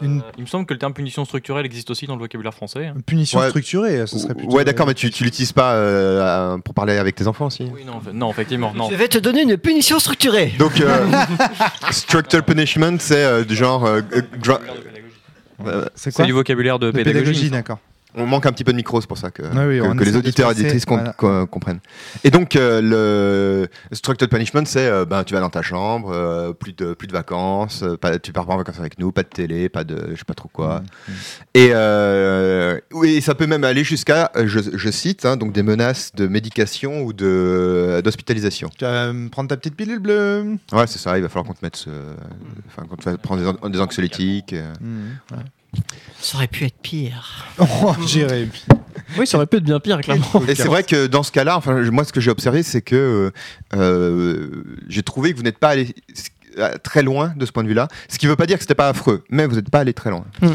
Une 0.01 0.19
Euh, 0.19 0.23
il 0.37 0.41
me 0.43 0.47
semble 0.47 0.65
que 0.65 0.73
le 0.73 0.79
terme 0.79 0.93
punition 0.93 1.23
structurelle 1.25 1.65
existe 1.65 1.89
aussi 1.89 2.05
dans 2.07 2.15
le 2.15 2.19
vocabulaire 2.21 2.53
français. 2.53 2.87
hein. 2.87 2.95
punition 3.05 3.39
Ouais. 3.39 3.49
structurée, 3.49 4.05
ce 4.07 4.19
serait 4.19 4.33
plutôt. 4.35 4.53
Ouais, 4.53 4.65
d'accord, 4.65 4.87
mais 4.87 4.93
tu, 4.93 5.09
tu 5.09 5.23
l'utilises 5.23 5.53
pas 5.53 5.73
euh, 5.73 6.57
pour 6.59 6.73
parler 6.73 6.97
avec 6.97 7.15
tes 7.15 7.27
enfants, 7.27 7.49
si. 7.49 7.63
Oui, 7.73 7.85
non, 8.13 8.29
effectivement, 8.31 8.73
non. 8.75 8.89
Je 8.89 8.95
vais 8.95 9.07
te 9.07 9.17
donner 9.17 9.43
une 9.43 9.57
punition 9.57 9.99
structurée. 9.99 10.53
Donc, 10.59 10.79
euh, 10.81 11.05
structured 11.91 12.43
punishment, 12.45 12.97
c'est 12.99 13.23
euh, 13.23 13.43
du 13.43 13.55
genre. 13.55 13.87
C'est 15.63 15.83
C'est 15.95 16.11
quoi 16.15 16.25
du 16.25 16.31
vocabulaire 16.31 16.79
de, 16.79 16.87
De 16.87 16.91
pédagogie. 16.91 17.23
pédagogie, 17.25 17.49
d'accord. 17.51 17.79
On 18.15 18.25
manque 18.25 18.45
un 18.45 18.51
petit 18.51 18.63
peu 18.63 18.71
de 18.71 18.77
micro, 18.77 18.99
c'est 19.01 19.07
pour 19.07 19.17
ça 19.17 19.31
que, 19.31 19.41
Ah 19.43 19.65
oui, 19.67 19.79
que- 19.79 19.83
on 19.85 19.95
que 19.95 20.03
les 20.03 20.15
auditeurs 20.15 20.49
et 20.49 20.51
auditrices 20.51 20.85
voilà. 20.87 21.13
comprennent. 21.45 21.79
Et 22.23 22.31
donc, 22.31 22.55
euh, 22.55 22.81
le 22.81 23.95
structured 23.95 24.29
punishment, 24.29 24.65
c'est 24.65 24.87
euh, 24.87 25.05
ben, 25.05 25.23
tu 25.23 25.33
vas 25.33 25.39
dans 25.39 25.49
ta 25.49 25.61
chambre, 25.61 26.11
euh, 26.13 26.53
plus, 26.53 26.73
de, 26.73 26.93
plus 26.93 27.07
de 27.07 27.13
vacances, 27.13 27.83
euh, 27.83 27.97
pas, 27.97 28.19
tu 28.19 28.33
pars 28.33 28.45
pas 28.45 28.53
en 28.53 28.57
vacances 28.57 28.79
avec 28.79 28.99
nous, 28.99 29.11
pas 29.11 29.23
de 29.23 29.29
télé, 29.29 29.69
pas 29.69 29.83
de 29.83 30.09
je 30.11 30.15
sais 30.17 30.25
pas 30.25 30.33
trop 30.33 30.49
quoi. 30.51 30.81
Mhm. 31.07 31.13
Et 31.53 31.69
euh, 31.73 32.79
oui, 32.93 33.21
ça 33.21 33.35
peut 33.35 33.47
même 33.47 33.63
aller 33.63 33.83
jusqu'à, 33.83 34.31
je, 34.35 34.59
je 34.73 34.89
cite, 34.91 35.25
hein, 35.25 35.37
donc 35.37 35.53
des 35.53 35.63
menaces 35.63 36.11
de 36.15 36.27
médication 36.27 37.01
ou 37.03 37.13
d'hospitalisation. 37.13 38.69
Tu 38.77 38.85
vas 38.85 39.11
prendre 39.31 39.49
ta 39.49 39.57
petite 39.57 39.75
pilule 39.75 39.99
bleue? 39.99 40.57
Ouais, 40.71 40.87
c'est 40.87 40.99
ça, 40.99 41.17
il 41.17 41.21
va 41.21 41.29
falloir 41.29 41.45
qu'on 41.47 41.53
te 41.53 41.63
mette 41.63 41.75
ce. 41.75 41.89
Enfin, 42.67 42.87
qu'on 42.87 42.95
te 42.95 43.03
fasse 43.03 43.17
prendre 43.17 43.41
des, 43.41 43.47
an- 43.47 43.69
des 43.69 43.79
anxiolytiques. 43.79 44.53
euh. 44.53 44.73
Mhm. 44.81 45.39
Ça 46.19 46.37
aurait 46.37 46.47
pu 46.47 46.65
être 46.65 46.79
pire. 46.81 47.47
Oh, 47.59 47.93
Jérémy. 48.05 48.51
Oui, 49.17 49.27
ça 49.27 49.37
aurait 49.37 49.47
pu 49.47 49.57
être 49.57 49.63
bien 49.63 49.79
pire, 49.79 49.99
clairement. 50.01 50.43
Et 50.47 50.55
c'est 50.55 50.67
vrai 50.67 50.83
que 50.83 51.07
dans 51.07 51.23
ce 51.23 51.31
cas-là, 51.31 51.57
enfin, 51.57 51.81
moi, 51.91 52.03
ce 52.03 52.13
que 52.13 52.21
j'ai 52.21 52.31
observé, 52.31 52.63
c'est 52.63 52.81
que 52.81 53.31
euh, 53.75 53.77
euh, 53.77 54.63
j'ai 54.87 55.03
trouvé 55.03 55.31
que 55.31 55.37
vous 55.37 55.43
n'êtes 55.43 55.57
pas 55.57 55.69
allé 55.69 55.93
très 56.83 57.01
loin 57.01 57.33
de 57.35 57.45
ce 57.45 57.51
point 57.51 57.63
de 57.63 57.67
vue-là. 57.67 57.87
Ce 58.09 58.17
qui 58.17 58.25
ne 58.25 58.31
veut 58.31 58.35
pas 58.35 58.45
dire 58.45 58.57
que 58.57 58.63
c'était 58.63 58.75
pas 58.75 58.89
affreux, 58.89 59.23
mais 59.29 59.45
vous 59.45 59.55
n'êtes 59.55 59.69
pas 59.69 59.79
allé 59.79 59.93
très 59.93 60.09
loin. 60.09 60.25
Hmm. 60.41 60.53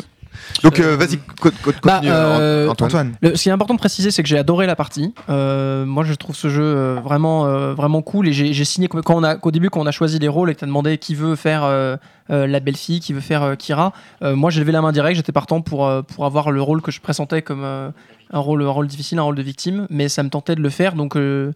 Donc, 0.62 0.80
euh, 0.80 0.96
vas-y, 0.96 1.18
co- 1.18 1.50
co- 1.62 1.72
Bah, 1.84 1.94
continue, 1.96 2.12
euh, 2.12 2.66
An- 2.66 2.70
Antoine. 2.72 2.88
Antoine. 2.90 3.16
Le- 3.22 3.36
ce 3.36 3.42
qui 3.42 3.48
est 3.48 3.52
important 3.52 3.74
de 3.74 3.78
préciser, 3.78 4.10
c'est 4.10 4.22
que 4.22 4.28
j'ai 4.28 4.38
adoré 4.38 4.66
la 4.66 4.76
partie. 4.76 5.14
Euh, 5.28 5.84
moi, 5.84 6.04
je 6.04 6.14
trouve 6.14 6.34
ce 6.36 6.48
jeu 6.48 6.62
euh, 6.62 6.98
vraiment, 7.02 7.46
euh, 7.46 7.74
vraiment 7.74 8.02
cool. 8.02 8.28
Et 8.28 8.32
j'ai 8.32 8.64
signé 8.64 8.88
quand 8.88 9.02
on 9.14 9.22
a, 9.22 9.36
qu'au 9.36 9.50
début, 9.50 9.70
quand 9.70 9.80
on 9.80 9.86
a 9.86 9.90
choisi 9.92 10.18
les 10.18 10.28
rôles 10.28 10.50
et 10.50 10.54
que 10.54 10.60
tu 10.60 10.64
as 10.64 10.68
demandé 10.68 10.98
qui 10.98 11.14
veut 11.14 11.36
faire 11.36 11.64
euh, 11.64 11.96
euh, 12.30 12.46
la 12.46 12.60
belle 12.60 12.76
fille, 12.76 13.00
qui 13.00 13.12
veut 13.12 13.20
faire 13.20 13.42
euh, 13.42 13.54
Kira, 13.54 13.92
euh, 14.22 14.34
moi 14.36 14.50
j'ai 14.50 14.60
levé 14.60 14.72
la 14.72 14.82
main 14.82 14.92
direct. 14.92 15.16
J'étais 15.16 15.32
partant 15.32 15.60
pour, 15.60 15.86
euh, 15.86 16.02
pour 16.02 16.24
avoir 16.26 16.50
le 16.50 16.60
rôle 16.62 16.82
que 16.82 16.90
je 16.90 17.00
pressentais 17.00 17.42
comme 17.42 17.62
euh, 17.64 17.90
un, 18.32 18.38
rôle, 18.38 18.62
un 18.62 18.68
rôle 18.70 18.86
difficile, 18.86 19.18
un 19.18 19.22
rôle 19.22 19.36
de 19.36 19.42
victime. 19.42 19.86
Mais 19.90 20.08
ça 20.08 20.22
me 20.22 20.28
tentait 20.30 20.54
de 20.54 20.62
le 20.62 20.70
faire. 20.70 20.94
Donc, 20.94 21.16
euh, 21.16 21.52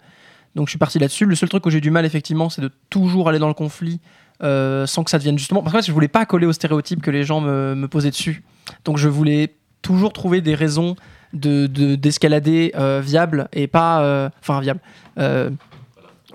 donc 0.56 0.66
je 0.66 0.70
suis 0.70 0.78
parti 0.78 0.98
là-dessus. 0.98 1.26
Le 1.26 1.34
seul 1.36 1.48
truc 1.48 1.64
où 1.66 1.70
j'ai 1.70 1.80
du 1.80 1.90
mal, 1.90 2.04
effectivement, 2.04 2.50
c'est 2.50 2.62
de 2.62 2.70
toujours 2.90 3.28
aller 3.28 3.38
dans 3.38 3.48
le 3.48 3.54
conflit. 3.54 4.00
Euh, 4.42 4.86
sans 4.86 5.04
que 5.04 5.10
ça 5.10 5.18
devienne 5.18 5.38
justement 5.38 5.62
parce 5.62 5.74
que 5.76 5.82
je 5.82 5.92
voulais 5.92 6.08
pas 6.08 6.24
coller 6.26 6.46
aux 6.46 6.52
stéréotypes 6.52 7.02
que 7.02 7.10
les 7.10 7.24
gens 7.24 7.40
me, 7.40 7.74
me 7.74 7.88
posaient 7.88 8.10
dessus 8.10 8.42
donc 8.84 8.96
je 8.98 9.08
voulais 9.08 9.54
toujours 9.82 10.12
trouver 10.12 10.40
des 10.40 10.54
raisons 10.54 10.96
de 11.32 11.66
de- 11.66 11.94
d'escalader 11.94 12.72
euh, 12.76 13.00
viables 13.04 13.48
et 13.52 13.66
pas 13.66 14.02
euh, 14.02 14.28
enfin 14.40 14.60
viable 14.60 14.80
euh, 15.18 15.50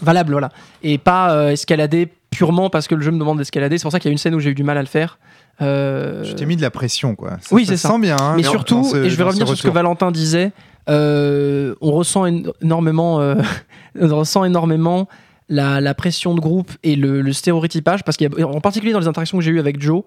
valable 0.01 0.31
voilà 0.31 0.49
et 0.83 0.97
pas 0.97 1.51
escalader 1.51 2.07
purement 2.31 2.69
parce 2.69 2.87
que 2.87 2.95
le 2.95 3.01
jeu 3.01 3.11
me 3.11 3.19
demande 3.19 3.37
d'escalader 3.37 3.77
c'est 3.77 3.83
pour 3.83 3.91
ça 3.91 3.99
qu'il 3.99 4.09
y 4.09 4.11
a 4.11 4.13
une 4.13 4.17
scène 4.17 4.35
où 4.35 4.39
j'ai 4.39 4.49
eu 4.51 4.55
du 4.55 4.63
mal 4.63 4.77
à 4.77 4.81
le 4.81 4.87
faire 4.87 5.17
Euh, 5.61 6.21
Je 6.25 6.33
t'ai 6.33 6.45
mis 6.45 6.57
de 6.57 6.61
la 6.61 6.69
pression, 6.69 7.15
quoi. 7.15 7.37
Oui, 7.49 7.63
se 7.65 7.71
c'est 7.71 7.77
ça. 7.77 7.87
sent 7.89 7.99
bien. 7.99 8.17
hein, 8.19 8.33
mais 8.35 8.43
surtout, 8.43 8.83
ce- 8.83 8.97
et 9.05 9.09
je 9.09 9.15
vais 9.15 9.23
revenir 9.23 9.47
sur 9.47 9.55
ce 9.55 9.63
que. 9.63 9.69
Valentin 9.69 10.11
disait, 10.11 10.51
euh, 10.89 11.75
on 11.79 11.93
ressent 11.93 12.25
éno- 12.25 12.51
énormément, 12.61 13.21
euh, 13.21 13.35
on 13.99 14.17
ressent 14.19 14.43
énormément 14.43 15.07
la, 15.49 15.81
la 15.81 15.93
pression 15.93 16.33
de 16.33 16.39
groupe 16.39 16.71
et 16.83 16.95
le, 16.95 17.21
le 17.21 17.33
stéréotypage, 17.33 18.03
parce 18.03 18.17
qu'il 18.17 18.29
y 18.37 18.41
a, 18.41 18.47
en 18.47 18.61
particulier 18.61 18.93
dans 18.93 18.99
les 18.99 19.07
interactions 19.07 19.37
que 19.37 19.43
j'ai 19.43 19.51
eues 19.51 19.59
avec 19.59 19.81
Joe, 19.81 20.03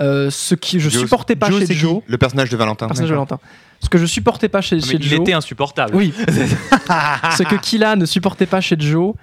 euh, 0.00 0.28
ce 0.30 0.54
qui 0.54 0.78
je 0.78 0.90
Joe, 0.90 1.02
supportais 1.02 1.36
pas 1.36 1.50
Joe, 1.50 1.66
chez 1.66 1.74
Joe, 1.74 2.02
Le 2.06 2.18
personnage 2.18 2.50
de 2.50 2.56
Valentin. 2.56 2.86
personnage 2.86 3.08
de 3.08 3.14
Valentin, 3.14 3.40
ce 3.80 3.88
que 3.88 3.96
je 3.98 4.04
supportais 4.06 4.48
pas 4.50 4.60
chez, 4.60 4.80
chez 4.80 4.96
il 4.96 5.02
Joe, 5.02 5.20
était 5.20 5.32
insupportable. 5.32 5.96
oui, 5.96 6.12
ce 6.28 7.42
que 7.42 7.56
Killa 7.56 7.96
ne 7.96 8.04
supportait 8.04 8.46
pas 8.46 8.60
chez 8.60 8.76
Joe, 8.78 9.14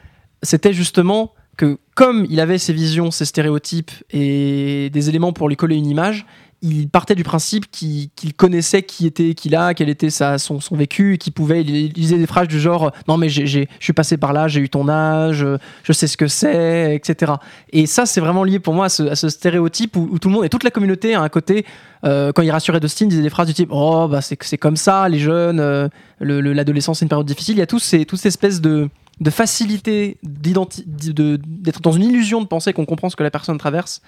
c'était 0.41 0.73
justement 0.73 1.33
que 1.57 1.77
comme 1.93 2.25
il 2.29 2.39
avait 2.39 2.57
ses 2.57 2.73
visions, 2.73 3.11
ses 3.11 3.25
stéréotypes 3.25 3.91
et 4.09 4.89
des 4.91 5.09
éléments 5.09 5.33
pour 5.33 5.47
lui 5.47 5.55
coller 5.55 5.75
une 5.75 5.85
image, 5.85 6.25
il 6.65 6.87
partait 6.87 7.13
du 7.13 7.25
principe 7.25 7.69
qu'il 7.69 8.09
connaissait 8.37 8.83
qui 8.83 9.05
était 9.05 9.33
Killa, 9.33 9.73
quel 9.73 9.89
était 9.89 10.09
sa, 10.09 10.37
son, 10.37 10.61
son 10.61 10.77
vécu, 10.77 11.17
qu'il 11.19 11.33
pouvait, 11.33 11.61
il, 11.61 11.91
disait 11.91 12.17
des 12.17 12.25
phrases 12.25 12.47
du 12.47 12.59
genre 12.59 12.91
non 13.09 13.17
mais 13.17 13.27
je 13.27 13.65
suis 13.81 13.93
passé 13.93 14.15
par 14.15 14.31
là, 14.31 14.47
j'ai 14.47 14.61
eu 14.61 14.69
ton 14.69 14.87
âge, 14.87 15.45
je 15.83 15.93
sais 15.93 16.07
ce 16.07 16.15
que 16.15 16.27
c'est, 16.27 16.95
etc. 16.95 17.33
Et 17.73 17.85
ça 17.85 18.05
c'est 18.05 18.21
vraiment 18.21 18.45
lié 18.45 18.59
pour 18.59 18.73
moi 18.73 18.85
à 18.85 18.89
ce, 18.89 19.29
stéréotype 19.29 19.97
où, 19.97 20.17
tout 20.17 20.29
le 20.29 20.33
monde 20.33 20.45
et 20.45 20.49
toute 20.49 20.63
la 20.63 20.71
communauté 20.71 21.15
a 21.15 21.21
un 21.21 21.29
côté 21.29 21.65
euh, 22.05 22.31
quand 22.31 22.41
il 22.41 22.51
rassurait 22.51 22.79
Dustin, 22.79 23.05
il 23.05 23.09
disait 23.09 23.21
des 23.21 23.29
phrases 23.29 23.47
du 23.47 23.53
type 23.53 23.69
oh 23.71 24.07
bah 24.07 24.21
c'est 24.21 24.57
comme 24.57 24.77
ça 24.77 25.09
les 25.09 25.19
jeunes, 25.19 25.59
euh, 25.59 25.89
le- 26.19 26.39
le- 26.39 26.53
l'adolescence 26.53 26.99
c'est 26.99 27.05
une 27.05 27.09
période 27.09 27.27
difficile. 27.27 27.55
Il 27.55 27.59
y 27.59 27.63
a 27.63 27.67
tous 27.67 27.79
ces, 27.79 28.05
toute 28.05 28.19
cette 28.19 28.27
espèce 28.27 28.61
de, 28.61 28.89
de 29.19 29.29
facilité 29.29 30.17
d'être 30.23 31.81
dans 31.81 31.91
une 31.91 32.03
illusion 32.03 32.41
de 32.41 32.47
penser 32.47 32.71
qu'on 32.71 32.85
comprend 32.85 33.09
ce 33.09 33.17
que 33.17 33.23
la 33.23 33.31
personne 33.31 33.57
traverse, 33.57 34.01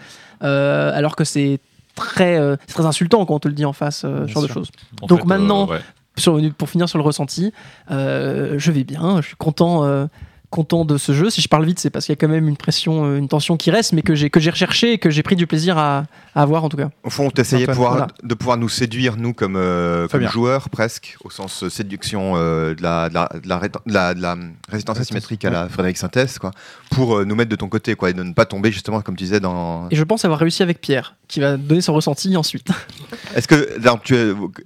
euh, 0.43 0.91
alors 0.93 1.17
que 1.17 1.25
c'est 1.25 1.59
très, 1.95 2.37
euh, 2.37 2.55
c'est 2.67 2.73
très 2.73 2.85
insultant 2.85 3.25
quand 3.25 3.35
on 3.35 3.39
te 3.39 3.47
le 3.47 3.53
dit 3.53 3.65
en 3.65 3.73
face, 3.73 4.03
euh, 4.05 4.27
ce 4.27 4.31
genre 4.33 4.43
de 4.43 4.47
choses. 4.47 4.69
En 5.01 5.07
Donc 5.07 5.19
fait, 5.21 5.25
maintenant- 5.27 5.67
euh, 5.69 5.73
ouais. 5.75 5.81
Sur- 6.17 6.39
pour 6.57 6.69
finir 6.69 6.87
sur 6.87 6.97
le 6.97 7.03
ressenti, 7.03 7.51
je 7.89 8.71
vais 8.71 8.83
bien, 8.85 9.21
je 9.21 9.27
suis 9.27 9.35
content. 9.35 10.07
Content 10.55 10.85
de 10.85 10.97
ce 10.97 11.11
jeu 11.11 11.29
si 11.29 11.41
je 11.41 11.47
parle 11.49 11.65
vite 11.65 11.79
c'est 11.79 11.89
parce 11.89 12.05
qu'il 12.05 12.13
y 12.13 12.17
a 12.17 12.21
quand 12.21 12.29
même 12.29 12.47
une 12.47 12.55
pression 12.55 13.05
euh, 13.05 13.17
une 13.17 13.27
tension 13.27 13.57
qui 13.57 13.71
reste 13.71 13.91
mais 13.93 14.01
que 14.01 14.15
j'ai 14.15 14.29
que 14.29 14.39
j'ai 14.39 14.51
recherché 14.51 14.93
et 14.93 14.97
que 14.97 15.09
j'ai 15.09 15.21
pris 15.21 15.35
du 15.35 15.47
plaisir 15.47 15.77
à, 15.77 16.05
à 16.33 16.41
avoir 16.41 16.63
en 16.63 16.69
tout 16.69 16.77
cas 16.77 16.89
Au 17.03 17.09
fond, 17.09 17.25
on 17.27 17.29
t'essayait 17.29 17.67
de 17.67 17.71
pouvoir, 17.73 17.91
voilà. 17.91 18.07
de 18.23 18.33
pouvoir 18.33 18.57
nous 18.57 18.69
séduire, 18.69 19.15
nous, 19.17 19.33
comme, 19.33 19.55
euh, 19.57 20.07
comme 20.07 20.27
joueurs, 20.27 20.69
presque, 20.69 21.15
au 21.23 21.29
sens 21.29 21.63
euh, 21.63 21.69
séduction 21.69 22.33
euh, 22.35 22.73
de, 22.75 22.81
la, 22.83 23.09
de, 23.09 23.13
la, 23.13 23.29
de, 23.41 23.47
la, 23.49 23.59
réten- 23.59 23.85
de 23.85 23.93
la- 23.93 24.13
de 24.13 24.21
la 24.21 24.35
résistance 24.69 24.99
asymétrique 24.99 25.43
à 25.45 25.49
la 25.49 25.69
Frédéric 25.69 25.97
Synthèse, 25.97 26.37
quoi, 26.39 26.51
pour 26.91 27.17
euh, 27.17 27.25
nous 27.25 27.35
mettre 27.35 27.49
de 27.51 27.55
ton 27.55 27.69
côté, 27.69 27.95
quoi, 27.95 28.09
et 28.09 28.13
de 28.13 28.21
ne 28.23 28.33
pas 28.33 28.45
tomber, 28.45 28.71
justement, 28.71 29.01
comme 29.01 29.15
tu 29.15 29.23
disais, 29.23 29.39
dans. 29.39 29.87
et 29.91 29.95
je 29.95 30.03
pense 30.03 30.25
avoir 30.25 30.39
réussi 30.39 30.61
avec 30.63 30.81
Pierre 30.81 31.15
qui 31.27 31.39
va 31.39 31.57
donner 31.57 31.81
son 31.81 31.93
ressenti 31.93 32.35
ensuite 32.37 32.67
Est-ce 33.35 33.47
que, 33.47 33.79
alors, 33.81 34.01
tu 34.01 34.15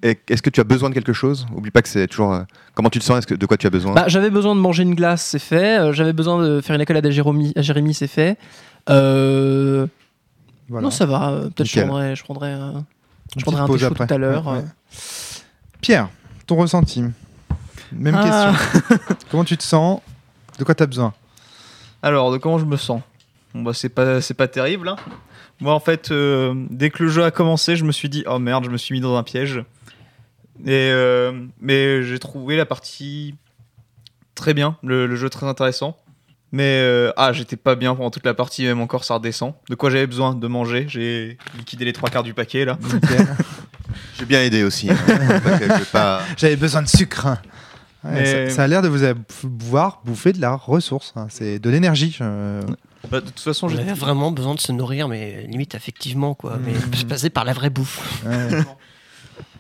es- 0.03 0.19
est-ce 0.27 0.41
que 0.41 0.49
tu 0.49 0.59
as 0.59 0.65
besoin 0.65 0.89
de 0.89 0.93
quelque 0.95 1.13
chose? 1.13 1.45
Oublie 1.55 1.71
pas 1.71 1.81
que 1.81 1.89
c'est 1.89 2.07
toujours. 2.07 2.33
euh, 2.33 2.41
comment 2.73 2.89
tu 2.89 2.99
te 2.99 3.03
sens? 3.03 3.19
Est-ce 3.19 3.27
que 3.27 3.35
de 3.35 3.45
quoi 3.45 3.57
tu 3.57 3.67
as 3.67 3.69
besoin? 3.69 3.93
Bah, 3.93 4.05
j'avais 4.07 4.29
besoin 4.29 4.55
de 4.55 4.59
manger 4.59 4.83
une 4.83 4.95
glace, 4.95 5.23
c'est 5.23 5.39
fait. 5.39 5.78
Euh, 5.79 5.93
j'avais 5.93 6.13
besoin 6.13 6.41
de 6.43 6.61
faire 6.61 6.75
une 6.75 6.81
accolade 6.81 7.05
à 7.05 7.11
Jérémy, 7.11 7.53
à 7.55 7.61
Jérémy 7.61 7.93
c'est 7.93 8.07
fait. 8.07 8.37
Euh, 8.89 9.87
Voilà. 10.67 10.83
Non, 10.85 10.91
ça 10.91 11.05
va. 11.05 11.29
euh, 11.29 11.49
Peut-être 11.49 11.67
je 11.67 11.81
prendrai, 11.81 12.15
je 12.15 12.23
prendrai, 12.23 12.53
euh, 12.53 12.71
Une 12.73 12.83
je 13.37 13.41
prendrai 13.43 13.61
un 13.61 13.65
après. 13.87 14.07
tout 14.07 14.13
à 14.13 14.17
l'heure. 14.17 14.47
Ouais, 14.47 14.57
ouais. 14.59 14.65
Pierre, 15.81 16.09
ton 16.47 16.55
ressenti? 16.57 17.03
Même 17.91 18.15
Ah. 18.15 18.53
question. 18.53 18.97
Comment 19.31 19.43
tu 19.43 19.57
te 19.57 19.63
sens? 19.63 20.01
De 20.57 20.63
quoi 20.63 20.75
tu 20.75 20.83
as 20.83 20.87
besoin? 20.87 21.13
Alors, 22.03 22.31
de 22.31 22.37
comment 22.37 22.59
je 22.59 22.65
me 22.65 22.77
sens? 22.77 23.01
Bon, 23.53 23.61
bah, 23.63 23.71
c'est 23.73 23.89
pas, 23.89 24.21
c'est 24.21 24.33
pas 24.33 24.47
terrible. 24.47 24.87
hein. 24.89 24.95
Moi, 25.59 25.73
en 25.73 25.79
fait, 25.79 26.11
euh, 26.11 26.53
dès 26.69 26.89
que 26.89 27.03
le 27.03 27.09
jeu 27.09 27.23
a 27.23 27.31
commencé, 27.31 27.75
je 27.75 27.83
me 27.83 27.91
suis 27.91 28.07
dit, 28.09 28.23
oh 28.27 28.39
merde, 28.39 28.63
je 28.65 28.69
me 28.69 28.77
suis 28.77 28.93
mis 28.93 29.01
dans 29.01 29.17
un 29.17 29.23
piège. 29.23 29.63
Et, 30.65 30.69
euh, 30.91 31.31
mais 31.59 32.03
j'ai 32.03 32.19
trouvé 32.19 32.55
la 32.57 32.65
partie 32.65 33.35
très 34.39 34.53
bien, 34.53 34.77
le, 34.83 35.05
le 35.05 35.15
jeu 35.15 35.29
très 35.29 35.45
intéressant. 35.45 35.95
Mais 36.51 36.79
euh, 36.81 37.11
ah, 37.15 37.31
j'étais 37.31 37.57
pas 37.57 37.75
bien 37.75 37.93
pendant 37.93 38.09
toute 38.09 38.25
la 38.25 38.33
partie, 38.33 38.63
même 38.65 38.81
encore 38.81 39.03
ça 39.03 39.13
redescend. 39.15 39.53
De 39.69 39.75
quoi 39.75 39.91
j'avais 39.91 40.07
besoin 40.07 40.33
de 40.33 40.47
manger 40.47 40.85
J'ai 40.87 41.37
liquidé 41.57 41.85
les 41.85 41.93
trois 41.93 42.09
quarts 42.09 42.23
du 42.23 42.33
paquet 42.33 42.65
là. 42.65 42.79
J'ai 44.17 44.25
bien 44.25 44.41
aidé 44.41 44.63
aussi. 44.63 44.89
hein. 44.89 44.95
Pas- 45.91 46.21
J'avais 46.37 46.55
besoin 46.55 46.81
de 46.81 46.87
sucre. 46.87 47.27
Ouais, 48.03 48.11
Mais- 48.13 48.49
ça, 48.49 48.55
ça 48.55 48.63
a 48.63 48.67
l'air 48.67 48.81
de 48.81 48.87
vous 48.87 49.13
pouvoir 49.41 50.01
bouffer 50.05 50.33
de 50.33 50.41
la 50.41 50.55
ressource. 50.55 51.13
hein. 51.15 51.27
C'est 51.29 51.59
de 51.59 51.69
l'énergie. 51.69 52.15
je- 52.17 52.61
Bah, 53.11 53.19
de 53.21 53.25
toute 53.27 53.39
façon, 53.39 53.67
On 53.67 53.69
j'ai 53.69 53.79
avait 53.79 53.93
vraiment 53.93 54.31
besoin 54.31 54.55
de 54.55 54.59
se 54.59 54.71
nourrir, 54.71 55.07
mais 55.07 55.45
limite 55.47 55.75
affectivement, 55.75 56.33
quoi. 56.33 56.57
Mais 56.65 56.71
Mhm. 56.73 56.93
se 56.95 57.05
passer 57.05 57.29
par 57.29 57.45
la 57.45 57.53
vraie 57.53 57.69
bouffe. 57.69 58.23
Ouais. 58.25 58.63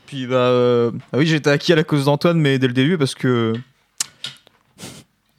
Puis 0.07 0.25
bah 0.25 0.35
euh, 0.37 0.91
ah 1.13 1.17
oui, 1.19 1.27
j'étais 1.27 1.51
acquis 1.51 1.71
à 1.71 1.75
la 1.75 1.83
cause 1.83 2.05
d'Antoine, 2.05 2.39
mais 2.39 2.57
dès 2.57 2.65
le 2.67 2.73
début 2.73 2.97
parce 2.97 3.13
que 3.13 3.53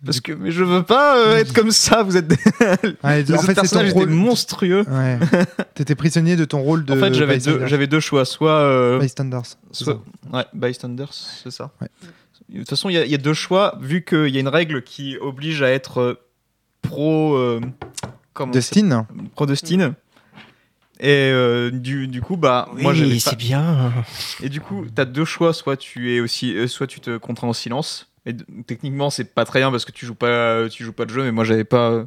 parce 0.05 0.21
que 0.21 0.33
mais 0.33 0.51
je 0.51 0.65
veux 0.65 0.83
pas 0.83 1.19
euh, 1.19 1.37
être 1.39 1.53
comme 1.53 1.71
ça. 1.71 2.03
Vous 2.03 2.17
êtes 2.17 2.27
des... 2.29 2.37
Ouais, 3.05 3.23
les 3.23 3.35
en 3.35 3.43
fait, 3.43 3.55
personnages 3.55 3.93
rôle. 3.93 4.09
monstrueux. 4.11 4.85
Ouais. 4.89 5.19
T'étais 5.75 5.95
prisonnier 5.95 6.37
de 6.37 6.45
ton 6.45 6.61
rôle 6.61 6.85
de. 6.85 6.93
en 6.93 6.97
fait, 6.97 7.15
j'avais 7.15 7.35
deux, 7.39 7.53
bystander. 7.53 7.69
j'avais 7.69 7.87
deux 7.87 8.01
choix, 8.01 8.25
soit 8.25 8.51
euh, 8.53 8.99
Bystanders. 8.99 9.43
soit 9.73 10.03
ouais, 10.33 10.45
bystanders, 10.55 11.13
c'est 11.13 11.51
ça. 11.51 11.71
Ouais. 11.81 11.89
De 12.49 12.59
toute 12.61 12.71
façon, 12.71 12.89
il 12.89 12.95
y, 12.95 12.99
a- 12.99 13.05
il 13.05 13.11
y 13.11 13.15
a 13.15 13.19
deux 13.19 13.35
choix 13.35 13.79
vu 13.81 14.05
qu'il 14.05 14.29
y 14.29 14.37
a 14.37 14.41
une 14.41 14.49
règle 14.49 14.83
qui 14.83 15.17
oblige 15.21 15.63
à 15.63 15.69
être 15.71 16.01
euh, 16.01 16.15
pro 16.83 17.35
euh, 17.37 17.61
comment 18.35 18.53
Dustin. 18.53 19.07
pro 19.35 19.47
Dustin. 19.47 19.95
Et 21.03 21.31
euh, 21.33 21.71
du, 21.71 22.09
du 22.09 22.21
coup, 22.21 22.37
bah, 22.37 22.69
moi, 22.75 22.93
j'avais 22.93 23.11
oui, 23.13 23.21
pas- 23.25 23.31
c'est 23.31 23.37
bien. 23.39 23.93
Et 24.43 24.49
du 24.51 24.61
coup, 24.61 24.85
t'as 24.95 25.05
deux 25.07 25.25
choix, 25.25 25.55
soit 25.55 25.77
tu 25.79 26.15
es 26.15 26.21
aussi, 26.21 26.55
euh, 26.55 26.67
soit 26.67 26.87
tu 26.87 27.01
te 27.01 27.17
contrains 27.17 27.49
au 27.49 27.55
silence. 27.55 28.10
Techniquement, 28.67 29.11
c'est 29.11 29.25
pas 29.35 29.45
très 29.45 29.61
bien 29.61 29.71
parce 29.71 29.85
que 29.85 29.93
tu 29.93 30.07
joues 30.07 30.15
pas, 30.15 30.69
tu 30.69 30.85
joues 30.85 30.93
pas 30.93 31.05
de 31.05 31.11
jeu. 31.11 31.23
Mais 31.23 31.33
moi, 31.33 31.45
j'avais 31.45 31.65
pas 31.65 32.05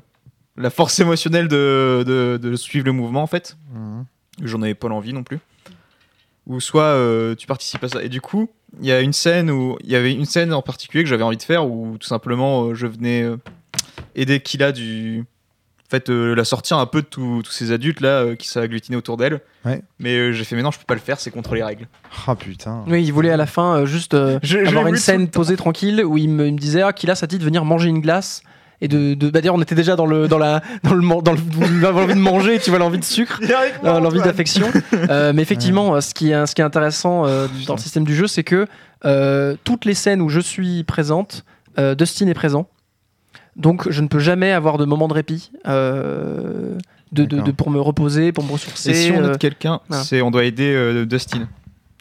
la 0.57 0.69
force 0.69 0.99
émotionnelle 0.99 1.47
de, 1.47 2.03
de, 2.05 2.37
de 2.41 2.55
suivre 2.55 2.85
le 2.85 2.91
mouvement 2.91 3.23
en 3.23 3.27
fait. 3.27 3.57
Mhm. 3.73 4.05
J'en 4.41 4.61
avais 4.61 4.75
pas 4.75 4.87
l'envie 4.87 5.13
non 5.13 5.23
plus. 5.23 5.39
Ou 6.45 6.59
soit 6.59 6.83
euh, 6.83 7.35
tu 7.35 7.47
participes 7.47 7.83
à 7.83 7.89
ça. 7.89 8.03
Et 8.03 8.09
du 8.09 8.19
coup, 8.19 8.49
il 8.79 8.85
y 8.85 8.91
a 8.91 8.99
une 8.99 9.13
scène 9.13 9.49
où 9.49 9.77
il 9.81 9.89
y 9.89 9.95
avait 9.95 10.13
une 10.13 10.25
scène 10.25 10.53
en 10.53 10.61
particulier 10.61 11.03
que 11.03 11.09
j'avais 11.09 11.23
envie 11.23 11.37
de 11.37 11.43
faire 11.43 11.65
où 11.65 11.97
tout 11.97 12.07
simplement 12.07 12.65
euh, 12.65 12.73
je 12.73 12.87
venais 12.87 13.23
euh, 13.23 13.37
aider 14.15 14.39
Kila 14.41 14.71
du 14.71 15.23
fait 15.97 16.09
euh, 16.09 16.33
la 16.35 16.43
sortir 16.43 16.77
un 16.77 16.85
peu 16.85 17.01
de 17.01 17.07
tous 17.07 17.43
ces 17.51 17.71
adultes 17.71 18.01
là 18.01 18.09
euh, 18.23 18.35
qui 18.35 18.47
s'agglutinaient 18.47 18.97
autour 18.97 19.17
d'elle. 19.17 19.41
Ouais. 19.65 19.81
Mais 19.99 20.15
euh, 20.17 20.31
j'ai 20.31 20.43
fait 20.43 20.55
mais 20.55 20.61
non, 20.63 20.71
je 20.71 20.79
peux 20.79 20.85
pas 20.87 20.93
le 20.95 20.99
faire, 20.99 21.19
c'est 21.19 21.31
contre 21.31 21.53
les 21.55 21.63
règles. 21.63 21.87
Ah 22.27 22.35
putain. 22.35 22.83
Oui, 22.87 23.03
il 23.03 23.11
voulait 23.13 23.29
à 23.31 23.37
la 23.37 23.45
fin 23.45 23.77
euh, 23.77 23.85
juste 23.85 24.13
euh, 24.13 24.39
Je- 24.43 24.57
avoir 24.59 24.87
une 24.87 24.95
scène 24.97 25.27
posée 25.27 25.55
tranquille 25.55 26.03
où 26.05 26.17
il 26.17 26.29
me, 26.29 26.47
il 26.47 26.53
me 26.53 26.59
disait 26.59 26.81
ah, 26.81 26.93
qu'il 26.93 27.09
a 27.11 27.15
ça 27.15 27.27
dit 27.27 27.37
de 27.37 27.43
venir 27.43 27.63
manger 27.65 27.89
une 27.89 27.99
glace 28.01 28.41
et 28.81 28.87
de, 28.87 29.13
de 29.13 29.29
bah, 29.29 29.39
d'ailleurs 29.39 29.55
on 29.55 29.61
était 29.61 29.75
déjà 29.75 29.95
dans 29.95 30.05
le 30.07 30.27
dans 30.27 30.39
la 30.39 30.61
dans 30.83 30.93
le 30.93 31.21
dans 31.21 31.33
de 32.07 32.13
manger 32.15 32.59
tu 32.59 32.69
vois 32.71 32.79
l'envie 32.79 32.97
de 32.99 33.03
sucre 33.05 33.39
euh, 33.85 33.99
l'envie 33.99 34.19
d'affection 34.19 34.67
Euh, 35.09 35.31
mais 35.33 35.41
effectivement 35.43 35.95
euh, 35.95 36.01
ce 36.01 36.13
qui 36.13 36.31
est 36.31 36.45
ce 36.47 36.53
qui 36.55 36.61
est 36.61 36.65
intéressant 36.65 37.25
euh, 37.25 37.47
dans 37.67 37.75
le 37.75 37.79
système 37.79 38.03
du 38.03 38.15
jeu 38.15 38.27
c'est 38.27 38.43
que 38.43 38.67
euh, 39.05 39.55
toutes 39.63 39.85
les 39.85 39.93
scènes 39.93 40.21
où 40.21 40.27
je 40.29 40.39
suis 40.39 40.83
présente 40.83 41.45
euh, 41.79 41.93
Dustin 41.95 42.27
est 42.27 42.33
présent 42.33 42.67
donc 43.55 43.89
je 43.89 44.01
ne 44.01 44.07
peux 44.07 44.19
jamais 44.19 44.51
avoir 44.51 44.77
de 44.77 44.85
moment 44.85 45.07
de 45.07 45.13
répit 45.13 45.51
euh, 45.67 46.77
de, 47.11 47.23
de- 47.23 47.29
D'accord. 47.37 47.43
de- 47.45 47.51
pour 47.51 47.69
me 47.71 47.79
reposer 47.79 48.31
pour 48.31 48.43
me 48.43 48.51
ressourcer 48.51 48.91
Et 48.91 48.93
si 48.93 49.11
on 49.11 49.23
euh, 49.23 49.31
aide 49.33 49.37
quelqu'un, 49.37 49.79
voilà. 49.87 50.03
c'est 50.03 50.21
on 50.21 50.31
doit 50.31 50.45
aider 50.45 50.73
euh, 50.73 51.05
Dustin. 51.05 51.47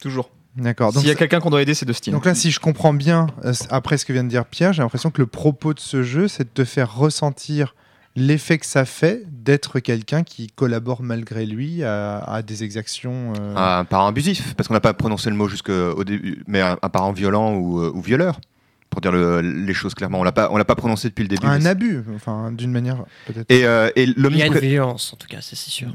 Toujours. 0.01 0.29
D'accord. 0.55 0.91
Donc, 0.93 1.01
S'il 1.01 1.09
y 1.09 1.11
a 1.11 1.15
quelqu'un 1.15 1.39
qu'on 1.39 1.49
doit 1.49 1.61
aider, 1.63 1.73
c'est 1.73 1.85
Dustin. 1.85 2.11
donc 2.11 2.25
là, 2.25 2.35
si 2.35 2.51
je 2.51 2.59
comprends 2.59 2.93
bien, 2.93 3.27
euh, 3.45 3.53
après 3.69 3.97
ce 3.97 4.05
que 4.05 4.13
vient 4.13 4.23
de 4.23 4.29
dire 4.29 4.45
Pierre, 4.45 4.71
j'ai 4.73 4.83
l'impression 4.83 5.09
que 5.11 5.19
le 5.21 5.25
propos 5.27 5.73
de 5.73 5.79
ce 5.79 6.03
jeu, 6.03 6.27
c'est 6.27 6.43
de 6.43 6.49
te 6.53 6.63
faire 6.63 6.95
ressentir 6.95 7.73
l'effet 8.15 8.59
que 8.59 8.65
ça 8.67 8.85
fait 8.85 9.23
d'être 9.31 9.79
quelqu'un 9.79 10.21
qui 10.21 10.45
collabore 10.47 11.01
malgré 11.01 11.47
lui 11.47 11.83
à, 11.83 12.17
à 12.19 12.43
des 12.43 12.63
exactions. 12.63 13.33
euh, 13.39 13.55
Un 13.55 13.83
parent 13.85 14.05
abusif, 14.07 14.53
parce 14.53 14.67
qu'on 14.67 14.75
n'a 14.75 14.79
pas 14.79 14.93
prononcé 14.93 15.31
le 15.31 15.35
mot 15.35 15.47
jusqu'au 15.47 16.03
début, 16.03 16.43
mais 16.45 16.61
un, 16.61 16.77
un 16.79 16.89
parent 16.89 17.11
violent 17.13 17.55
ou, 17.55 17.79
euh, 17.81 17.91
ou 17.91 18.01
violeur, 18.01 18.39
pour 18.93 19.01
dire 19.01 19.11
le- 19.11 19.41
les 19.41 19.73
choses 19.73 19.93
clairement. 19.93 20.19
On 20.19 20.23
l'a 20.23 20.31
pas, 20.31 20.49
on 20.51 20.57
l'a 20.57 20.65
pas 20.65 20.75
prononcé 20.75 21.09
depuis 21.09 21.23
le 21.23 21.27
début. 21.29 21.45
un 21.45 21.65
abus, 21.65 22.03
enfin, 22.15 22.51
d'une 22.51 22.71
manière 22.71 23.03
peut-être. 23.27 23.49
Et, 23.51 23.65
euh, 23.65 23.89
et 23.95 24.03
Il 24.03 24.37
y 24.37 24.41
a 24.41 24.47
une 24.47 24.57
violence, 24.57 25.13
en 25.13 25.17
tout 25.17 25.27
cas, 25.27 25.39
c'est 25.41 25.55
sûr. 25.57 25.89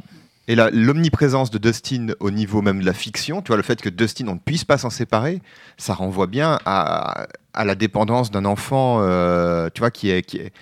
Et 0.50 0.54
la- 0.54 0.70
l'omniprésence 0.70 1.50
de 1.50 1.58
Dustin 1.58 2.06
au 2.20 2.30
niveau 2.30 2.62
même 2.62 2.80
de 2.80 2.86
la 2.86 2.94
fiction, 2.94 3.42
tu 3.42 3.48
vois, 3.48 3.56
le 3.58 3.62
fait 3.62 3.80
que 3.82 3.90
Dustin, 3.90 4.28
on 4.28 4.34
ne 4.34 4.38
puisse 4.38 4.64
pas 4.64 4.78
s'en 4.78 4.88
séparer, 4.90 5.42
ça 5.76 5.92
renvoie 5.94 6.26
bien 6.26 6.58
à, 6.64 7.26
à 7.52 7.64
la 7.66 7.74
dépendance 7.74 8.30
d'un 8.30 8.46
enfant, 8.46 8.98
euh, 9.02 9.68
tu 9.74 9.80
vois, 9.80 9.90
qui 9.90 10.08
est, 10.10 10.22
qui, 10.22 10.38
est, 10.38 10.52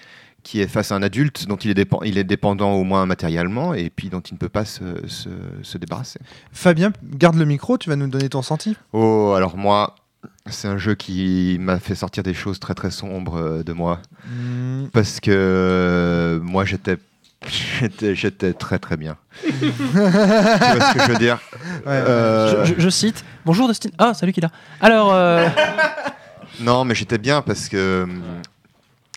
qui 0.42 0.60
est 0.60 0.66
face 0.66 0.90
à 0.90 0.96
un 0.96 1.02
adulte 1.04 1.46
dont 1.46 1.54
il 1.56 1.70
est, 1.78 1.88
il 2.04 2.18
est 2.18 2.24
dépendant 2.24 2.72
au 2.72 2.82
moins 2.82 3.06
matériellement 3.06 3.74
et 3.74 3.88
puis 3.90 4.08
dont 4.10 4.18
il 4.20 4.34
ne 4.34 4.38
peut 4.38 4.48
pas 4.48 4.64
se, 4.64 4.82
se- 5.06 5.28
se 5.62 5.78
débarrasser. 5.78 6.18
Fabien, 6.52 6.92
garde 7.04 7.36
le 7.36 7.44
micro, 7.44 7.78
tu 7.78 7.88
vas 7.88 7.94
nous 7.96 8.08
donner 8.08 8.28
ton 8.28 8.38
ressenti. 8.40 8.76
Oh, 8.92 9.34
alors 9.36 9.56
moi, 9.56 9.94
c'est 10.46 10.68
un 10.68 10.78
jeu 10.78 10.94
qui 10.94 11.56
m'a 11.60 11.78
fait 11.78 11.94
sortir 11.94 12.22
des 12.22 12.34
choses 12.34 12.58
très 12.60 12.74
très 12.74 12.90
sombres 12.90 13.36
euh, 13.38 13.62
de 13.62 13.72
moi. 13.72 14.00
Hmm, 14.28 14.86
Parce 14.92 15.20
que 15.20 15.30
euh, 15.32 16.40
moi, 16.40 16.64
j'étais. 16.64 16.96
J'étais, 18.14 18.52
très 18.54 18.78
très 18.78 18.96
bien. 18.96 19.16
tu 19.44 19.50
vois 19.50 20.10
ce 20.10 20.94
que 20.94 21.00
je 21.04 21.12
veux 21.12 21.18
dire? 21.18 21.38
Ouais. 21.84 21.92
Euh, 21.92 22.64
je, 22.64 22.74
je- 22.74 22.80
je 22.80 22.88
cite 22.88 23.24
bonjour 23.44 23.68
Dustin 23.68 23.90
ah 23.98 24.14
salut 24.14 24.32
Kila 24.32 24.50
alors 24.80 25.12
euh, 25.12 25.46
Non, 26.60 26.84
mais 26.84 26.94
j'étais 26.94 27.18
bien 27.18 27.42
parce 27.42 27.68
que 27.68 28.08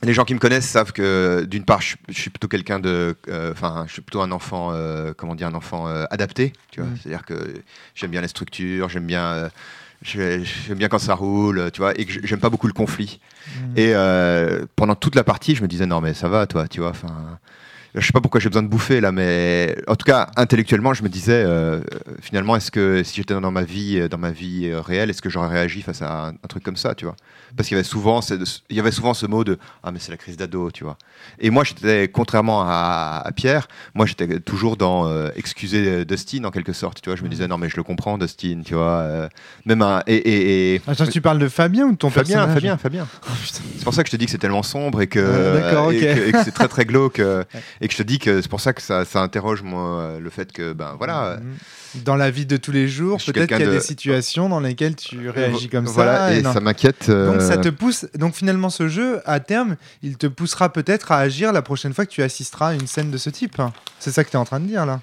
les 0.04 0.14
gens 0.14 0.26
qui 0.26 0.34
me 0.34 0.40
connaissent 0.40 0.68
savent 0.70 0.92
que 0.92 1.46
d'une 1.50 1.64
part, 1.64 1.82
je, 1.82 1.88
suis- 1.88 1.98
je 2.10 2.20
suis 2.22 2.30
plutôt 2.30 2.48
quelqu'un 2.50 2.80
de, 2.80 3.16
euh, 3.30 3.52
enfin, 3.54 3.86
je 3.88 3.94
suis 3.94 4.02
plutôt 4.02 4.22
un 4.22 4.32
enfant, 4.32 4.72
euh, 4.74 5.14
comment 5.18 5.34
dire, 5.36 5.48
un 5.48 5.54
enfant 5.56 5.88
euh, 5.88 6.04
adapté. 6.12 6.54
Tu 6.72 6.82
vois, 6.82 6.90
Mm. 6.90 6.98
c'est-à-dire 7.02 7.26
que 7.26 7.54
j'aime 7.96 8.12
bien 8.12 8.22
les 8.22 8.28
structures, 8.28 8.90
j'aime 8.90 9.06
bien, 9.08 9.24
euh, 9.26 9.50
j'aime 10.02 10.78
bien 10.78 10.88
quand 10.88 11.00
ça 11.00 11.14
roule, 11.16 11.72
tu 11.72 11.82
vois, 11.82 12.00
et 12.00 12.06
que 12.06 12.26
j'aime 12.26 12.40
pas 12.40 12.50
beaucoup 12.50 12.68
le 12.68 12.74
conflit. 12.74 13.20
Mm. 13.48 13.78
Et 13.78 13.92
euh, 13.96 14.66
pendant 14.76 14.96
toute 14.96 15.16
la 15.16 15.24
partie, 15.24 15.56
je 15.56 15.62
me 15.62 15.68
disais 15.68 15.86
non 15.86 16.02
mais 16.02 16.14
ça 16.14 16.30
va, 16.30 16.48
toi, 16.48 16.68
tu 16.68 16.80
vois, 16.80 16.90
enfin. 16.90 17.40
Je 17.96 18.06
sais 18.06 18.12
pas 18.14 18.22
pourquoi 18.22 18.40
j'ai 18.40 18.50
besoin 18.50 18.62
de 18.62 18.68
bouffer 18.68 19.02
là, 19.02 19.12
mais 19.12 19.76
en 19.88 19.96
tout 19.96 20.06
cas 20.06 20.30
intellectuellement, 20.38 20.94
je 20.94 21.02
me 21.02 21.10
disais 21.10 21.44
euh, 21.46 21.82
finalement, 22.22 22.56
est-ce 22.56 22.70
que 22.70 23.02
si 23.04 23.16
j'étais 23.16 23.34
dans 23.40 23.50
ma 23.52 23.64
vie, 23.64 23.98
euh, 24.00 24.08
dans 24.08 24.20
ma 24.20 24.30
vie 24.32 24.68
euh, 24.68 24.80
réelle, 24.80 25.10
est-ce 25.10 25.24
que 25.24 25.30
j'aurais 25.30 25.48
réagi 25.50 25.82
face 25.82 26.04
à 26.04 26.28
un, 26.28 26.30
un 26.30 26.48
truc 26.48 26.62
comme 26.64 26.78
ça, 26.78 26.94
tu 26.94 27.06
vois? 27.06 27.16
Parce 27.58 27.68
qu'il 27.68 27.76
y 27.76 27.80
avait 27.80 27.88
souvent, 27.88 28.22
ce- 28.22 28.36
il 28.70 28.76
y 28.78 28.80
avait 28.80 28.92
souvent 28.92 29.16
ce 29.16 29.26
mot 29.26 29.44
de 29.44 29.58
ah 29.84 29.92
mais 29.92 29.98
c'est 29.98 30.12
la 30.12 30.18
crise 30.18 30.38
d'ado, 30.38 30.70
tu 30.70 30.84
vois. 30.84 30.98
Et 31.40 31.50
moi, 31.50 31.64
j'étais 31.64 32.08
contrairement 32.10 32.62
à, 32.62 33.24
à 33.26 33.32
Pierre, 33.32 33.68
moi 33.96 34.06
j'étais 34.06 34.40
toujours 34.40 34.78
dans 34.78 35.08
euh, 35.08 35.30
excuser 35.36 36.06
Dustin 36.06 36.44
en 36.44 36.52
quelque 36.52 36.74
sorte, 36.74 37.02
tu 37.02 37.10
vois. 37.10 37.16
Je 37.18 37.24
me 37.24 37.28
disais 37.30 37.48
non 37.48 37.58
mais 37.58 37.70
je 37.70 37.76
le 37.78 37.84
comprends, 37.84 38.20
Dustin, 38.20 38.62
tu 38.64 38.76
vois. 38.76 39.00
euh, 39.00 39.28
même 39.66 39.82
un 39.82 40.04
et, 40.06 40.16
et, 40.16 40.76
et- 40.76 40.82
Attends, 40.86 41.08
tu 41.08 41.22
parles 41.22 41.40
de 41.40 41.48
Fabien 41.48 41.86
ou 41.88 41.92
de 41.94 41.98
ton 41.98 42.12
Fabien, 42.12 42.46
personnage 42.46 42.54
Fabien, 42.54 42.78
Fabien. 42.78 43.08
C'est 43.52 43.84
pour 43.84 43.96
ça 43.96 44.04
que 44.04 44.10
je 44.10 44.12
te 44.12 44.18
dis 44.18 44.26
que 44.26 44.32
c'est 44.32 44.38
tellement 44.38 44.62
sombre 44.64 45.02
et 45.02 45.08
que, 45.08 45.20
Ouais, 45.56 45.62
d'accord, 45.62 45.92
et 45.92 45.98
ok. 45.98 46.16
que, 46.16 46.28
et 46.28 46.32
que 46.34 46.44
c'est 46.44 46.52
très 46.52 46.68
très 46.68 46.86
glauque 46.86 47.20
et 47.82 47.88
que 47.88 47.94
je 47.94 47.98
te 47.98 48.04
dis 48.04 48.20
que 48.20 48.42
c'est 48.42 48.50
pour 48.50 48.62
ça 48.62 48.74
que 48.74 48.82
ça, 48.82 49.06
ça 49.06 49.22
interroge 49.22 49.62
moi 49.62 50.00
euh, 50.02 50.20
le 50.20 50.30
fait 50.30 50.52
que 50.52 50.74
ben 50.74 50.96
voilà. 50.98 51.38
Hmm. 51.38 52.02
Dans 52.04 52.16
la 52.16 52.30
vie 52.30 52.46
de 52.46 52.56
tous 52.58 52.72
les 52.72 52.88
jours, 52.88 53.18
peut-être 53.26 53.48
qu'il 53.48 53.60
y 53.60 53.64
a 53.64 53.70
des 53.72 53.76
de- 53.78 53.80
situations 53.80 54.48
dans 54.50 54.60
lesquelles 54.60 54.96
tu 54.96 55.30
réagis 55.30 55.70
comme 55.70 55.86
voilà, 55.86 56.18
ça. 56.30 56.34
et 56.36 56.42
non. 56.42 56.54
ça 56.54 56.60
m'inquiète. 56.60 57.08
euh, 57.10 57.32
Donc 57.32 57.42
ça 57.42 57.58
te 57.58 57.70
pousse. 57.70 58.06
Donc 58.16 58.36
finalement, 58.36 58.70
ce 58.70 58.88
jeu, 58.88 59.22
à 59.26 59.40
terme, 59.40 59.76
il 60.04 60.18
te 60.18 60.28
poussera 60.28 60.72
peut-être 60.72 61.12
à 61.12 61.18
agir 61.18 61.52
la 61.52 61.62
prochaine 61.64 61.94
fois 61.94 62.06
que 62.06 62.12
tu 62.12 62.22
assisteras 62.22 62.70
à 62.70 62.74
une 62.74 62.86
scène 62.88 63.10
de 63.10 63.18
ce 63.18 63.30
type. 63.32 63.60
C'est 64.00 64.12
ça 64.12 64.24
que 64.24 64.30
tu 64.30 64.36
es 64.36 64.40
en 64.40 64.46
train 64.46 64.60
de 64.60 64.68
dire 64.68 64.86
là. 64.86 65.02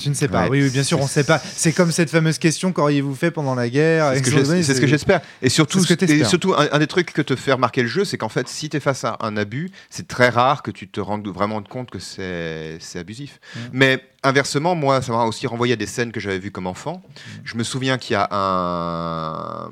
Tu 0.00 0.08
ne 0.08 0.14
sais 0.14 0.28
pas. 0.28 0.44
Ouais, 0.44 0.50
oui, 0.50 0.62
oui, 0.62 0.70
bien 0.70 0.82
sûr, 0.82 0.98
on 0.98 1.04
ne 1.04 1.08
sait 1.08 1.24
pas. 1.24 1.38
C'est 1.38 1.72
comme 1.72 1.92
cette 1.92 2.10
fameuse 2.10 2.38
question 2.38 2.72
qu'auriez-vous 2.72 3.14
fait 3.14 3.30
pendant 3.30 3.54
la 3.54 3.68
guerre 3.68 4.12
C'est 4.14 4.24
ce 4.24 4.80
que 4.80 4.86
j'espère. 4.86 5.20
Et 5.42 5.48
surtout, 5.48 5.80
ce 5.80 5.92
et 5.92 6.22
un, 6.22 6.68
un 6.72 6.78
des 6.78 6.86
trucs 6.86 7.12
que 7.12 7.22
te 7.22 7.36
fait 7.36 7.52
remarquer 7.52 7.82
le 7.82 7.88
jeu, 7.88 8.04
c'est 8.04 8.18
qu'en 8.18 8.28
fait, 8.28 8.48
si 8.48 8.68
tu 8.68 8.76
es 8.76 8.80
face 8.80 9.04
à 9.04 9.18
un 9.20 9.36
abus, 9.36 9.70
c'est 9.90 10.08
très 10.08 10.28
rare 10.28 10.62
que 10.62 10.70
tu 10.70 10.88
te 10.88 11.00
rendes 11.00 11.28
vraiment 11.28 11.62
compte 11.62 11.90
que 11.90 11.98
c'est 11.98 12.78
abusif. 12.94 13.40
Mm. 13.54 13.58
Mais 13.72 14.04
inversement, 14.22 14.74
moi, 14.74 15.02
ça 15.02 15.12
m'a 15.12 15.24
aussi 15.24 15.46
renvoyé 15.46 15.74
à 15.74 15.76
des 15.76 15.86
scènes 15.86 16.12
que 16.12 16.20
j'avais 16.20 16.38
vues 16.38 16.50
comme 16.50 16.66
enfant. 16.66 17.02
Je 17.44 17.56
me 17.56 17.64
souviens 17.64 17.98
qu'il 17.98 18.14
y 18.14 18.16
a 18.16 18.28
un. 18.30 19.70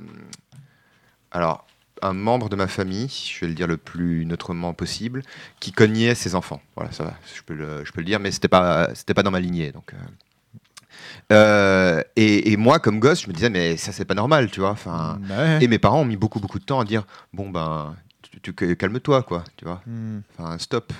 Alors. 1.30 1.67
Un 2.02 2.12
membre 2.12 2.48
de 2.48 2.56
ma 2.56 2.66
famille, 2.68 3.08
je 3.08 3.40
vais 3.40 3.48
le 3.48 3.54
dire 3.54 3.66
le 3.66 3.76
plus 3.76 4.24
neutrement 4.24 4.72
possible, 4.74 5.22
qui 5.60 5.72
cognait 5.72 6.14
ses 6.14 6.34
enfants. 6.34 6.60
Voilà, 6.76 6.92
ça 6.92 7.04
va, 7.04 7.14
je 7.34 7.42
peux 7.42 7.54
le, 7.54 7.84
je 7.84 7.92
peux 7.92 8.00
le 8.00 8.06
dire, 8.06 8.20
mais 8.20 8.30
c'était 8.30 8.48
pas, 8.48 8.94
c'était 8.94 9.14
pas 9.14 9.22
dans 9.22 9.30
ma 9.30 9.40
lignée. 9.40 9.72
Donc, 9.72 9.92
euh. 9.94 9.96
Euh, 11.32 12.02
et, 12.16 12.52
et 12.52 12.56
moi, 12.56 12.78
comme 12.78 13.00
gosse, 13.00 13.22
je 13.22 13.28
me 13.28 13.32
disais, 13.32 13.50
mais 13.50 13.76
ça, 13.76 13.92
c'est 13.92 14.04
pas 14.04 14.14
normal, 14.14 14.50
tu 14.50 14.60
vois. 14.60 14.70
Enfin, 14.70 15.18
Bah 15.28 15.36
ouais. 15.38 15.64
et 15.64 15.68
mes 15.68 15.78
parents 15.78 16.00
ont 16.00 16.04
mis 16.04 16.16
beaucoup, 16.16 16.40
beaucoup 16.40 16.58
de 16.58 16.64
temps 16.64 16.80
à 16.80 16.84
dire 16.84 17.04
Bon, 17.32 17.50
ben, 17.50 17.94
tu, 18.22 18.40
tu- 18.54 18.76
calme-toi, 18.76 19.22
quoi, 19.22 19.44
tu 19.56 19.64
vois. 19.64 19.82
Hmm. 19.86 20.20
Enfin, 20.38 20.56
stop. 20.58 20.92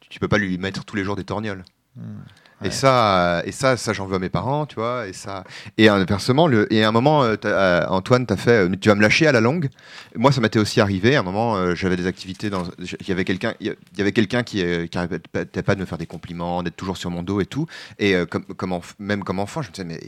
Tu, 0.00 0.08
tu 0.08 0.18
peux 0.20 0.28
pas 0.28 0.38
lui 0.38 0.58
mettre 0.58 0.84
tous 0.84 0.96
les 0.96 1.04
jours 1.04 1.16
des 1.16 1.24
torgnoles. 1.24 1.64
Hmm. 1.96 2.18
Ouais. 2.62 2.68
Et 2.68 2.70
ça, 2.70 3.42
et 3.44 3.52
ça, 3.52 3.76
ça 3.76 3.92
j'en 3.92 4.06
veux 4.06 4.16
à 4.16 4.18
mes 4.18 4.30
parents, 4.30 4.64
tu 4.64 4.76
vois. 4.76 5.06
Et 5.08 5.12
ça, 5.12 5.44
et 5.76 5.88
inversement, 5.90 6.46
le, 6.46 6.72
et 6.72 6.84
à 6.84 6.88
un 6.88 6.92
moment, 6.92 7.22
euh, 7.22 7.36
t'as- 7.36 7.48
euh, 7.48 7.86
Antoine, 7.88 8.24
t'as 8.24 8.36
fait, 8.36 8.66
euh, 8.66 8.70
tu 8.80 8.88
vas 8.88 8.94
me 8.94 9.02
lâcher 9.02 9.26
à 9.26 9.32
la 9.32 9.40
longue. 9.42 9.68
Moi, 10.14 10.32
ça 10.32 10.40
m'était 10.40 10.58
aussi 10.58 10.80
arrivé. 10.80 11.16
À 11.16 11.20
un 11.20 11.22
moment, 11.22 11.74
j'avais 11.74 11.96
des 11.96 12.06
activités 12.06 12.48
dans, 12.48 12.62
il 12.78 13.08
y 13.08 13.12
avait 13.12 13.24
quelqu'un, 13.24 13.52
il 13.60 13.76
y 13.98 14.00
avait 14.00 14.12
quelqu'un 14.12 14.42
qui, 14.42 14.64
qui 14.88 14.98
arrêtait 14.98 15.62
pas 15.62 15.74
de 15.74 15.80
me 15.80 15.84
faire 15.86 15.98
des 15.98 16.06
compliments, 16.06 16.62
d'être 16.62 16.76
toujours 16.76 16.96
sur 16.96 17.10
mon 17.10 17.22
dos 17.22 17.40
et 17.42 17.46
tout. 17.46 17.66
Et 17.98 18.14
comme, 18.30 18.44
comme 18.44 18.72
enf- 18.72 18.94
même 18.98 19.22
comme 19.22 19.38
enfant, 19.38 19.60
je 19.60 19.68
me 19.68 19.72
disais 19.72 19.84
mais 19.84 20.00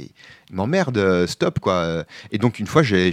il 0.51 0.57
m'emmerde, 0.57 1.27
stop 1.27 1.59
quoi. 1.61 2.05
Et 2.33 2.39
donc 2.39 2.59
une 2.59 2.67
fois, 2.67 2.83
j'ai 2.83 3.13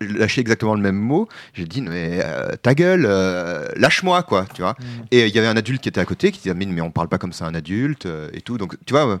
lâché 0.00 0.40
exactement 0.40 0.74
le 0.76 0.80
même 0.80 0.94
mot. 0.96 1.28
J'ai 1.54 1.64
dit 1.64 1.82
mais 1.82 2.20
euh, 2.22 2.54
ta 2.62 2.74
gueule, 2.74 3.06
euh, 3.08 3.66
lâche-moi 3.74 4.22
quoi, 4.22 4.46
tu 4.54 4.62
vois. 4.62 4.76
Et 5.10 5.26
il 5.26 5.34
y 5.34 5.38
avait 5.40 5.48
un 5.48 5.56
adulte 5.56 5.82
qui 5.82 5.88
était 5.88 6.00
à 6.00 6.04
côté 6.04 6.30
qui 6.30 6.40
disait 6.42 6.54
mais, 6.54 6.80
on 6.80 6.92
parle 6.92 7.08
pas 7.08 7.18
comme 7.18 7.32
ça 7.32 7.46
à 7.46 7.48
un 7.48 7.54
adulte 7.54 8.06
et 8.32 8.40
tout. 8.40 8.56
Donc 8.58 8.67
tu 8.86 8.92
vois, 8.92 9.06
euh, 9.08 9.18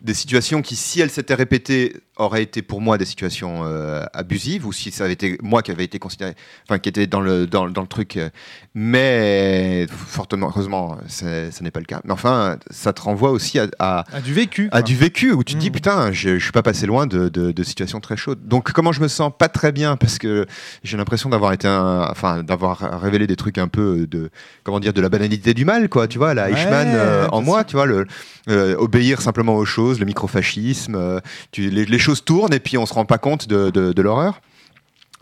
des 0.00 0.14
situations 0.14 0.62
qui 0.62 0.76
si 0.76 1.00
elles 1.00 1.10
s'étaient 1.10 1.34
répétées 1.34 1.96
auraient 2.20 2.42
été 2.42 2.62
pour 2.62 2.80
moi 2.80 2.98
des 2.98 3.04
situations 3.04 3.62
euh, 3.64 4.04
abusives 4.12 4.66
ou 4.66 4.72
si 4.72 4.90
ça 4.90 5.04
avait 5.04 5.14
été 5.14 5.38
moi 5.42 5.62
qui 5.62 5.70
avait 5.70 5.84
été 5.84 5.98
considéré, 5.98 6.34
enfin 6.68 6.78
qui 6.78 6.88
était 6.88 7.06
dans 7.06 7.20
le 7.20 7.46
dans, 7.46 7.68
dans 7.68 7.82
le 7.82 7.86
truc. 7.88 8.16
euh, 8.16 8.28
mais 8.74 9.86
fortement 9.90 10.48
heureusement, 10.48 10.98
ce 11.08 11.62
n'est 11.62 11.70
pas 11.70 11.80
le 11.80 11.86
cas. 11.86 12.00
Mais 12.04 12.12
enfin, 12.12 12.56
ça 12.70 12.92
te 12.92 13.00
renvoie 13.02 13.30
aussi 13.30 13.58
à, 13.58 13.66
à, 13.78 14.20
du 14.20 14.32
vécu. 14.32 14.66
à 14.68 14.70
quoi. 14.70 14.82
du 14.82 14.96
vécu 14.96 15.32
où 15.32 15.44
tu 15.44 15.54
te 15.54 15.58
dis 15.58 15.66
Mhm. 15.68 15.72
putain 15.74 16.12
je, 16.12 16.38
je 16.38 16.42
suis 16.42 16.52
pas 16.52 16.62
passé 16.62 16.86
loin 16.86 17.06
de, 17.06 17.28
de- 17.28 17.52
de 17.52 17.62
situations 17.62 18.00
très 18.00 18.16
chaudes 18.16 18.46
donc 18.46 18.72
comment 18.72 18.92
je 18.92 19.00
me 19.00 19.08
sens 19.08 19.30
pas 19.36 19.48
très 19.48 19.72
bien 19.72 19.96
parce 19.96 20.18
que 20.18 20.46
j'ai 20.82 20.96
l'impression 20.96 21.28
d'avoir 21.30 21.52
été 21.52 21.68
un, 21.68 22.06
enfin 22.10 22.42
d'avoir 22.42 22.78
révélé 23.00 23.26
des 23.26 23.36
trucs 23.36 23.58
un 23.58 23.68
peu 23.68 24.06
de 24.06 24.30
comment 24.64 24.80
dire 24.80 24.92
de 24.92 25.00
la 25.00 25.08
banalité 25.08 25.54
du 25.54 25.64
mal 25.64 25.88
quoi 25.88 26.08
tu 26.08 26.18
vois 26.18 26.34
la 26.34 26.46
Ouais, 26.46 26.52
Eichmann 26.52 26.88
euh, 26.94 27.28
en 27.30 27.42
moi 27.42 27.64
tu 27.64 27.76
vois 27.76 27.86
le 27.86 28.06
euh, 28.48 28.74
obéir 28.78 29.20
simplement 29.20 29.54
aux 29.56 29.64
choses 29.64 30.00
le 30.00 30.06
microfascisme 30.06 31.20
tu, 31.52 31.70
les, 31.70 31.84
les 31.84 31.98
choses 31.98 32.09
tournent 32.14 32.52
et 32.52 32.60
puis 32.60 32.76
on 32.78 32.86
se 32.86 32.92
rend 32.94 33.04
pas 33.04 33.18
compte 33.18 33.46
de, 33.48 33.70
de- 33.70 33.92
de 33.92 34.02
l'horreur 34.02 34.40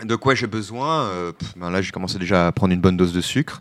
de 0.05 0.15
quoi 0.15 0.37
j'ai 0.37 0.47
besoin 0.47 1.07
euh, 1.07 1.33
pff, 1.33 1.55
ben 1.57 1.71
Là, 1.71 1.83
j'ai 1.83 1.91
commencé 1.91 2.21
déjà 2.21 2.47
à 2.47 2.53
prendre 2.53 2.73
une 2.73 2.81
bonne 2.81 2.97
dose 2.97 3.13
de 3.13 3.21
sucre. 3.21 3.61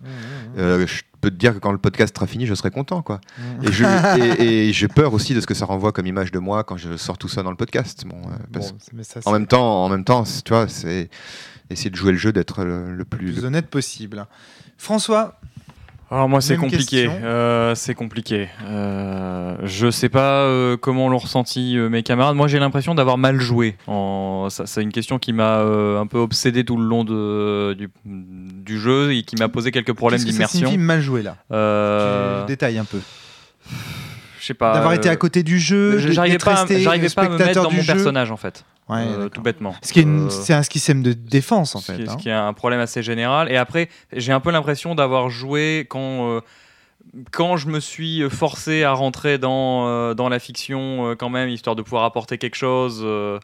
Euh, 0.60 0.86
je 0.86 1.02
peux 1.20 1.32
te 1.32 1.36
dire 1.36 1.56
que 1.56 1.58
quand 1.58 1.72
le 1.72 1.80
podcast 1.80 2.16
sera 2.16 2.28
fini, 2.28 2.46
je 2.46 2.54
serai 2.54 2.70
content, 2.70 3.02
quoi. 3.02 3.20
Et 3.64 3.72
je- 3.72 3.84
et- 4.20 4.68
et 4.70 4.72
j'ai 4.74 4.88
peur 4.88 5.16
aussi 5.16 5.34
de 5.34 5.42
ce 5.42 5.48
que 5.48 5.56
ça 5.56 5.66
renvoie 5.66 5.92
comme 5.92 6.06
image 6.06 6.32
de 6.32 6.38
moi 6.38 6.64
quand 6.64 6.78
je 6.78 6.96
sors 6.96 7.18
tout 7.18 7.28
ça 7.28 7.42
dans 7.42 7.50
le 7.50 7.58
podcast. 7.58 8.04
Bon, 8.06 8.18
euh, 8.18 8.36
parce- 8.54 8.72
Bon, 8.72 8.78
mais 8.94 9.04
ça, 9.04 9.20
en 9.26 9.32
même 9.32 9.48
temps, 9.48 9.84
en 9.86 9.90
même 9.90 10.04
temps, 10.04 10.26
tu 10.46 10.54
vois, 10.54 10.68
c'est 10.68 11.10
essayer 11.72 11.90
de 11.90 11.96
jouer 11.96 12.12
le 12.12 12.20
jeu 12.20 12.32
d'être 12.32 12.64
le, 12.64 12.92
le 12.92 12.98
le 12.98 13.04
plus. 13.06 13.34
plus 13.34 13.44
honnête 13.46 13.66
possible. 13.68 14.28
François, 14.78 15.40
Alors 16.10 16.30
moi 16.30 16.40
c'est 16.40 16.56
compliqué. 16.56 17.10
Euh, 17.10 17.76
c'est 17.76 17.94
compliqué. 17.94 18.48
Euh, 18.66 19.56
je 19.64 19.92
sais 19.92 20.08
pas 20.08 20.42
euh, 20.44 20.78
comment 20.78 21.10
l'ont 21.10 21.18
ressenti 21.18 21.76
mes 21.78 22.02
camarades. 22.02 22.36
Moi 22.36 22.48
j'ai 22.48 22.60
l'impression 22.60 22.96
d'avoir 22.96 23.18
mal 23.18 23.40
joué. 23.42 23.76
En... 23.88 24.48
C'est 24.50 24.82
une 24.82 24.94
question 24.94 25.20
qui 25.20 25.34
m'a 25.34 25.60
un 25.60 26.08
peu 26.08 26.18
obsédé 26.20 26.64
tout 26.64 26.78
le 26.78 26.86
long 26.86 27.04
de, 27.04 27.74
du, 27.74 27.90
du 28.06 28.80
jeu 28.80 29.14
et 29.14 29.24
qui 29.24 29.36
m'a 29.36 29.50
posé 29.50 29.72
quelques 29.72 29.92
problèmes 29.94 30.20
qu'est-ce 30.20 30.28
que 30.28 30.32
ça 30.32 30.38
d'immersion. 30.54 30.60
signifie 30.70 30.78
mal 30.78 31.02
joué 31.02 31.24
là? 31.24 31.36
Tu 32.42 32.48
détailles 32.48 32.78
un 32.78 32.86
peu. 32.86 33.00
je 34.40 34.46
sais 34.46 34.54
pas. 34.54 34.74
D'avoir 34.76 34.94
été 34.94 35.10
à 35.10 35.16
côté 35.18 35.44
du 35.44 35.60
jeu, 35.60 35.98
je- 36.00 36.12
J'arrivais 36.12 36.38
pas, 36.38 36.62
à- 36.62 36.68
j'arrivais 36.80 37.10
pas 37.10 37.24
à 37.24 37.30
me 37.30 37.38
mettre 37.38 37.62
dans 37.64 37.70
mon 37.72 37.82
jeu. 37.82 37.94
personnage 37.94 38.32
en 38.32 38.38
fait, 38.38 38.64
Ouais, 38.90 39.06
Euh, 39.06 39.30
tout 39.30 39.42
bêtement. 39.42 39.76
Ce 39.82 39.92
qui 39.92 40.00
est 40.00 40.04
une- 40.04 40.28
Euh, 40.28 40.30
c'est 40.30 40.54
un 40.54 40.64
système 40.64 41.04
de 41.04 41.12
défense 41.14 41.76
en 41.76 41.80
ce 41.80 41.92
fait. 41.92 41.98
qui, 42.00 42.06
ce 42.06 42.12
hein. 42.12 42.16
qui 42.18 42.30
est 42.30 42.34
un 42.34 42.54
problème 42.54 42.80
assez 42.80 43.04
général. 43.04 43.52
Et 43.52 43.58
après, 43.58 43.90
j'ai 44.14 44.32
un 44.32 44.40
peu 44.40 44.50
l'impression 44.52 44.96
d'avoir 44.96 45.30
joué 45.30 45.86
quand, 45.90 46.30
euh, 46.30 46.42
quand 47.32 47.58
je 47.58 47.68
me 47.68 47.80
suis 47.82 48.30
forcé 48.30 48.84
à 48.84 48.94
rentrer 48.94 49.38
dans, 49.40 49.88
euh, 49.88 50.14
dans 50.14 50.30
la 50.30 50.40
fiction, 50.40 51.10
euh, 51.10 51.16
quand 51.16 51.28
même, 51.30 51.50
histoire 51.50 51.76
de 51.76 51.82
pouvoir 51.82 52.06
apporter 52.06 52.38
quelque 52.38 52.56
chose, 52.56 53.02
euh, 53.04 53.40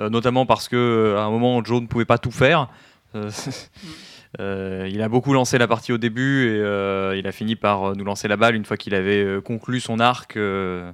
euh, 0.00 0.08
notamment 0.08 0.46
parce 0.46 0.66
que 0.68 1.14
à 1.18 1.22
un 1.24 1.30
moment, 1.30 1.62
Joe 1.62 1.82
ne 1.82 1.86
pouvait 1.86 2.04
pas 2.06 2.16
tout 2.18 2.30
faire. 2.30 2.68
Euh, 3.14 3.30
euh, 4.40 4.88
il 4.90 5.02
a 5.02 5.08
beaucoup 5.08 5.32
lancé 5.32 5.58
la 5.58 5.66
partie 5.68 5.92
au 5.92 5.98
début 5.98 6.46
et 6.48 6.60
euh, 6.60 7.16
il 7.18 7.26
a 7.26 7.32
fini 7.32 7.56
par 7.56 7.94
nous 7.96 8.04
lancer 8.04 8.28
la 8.28 8.36
balle 8.36 8.54
une 8.54 8.64
fois 8.64 8.76
qu'il 8.76 8.94
avait 8.94 9.40
conclu 9.44 9.80
son 9.80 10.00
arc 10.00 10.36
euh, 10.36 10.90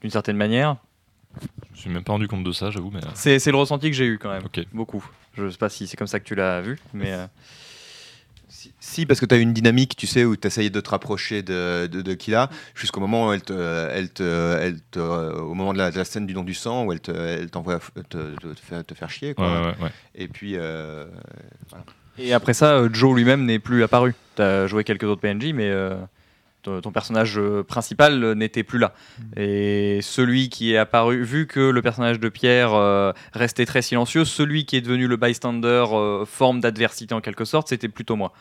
d'une 0.00 0.10
certaine 0.10 0.36
manière. 0.36 0.76
Je 1.40 1.70
me 1.70 1.76
suis 1.76 1.90
même 1.90 2.04
pas 2.04 2.12
rendu 2.12 2.28
compte 2.28 2.44
de 2.44 2.52
ça, 2.52 2.70
j'avoue, 2.70 2.90
mais. 2.92 3.04
euh, 3.04 3.10
C'est 3.14 3.38
c'est 3.38 3.50
le 3.50 3.56
ressenti 3.56 3.88
que 3.90 3.96
j'ai 3.96 4.06
eu 4.06 4.18
quand 4.18 4.30
même, 4.30 4.44
Ok. 4.44 4.60
beaucoup. 4.72 5.04
Je 5.36 5.48
sais 5.48 5.58
pas 5.58 5.68
si 5.70 5.86
c'est 5.86 5.96
comme 5.96 6.06
ça 6.06 6.20
que 6.20 6.24
tu 6.24 6.34
l'as 6.34 6.60
vu, 6.60 6.78
mais 6.92 7.12
euh, 7.12 7.26
Si, 8.48 8.70
si, 8.80 9.06
parce 9.06 9.18
que 9.18 9.24
tu 9.24 9.34
as 9.34 9.38
une 9.38 9.54
dynamique, 9.54 9.96
tu 9.96 10.06
sais, 10.06 10.26
où 10.26 10.36
tu 10.36 10.46
essayes 10.46 10.70
de 10.70 10.80
te 10.80 10.90
rapprocher 10.90 11.42
de, 11.42 11.86
de, 11.90 12.02
de 12.02 12.12
Killa, 12.14 12.50
jusqu'au 12.74 13.00
moment 13.00 13.28
où 13.28 13.32
elle 13.32 13.40
te, 13.42 13.88
elle 13.90 14.10
te, 14.10 14.22
elle 14.60 14.78
te, 14.90 14.98
euh, 14.98 15.32
au 15.40 15.54
moment 15.54 15.72
de 15.72 15.78
la, 15.78 15.90
de 15.90 15.96
la 15.96 16.04
scène 16.04 16.26
du 16.26 16.34
don 16.34 16.44
du 16.44 16.52
sang, 16.52 16.84
où 16.84 16.92
elle 16.92 17.00
te, 17.00 17.10
elle 17.10 17.50
t'envoie 17.50 17.78
te, 17.78 18.00
te, 18.34 18.52
te 18.52 18.60
faire, 18.60 18.84
te 18.84 18.92
faire 18.94 19.08
chier, 19.08 19.28
Ouais, 19.30 19.34
quoi. 19.36 19.62
ouais, 19.62 19.74
ouais. 19.84 19.90
Et 20.14 20.28
puis, 20.28 20.52
euh, 20.56 21.06
Et 22.18 22.34
après 22.34 22.52
ça, 22.52 22.82
Joe 22.92 23.16
lui-même 23.16 23.46
n'est 23.46 23.58
plus 23.58 23.82
apparu. 23.82 24.14
Tu 24.36 24.42
as 24.42 24.66
joué 24.66 24.84
quelques 24.84 25.04
autres 25.04 25.22
PNJ, 25.22 25.54
mais 25.54 25.70
euh, 25.70 25.96
ton 26.62 26.92
personnage 26.92 27.38
euh, 27.38 27.62
principal 27.62 28.22
euh, 28.22 28.34
n'était 28.34 28.62
plus 28.62 28.78
là. 28.78 28.94
Et 29.36 30.00
celui 30.02 30.48
qui 30.48 30.72
est 30.72 30.76
apparu, 30.76 31.22
vu 31.22 31.46
que 31.46 31.60
le 31.60 31.82
personnage 31.82 32.20
de 32.20 32.28
Pierre 32.28 32.74
euh, 32.74 33.12
restait 33.32 33.66
très 33.66 33.82
silencieux, 33.82 34.24
celui 34.24 34.64
qui 34.64 34.76
est 34.76 34.80
devenu 34.80 35.06
le 35.06 35.16
bystander, 35.16 35.84
euh, 35.92 36.24
forme 36.24 36.60
d'adversité 36.60 37.14
en 37.14 37.20
quelque 37.20 37.44
sorte, 37.44 37.68
c'était 37.68 37.88
plutôt 37.88 38.16
moi. 38.16 38.32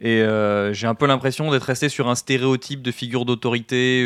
Et 0.00 0.22
euh, 0.22 0.72
j'ai 0.72 0.86
un 0.86 0.94
peu 0.94 1.06
l'impression 1.06 1.50
d'être 1.50 1.64
resté 1.64 1.88
sur 1.88 2.08
un 2.08 2.14
stéréotype 2.14 2.82
de 2.82 2.92
figure 2.92 3.24
d'autorité 3.24 4.04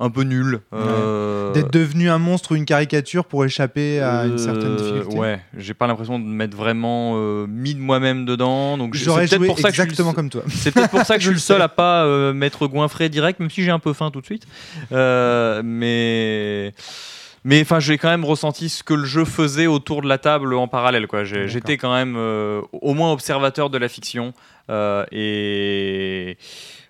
un 0.00 0.10
peu 0.10 0.22
nul. 0.22 0.60
Euh, 0.72 1.52
D'être 1.52 1.72
devenu 1.72 2.10
un 2.10 2.18
monstre 2.18 2.52
ou 2.52 2.56
une 2.56 2.64
caricature 2.64 3.24
pour 3.26 3.44
échapper 3.44 4.00
à 4.00 4.24
une 4.26 4.38
certaine 4.38 4.72
euh, 4.72 4.76
difficulté. 4.76 5.16
Ouais, 5.16 5.40
j'ai 5.56 5.72
pas 5.74 5.86
l'impression 5.86 6.18
de 6.18 6.24
m'être 6.24 6.54
vraiment 6.54 7.12
euh, 7.16 7.46
mis 7.48 7.74
de 7.74 7.80
moi-même 7.80 8.24
dedans. 8.26 8.76
Donc 8.76 8.94
J'aurais 8.94 9.26
c'est 9.28 9.38
peut-être 9.38 9.40
joué 9.40 9.46
pour 9.48 9.58
ça 9.60 9.70
que 9.70 9.76
je 9.76 9.80
suis 9.82 9.86
le 9.86 9.90
exactement 9.92 10.10
seul- 10.10 10.16
comme 10.16 10.30
toi. 10.30 10.42
c'est 10.48 10.72
peut-être 10.72 10.90
pour 10.90 11.02
ça 11.04 11.14
que 11.16 11.20
je 11.20 11.26
suis 11.28 11.34
le 11.34 11.40
seul 11.40 11.62
à 11.62 11.68
pas 11.68 12.04
euh, 12.04 12.32
m'être 12.32 12.66
goinfré 12.66 13.08
direct, 13.08 13.38
même 13.40 13.50
si 13.50 13.62
j'ai 13.62 13.70
un 13.70 13.78
peu 13.78 13.92
faim 13.92 14.10
tout 14.10 14.20
de 14.20 14.26
suite. 14.26 14.46
Mais 15.62 16.72
mais 17.46 17.60
enfin, 17.60 17.78
j'ai 17.78 17.98
quand 17.98 18.08
même 18.08 18.24
ressenti 18.24 18.70
ce 18.70 18.82
que 18.82 18.94
le 18.94 19.04
jeu 19.04 19.26
faisait 19.26 19.66
autour 19.66 20.00
de 20.00 20.08
la 20.08 20.16
table 20.16 20.54
en 20.54 20.66
parallèle. 20.66 21.06
Quoi. 21.06 21.24
J'étais 21.24 21.76
quand 21.76 21.92
même 21.94 22.14
euh, 22.16 22.62
au 22.72 22.94
moins 22.94 23.12
observateur 23.12 23.68
de 23.68 23.76
la 23.76 23.88
fiction 23.88 24.32
euh, 24.70 25.04
et 25.12 26.38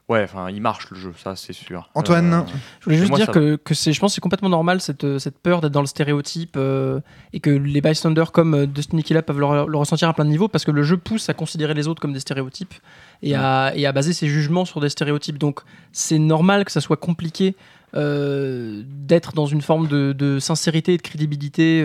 ouais, 0.09 0.23
enfin, 0.25 0.51
il 0.51 0.61
marche 0.61 0.91
le 0.91 0.97
jeu, 0.99 1.13
ça 1.23 1.37
c'est 1.37 1.53
sûr. 1.53 1.91
Antoine 1.95 2.33
Euh, 2.33 2.43
Je 2.81 2.85
voulais 2.85 2.97
juste 2.99 3.11
moi, 3.11 3.19
dire 3.19 3.31
que, 3.31 3.57
que 3.57 3.75
c'est, 3.75 3.93
je 3.93 4.01
pense 4.01 4.13
que 4.13 4.15
c'est 4.17 4.21
complètement 4.21 4.49
normal 4.49 4.81
cette, 4.81 5.05
euh, 5.05 5.19
cette 5.19 5.39
peur 5.39 5.61
d'être 5.61 5.73
dans 5.73 5.81
le 5.81 5.87
stéréotype 5.87 6.57
euh, 6.57 7.01
et 7.33 7.41
que 7.41 7.51
les 7.51 7.81
bystanders 7.81 8.33
comme 8.33 8.67
Destiny 8.67 9.03
Killa 9.03 9.23
peuvent 9.23 9.41
le, 9.41 9.67
le 9.67 9.77
ressentir 9.79 10.09
à 10.09 10.13
plein 10.13 10.25
de 10.25 10.31
niveaux 10.31 10.49
parce 10.49 10.65
que 10.65 10.71
le 10.71 10.83
jeu 10.83 10.97
pousse 10.97 11.29
à 11.29 11.35
considérer 11.35 11.75
les 11.75 11.89
autres 11.89 12.01
comme 12.03 12.13
des 12.13 12.21
stéréotypes 12.21 12.75
et, 13.23 13.35
à, 13.35 13.73
et 13.75 13.87
à 13.87 13.93
baser 13.93 14.13
ses 14.13 14.29
jugements 14.29 14.65
sur 14.65 14.81
des 14.81 14.89
stéréotypes. 14.91 15.39
Donc 15.39 15.61
c'est 15.93 16.19
normal 16.19 16.65
que 16.65 16.73
ça 16.73 16.81
soit 16.81 16.97
compliqué 16.99 17.57
euh, 17.95 18.83
d'être 18.87 19.33
dans 19.35 19.47
une 19.47 19.63
forme 19.63 19.87
de, 19.89 20.13
de 20.13 20.39
sincérité 20.39 20.95
et 20.95 20.97
de 20.97 21.03
crédibilité. 21.03 21.85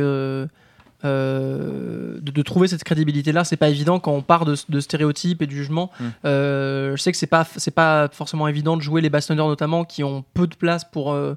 Euh, 1.05 2.19
de, 2.21 2.31
de 2.31 2.41
trouver 2.41 2.67
cette 2.67 2.83
crédibilité 2.83 3.31
là 3.31 3.45
c'est 3.45 3.55
pas 3.57 3.69
évident 3.69 3.99
quand 3.99 4.11
on 4.11 4.21
part 4.21 4.43
de, 4.45 4.55
de 4.67 4.79
stéréotypes 4.79 5.41
et 5.41 5.47
de 5.47 5.51
jugements. 5.51 5.91
Mm. 5.99 6.05
Euh, 6.25 6.95
je 6.95 7.01
sais 7.01 7.11
que 7.11 7.17
c'est 7.17 7.27
pas 7.27 7.47
c'est 7.55 7.73
pas 7.73 8.09
forcément 8.11 8.47
évident 8.47 8.75
de 8.75 8.81
jouer 8.81 9.01
les 9.01 9.09
bystanders 9.09 9.47
notamment 9.47 9.85
qui 9.85 10.03
ont 10.03 10.23
peu 10.33 10.47
de 10.47 10.55
place 10.55 10.83
pour 10.83 11.13
euh, 11.13 11.35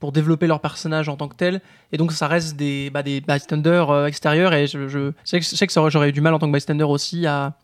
pour 0.00 0.12
développer 0.12 0.46
leur 0.46 0.60
personnage 0.60 1.08
en 1.08 1.16
tant 1.16 1.28
que 1.28 1.36
tel. 1.36 1.60
Et 1.92 1.96
donc 1.96 2.12
ça 2.12 2.28
reste 2.28 2.56
des 2.56 2.90
bah, 2.90 3.02
des 3.02 3.20
bystanders 3.20 3.90
euh, 3.90 4.06
extérieurs. 4.06 4.52
Et 4.52 4.66
je, 4.66 4.88
je, 4.88 5.12
je 5.24 5.40
sais 5.40 5.66
que, 5.66 5.84
que 5.84 5.90
j'aurais 5.90 6.08
eu 6.08 6.12
du 6.12 6.20
mal 6.20 6.34
en 6.34 6.38
tant 6.38 6.46
que 6.46 6.52
bystander 6.52 6.84
aussi 6.84 7.26
à 7.26 7.54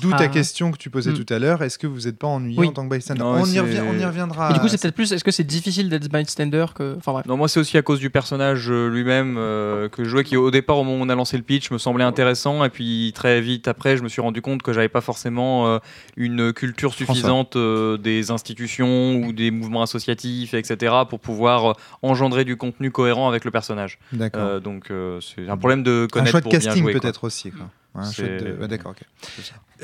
D'où 0.00 0.10
ta 0.10 0.16
Ah. 0.20 0.28
question 0.28 0.70
que 0.70 0.78
tu 0.78 0.90
posais 0.90 1.10
Hmm. 1.10 1.24
tout 1.24 1.34
à 1.34 1.38
l'heure. 1.38 1.62
Est-ce 1.62 1.78
que 1.78 1.86
vous 1.86 2.02
n'êtes 2.02 2.18
pas 2.18 2.26
ennuyé 2.28 2.58
Oui. 2.58 2.68
en 2.68 2.72
tant 2.72 2.88
que 2.88 2.94
bystander 2.94 3.20
Non, 3.20 3.32
on, 3.32 3.44
y 3.44 3.50
c'est- 3.50 3.60
revient, 3.60 3.80
on 3.88 3.98
y 3.98 4.04
reviendra. 4.04 4.52
du 4.52 4.60
coup 4.60 4.68
c'est 4.68 4.80
peut-être 4.80 4.94
plus 4.94 5.12
est-ce 5.12 5.24
que 5.24 5.30
c'est 5.30 5.44
difficile 5.44 5.88
d'être 5.88 6.08
bystander 6.10 6.66
que 6.74 6.94
enfin 6.96 7.12
bref 7.12 7.26
Non, 7.26 7.36
moi 7.36 7.48
c'est 7.48 7.60
aussi 7.60 7.76
à 7.76 7.82
cause 7.82 7.98
du 7.98 8.08
personnage 8.10 8.70
euh, 8.70 8.88
lui-même 8.88 9.36
euh, 9.38 9.88
que 9.88 10.04
je 10.04 10.08
jouais, 10.08 10.24
qui 10.24 10.36
au 10.36 10.50
départ, 10.50 10.78
au 10.78 10.84
moment 10.84 11.02
où 11.02 11.06
on 11.06 11.08
a 11.08 11.14
lancé 11.14 11.36
le 11.36 11.42
pitch, 11.42 11.70
me 11.70 11.78
semblait 11.78 12.04
intéressant, 12.04 12.64
et 12.64 12.70
puis 12.70 13.12
très 13.14 13.40
vite 13.40 13.68
après, 13.68 13.96
je 13.96 14.02
me 14.02 14.08
suis 14.08 14.20
rendu 14.22 14.40
compte 14.40 14.62
que 14.62 14.72
j'avais 14.72 14.88
pas 14.88 15.00
forcément 15.00 15.66
euh, 15.66 15.78
une 16.16 16.52
culture 16.52 16.94
suffisante 16.94 17.56
euh, 17.56 17.96
des 17.96 18.30
institutions 18.30 19.16
ou 19.16 19.32
des 19.32 19.50
mouvements 19.50 19.82
associatifs, 19.82 20.54
etc., 20.54 20.94
pour 21.08 21.20
pouvoir 21.20 21.70
euh, 21.70 21.74
engendrer 22.02 22.44
du 22.44 22.56
contenu 22.56 22.90
cohérent 22.90 23.28
avec 23.28 23.44
le 23.44 23.50
personnage. 23.50 23.98
D'accord. 24.12 24.42
Euh, 24.42 24.60
donc 24.60 24.90
euh, 24.90 25.18
c'est 25.20 25.48
un 25.48 25.56
problème 25.56 25.82
de 25.82 26.04
un 26.04 26.08
connaître 26.08 26.30
choix 26.30 26.40
de 26.40 26.44
pour 26.44 26.50
bien 26.52 26.60
casting 26.60 26.92
peut-être 26.92 27.24
aussi. 27.24 27.50
Quoi. 27.50 27.66
Un 27.94 28.10
de- 28.10 28.56
ouais, 28.58 28.68
D'accord, 28.68 28.92
ok. 28.92 29.02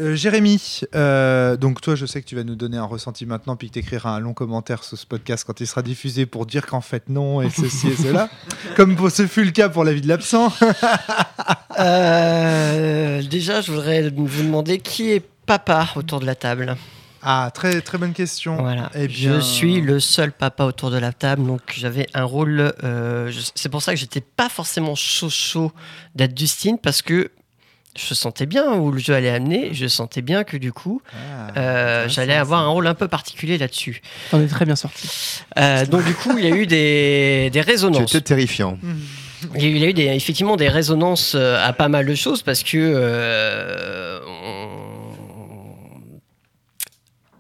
Euh, 0.00 0.14
Jérémy, 0.14 0.80
euh, 0.94 1.56
donc 1.59 1.80
toi, 1.82 1.94
je 1.94 2.06
sais 2.06 2.22
que 2.22 2.26
tu 2.26 2.36
vas 2.36 2.44
nous 2.44 2.54
donner 2.54 2.78
un 2.78 2.84
ressenti 2.84 3.26
maintenant, 3.26 3.54
puis 3.56 3.68
que 3.68 3.74
tu 3.74 3.78
écriras 3.80 4.11
un 4.12 4.20
long 4.20 4.32
commentaire 4.32 4.82
sur 4.84 4.96
ce 4.96 5.04
podcast 5.04 5.44
quand 5.46 5.61
il 5.61 5.66
sera 5.66 5.82
diffusé 5.82 6.24
pour 6.24 6.46
dire 6.46 6.64
qu'en 6.66 6.80
fait 6.80 7.09
non, 7.11 7.42
et 7.42 7.50
ceci 7.50 7.88
et 7.88 7.96
cela, 7.96 8.30
comme 8.76 8.96
ce 9.11 9.26
fut 9.26 9.44
le 9.44 9.50
cas 9.50 9.68
pour 9.68 9.84
la 9.84 9.92
vie 9.92 10.00
de 10.00 10.09
l'absent. 10.09 10.50
Euh, 11.78 13.22
déjà, 13.22 13.61
je 13.61 13.70
voudrais 13.72 14.09
vous 14.11 14.42
demander 14.42 14.78
qui 14.78 15.11
est 15.11 15.22
papa 15.46 15.88
autour 15.96 16.20
de 16.20 16.26
la 16.26 16.34
table. 16.34 16.76
Ah, 17.22 17.50
très, 17.52 17.80
très 17.80 17.98
bonne 17.98 18.12
question. 18.12 18.56
Voilà. 18.56 18.90
Eh 18.94 19.09
bien- 19.09 19.34
Je 19.34 19.40
suis 19.40 19.80
le 19.80 19.98
seul 20.00 20.32
papa 20.32 20.64
autour 20.64 20.90
de 20.90 20.98
la 20.98 21.12
table, 21.12 21.44
donc 21.46 21.61
j'avais 21.76 22.06
un 22.14 22.24
rôle. 22.24 22.72
euh, 22.84 23.30
c'est 23.54 23.68
pour 23.68 23.82
ça 23.82 23.92
que 23.92 23.98
j'étais 23.98 24.20
pas 24.20 24.48
forcément 24.48 24.94
chaud 24.94 25.28
chaud 25.30 25.72
d'être 26.14 26.32
Dustine 26.34 26.78
parce 26.78 27.02
que 27.02 27.30
je 27.97 28.14
sentais 28.14 28.47
bien 28.47 28.72
où 28.74 28.91
le 28.93 28.99
jeu 28.99 29.14
allait 29.14 29.30
amener. 29.30 29.70
Je 29.72 29.86
sentais 29.86 30.22
bien 30.22 30.45
que 30.45 30.57
du 30.57 30.72
coup, 30.72 31.03
Ah, 31.12 31.59
euh, 31.59 32.09
j'allais 32.09 32.34
avoir 32.36 32.61
un 32.62 32.68
rôle 32.68 32.86
un 32.86 32.95
peu 32.95 33.09
particulier 33.09 33.59
là-dessus. 33.59 34.03
T'en 34.30 34.41
es 34.41 34.47
très 34.47 34.64
bien 34.64 34.76
sorti. 34.76 35.09
Euh, 35.59 35.84
donc 35.86 36.05
du 36.05 36.14
coup, 36.14 36.39
il 36.39 36.45
y 36.45 36.47
a 36.53 36.55
eu 36.55 36.66
des, 36.66 37.51
des 37.53 37.61
résonances. 37.61 38.14
étais 38.14 38.20
terrifiant. 38.20 38.78
Il 39.55 39.62
y 39.62 39.66
a 39.66 39.68
eu, 39.68 39.72
il 39.76 39.78
y 39.78 39.84
a 39.84 39.89
eu 39.89 39.95
des, 39.95 40.07
effectivement 40.07 40.57
des 40.57 40.68
résonances 40.68 41.34
euh, 41.36 41.64
à 41.64 41.72
pas 41.72 41.89
mal 41.89 42.07
de 42.07 42.14
choses 42.14 42.43
parce 42.43 42.62
que. 42.62 42.76
euh, 42.76 44.18
on- 44.26 46.18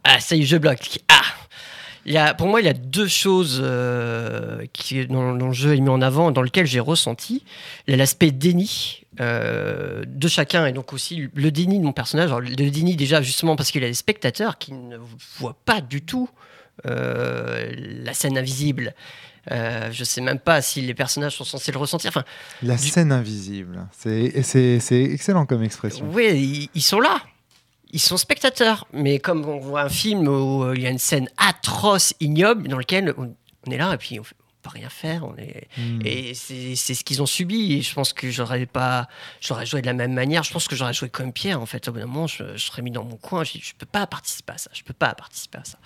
Ah, 0.04 0.20
ça 0.20 0.36
y 0.36 0.42
est, 0.42 0.44
je 0.46 0.56
bloque. 0.56 0.98
Ah 1.08 1.20
il 2.06 2.12
y 2.12 2.16
a, 2.16 2.34
Pour 2.34 2.46
moi, 2.48 2.60
il 2.60 2.64
y 2.66 2.70
a 2.70 2.72
deux 2.74 3.08
choses 3.08 3.60
euh, 3.62 4.64
qui, 4.72 5.06
dont, 5.06 5.34
dont 5.34 5.48
le 5.48 5.52
jeu 5.52 5.74
est 5.76 5.80
mis 5.80 5.88
en 5.88 6.00
avant, 6.02 6.30
dans 6.30 6.42
lequel 6.42 6.66
j'ai 6.66 6.80
ressenti. 6.80 7.44
Il 7.86 7.90
y 7.90 7.94
a 7.94 7.96
l'aspect 7.96 8.30
déni 8.30 9.02
euh, 9.20 10.04
de 10.06 10.28
chacun 10.28 10.66
et 10.66 10.72
donc 10.72 10.92
aussi 10.92 11.28
le 11.34 11.50
déni 11.50 11.78
de 11.78 11.84
mon 11.84 11.92
personnage. 11.92 12.26
Alors, 12.28 12.40
le 12.40 12.54
déni, 12.70 12.96
déjà, 12.96 13.20
justement, 13.22 13.56
parce 13.56 13.70
qu'il 13.70 13.82
y 13.82 13.84
a 13.84 13.88
des 13.88 13.94
spectateurs 13.94 14.58
qui 14.58 14.72
ne 14.72 14.96
voient 15.38 15.56
pas 15.64 15.80
du 15.80 16.02
tout 16.02 16.28
euh, 16.86 17.72
la 18.04 18.14
scène 18.14 18.38
invisible. 18.38 18.94
Euh, 19.50 19.88
je 19.92 20.04
sais 20.04 20.20
même 20.20 20.38
pas 20.38 20.60
si 20.60 20.82
les 20.82 20.92
personnages 20.94 21.34
sont 21.36 21.44
censés 21.44 21.72
le 21.72 21.78
ressentir. 21.78 22.10
Enfin, 22.10 22.24
La 22.62 22.76
Du- 22.76 22.86
scène 22.88 23.12
invisible. 23.12 23.86
C'est 23.92 24.30
excellent 24.90 25.46
comme 25.46 25.62
expression. 25.64 26.06
oui, 26.12 26.68
ils, 26.74 26.78
ils 26.78 26.82
sont 26.82 27.00
là. 27.00 27.20
Ils 27.90 28.00
sont 28.00 28.16
spectateurs. 28.16 28.86
Mais 28.92 29.18
comme 29.18 29.44
on 29.48 29.58
voit 29.58 29.82
un 29.82 29.88
film 29.88 30.28
où 30.28 30.62
euh, 30.64 30.74
il 30.76 30.82
y 30.82 30.86
a 30.86 30.90
une 30.90 30.98
scène 30.98 31.28
atroce, 31.36 32.14
ignoble, 32.20 32.68
dans 32.68 32.78
lequel 32.78 33.14
on, 33.16 33.34
on 33.66 33.70
est 33.70 33.78
là 33.78 33.94
et 33.94 33.96
puis 33.96 34.20
on, 34.20 34.24
fait- 34.24 34.34
on 34.40 34.68
peut 34.70 34.76
rien 34.78 34.88
faire. 34.90 35.24
On 35.24 35.34
est... 35.36 35.68
Hmm. 35.78 36.00
Et 36.04 36.34
c'est 36.34 36.74
ce 36.76 37.04
qu'ils 37.04 37.22
ont 37.22 37.26
subi. 37.26 37.74
Et 37.74 37.82
je 37.82 37.94
pense 37.94 38.12
que 38.12 38.30
j'aurais 38.30 38.66
pas, 38.66 39.08
j'aurais 39.40 39.64
joué 39.64 39.80
de 39.80 39.86
la 39.86 39.92
même 39.94 40.12
manière. 40.12 40.42
Je 40.42 40.52
pense 40.52 40.68
que 40.68 40.76
j'aurais 40.76 40.92
joué 40.92 41.08
comme 41.08 41.32
Pierre. 41.32 41.62
En 41.62 41.66
fait, 41.66 41.88
au 41.88 41.92
bout 41.92 42.00
d'un 42.00 42.06
moment, 42.06 42.26
je, 42.26 42.42
je 42.56 42.64
serais 42.66 42.82
mis 42.82 42.90
dans 42.90 43.04
mon 43.04 43.16
coin. 43.16 43.44
Je, 43.44 43.52
je 43.62 43.72
peux 43.78 43.86
pas 43.86 44.06
participer 44.06 44.52
à 44.54 44.58
ça. 44.58 44.70
Je 44.74 44.82
peux 44.82 44.92
pas 44.92 45.14
participer 45.14 45.58
à 45.58 45.64
ça. 45.64 45.78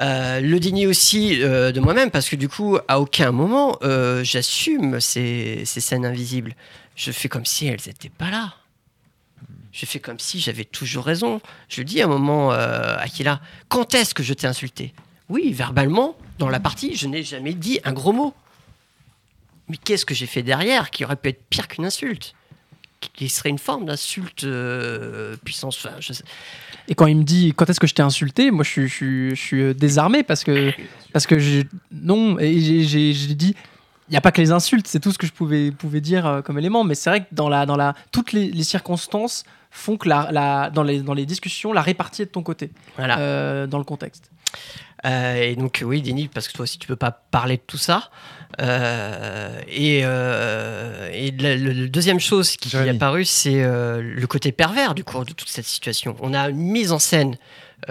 Euh, 0.00 0.40
le 0.40 0.60
déni 0.60 0.86
aussi 0.86 1.42
euh, 1.42 1.72
de 1.72 1.80
moi-même, 1.80 2.10
parce 2.10 2.28
que 2.28 2.36
du 2.36 2.48
coup, 2.48 2.78
à 2.88 3.00
aucun 3.00 3.30
moment, 3.32 3.78
euh, 3.82 4.22
j'assume 4.24 5.00
ces, 5.00 5.62
ces 5.64 5.80
scènes 5.80 6.04
invisibles. 6.04 6.54
Je 6.96 7.12
fais 7.12 7.28
comme 7.28 7.44
si 7.46 7.66
elles 7.68 7.80
n'étaient 7.86 8.08
pas 8.10 8.30
là. 8.30 8.54
Je 9.72 9.86
fais 9.86 10.00
comme 10.00 10.18
si 10.18 10.40
j'avais 10.40 10.64
toujours 10.64 11.04
raison. 11.04 11.40
Je 11.68 11.82
dis 11.82 12.00
à 12.00 12.06
un 12.06 12.08
moment, 12.08 12.52
euh, 12.52 12.96
Akila, 12.98 13.40
quand 13.68 13.94
est-ce 13.94 14.14
que 14.14 14.22
je 14.22 14.34
t'ai 14.34 14.46
insulté? 14.46 14.94
Oui, 15.28 15.52
verbalement, 15.52 16.16
dans 16.38 16.48
la 16.48 16.58
partie, 16.58 16.96
je 16.96 17.06
n'ai 17.06 17.22
jamais 17.22 17.52
dit 17.52 17.78
un 17.84 17.92
gros 17.92 18.12
mot. 18.12 18.34
Mais 19.68 19.76
qu'est-ce 19.76 20.06
que 20.06 20.14
j'ai 20.14 20.26
fait 20.26 20.42
derrière 20.42 20.90
qui 20.90 21.04
aurait 21.04 21.16
pu 21.16 21.28
être 21.28 21.42
pire 21.50 21.68
qu'une 21.68 21.84
insulte? 21.84 22.34
Qui 23.12 23.28
serait 23.28 23.50
une 23.50 23.58
forme 23.58 23.84
d'insulte 23.84 24.42
euh, 24.44 25.36
puissance. 25.44 25.86
Je 26.00 26.12
Et 26.88 26.94
quand 26.94 27.06
il 27.06 27.16
me 27.18 27.22
dit 27.22 27.52
quand 27.54 27.68
est-ce 27.70 27.78
que 27.78 27.86
je 27.86 27.94
t'ai 27.94 28.02
insulté, 28.02 28.50
moi 28.50 28.64
je 28.64 28.70
suis, 28.70 28.88
je 28.88 29.34
je 29.34 29.56
euh, 29.56 29.74
désarmé 29.74 30.22
parce 30.24 30.42
que, 30.42 30.72
parce 31.12 31.26
que 31.26 31.38
j'ai- 31.38 31.68
non, 31.92 32.38
et 32.40 32.58
j'ai- 32.58 33.12
dit. 33.34 33.54
Il 34.08 34.12
n'y 34.12 34.16
a 34.16 34.22
pas 34.22 34.32
que 34.32 34.40
les 34.40 34.50
insultes, 34.52 34.88
c'est 34.88 35.00
tout 35.00 35.12
ce 35.12 35.18
que 35.18 35.26
je 35.26 35.32
pouvais, 35.32 35.70
pouvais 35.70 36.00
dire 36.00 36.26
euh, 36.26 36.40
comme 36.40 36.58
élément. 36.58 36.82
Mais 36.82 36.94
c'est 36.94 37.10
vrai 37.10 37.20
que 37.20 37.26
dans 37.32 37.50
la, 37.50 37.66
dans 37.66 37.76
la, 37.76 37.94
toutes 38.10 38.32
les 38.32 38.62
circonstances 38.64 39.44
font 39.70 39.96
que 39.96 40.08
la, 40.08 40.28
la, 40.32 40.70
dans, 40.70 40.82
les, 40.82 41.00
dans 41.00 41.14
les 41.14 41.26
discussions, 41.26 41.72
la 41.72 41.82
répartie 41.82 42.22
est 42.22 42.26
de 42.26 42.30
ton 42.30 42.42
côté, 42.42 42.70
Voilà. 42.96 43.18
euh, 43.18 43.66
dans 43.66 43.78
le 43.78 43.84
contexte. 43.84 44.30
Euh, 45.06 45.42
et 45.42 45.54
donc 45.54 45.82
oui, 45.84 46.02
déni, 46.02 46.26
parce 46.26 46.48
que 46.48 46.54
toi 46.54 46.64
aussi 46.64 46.78
tu 46.78 46.88
peux 46.88 46.96
pas 46.96 47.12
parler 47.12 47.56
de 47.56 47.62
tout 47.66 47.76
ça. 47.78 48.10
Euh, 48.60 49.60
et 49.68 50.00
euh, 50.04 51.08
et 51.12 51.30
la, 51.32 51.86
deuxième 51.86 52.18
chose 52.18 52.56
qui 52.56 52.74
est 52.76 52.88
apparue, 52.88 53.24
c'est 53.24 53.62
euh, 53.62 54.00
le 54.02 54.26
côté 54.26 54.50
pervers 54.52 54.94
du 54.94 55.04
coup 55.04 55.22
de 55.24 55.32
toute 55.32 55.48
cette 55.48 55.66
situation. 55.66 56.16
On 56.20 56.34
a 56.34 56.48
une 56.48 56.56
mise 56.56 56.90
en 56.90 56.98
scène, 56.98 57.36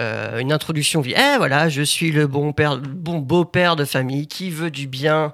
euh, 0.00 0.38
une 0.40 0.52
introduction. 0.52 1.02
Eh 1.06 1.36
voilà, 1.38 1.68
je 1.68 1.80
suis 1.82 2.10
le 2.12 2.26
bon 2.26 2.52
père, 2.52 2.74
le 2.76 2.82
bon 2.88 3.18
beau-père 3.20 3.76
de 3.76 3.84
famille 3.86 4.26
qui 4.26 4.50
veut 4.50 4.70
du 4.70 4.86
bien 4.86 5.32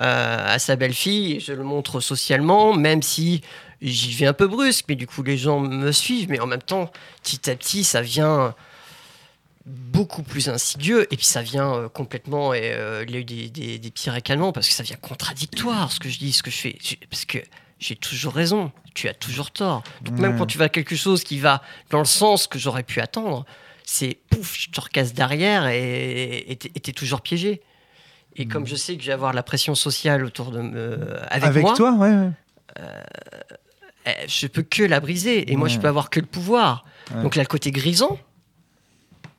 euh, 0.00 0.54
à 0.54 0.58
sa 0.60 0.76
belle-fille. 0.76 1.36
Et 1.36 1.40
je 1.40 1.54
le 1.54 1.64
montre 1.64 2.00
socialement, 2.00 2.72
même 2.74 3.02
si 3.02 3.40
j'y 3.82 4.14
vais 4.14 4.26
un 4.26 4.32
peu 4.32 4.46
brusque, 4.46 4.86
mais 4.88 4.94
du 4.94 5.06
coup 5.06 5.22
les 5.22 5.36
gens 5.36 5.60
me 5.60 5.92
suivent. 5.92 6.28
Mais 6.30 6.40
en 6.40 6.46
même 6.46 6.62
temps, 6.62 6.90
petit 7.22 7.50
à 7.50 7.56
petit, 7.56 7.84
ça 7.84 8.02
vient 8.02 8.54
beaucoup 9.66 10.22
plus 10.22 10.48
insidieux 10.48 11.12
et 11.12 11.16
puis 11.16 11.26
ça 11.26 11.42
vient 11.42 11.74
euh, 11.74 11.88
complètement 11.88 12.54
et 12.54 12.72
euh, 12.72 13.04
il 13.06 13.12
y 13.12 13.16
a 13.16 13.20
eu 13.20 13.24
des, 13.24 13.48
des, 13.48 13.78
des 13.80 13.90
petits 13.90 14.10
ricanements 14.10 14.52
parce 14.52 14.68
que 14.68 14.74
ça 14.74 14.84
vient 14.84 14.96
contradictoire 14.96 15.90
ce 15.90 15.98
que 15.98 16.08
je 16.08 16.20
dis 16.20 16.32
ce 16.32 16.44
que 16.44 16.52
je 16.52 16.56
fais 16.56 16.78
parce 17.10 17.24
que 17.24 17.38
j'ai 17.80 17.96
toujours 17.96 18.32
raison 18.32 18.70
tu 18.94 19.08
as 19.08 19.14
toujours 19.14 19.50
tort 19.50 19.82
donc 20.02 20.20
même 20.20 20.38
quand 20.38 20.46
tu 20.46 20.56
vas 20.56 20.66
à 20.66 20.68
quelque 20.68 20.94
chose 20.94 21.24
qui 21.24 21.40
va 21.40 21.62
dans 21.90 21.98
le 21.98 22.04
sens 22.04 22.46
que 22.46 22.60
j'aurais 22.60 22.84
pu 22.84 23.00
attendre 23.00 23.44
c'est 23.82 24.18
pouf 24.30 24.56
je 24.56 24.70
te 24.70 24.80
recasse 24.80 25.14
derrière 25.14 25.66
et 25.66 26.56
t'es 26.60 26.92
toujours 26.92 27.20
piégé 27.20 27.60
et 28.36 28.46
comme 28.46 28.68
je 28.68 28.76
sais 28.76 28.96
que 28.96 29.02
je 29.02 29.08
vais 29.08 29.14
avoir 29.14 29.32
la 29.32 29.42
pression 29.42 29.74
sociale 29.74 30.24
autour 30.24 30.52
de 30.52 30.60
me 30.60 31.16
avec, 31.32 31.44
Avec 31.44 31.62
moi 31.64 31.74
toi, 31.74 31.92
ouais. 31.92 32.10
ouais. 32.10 32.30
Je 34.28 34.46
peux 34.46 34.62
que 34.62 34.82
la 34.82 35.00
briser 35.00 35.50
et 35.52 35.56
moi 35.56 35.68
je 35.68 35.78
peux 35.78 35.88
avoir 35.88 36.10
que 36.10 36.20
le 36.20 36.26
pouvoir. 36.26 36.84
Ouais. 37.14 37.22
Donc 37.22 37.36
elle 37.36 37.40
a 37.40 37.44
le 37.44 37.48
côté 37.48 37.70
grisant 37.70 38.18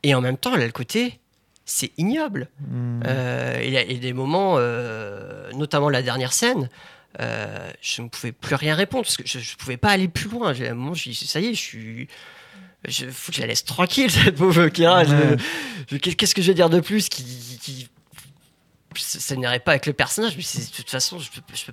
et 0.02 0.14
en 0.14 0.20
même 0.20 0.36
temps 0.36 0.54
elle 0.54 0.62
a 0.62 0.66
le 0.66 0.72
côté 0.72 1.20
c'est 1.64 1.92
ignoble. 1.98 2.48
Euh, 3.06 3.60
Il 3.62 3.70
y 3.70 3.76
a 3.76 3.82
il 3.82 3.92
y 3.92 3.96
a 3.96 3.98
des 3.98 4.12
moments, 4.14 4.54
euh, 4.56 5.50
notamment 5.52 5.90
la 5.90 6.00
dernière 6.02 6.32
scène, 6.32 6.70
euh, 7.20 7.70
je 7.82 8.00
ne 8.02 8.08
pouvais 8.08 8.32
plus 8.32 8.54
rien 8.54 8.74
répondre 8.74 9.04
parce 9.04 9.16
que 9.18 9.26
je 9.26 9.38
ne 9.38 9.56
pouvais 9.58 9.76
pas 9.76 9.90
aller 9.90 10.08
plus 10.08 10.30
loin. 10.30 10.54
À 10.54 10.70
un 10.70 10.74
moment, 10.74 10.94
je 10.94 11.10
dis, 11.10 11.14
ça 11.14 11.40
y 11.40 11.46
est, 11.46 11.54
je 11.54 11.60
suis. 11.60 12.08
Je, 12.86 13.06
faut 13.10 13.32
que 13.32 13.36
je 13.36 13.42
la 13.42 13.48
laisse 13.48 13.64
tranquille, 13.64 14.10
cette 14.10 14.36
pauvre 14.36 14.68
Kira. 14.68 15.02
Ouais. 15.02 15.98
Qu'est-ce 15.98 16.34
que 16.34 16.40
je 16.42 16.46
vais 16.48 16.54
dire 16.54 16.70
de 16.70 16.80
plus 16.80 17.08
qui, 17.10 17.24
qui, 17.60 17.88
ça 18.96 19.18
ça 19.20 19.36
n'irait 19.36 19.60
pas 19.60 19.72
avec 19.72 19.84
le 19.86 19.92
personnage, 19.92 20.36
mais 20.36 20.42
de 20.42 20.70
toute 20.74 20.88
façon, 20.88 21.18
je 21.18 21.30
peux, 21.30 21.42
je 21.54 21.66
peux- 21.66 21.72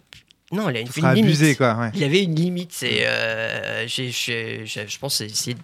non, 0.52 0.70
il 0.70 0.78
a 0.78 0.80
une, 0.82 0.88
limite. 0.88 1.26
abusé, 1.26 1.56
quoi. 1.56 1.74
Ouais. 1.76 1.92
Il 1.96 2.04
avait 2.04 2.24
une 2.24 2.36
limite. 2.36 2.72
C'est, 2.72 3.06
euh, 3.08 3.88
j'ai, 3.88 4.12
j'ai- 4.12 4.62
j'ai- 4.66 4.88
je 4.88 5.00
pense, 5.00 5.18
que 5.20 5.28
c'est, 5.28 5.56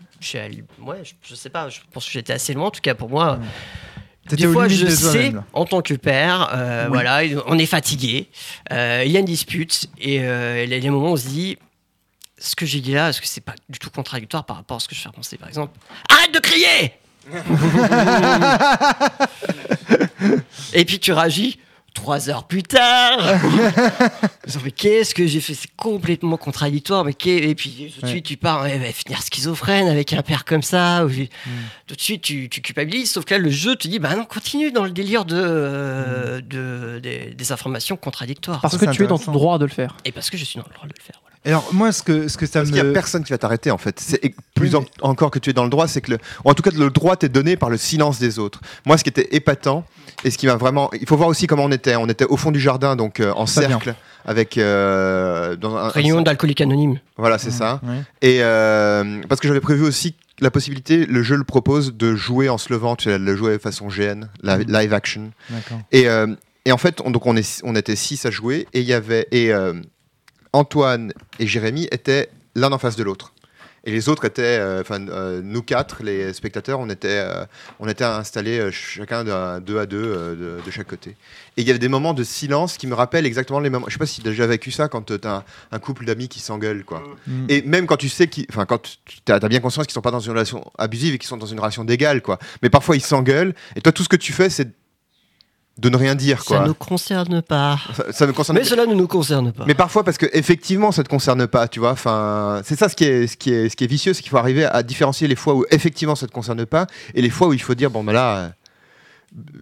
ouais, 0.82 1.02
je, 1.04 1.14
je 1.30 1.36
sais 1.36 1.50
pas. 1.50 1.70
Je 1.70 1.80
pense 1.92 2.06
que 2.06 2.12
j'étais 2.12 2.34
assez 2.34 2.54
loin. 2.54 2.68
En 2.68 2.72
tout 2.72 2.82
cas, 2.82 2.96
pour 2.96 3.10
moi, 3.10 3.40
T'étais 4.28 4.44
des 4.44 4.48
aux 4.48 4.54
fois, 4.54 4.68
je 4.68 4.86
de 4.86 4.90
sais, 4.92 5.34
en 5.54 5.66
tant 5.66 5.82
que 5.82 5.94
père, 5.94 6.50
euh, 6.54 6.86
Oui. 6.86 6.90
voilà, 6.94 7.22
on 7.48 7.58
est 7.60 7.66
fatigué. 7.66 8.28
euh, 8.72 9.04
Il 9.06 9.12
y 9.12 9.18
a 9.18 9.20
une 9.20 9.26
dispute 9.26 9.88
et 10.00 10.22
euh, 10.22 10.64
il 10.64 10.70
y 10.70 10.74
a 10.74 10.80
des 10.80 10.90
moments 10.90 11.10
où 11.10 11.14
on 11.14 11.18
se 11.18 11.28
dit. 11.28 11.58
Ce 12.40 12.56
que 12.56 12.66
j'ai 12.66 12.80
dit 12.82 12.94
là, 12.94 13.10
est-ce 13.10 13.22
que 13.22 13.28
c'est 13.28 13.42
pas 13.42 13.54
du 13.70 13.78
tout 13.78 13.92
contradictoire 13.92 14.46
par 14.46 14.56
rapport 14.56 14.78
à 14.78 14.80
ce 14.80 14.88
que 14.88 14.96
je 14.96 15.02
fais 15.02 15.10
penser 15.10 15.38
Par 15.38 15.48
exemple, 15.48 15.78
arrête 16.10 16.34
de 16.34 16.40
crier 16.40 16.94
Et 20.74 20.86
puis 20.86 21.00
tu 21.00 21.12
réagis 21.14 21.60
trois 21.94 22.30
heures 22.30 22.46
plus 22.46 22.64
tard. 22.64 23.20
mais 24.64 24.72
qu'est-ce 24.72 25.14
que 25.16 25.28
j'ai 25.28 25.40
fait? 25.42 25.54
C'est 25.54 25.72
complètement 25.76 26.38
contradictoire. 26.38 27.04
Mais 27.06 27.14
qu'est- 27.14 27.38
et 27.50 27.56
puis 27.56 27.92
tout 27.96 28.02
de 28.02 28.08
suite 28.08 28.26
tu 28.26 28.38
pars, 28.38 28.66
elle 28.66 28.82
va 28.82 28.92
finir 28.92 29.22
schizophrène 29.22 29.88
avec 29.88 30.14
un 30.14 30.22
père 30.22 30.46
comme 30.46 30.62
ça. 30.62 31.06
ou 31.06 31.10
j'ai- 31.10 31.30
Tout 31.88 31.96
de 31.96 32.02
suite 32.02 32.22
tu, 32.22 32.50
tu 32.50 32.62
culpabilises. 32.62 33.12
Sauf 33.12 33.26
que 33.26 33.34
là 33.34 33.40
le 33.40 33.50
jeu 33.50 33.76
te 33.76 33.88
dit, 33.88 34.00
bah 34.00 34.16
non, 34.16 34.26
continue 34.26 34.72
dans 34.72 34.84
le 34.86 34.92
délire 34.92 35.26
de, 35.26 35.36
euh, 35.38 36.42
de- 36.42 37.00
des, 37.00 37.34
des 37.36 37.52
informations 37.52 37.98
contradictoires. 37.98 38.62
Parce 38.62 38.78
que 38.78 38.86
tu 38.92 39.04
es 39.04 39.08
dans 39.08 39.18
ton 39.20 39.32
droit 39.32 39.58
de 39.58 39.66
le 39.66 39.72
faire. 39.72 39.98
Et 40.06 40.12
parce 40.12 40.30
que 40.30 40.38
je 40.38 40.46
suis 40.46 40.58
dans 40.60 40.66
le 40.68 40.74
droit 40.74 40.88
de 40.88 40.94
le 40.98 41.04
faire. 41.04 41.20
voilà. 41.22 41.32
Alors, 41.44 41.68
moi, 41.74 41.92
ce 41.92 42.04
que, 42.04 42.28
ce 42.28 42.38
que 42.38 42.46
ça 42.46 42.60
Parce 42.60 42.70
me. 42.70 42.76
qu'il 42.76 42.84
n'y 42.84 42.90
a 42.90 42.94
personne 42.94 43.24
qui 43.24 43.32
va 43.34 43.38
t'arrêter 43.40 43.72
en 43.72 43.78
fait. 43.80 44.00
C'est 44.00 44.22
plus 44.54 44.76
en- 44.76 44.86
encore 45.02 45.32
que 45.32 45.40
tu 45.40 45.50
es 45.50 45.54
dans 45.54 45.64
le 45.64 45.70
droit, 45.72 45.88
c'est 45.88 46.02
que 46.02 46.12
le, 46.12 46.18
ou 46.46 46.50
en 46.52 46.54
tout 46.54 46.62
cas 46.62 46.70
le 46.72 46.90
droit 46.92 47.16
t'est 47.16 47.30
donné 47.30 47.56
par 47.58 47.70
le 47.70 47.78
silence 47.78 48.20
des 48.20 48.38
autres. 48.38 48.62
Moi, 48.86 48.98
ce 48.98 49.04
qui 49.04 49.10
était 49.10 49.28
épatant 49.36 49.84
et 50.24 50.30
ce 50.30 50.38
qui 50.38 50.46
m'a 50.46 50.56
vraiment, 50.56 50.92
il 50.94 51.08
faut 51.08 51.18
voir 51.18 51.30
aussi 51.30 51.48
comment 51.48 51.64
on 51.66 51.72
était. 51.72 51.96
On 51.96 52.08
était 52.10 52.26
au 52.26 52.38
fond 52.38 52.52
du 52.52 52.60
jardin, 52.60 52.96
donc 52.96 53.20
euh, 53.20 53.32
en 53.32 53.46
bien. 53.46 53.48
cercle, 53.48 53.96
avec 54.26 54.58
euh, 54.58 55.56
dans 55.56 55.76
un- 55.76 55.88
Réunion 55.90 56.22
d'alcooliques 56.22 56.62
anonymes. 56.62 57.00
Voilà, 57.18 57.38
c'est 57.40 57.50
ça. 57.52 57.82
Ouais. 57.84 58.02
Et 58.22 58.44
euh, 58.44 59.22
parce 59.28 59.42
que 59.42 59.48
j'avais 59.48 59.62
prévu 59.62 59.84
aussi 59.84 60.16
la 60.42 60.52
possibilité, 60.52 61.06
le 61.08 61.24
jeu 61.24 61.36
le 61.38 61.44
propose 61.44 61.96
de 61.96 62.14
jouer 62.16 62.50
en 62.50 62.58
se 62.60 62.72
levant, 62.72 62.96
tu 62.96 63.06
sais, 63.10 63.18
le 63.18 63.36
jouer 63.36 63.58
façon 63.60 63.88
GN, 63.88 64.26
la- 64.44 64.58
Mhm. 64.60 64.66
live 64.68 64.94
action. 64.94 65.32
D'accord. 65.50 65.80
Et, 65.92 66.08
euh, 66.08 66.28
et 66.66 66.72
en 66.72 66.78
fait, 66.78 67.00
on, 67.04 67.10
donc 67.12 67.26
on, 67.26 67.36
est, 67.36 67.62
on 67.64 67.76
était 67.76 67.96
six 67.96 68.26
à 68.28 68.32
jouer 68.32 68.68
et 68.74 68.82
il 68.82 68.86
y 68.88 68.94
avait 68.94 69.28
et 69.32 69.52
euh, 69.54 69.74
Antoine 70.54 71.14
et 71.40 71.48
Jérémy 71.48 71.88
étaient 71.92 72.30
l'un 72.56 72.72
en 72.72 72.78
face 72.78 72.96
de 72.96 73.04
l'autre. 73.04 73.34
Et 73.84 73.92
les 73.92 74.10
autres 74.10 74.26
étaient, 74.26 74.60
euh, 74.60 74.82
enfin, 74.82 75.08
euh, 75.08 75.42
nous 75.44 75.64
quatre, 75.64 76.04
les 76.04 76.34
spectateurs, 76.34 76.80
on 76.80 76.90
était, 76.90 77.08
euh, 77.26 77.46
on 77.80 77.88
était 77.88 78.04
installés 78.04 78.70
chacun 78.72 79.24
deux 79.60 79.80
à 79.80 79.86
deux 79.88 80.36
de, 80.36 80.60
de 80.64 80.72
chaque 80.72 80.88
côté. 80.88 81.12
Et 81.58 81.62
il 81.62 81.68
y 81.68 81.72
avait 81.72 81.80
des 81.80 81.88
moments 81.88 82.14
de 82.14 82.24
silence 82.24 82.78
qui 82.78 82.86
me 82.86 82.94
rappellent 82.94 83.26
exactement 83.26 83.60
les 83.60 83.72
moments. 83.72 83.88
Je 83.88 83.94
sais 83.94 84.00
pas 84.00 84.06
si 84.06 84.22
tu 84.22 84.28
as 84.28 84.32
déjà 84.32 84.46
vécu 84.46 84.70
ça 84.70 84.88
quand 84.88 85.02
tu 85.02 85.14
as 85.24 85.36
un, 85.36 85.44
un 85.72 85.80
couple 85.80 86.06
d'amis 86.06 86.28
qui 86.28 86.40
s'engueule, 86.40 86.84
quoi. 86.86 87.02
Mm. 87.26 87.46
Et 87.50 87.62
même 87.64 87.88
quand 87.88 87.98
tu 87.98 88.10
sais 88.10 88.28
qu'ils, 88.28 88.46
enfin, 88.50 88.66
quand 88.68 89.00
tu 89.08 89.32
as, 89.32 89.40
bien 89.40 89.60
conscience 89.60 89.88
qu'ils 89.88 89.94
sont 89.94 90.02
pas 90.02 90.12
dans 90.12 90.20
une 90.20 90.34
relation 90.34 90.72
abusive 90.78 91.16
et 91.16 91.18
qu'ils 91.18 91.30
sont 91.30 91.38
dans 91.38 91.48
une 91.48 91.60
relation 91.60 91.84
d'égal, 91.84 92.22
quoi. 92.22 92.38
Mais 92.62 92.70
parfois 92.70 92.96
ils 92.96 93.02
s'engueulent. 93.02 93.56
Et 93.76 93.82
toi, 93.82 93.92
tout 93.92 94.04
ce 94.04 94.10
que 94.10 94.16
tu 94.16 94.32
fais, 94.32 94.52
c'est 94.52 94.70
de 95.82 95.90
ne 95.90 95.98
rien 95.98 96.14
dire, 96.16 96.44
Ça 96.44 96.60
ne 96.62 96.68
nous 96.68 96.74
concerne 96.76 97.42
pas. 97.42 97.80
Ça, 97.96 98.04
ça 98.12 98.28
me 98.28 98.34
concerne. 98.34 98.58
Mais 98.60 98.64
cela 98.64 98.86
ne 98.86 98.94
nous 98.94 99.08
concerne 99.08 99.52
pas. 99.52 99.66
Mais 99.66 99.74
parfois 99.74 100.04
parce 100.04 100.18
que 100.18 100.28
effectivement 100.34 100.92
ça 100.92 101.04
te 101.04 101.10
concerne 101.10 101.48
pas, 101.48 101.68
tu 101.68 101.80
vois. 101.80 101.92
Enfin, 101.92 102.62
c'est 102.64 102.78
ça 102.78 102.88
ce 102.88 102.96
qui 102.96 103.04
est 103.06 103.28
ce 103.28 103.36
qui 103.36 103.52
est 103.52 103.68
ce 103.70 103.76
qui 103.76 103.84
est 103.86 103.88
vicieux, 103.88 104.14
c'est 104.14 104.22
qu'il 104.22 104.30
faut 104.30 104.38
arriver 104.38 104.66
à 104.66 104.84
différencier 104.84 105.28
les 105.28 105.36
fois 105.36 105.56
où 105.56 105.66
effectivement 105.72 106.16
ça 106.16 106.28
te 106.28 106.32
concerne 106.32 106.66
pas 106.66 106.86
et 107.16 107.22
les 107.22 107.30
fois 107.32 107.48
où 107.48 107.54
il 107.54 107.62
faut 107.62 107.74
dire 107.76 107.90
bon 107.90 108.04
ben 108.04 108.14
là, 108.14 108.36
euh, 108.38 108.50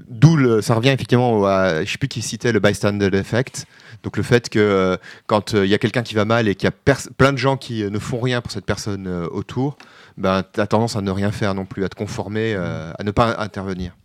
d'où 0.10 0.36
le- 0.36 0.62
ça 0.62 0.74
revient 0.76 0.90
effectivement 0.90 1.34
au- 1.40 1.46
à, 1.46 1.84
je 1.86 1.92
sais 1.92 1.98
plus 1.98 2.08
qui 2.08 2.22
citait 2.22 2.52
le 2.52 2.60
bystander 2.60 3.10
effect. 3.14 3.66
Donc 4.04 4.18
le 4.18 4.24
fait 4.24 4.50
que 4.50 4.60
euh, 4.60 4.98
quand 5.28 5.54
euh, 5.54 5.66
il 5.66 5.70
y 5.70 5.74
a 5.74 5.78
quelqu'un 5.78 6.04
qui 6.04 6.16
va 6.16 6.26
mal 6.26 6.48
et 6.48 6.56
qu'il 6.56 6.66
y 6.66 6.68
a 6.68 6.72
pers- 6.72 7.08
plein 7.18 7.32
de 7.34 7.38
gens 7.38 7.58
qui 7.58 7.84
euh, 7.84 7.90
ne 7.90 8.00
font 8.00 8.20
rien 8.20 8.42
pour 8.42 8.52
cette 8.52 8.66
personne 8.66 9.08
euh, 9.08 9.28
autour, 9.32 9.78
ben 10.18 10.44
t'as 10.54 10.68
tendance 10.68 10.96
à 10.96 11.02
ne 11.02 11.12
rien 11.12 11.32
faire 11.32 11.54
non 11.54 11.66
plus, 11.66 11.84
à 11.86 11.90
te 11.90 11.96
conformer, 11.96 12.54
euh, 12.58 12.92
à 12.98 13.04
ne 13.04 13.12
pas 13.12 13.38
intervenir. 13.40 13.96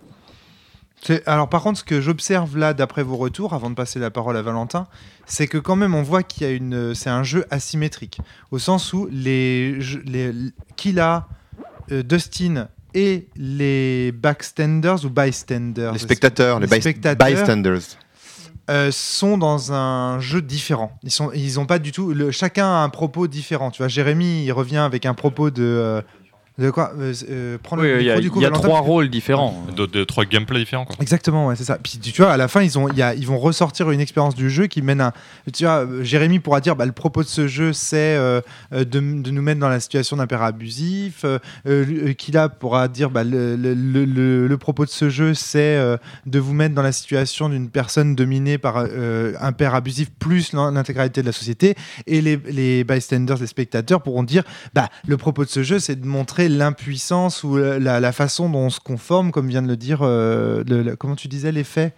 Alors 1.27 1.49
par 1.49 1.63
contre, 1.63 1.79
ce 1.81 1.85
que 1.85 2.01
j'observe 2.01 2.57
là, 2.57 2.75
d'après 2.75 3.03
vos 3.03 3.17
retours, 3.17 3.53
avant 3.55 3.71
de 3.71 3.75
passer 3.75 3.99
la 3.99 4.11
parole 4.11 4.37
à 4.37 4.43
Valentin, 4.43 4.87
c'est 5.27 5.47
que 5.47 5.59
quand 5.59 5.77
même 5.77 5.95
on 5.95 6.03
voit 6.03 6.23
qu'il 6.23 6.47
y 6.47 6.51
a 6.51 6.53
une, 6.53 6.95
c'est 6.95 7.11
un 7.11 7.23
jeu 7.23 7.45
asymétrique, 7.51 8.21
au 8.51 8.59
sens 8.59 8.93
où 8.93 9.09
les, 9.11 9.79
les 10.07 10.33
Killa, 10.77 11.29
euh, 11.93 12.03
Dustin 12.03 12.69
et 12.95 13.29
les 13.37 14.13
backstanders 14.13 15.05
ou 15.05 15.11
bystanders, 15.11 15.93
Les 15.93 15.99
spectateurs, 15.99 16.61
les, 16.61 16.67
Les 16.69 16.81
spectateurs. 16.81 17.29
bystanders. 17.29 17.81
euh, 18.71 18.91
sont 18.93 19.37
dans 19.37 19.73
un 19.73 20.21
jeu 20.21 20.41
différent. 20.41 20.97
Ils 21.03 21.11
sont, 21.11 21.31
ils 21.35 21.59
ont 21.61 21.67
pas 21.67 21.79
du 21.79 21.93
tout. 21.93 22.15
Le, 22.15 22.31
chacun 22.31 22.67
a 22.67 22.79
un 22.83 22.89
propos 22.89 23.27
différent. 23.27 23.71
Tu 23.71 23.79
vois, 23.83 23.89
Jérémy, 23.89 24.45
il 24.45 24.53
revient 24.53 24.79
avec 24.79 25.05
un 25.07 25.15
propos 25.15 25.51
de. 25.51 25.63
euh, 25.63 26.03
de 26.57 26.71
quoi 26.71 26.93
euh, 26.99 27.13
euh, 27.31 27.59
prends 27.61 27.75
le 27.75 27.83
Oui, 27.83 27.89
il 28.01 28.07
y 28.07 28.11
micro 28.11 28.17
a, 28.19 28.21
du 28.21 28.31
coup, 28.31 28.39
il 28.39 28.43
y 28.43 28.47
a 28.47 28.51
Valentin. 28.51 28.69
trois 28.69 28.81
rôles 28.81 29.11
différents. 29.11 29.65
De, 29.77 29.87
de 29.87 30.05
trois 30.05 30.25
gameplays 30.25 30.61
différents. 30.61 30.85
Quoi. 30.85 30.95
Exactement, 31.01 31.49
ouais, 31.49 31.57
c'est 31.57 31.65
ça. 31.65 31.79
Puis 31.83 31.99
tu 31.99 32.23
vois, 32.23 32.31
à 32.33 32.37
la 32.37 32.47
fin, 32.47 32.63
ils, 32.63 32.79
ont, 32.79 32.89
il 32.89 32.97
y 32.97 33.03
a, 33.03 33.13
ils 33.15 33.27
vont 33.27 33.39
ressortir 33.39 33.91
une 33.91 33.99
expérience 34.01 34.37
du 34.37 34.51
jeu 34.51 34.69
qui 34.69 34.81
mène 34.81 35.01
à. 35.01 35.13
Tu 35.53 35.65
vois, 35.65 35.85
euh, 35.85 36.05
Jérémy 36.05 36.39
pourra 36.39 36.61
dire 36.61 36.77
bah, 36.77 36.87
le 36.87 36.93
propos 36.93 37.23
de 37.25 37.29
ce 37.29 37.49
jeu, 37.49 37.73
c'est 37.73 38.15
euh, 38.17 38.41
de, 38.73 38.85
de 38.85 39.31
nous 39.33 39.43
mettre 39.43 39.59
dans 39.61 39.69
la 39.69 39.81
situation 39.81 40.17
d'un 40.17 40.29
père 40.29 40.43
abusif. 40.43 41.25
Euh, 41.67 42.13
Kila 42.17 42.49
pourra 42.49 42.87
dire 42.87 43.11
bah, 43.11 43.25
le, 43.25 43.57
le, 43.57 43.75
le- 43.75 44.05
le- 44.05 44.47
le 44.47 44.59
propos 44.59 44.85
de 44.85 44.91
ce 44.91 45.09
jeu, 45.11 45.35
c'est 45.35 45.77
euh, 45.77 45.97
de 46.27 46.39
vous 46.39 46.55
mettre 46.55 46.75
dans 46.77 46.83
la 46.83 46.93
situation 46.93 47.49
d'une 47.49 47.69
personne 47.69 48.15
dominée 48.15 48.59
par 48.59 48.77
euh, 48.79 49.33
un 49.41 49.53
père 49.53 49.75
abusif 49.75 50.11
plus 50.21 50.53
l'in- 50.53 50.71
l'intégralité 50.71 51.21
de 51.21 51.27
la 51.27 51.33
société. 51.33 51.75
Et 52.07 52.21
les, 52.21 52.37
les 52.49 52.85
bystanders, 52.85 53.39
les 53.39 53.47
spectateurs 53.49 54.03
pourront 54.03 54.23
dire 54.23 54.45
bah, 54.73 54.89
le 55.07 55.17
propos 55.17 55.45
de 55.45 55.51
ce 55.51 55.65
jeu, 55.65 55.81
c'est 55.81 56.01
de 56.01 56.07
montrer 56.49 56.59
l'impuissance 56.59 57.43
ou 57.45 57.57
la, 57.57 58.01
la 58.01 58.13
façon 58.13 58.49
dont 58.49 58.59
on 58.59 58.71
se 58.71 58.81
conforme, 58.81 59.31
comme 59.33 59.49
vient 59.49 59.63
de 59.63 59.69
le 59.69 59.77
dire. 59.77 60.01
euh, 60.03 60.63
le- 60.67 60.83
le- 60.83 60.97
comment 60.97 61.17
tu 61.17 61.29
disais 61.29 61.53
l'effet? 61.53 61.93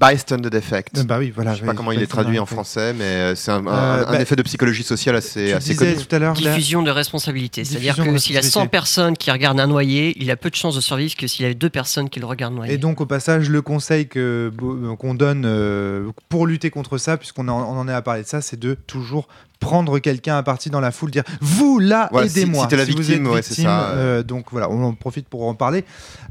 Bystander 0.00 0.56
effect. 0.56 0.98
Euh, 0.98 1.04
Bah 1.04 1.18
oui, 1.18 1.32
voilà. 1.34 1.54
Je 1.54 1.60
sais 1.60 1.64
pas 1.64 1.72
oui, 1.72 1.76
comment 1.76 1.92
il 1.92 2.02
est 2.02 2.06
traduit 2.06 2.38
en 2.38 2.46
français, 2.46 2.92
mais 2.92 3.04
euh, 3.04 3.34
c'est 3.34 3.50
un, 3.50 3.66
un- 3.66 3.70
Euh, 4.00 4.06
un 4.06 4.12
bah, 4.12 4.20
effet 4.20 4.36
de 4.36 4.42
psychologie 4.42 4.82
sociale 4.82 5.16
assez, 5.16 5.46
Tu 5.48 5.52
assez 5.52 5.72
disais 5.72 5.92
connu. 5.94 6.06
tout 6.06 6.14
à 6.16 6.18
l'heure. 6.18 6.34
la- 6.40 6.50
Diffusion 6.54 6.82
de 6.82 6.90
responsabilité. 6.90 7.64
C'est-à-dire 7.64 7.96
que 7.96 8.18
s'il 8.18 8.34
y 8.34 8.38
a 8.38 8.42
100 8.42 8.60
responsabilité. 8.60 8.68
personnes 8.70 9.16
qui 9.16 9.30
regardent 9.30 9.60
un 9.60 9.66
noyé, 9.66 10.14
il 10.20 10.30
a 10.30 10.36
peu 10.36 10.50
de 10.50 10.54
chances 10.56 10.76
de 10.76 10.80
survivre 10.80 11.14
que 11.16 11.26
s'il 11.26 11.46
y 11.46 11.48
a 11.48 11.54
deux 11.54 11.70
personnes 11.70 12.08
qui 12.08 12.20
le 12.20 12.26
regardent 12.26 12.54
noyer. 12.54 12.74
Et 12.74 12.78
donc 12.78 13.00
au 13.00 13.06
passage, 13.06 13.48
le 13.50 13.62
conseil 13.62 14.08
qu'on 14.08 15.14
donne 15.14 15.44
euh, 15.46 16.10
pour 16.28 16.46
lutter 16.46 16.70
contre 16.70 16.98
ça, 16.98 17.16
puisqu'on 17.16 17.48
en, 17.48 17.60
on 17.62 17.78
en 17.78 17.88
est 17.88 17.92
à 17.92 18.02
parler 18.02 18.22
de 18.22 18.28
ça, 18.28 18.40
c'est 18.40 18.58
de 18.58 18.74
toujours 18.74 19.28
prendre 19.60 19.98
quelqu'un 20.00 20.36
à 20.38 20.42
partie 20.42 20.70
dans 20.70 20.80
la 20.80 20.90
foule, 20.90 21.10
dire 21.10 21.22
vous 21.40 21.78
là, 21.78 22.08
Ouais, 22.12 22.28
si- 22.28 22.40
aidez-moi. 22.40 22.66
si 22.68 22.76
la 22.76 22.84
vous 22.84 22.96
victime, 22.96 23.26
êtes 23.26 23.32
ouais, 23.32 23.42
c'est 23.42 23.48
victime, 23.50 23.64
ça, 23.66 23.90
euh, 23.90 24.22
donc 24.22 24.46
voilà, 24.50 24.68
on 24.70 24.82
en 24.82 24.94
profite 24.94 25.28
pour 25.28 25.46
en 25.46 25.54
parler. 25.54 25.84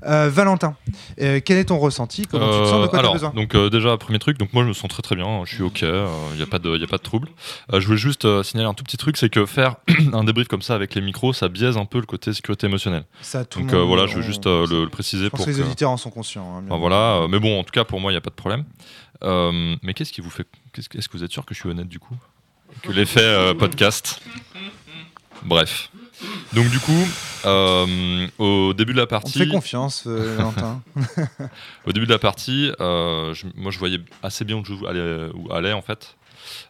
Euh, 0.06 0.30
Valentin, 0.30 0.76
euh, 1.22 1.40
quel 1.44 1.58
est 1.58 1.66
ton 1.66 1.78
ressenti? 1.78 2.26
Comment 2.26 2.48
tu 2.52 2.60
te 2.64 2.66
sens? 2.66 2.82
De 2.82 2.88
quoi 2.88 2.90
tu 2.90 2.96
as 2.96 3.00
alors, 3.00 3.14
besoin 3.14 3.30
donc 3.36 3.54
euh, 3.56 3.70
déjà 3.70 3.96
premier 3.98 4.20
truc, 4.20 4.38
donc 4.38 4.52
moi 4.54 4.64
je 4.64 4.70
me 4.70 4.74
sens 4.74 4.90
très 4.90 5.02
très 5.02 5.16
bien, 5.16 5.44
je 5.46 5.54
suis 5.56 5.64
ok, 5.64 5.82
il 5.84 6.36
n'y 6.38 6.42
a 6.42 6.48
pas 6.48 6.60
de 6.60 6.76
y 6.78 6.84
a 6.84 6.88
pas 6.88 6.98
de 6.98 7.04
trouble. 7.04 7.30
Euh, 7.74 7.80
je 7.80 7.86
voulais 7.86 7.98
juste 8.00 8.26
euh, 8.26 8.42
signaler 8.44 8.68
un 8.68 8.74
tout 8.74 8.84
petit 8.84 8.98
truc, 8.98 9.16
c'est 9.18 9.30
que 9.30 9.46
faire 9.46 9.76
un 10.14 10.24
débrief 10.24 10.48
comme 10.48 10.62
ça 10.62 10.74
avec 10.76 10.96
les 10.96 11.02
micros, 11.02 11.32
ça 11.34 11.48
biaise 11.50 11.78
un 11.78 11.86
peu 11.86 12.00
le 12.00 12.06
côté 12.06 12.34
sécurité 12.34 12.66
émotionnelle. 12.68 13.04
Ça, 13.22 13.46
tout 13.46 13.60
Donc 13.60 13.74
euh, 13.74 13.84
voilà, 13.84 14.08
je 14.08 14.16
veux 14.16 14.22
juste 14.24 14.48
euh, 14.48 14.66
le, 14.68 14.80
le 14.80 14.86
Je 14.86 14.90
préciser 14.90 15.30
pense 15.30 15.38
pour 15.38 15.46
que 15.46 15.52
les 15.52 15.58
que- 15.58 15.64
auditeurs 15.64 15.92
en 15.92 15.98
sont 15.98 16.10
conscients. 16.10 16.58
hein, 16.58 16.64
Enfin, 16.68 16.78
voilà, 16.80 17.22
euh, 17.22 17.28
mais 17.28 17.40
bon, 17.40 17.60
en 17.60 17.64
tout 17.64 17.72
cas 17.72 17.84
pour 17.84 18.00
moi 18.00 18.12
il 18.12 18.16
n'y 18.16 18.18
a 18.18 18.22
pas 18.22 18.32
de 18.32 18.36
problème. 18.36 18.64
Euh, 19.24 19.76
mais 19.84 19.94
qu'est-ce 19.94 20.14
qui 20.14 20.22
vous 20.22 20.30
fait 20.30 20.48
qu'est-ce- 20.74 20.88
Est-ce 20.98 21.10
que 21.10 21.18
vous 21.18 21.24
êtes 21.24 21.32
sûr 21.32 21.46
que 21.46 21.54
je 21.54 21.60
suis 21.60 21.70
honnête 21.70 21.88
du 21.90 22.00
coup? 22.00 22.16
Que 22.82 22.92
l'effet 22.92 23.20
euh, 23.22 23.54
podcast. 23.54 24.22
Bref. 25.44 25.90
Donc 26.54 26.70
du 26.70 26.80
coup, 26.80 27.08
euh, 27.46 28.28
au 28.38 28.74
début 28.74 28.94
de 28.94 28.98
la 28.98 29.04
On 29.04 29.08
partie, 29.08 29.40
fait 29.40 29.48
confiance, 29.48 30.04
euh, 30.08 30.36
Valentin. 30.38 30.82
au 31.86 31.92
début 31.94 32.06
de 32.06 32.12
la 32.12 32.20
partie, 32.20 32.72
euh, 32.82 33.34
je- 33.34 33.46
moi 33.56 33.72
je 33.72 33.80
voyais 33.80 34.00
assez 34.24 34.44
bien 34.46 34.58
où 34.58 34.66
je 34.66 34.74
allais, 34.86 35.30
où 35.34 35.52
allait 35.54 35.74
en 35.74 35.82
fait. 35.82 36.16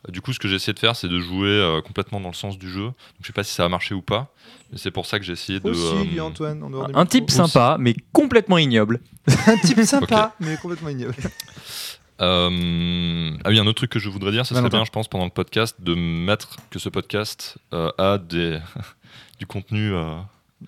Du 0.09 0.21
coup, 0.21 0.33
ce 0.33 0.39
que 0.39 0.47
j'ai 0.47 0.55
essayé 0.55 0.73
de 0.73 0.79
faire, 0.79 0.95
c'est 0.95 1.07
de 1.07 1.19
jouer 1.19 1.47
euh, 1.47 1.81
complètement 1.81 2.19
dans 2.19 2.27
le 2.29 2.33
sens 2.33 2.57
du 2.57 2.69
jeu. 2.69 2.85
Donc, 2.85 2.95
je 3.21 3.27
sais 3.27 3.33
pas 3.33 3.43
si 3.43 3.53
ça 3.53 3.65
a 3.65 3.69
marché 3.69 3.93
ou 3.95 4.01
pas, 4.01 4.33
mais 4.71 4.77
c'est 4.77 4.91
pour 4.91 5.05
ça 5.05 5.19
que 5.19 5.25
j'ai 5.25 5.33
essayé 5.33 5.59
de. 5.59 5.69
Aussi, 5.69 6.17
euh, 6.17 6.21
Antoine, 6.23 6.61
en 6.63 6.95
Un 6.99 7.05
type 7.05 7.29
sympa, 7.31 7.77
mais 7.79 7.95
complètement 8.11 8.57
ignoble. 8.57 8.99
Un 9.47 9.57
type 9.57 9.81
sympa, 9.83 10.33
mais 10.39 10.57
complètement 10.57 10.89
ignoble. 10.89 11.15
Euh, 12.21 13.31
Ah 13.43 13.49
oui, 13.49 13.59
un 13.59 13.65
autre 13.67 13.77
truc 13.77 13.91
que 13.91 13.99
je 13.99 14.09
voudrais 14.09 14.31
dire, 14.31 14.45
ça 14.45 14.49
serait 14.49 14.61
Valentin. 14.61 14.77
bien, 14.79 14.85
je 14.85 14.91
pense, 14.91 15.07
pendant 15.07 15.25
le 15.25 15.31
podcast, 15.31 15.75
de 15.79 15.93
mettre 15.95 16.57
que 16.69 16.79
ce 16.79 16.89
podcast 16.89 17.57
euh, 17.73 17.91
a 17.97 18.17
des... 18.17 18.59
du 19.39 19.45
contenu. 19.45 19.93
euh, 19.93 20.15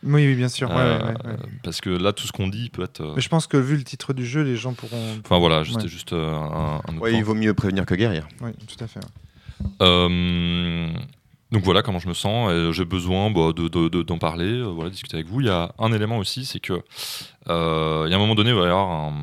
Oui, 0.03 0.25
oui, 0.27 0.35
bien 0.35 0.47
sûr. 0.47 0.69
ouais, 0.69 0.75
euh, 0.77 0.99
ouais, 0.99 1.05
ouais, 1.25 1.31
ouais. 1.31 1.37
Parce 1.63 1.81
que 1.81 1.89
là, 1.89 2.13
tout 2.13 2.25
ce 2.25 2.31
qu'on 2.31 2.47
dit 2.47 2.69
peut 2.69 2.83
être. 2.83 3.01
euh, 3.01 3.13
Mais 3.15 3.21
je 3.21 3.29
pense 3.29 3.47
que 3.47 3.57
vu 3.57 3.75
le 3.75 3.83
titre 3.83 4.13
du 4.13 4.25
jeu, 4.25 4.43
les 4.43 4.55
gens 4.55 4.73
pourront. 4.73 5.19
Enfin 5.25 5.39
voilà, 5.39 5.63
c'était 5.65 5.81
Ouais. 5.83 5.87
juste 5.89 6.13
euh, 6.13 6.33
un, 6.33 6.81
un 6.87 6.93
point. 6.97 7.09
il 7.09 7.23
vaut 7.23 7.35
mieux 7.35 7.53
prévenir 7.53 7.85
que 7.85 7.95
guérir. 7.95 8.27
Oui, 8.41 8.51
tout 8.67 8.81
à 8.83 8.87
fait. 8.87 9.01
Euh, 9.81 10.87
donc 11.51 11.63
voilà 11.63 11.81
comment 11.81 11.99
je 11.99 12.07
me 12.07 12.13
sens. 12.13 12.51
et 12.51 12.71
J'ai 12.73 12.85
besoin 12.85 13.29
bah, 13.31 13.51
de- 13.53 13.67
de- 13.67 13.89
de- 13.89 14.01
d'en 14.03 14.17
parler, 14.17 14.45
euh, 14.59 14.67
voilà, 14.67 14.89
discuter 14.89 15.17
avec 15.17 15.27
vous. 15.27 15.41
Il 15.41 15.47
y 15.47 15.49
a 15.49 15.73
un 15.79 15.91
élément 15.91 16.17
aussi, 16.17 16.45
c'est 16.45 16.59
que 16.59 16.81
euh, 17.49 18.03
il 18.07 18.11
y 18.11 18.13
a 18.13 18.15
un 18.15 18.19
moment 18.19 18.35
donné, 18.35 18.51
il 18.51 18.55
va 18.55 18.61
y 18.61 18.65
avoir 18.65 18.89
un, 18.89 19.13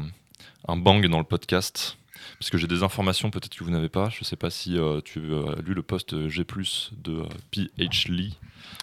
un 0.69 0.77
bang 0.77 1.07
dans 1.09 1.19
le 1.19 1.25
podcast. 1.25 1.97
Parce 2.39 2.51
que 2.51 2.59
j'ai 2.59 2.67
des 2.69 2.83
informations 2.83 3.31
peut-être 3.31 3.57
que 3.57 3.65
vous 3.65 3.71
n'avez 3.71 3.89
pas. 3.89 4.09
Je 4.11 4.21
ne 4.21 4.25
sais 4.25 4.37
pas 4.37 4.51
si 4.51 4.79
euh, 4.79 5.01
tu 5.05 5.19
as 5.35 5.61
lu 5.61 5.75
le 5.75 5.83
post 5.83 6.29
G+, 6.29 6.45
de 6.45 7.13
euh, 7.13 7.25
PH 7.51 8.09
Lee 8.09 8.37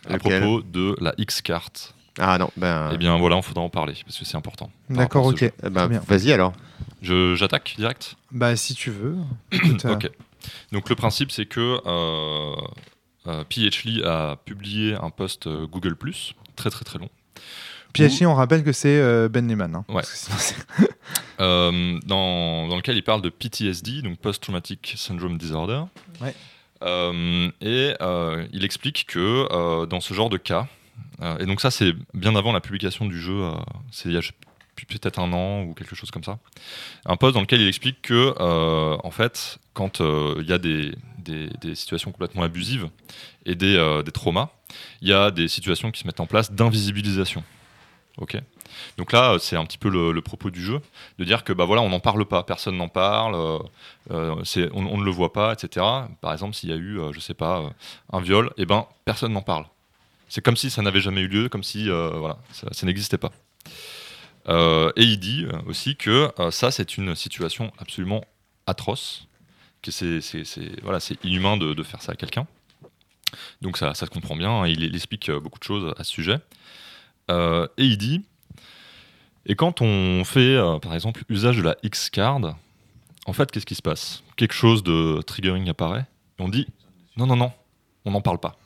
à 0.10 0.14
Lequel 0.14 0.42
propos 0.42 0.62
de 0.62 0.96
la 1.00 1.14
X-Carte. 1.18 1.94
Ah 2.20 2.38
non, 2.38 2.50
ben. 2.58 2.92
Eh 2.94 2.98
bien 2.98 3.18
voilà, 3.18 3.38
il 3.38 3.44
faudra 3.44 3.62
en 3.64 3.70
parler, 3.70 3.94
parce 4.06 4.18
que 4.18 4.26
c'est 4.26 4.38
important. 4.38 4.72
D'accord, 4.90 5.26
ok. 5.26 5.42
eh 5.44 5.70
ben, 5.70 5.88
bien. 5.88 6.02
vas-y 6.08 6.32
alors. 6.32 6.54
Je- 7.02 7.36
J'attaque 7.36 7.76
direct? 7.78 8.16
Bah, 8.32 8.56
si 8.56 8.74
tu 8.76 8.90
veux. 8.90 9.16
Écoute, 9.52 9.86
euh, 9.86 9.94
Ok. 9.96 10.10
Donc 10.72 10.90
le 10.90 10.96
principe, 10.96 11.32
c'est 11.32 11.46
que 11.46 11.80
euh, 11.86 12.56
euh, 13.28 13.44
PH 13.46 13.84
Lee 13.86 14.04
a 14.04 14.38
publié 14.46 14.96
un 14.96 15.10
post 15.10 15.48
euh, 15.48 15.66
Google 15.66 15.98
très 16.56 16.70
très 16.70 16.86
très 16.86 17.00
long, 17.00 17.10
PHI, 17.96 18.26
on 18.26 18.36
rappelle 18.36 18.64
que 18.64 18.72
c'est 18.72 18.98
euh, 19.00 19.28
Ben 19.30 19.48
Lehman. 19.48 19.76
hein. 19.76 19.86
Ouais. 19.90 20.04
Euh, 21.42 22.00
dans, 22.06 22.70
dans 22.70 22.78
lequel 22.78 22.96
il 22.96 23.04
parle 23.04 23.22
de 23.22 23.28
PTSD, 23.30 24.02
donc 24.02 24.18
Post-Traumatic 24.20 24.94
Syndrome 24.96 25.38
Disorder. 25.38 25.82
Ouais. 26.22 26.34
Euh, 26.82 27.50
et 27.60 27.94
il 28.54 28.64
explique 28.64 29.06
que 29.08 29.86
dans 29.86 30.00
ce 30.00 30.14
genre 30.14 30.30
de 30.30 30.38
cas, 30.38 30.68
et 31.40 31.46
donc 31.46 31.60
ça 31.60 31.72
c'est 31.72 31.94
bien 32.14 32.36
avant 32.38 32.54
la 32.54 32.62
publication 32.62 33.06
du 33.06 33.20
jeu, 33.20 33.50
c'est 33.92 34.08
il 34.10 34.16
y 34.16 34.18
a 34.18 34.22
peut-être 34.88 35.20
un 35.20 35.32
an 35.34 35.64
ou 35.64 35.74
quelque 35.74 35.94
chose 35.96 36.10
comme 36.10 36.24
ça, 36.24 36.38
un 37.06 37.18
post 37.18 37.34
dans 37.36 37.42
lequel 37.42 37.60
il 37.62 37.68
explique 37.68 38.02
que 38.02 38.34
en 39.04 39.12
fait 39.12 39.58
quand 39.74 40.00
il 40.00 40.48
y 40.48 40.54
a 40.54 40.58
des, 40.58 40.94
des- 41.20 41.50
des 41.60 41.76
situations 41.76 42.12
complètement 42.14 42.44
abusives 42.44 42.88
et 43.46 43.56
des, 43.56 44.02
des 44.06 44.12
traumas, 44.12 44.50
il 45.02 45.10
y 45.10 45.14
a 45.14 45.32
des 45.32 45.50
situations 45.50 45.92
qui 45.92 46.00
se 46.00 46.08
mettent 46.08 46.22
en 46.22 46.28
place 46.28 46.52
d'invisibilisation. 46.52 47.44
Ok. 48.18 48.38
Donc 48.98 49.12
là, 49.12 49.34
euh, 49.34 49.40
c'est 49.40 49.58
un 49.58 49.66
petit 49.66 49.78
peu 49.78 49.90
le, 49.90 50.22
propos 50.22 50.50
du 50.50 50.64
jeu, 50.64 50.82
de 51.20 51.26
dire 51.26 51.44
que 51.44 51.52
bah 51.54 51.66
voilà, 51.66 51.82
on 51.82 51.90
n'en 51.90 52.00
parle 52.00 52.26
pas, 52.26 52.44
personne 52.44 52.78
n'en 52.78 52.88
parle, 52.88 53.36
euh, 53.36 53.60
euh, 54.12 54.70
on, 54.74 54.98
ne 54.98 55.04
le 55.04 55.12
voit 55.12 55.34
pas, 55.34 55.54
etc. 55.54 55.86
Par 56.22 56.32
exemple, 56.32 56.56
s'il 56.56 56.70
y 56.70 56.74
a 56.74 56.78
eu, 56.78 57.00
je 57.12 57.20
sais 57.20 57.34
pas, 57.34 57.64
un 58.12 58.22
viol, 58.22 58.52
et 58.58 58.66
ben 58.66 58.88
personne 59.04 59.34
n'en 59.34 59.42
parle. 59.42 59.66
C'est 60.30 60.44
comme 60.44 60.56
si 60.56 60.70
ça 60.70 60.82
n'avait 60.82 61.02
jamais 61.02 61.22
eu 61.22 61.28
lieu, 61.28 61.50
comme 61.50 61.64
si 61.64 61.90
voilà, 61.90 62.38
ça, 62.52 62.86
n'existait 62.86 63.18
pas. 63.18 63.32
Et 64.48 65.04
il 65.04 65.20
dit 65.20 65.46
aussi 65.68 65.96
que 65.96 66.32
ça, 66.52 66.72
c'est 66.72 66.98
une 66.98 67.16
situation 67.16 67.72
absolument 67.80 68.24
atroce, 68.66 69.28
que 69.82 69.92
c'est 69.92 70.22
voilà, 70.82 71.00
c'est 71.00 71.24
inhumain 71.26 71.58
de, 71.58 71.84
faire 71.84 72.02
ça 72.02 72.14
à 72.14 72.16
quelqu'un. 72.16 72.48
Donc 73.62 73.78
ça, 73.78 73.94
ça 73.94 74.06
se 74.06 74.12
comprend 74.12 74.38
bien, 74.38 74.50
hein, 74.50 74.68
il, 74.68 74.82
il 74.82 74.96
explique 74.96 75.30
beaucoup 75.30 75.60
de 75.60 75.66
choses 75.66 75.94
à 75.98 76.04
ce 76.06 76.12
sujet. 76.12 76.40
Euh, 77.32 77.68
et 77.78 77.86
il 77.86 77.98
dit, 77.98 78.24
et 79.46 79.56
quand 79.56 79.82
on 79.82 80.24
fait 80.24 80.56
euh, 80.56 80.80
par 80.80 80.94
exemple 80.94 81.24
usage 81.30 81.58
de 81.58 81.64
la 81.64 81.76
X-Card, 81.84 82.56
en 83.26 83.34
fait 83.34 83.52
qu'est-ce 83.52 83.66
qui 83.66 83.76
se 83.76 83.82
passe? 83.82 84.24
Quelque 84.36 84.54
chose 84.54 84.84
de 84.84 85.22
triggering 85.22 85.68
apparaît, 85.70 86.06
et 86.40 86.44
on 86.44 86.50
dit, 86.50 86.68
non, 87.18 87.26
non, 87.26 87.36
non, 87.36 87.52
on 88.06 88.12
n'en 88.12 88.22
parle 88.22 88.40
pas. 88.40 88.58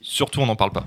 Surtout 0.00 0.40
on 0.40 0.46
n'en 0.46 0.56
parle 0.56 0.72
pas. 0.72 0.86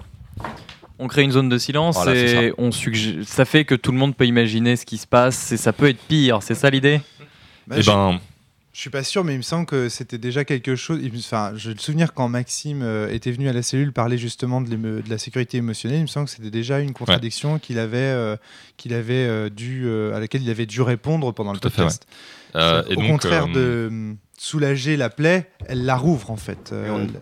On 0.99 1.07
crée 1.07 1.23
une 1.23 1.31
zone 1.31 1.49
de 1.49 1.57
silence 1.57 1.95
Voilà, 1.95 2.15
et 2.15 2.53
on 2.57 2.69
suggé- 2.69 3.23
ça 3.23 3.43
fait 3.43 3.65
que 3.65 3.75
tout 3.75 3.91
le 3.91 3.97
monde 3.97 4.15
peut 4.15 4.25
imaginer 4.27 4.75
ce 4.75 4.85
qui 4.85 4.97
se 4.97 5.07
passe 5.07 5.51
et 5.51 5.57
ça 5.57 5.73
peut 5.73 5.89
être 5.89 5.99
pire, 6.07 6.43
c'est 6.43 6.55
ça 6.55 6.69
l'idée? 6.69 7.01
Bah, 7.67 7.81
je, 7.81 7.89
ben, 7.91 8.19
je 8.73 8.79
suis 8.79 8.89
pas 8.89 9.03
sûr, 9.03 9.23
mais 9.23 9.33
il 9.33 9.37
me 9.37 9.41
semble 9.43 9.65
que 9.65 9.89
c'était 9.89 10.17
déjà 10.17 10.45
quelque 10.45 10.75
chose. 10.75 11.01
Enfin, 11.17 11.51
j'ai 11.55 11.73
le 11.73 11.79
souvenir 11.79 12.13
quand 12.13 12.29
Maxime 12.29 12.81
euh, 12.83 13.09
était 13.11 13.31
venu 13.31 13.49
à 13.49 13.53
la 13.53 13.63
cellule 13.63 13.91
parler 13.91 14.17
justement 14.17 14.61
de, 14.61 15.03
la 15.09 15.17
sécurité 15.17 15.57
émotionnelle. 15.57 15.99
Il 15.99 16.03
me 16.03 16.07
semble 16.07 16.27
que 16.27 16.31
c'était 16.31 16.49
déjà 16.51 16.79
une 16.79 16.93
contradiction 16.93 17.59
qu'il 17.59 17.79
avait, 17.79 17.97
euh, 17.97 18.37
qu'il 18.77 18.93
avait 18.93 19.25
euh, 19.27 19.49
dû, 19.49 19.83
euh, 19.85 20.15
à 20.15 20.19
laquelle 20.21 20.41
il 20.41 20.49
avait 20.49 20.65
dû 20.65 20.81
répondre 20.81 21.31
pendant 21.33 21.53
Tout 21.53 21.59
le 21.65 21.69
fait, 21.69 21.75
podcast. 21.81 22.07
euh, 22.55 22.83
Au 22.89 22.95
donc, 22.95 23.07
contraire 23.07 23.47
euh, 23.49 23.53
de 23.53 23.87
hum, 23.89 24.17
soulager 24.37 24.95
la 24.95 25.09
plaie, 25.09 25.51
elle 25.67 25.85
la 25.85 25.97
rouvre 25.97 26.31
en 26.31 26.37
fait. 26.37 26.73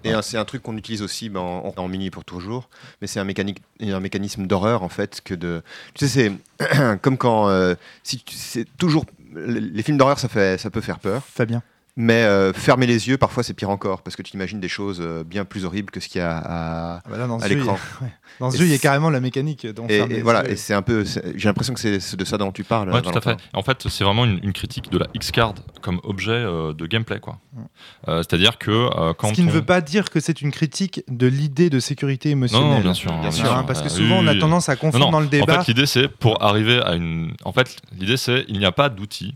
Et, 0.04 0.14
Euh, 0.14 0.22
c'est 0.22 0.38
un 0.38 0.46
truc 0.46 0.62
qu'on 0.62 0.78
utilise 0.78 1.02
aussi 1.02 1.30
ben, 1.30 1.42
en, 1.42 1.74
en 1.76 1.88
mini 1.88 2.12
pour 2.12 2.26
toujours, 2.26 2.70
mais 3.02 3.08
c'est 3.08 3.20
un, 3.20 3.26
mécanique, 3.26 3.62
un 3.82 4.00
mécanisme 4.00 4.46
d'horreur 4.46 4.84
en 4.84 4.90
fait 4.90 5.20
que 5.24 5.34
de. 5.34 5.64
Tu 5.96 6.08
sais, 6.08 6.32
c'est 6.60 6.98
comme 7.02 7.18
quand 7.18 7.50
euh, 7.50 7.74
si 8.04 8.24
c'est 8.30 8.68
toujours 8.78 9.06
les 9.34 9.84
films 9.84 9.98
d'horreur, 9.98 10.20
ça 10.20 10.28
ça 10.58 10.70
peut 10.70 10.82
faire 10.82 11.00
peur, 11.00 11.24
Fabien. 11.26 11.62
Mais 12.02 12.24
euh, 12.24 12.54
fermer 12.54 12.88
les 12.88 13.10
yeux, 13.10 13.18
parfois 13.18 13.44
c'est 13.44 13.54
pire 13.54 13.70
encore 13.70 14.04
parce 14.04 14.16
que 14.16 14.22
tu 14.22 14.34
imagines 14.34 14.62
des 14.62 14.70
choses 14.70 15.00
euh, 15.02 15.26
bien 15.26 15.44
plus 15.44 15.66
horribles 15.66 15.92
que 15.92 16.00
ce 16.00 16.08
qu'il 16.08 16.20
y 16.20 16.24
a 16.24 16.38
à, 16.38 16.96
Ah 17.00 17.10
bah 17.10 17.18
là, 17.18 17.26
à 17.26 17.48
il 17.50 17.58
l'écran. 17.58 17.78
Dans 18.40 18.50
ce 18.50 18.58
jeu, 18.58 18.64
il 18.66 18.72
y 18.72 18.74
a 18.74 18.78
carrément 18.78 19.10
la 19.10 19.20
mécanique 19.20 19.68
dont 19.68 19.86
Et, 19.90 19.98
et 19.98 20.08
les 20.08 20.22
voilà, 20.22 20.44
yeux. 20.46 20.52
et 20.52 20.56
c'est 20.56 20.74
un 20.74 20.82
peu, 20.82 21.04
c'est- 21.04 21.38
j'ai 21.38 21.50
l'impression 21.50 21.74
que 21.74 21.80
c'est 21.82 22.00
c'est 22.00 22.16
de 22.16 22.24
ça 22.24 22.38
dont 22.38 22.54
tu 22.54 22.64
parles. 22.64 22.90
Ouais, 22.90 23.02
tout 23.02 23.10
à 23.14 23.20
fait. 23.20 23.36
En 23.54 23.64
fait, 23.64 23.86
c'est 23.90 24.06
vraiment 24.06 24.24
une, 24.24 24.40
une 24.42 24.54
critique 24.54 24.90
de 24.90 24.98
la 24.98 25.08
X-Card 25.14 25.56
comme 25.82 26.00
objet 26.04 26.32
euh, 26.32 26.74
de 26.74 26.86
gameplay. 26.86 27.20
quoi. 27.20 27.40
Mm. 27.52 27.60
Euh, 28.08 28.18
C'est-à-dire 28.20 28.58
que 28.58 28.72
euh, 28.72 29.14
quand 29.14 29.28
Ce 29.30 29.34
qui 29.34 29.44
ne 29.44 29.50
on- 29.50 29.52
veut 29.54 29.62
pas 29.66 29.82
dire 29.82 30.10
que 30.10 30.22
c'est 30.22 30.42
une 30.42 30.52
critique 30.52 31.04
de 31.10 31.28
l'idée 31.28 31.70
de 31.70 31.82
sécurité 31.82 32.30
émotionnelle. 32.30 32.70
non, 32.70 32.80
bien 32.80 32.94
sûr. 32.94 33.12
Bien 33.12 33.20
bien 33.24 33.32
sûr, 33.32 33.46
sûr. 33.48 33.58
Hein, 33.58 33.66
parce 33.68 33.82
que 33.82 33.90
souvent, 33.90 34.20
oui, 34.20 34.26
on 34.26 34.28
a 34.28 34.36
tendance 34.40 34.70
à 34.70 34.78
confondre 34.78 35.04
non. 35.08 35.12
dans 35.12 35.20
le 35.20 35.26
En 35.26 35.30
débat. 35.30 35.62
fait, 35.64 35.68
l'idée, 35.74 35.86
c'est 35.86 36.08
pour 36.08 36.42
arriver 36.42 36.82
à 36.82 36.94
une. 36.96 37.34
En 37.44 37.52
fait, 37.52 37.76
l'idée, 38.00 38.16
c'est 38.16 38.46
il 38.48 38.58
n'y 38.58 38.66
a 38.66 38.72
pas 38.72 38.88
d'outil. 38.88 39.36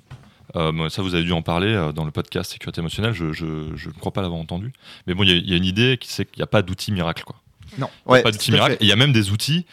Euh, 0.56 0.90
ça, 0.90 1.02
vous 1.02 1.16
avez 1.16 1.24
dû 1.24 1.32
en 1.32 1.42
parler 1.42 1.74
euh, 1.74 1.92
dans 1.92 2.06
le 2.06 2.12
podcast 2.12 2.52
sécurité 2.52 2.82
émotionnelle. 2.82 3.14
Je, 3.14 3.34
je, 3.34 3.46
je 3.76 3.90
ne 3.90 3.94
crois 3.94 4.12
pas 4.12 4.22
l'avoir 4.22 4.40
entendu. 4.40 4.72
Mais 5.08 5.14
bon, 5.14 5.24
il 5.24 5.30
y 5.30 5.34
a- 5.34 5.36
il 5.38 5.50
y, 5.50 5.54
a 5.54 5.58
une 5.58 5.66
idée 5.66 5.98
qui 6.00 6.10
c'est 6.12 6.26
qu'il 6.26 6.40
n'y 6.40 6.44
a 6.44 6.48
pas 6.48 6.62
d'outil 6.62 6.92
miracle. 6.92 7.24
Quoi. 7.24 7.36
Ouais, 8.06 8.22
pas 8.22 8.32
d'outil 8.32 8.50
tout 8.50 8.54
à 8.54 8.58
miracle. 8.58 8.78
fait. 8.78 8.84
Et 8.84 8.86
il 8.86 8.90
y 8.90 8.94
a 8.94 8.96
même 8.96 9.14
des 9.14 9.32
outils. 9.32 9.66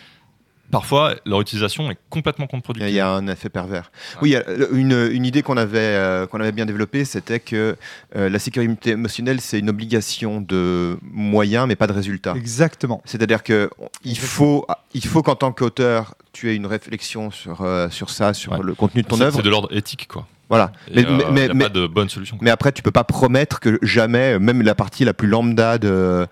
Parfois, 0.71 1.17
leur 1.27 1.41
utilisation 1.41 1.91
est 1.91 1.99
complètement 2.11 2.47
contre-productive. 2.47 2.89
Il 2.89 2.95
y 2.95 3.01
a 3.01 3.11
un 3.11 3.27
effet 3.27 3.49
pervers. 3.49 3.91
Oui, 4.23 4.37
euh, 4.37 4.69
une, 4.73 4.93
une 5.13 5.27
idée 5.27 5.43
qu'on 5.43 5.57
avait, 5.57 5.79
euh, 5.81 6.29
qu'on 6.29 6.41
avait 6.41 6.53
bien 6.53 6.65
développée, 6.65 7.05
c'était 7.05 7.41
que 7.41 7.77
euh, 8.15 8.29
la 8.29 8.39
sécurité 8.39 8.91
émotionnelle, 8.91 9.41
c'est 9.41 9.59
une 9.59 9.69
obligation 9.69 10.41
de 10.41 10.97
moyens, 11.03 11.67
mais 11.67 11.75
pas 11.75 11.89
de 11.89 11.93
résultats. 11.93 12.35
Exactement. 12.37 13.03
C'est-à-dire 13.05 13.43
que 13.43 13.69
il 14.05 14.17
faut, 14.17 14.65
il 14.95 15.05
faut 15.05 15.25
qu'en 15.25 15.35
tant 15.35 15.51
qu'auteur, 15.51 16.15
tu 16.33 16.49
aies 16.49 16.55
une 16.55 16.67
réflexion 16.67 17.33
sur, 17.33 17.63
euh, 17.63 17.91
sur 17.91 18.09
ça, 18.09 18.33
sur 18.33 18.53
Ouais. 18.53 18.59
le 18.63 18.75
contenu 18.77 19.03
de 19.03 19.09
ton 19.09 19.21
œuvre. 19.21 19.39
C'est 19.39 19.43
de 19.43 19.51
l'ordre 19.51 19.75
éthique. 19.77 20.07
Quoi. 20.07 20.25
Voilà. 20.51 20.73
Et, 20.91 20.97
Mais- 20.97 21.07
euh, 21.07 21.11
mais- 21.33 21.41
il 21.43 21.45
n'y 21.47 21.51
a 21.51 21.55
mais- 21.55 21.65
pas 21.65 21.71
de 21.71 21.87
bonne 21.87 22.09
solution. 22.11 22.37
quoi. 22.37 22.45
Mais 22.45 22.51
après, 22.51 22.73
tu 22.73 22.83
peux 22.83 22.91
pas 22.91 23.05
promettre 23.05 23.61
que 23.61 23.79
jamais, 23.83 24.39
même 24.39 24.61
la 24.63 24.75
partie 24.75 25.05
la 25.05 25.15
plus 25.15 25.29
lambda 25.29 25.79
de, 25.79 26.27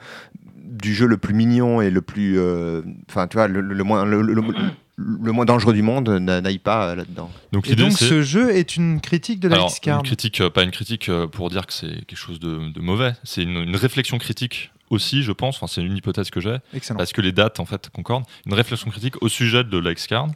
du 0.54 0.92
jeu 0.94 1.06
le 1.06 1.16
plus 1.16 1.34
mignon 1.34 1.80
et 1.80 1.90
le 1.90 2.02
plus, 2.02 2.38
euh, 2.38 2.82
enfin, 3.08 3.26
tu 3.28 3.36
vois, 3.36 3.48
le, 3.48 3.60
le- 3.60 3.74
le 3.74 3.84
moins, 3.84 4.04
le, 4.04 4.20
le- 4.20 4.42
le 4.96 5.32
moins 5.32 5.44
dangereux 5.44 5.72
du 5.72 5.82
monde 5.82 6.08
n'a- 6.08 6.40
n'aille 6.40 6.58
pas 6.58 6.88
euh, 6.90 6.94
là-dedans. 6.96 7.30
Donc 7.52 7.68
Et 7.70 7.76
donc, 7.76 7.92
ce 7.92 8.20
jeu 8.22 8.50
est 8.50 8.76
une 8.76 9.00
critique 9.00 9.38
de 9.38 9.46
la 9.48 9.54
Alors, 9.54 9.68
X-Card. 9.70 9.98
une 10.00 10.04
critique, 10.04 10.42
pas 10.48 10.64
une 10.64 10.72
critique 10.72 11.08
pour 11.32 11.50
dire 11.50 11.66
que 11.66 11.72
c'est 11.72 12.04
quelque 12.06 12.16
chose 12.16 12.40
de, 12.40 12.72
de 12.72 12.80
mauvais, 12.80 13.12
c'est 13.22 13.44
une, 13.44 13.56
une 13.58 13.76
réflexion 13.76 14.18
critique 14.18 14.72
aussi, 14.90 15.22
je 15.22 15.32
pense, 15.32 15.56
enfin, 15.56 15.66
c'est 15.66 15.82
une 15.82 15.96
hypothèse 15.96 16.30
que 16.30 16.40
j'ai, 16.40 16.56
parce 16.96 17.12
que 17.12 17.20
les 17.20 17.32
dates 17.32 17.60
en 17.60 17.64
fait 17.66 17.90
concordent, 17.90 18.24
une 18.46 18.54
réflexion 18.54 18.90
critique 18.90 19.20
au 19.22 19.28
sujet 19.28 19.64
de 19.64 19.90
X-Card. 19.90 20.28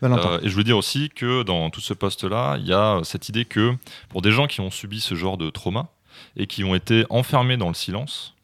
Valentin. 0.00 0.32
Euh, 0.32 0.40
et 0.42 0.48
je 0.48 0.56
veux 0.56 0.64
dire 0.64 0.76
aussi 0.78 1.10
que 1.10 1.42
dans 1.42 1.70
tout 1.70 1.80
ce 1.80 1.94
poste-là, 1.94 2.56
il 2.58 2.66
y 2.66 2.72
a 2.72 3.00
cette 3.02 3.28
idée 3.28 3.44
que 3.44 3.74
pour 4.08 4.22
des 4.22 4.30
gens 4.30 4.46
qui 4.46 4.60
ont 4.60 4.70
subi 4.70 5.00
ce 5.00 5.14
genre 5.14 5.36
de 5.36 5.50
trauma 5.50 5.88
et 6.36 6.46
qui 6.46 6.62
ont 6.64 6.74
été 6.74 7.04
enfermés 7.10 7.56
dans 7.56 7.68
le 7.68 7.74
silence, 7.74 8.34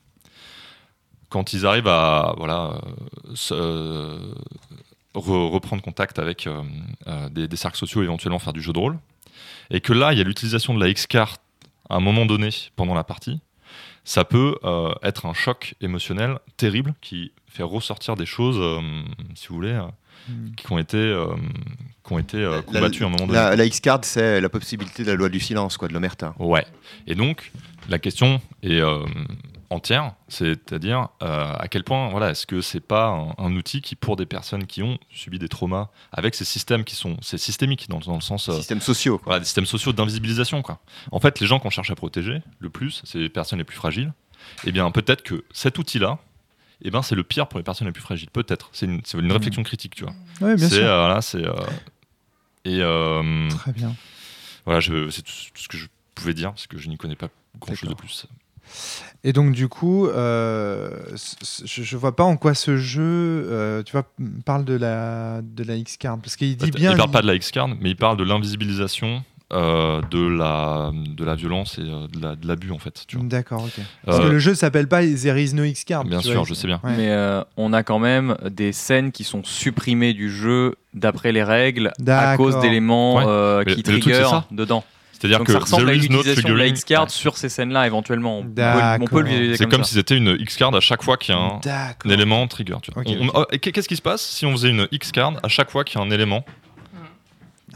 quand 1.28 1.52
ils 1.52 1.66
arrivent 1.66 1.86
à 1.88 2.34
voilà, 2.36 2.72
euh, 2.74 3.34
se- 3.34 3.54
euh, 3.54 4.34
re- 5.14 5.50
reprendre 5.50 5.82
contact 5.82 6.18
avec 6.18 6.46
euh, 6.46 6.62
des, 7.30 7.46
des 7.48 7.56
cercles 7.56 7.78
sociaux, 7.78 8.02
éventuellement 8.02 8.38
faire 8.40 8.52
du 8.52 8.62
jeu 8.62 8.72
de 8.72 8.78
rôle, 8.78 8.98
et 9.70 9.80
que 9.80 9.92
là, 9.92 10.12
il 10.12 10.18
y 10.18 10.20
a 10.20 10.24
l'utilisation 10.24 10.74
de 10.74 10.80
la 10.80 10.88
X-Card 10.88 11.36
à 11.88 11.96
un 11.96 12.00
moment 12.00 12.26
donné 12.26 12.50
pendant 12.76 12.94
la 12.94 13.04
partie, 13.04 13.40
ça 14.11 14.24
peut 14.24 14.56
euh, 14.64 14.92
être 15.04 15.26
un 15.26 15.34
choc 15.34 15.76
émotionnel 15.80 16.40
terrible 16.56 16.94
qui 17.00 17.30
fait 17.46 17.62
ressortir 17.62 18.16
des 18.16 18.26
choses, 18.26 18.58
euh, 18.58 18.80
si 19.36 19.46
vous 19.48 19.54
voulez, 19.54 19.70
euh, 19.70 19.82
Hmm. 20.28 20.50
qui 20.54 20.70
ont 20.70 20.78
été, 20.78 20.98
euh, 20.98 21.34
qui 22.06 22.12
ont 22.12 22.18
été 22.18 22.36
euh, 22.36 22.56
La- 22.56 22.62
combattues 22.62 23.04
à 23.04 23.06
un 23.06 23.08
moment 23.08 23.26
donné. 23.26 23.38
La, 23.38 23.56
la 23.56 23.64
X-Card, 23.64 24.00
c'est 24.02 24.40
la 24.40 24.48
possibilité 24.50 25.02
de 25.02 25.08
la 25.08 25.14
loi 25.16 25.28
du 25.30 25.40
silence, 25.40 25.78
quoi, 25.78 25.88
de 25.88 25.94
l'omerta. 25.94 26.34
Ouais. 26.38 26.66
Et 27.06 27.14
donc, 27.14 27.50
la 27.88 27.98
question 27.98 28.40
est 28.62 28.80
euh, 28.80 28.98
entière, 29.71 30.14
c'est-à-dire 30.29 31.09
euh, 31.23 31.55
à 31.57 31.68
quel 31.68 31.85
point, 31.85 32.09
voilà, 32.11 32.31
est-ce 32.31 32.47
que 32.47 32.61
c'est 32.61 32.81
pas 32.81 33.07
un, 33.07 33.35
un 33.39 33.55
outil 33.57 33.81
qui, 33.81 33.95
pour 33.95 34.16
des 34.16 34.27
personnes 34.27 34.66
qui 34.66 34.83
ont 34.83 34.99
subi 35.11 35.39
des 35.39 35.49
traumas, 35.49 35.89
avec 36.12 36.35
ces 36.35 36.45
systèmes 36.45 36.85
qui 36.85 36.97
sont, 36.97 37.16
c'est 37.23 37.39
systémique 37.39 37.89
dans, 37.89 38.01
dans 38.01 38.16
le 38.16 38.21
sens, 38.21 38.49
euh, 38.49 38.57
Systèmes 38.57 38.81
sociaux, 38.81 39.18
quoi. 39.18 39.25
voilà, 39.27 39.39
des 39.41 39.45
systèmes 39.47 39.66
sociaux 39.66 39.93
d'invisibilisation, 39.93 40.62
quoi. 40.62 40.81
En 41.12 41.21
fait, 41.21 41.39
les 41.41 41.47
gens 41.47 41.61
qu'on 41.61 41.71
cherche 41.71 41.91
à 41.91 41.95
protéger 41.95 42.43
le 42.59 42.68
plus, 42.71 43.01
c'est 43.05 43.18
les 43.18 43.29
personnes 43.29 43.59
les 43.59 43.64
plus 43.64 43.77
fragiles. 43.77 44.12
Eh 44.64 44.73
bien, 44.73 44.91
peut-être 44.91 45.23
que 45.23 45.45
cet 45.53 45.79
outil-là, 45.79 46.18
eh 46.83 46.91
ben, 46.91 47.03
c'est 47.03 47.14
le 47.14 47.23
pire 47.23 47.47
pour 47.47 47.59
les 47.59 47.62
personnes 47.64 47.87
les 47.87 47.93
plus 47.93 48.03
fragiles. 48.03 48.31
Peut-être. 48.31 48.71
C'est 48.73 48.87
une, 48.87 49.33
réflexion 49.33 49.62
critique, 49.62 49.95
tu 49.95 50.05
vois. 50.05 50.14
Oui, 50.41 50.55
bien 50.57 50.68
c'est, 50.68 50.77
sûr. 50.77 50.85
euh, 50.87 50.99
voilà, 50.99 51.23
c'est. 51.23 51.45
euh, 51.45 51.53
et 52.64 52.81
euh, 52.81 53.49
Très 53.51 53.73
bien. 53.73 53.95
voilà, 54.64 54.81
c'est 54.81 55.23
tout, 55.23 55.33
tout 55.55 55.62
ce 55.62 55.68
que 55.68 55.77
je 55.77 55.87
pouvais 56.14 56.35
dire 56.35 56.51
parce 56.51 56.66
que 56.66 56.79
je 56.79 56.89
n'y 56.89 56.97
connais 56.97 57.16
pas 57.16 57.29
grand 57.61 57.75
chose 57.75 57.89
de 57.89 57.95
plus. 57.95 58.27
Et 59.23 59.33
donc, 59.35 59.53
du 59.53 59.68
coup, 59.68 60.07
euh, 60.07 60.91
je, 61.66 61.83
je 61.83 61.97
vois 61.99 62.16
pas 62.16 62.25
en 62.25 62.37
quoi 62.39 62.55
ce 62.55 62.79
jeu, 62.79 63.03
euh, 63.03 63.83
tu 63.83 63.93
vois, 63.93 64.05
parle 64.47 64.64
de 64.64 64.75
la, 64.75 65.41
de 65.43 65.62
la 65.62 65.77
X-Card. 65.77 66.18
Parce 66.23 66.37
qu'il 66.37 66.57
dit 66.57 66.71
bien. 66.71 66.93
il 66.93 66.97
parle 66.97 67.11
pas 67.11 67.21
de 67.23 67.27
la 67.27 67.35
X-Card, 67.35 67.68
mais 67.68 67.91
il 67.91 67.97
parle 67.97 68.16
de 68.16 68.25
l'invisibilisation, 68.25 69.23
euh, 69.53 70.01
de, 70.11 70.27
la, 70.27 70.91
de 70.95 71.23
la 71.23 71.35
violence 71.35 71.77
et 71.77 71.83
euh, 71.83 72.07
de, 72.07 72.18
la, 72.23 72.35
de 72.37 72.47
l'abus 72.49 72.71
en 72.71 72.79
fait. 72.79 73.05
D'accord, 73.25 73.64
ok. 73.64 73.85
Parce 74.07 74.21
que 74.21 74.29
le 74.29 74.39
jeu 74.39 74.55
s'appelle 74.55 74.89
pas 74.89 75.03
There 75.05 75.43
is 75.43 75.53
no 75.55 75.64
X-Card. 75.64 76.05
Bien 76.05 76.21
sûr, 76.23 76.37
vois, 76.37 76.45
je 76.49 76.55
sais 76.55 76.66
bien. 76.68 76.81
Ouais. 76.83 76.95
Mais 76.97 77.11
euh, 77.11 77.43
on 77.59 77.73
a 77.75 77.83
quand 77.83 77.99
même 77.99 78.37
des 78.51 78.73
scènes 78.73 79.12
qui 79.12 79.25
sont 79.25 79.43
supprimées 79.45 80.14
du 80.14 80.31
jeu 80.31 80.77
d'après 80.95 81.33
les 81.33 81.43
règles 81.43 81.93
à 82.07 82.37
cause 82.39 82.59
d'éléments 82.61 83.16
Ouais. 83.16 83.25
euh, 83.27 83.64
qui 83.64 83.83
trigger 83.83 84.14
ça. 84.25 84.47
dedans. 84.51 84.83
C'est-à-dire 85.21 85.45
que 85.45 85.53
ça 85.53 85.59
ressemble 85.59 85.91
à 85.91 85.93
l'utilisation 85.93 86.49
de 86.49 86.55
la. 86.55 86.66
X-Card 86.66 87.11
sur 87.11 87.37
ces 87.37 87.49
scènes-là 87.49 87.87
éventuellement. 87.87 88.39
On 88.39 88.45
peut, 88.45 88.62
on 89.01 89.05
peut 89.07 89.21
le 89.23 89.55
C'est 89.57 89.68
comme, 89.68 89.85
si 89.85 89.95
c'était 89.95 90.16
une 90.16 90.37
X-Card 90.41 90.75
à 90.75 90.81
chaque 90.81 91.03
fois 91.03 91.16
qu'il 91.16 91.35
y 91.35 91.39
a 91.39 91.41
un, 91.41 91.61
un 92.05 92.09
élément 92.11 92.47
trigger. 92.47 92.77
Tu 92.83 92.91
vois. 92.93 93.03
Ok, 93.03 93.09
On- 93.21 93.25
ok. 93.27 93.31
on- 93.35 93.41
oh, 93.41 93.47
et 93.53 93.59
qu'est-ce 93.59 93.89
qui 93.89 93.97
se 93.97 94.03
passe 94.03 94.23
si 94.23 94.47
on 94.47 94.53
faisait 94.53 94.71
une 94.71 94.89
X-Card 94.91 95.35
à 95.43 95.49
chaque 95.49 95.71
fois 95.71 95.85
qu'il 95.85 95.99
y 96.01 96.03
a 96.03 96.07
un 96.07 96.11
élément 96.11 96.45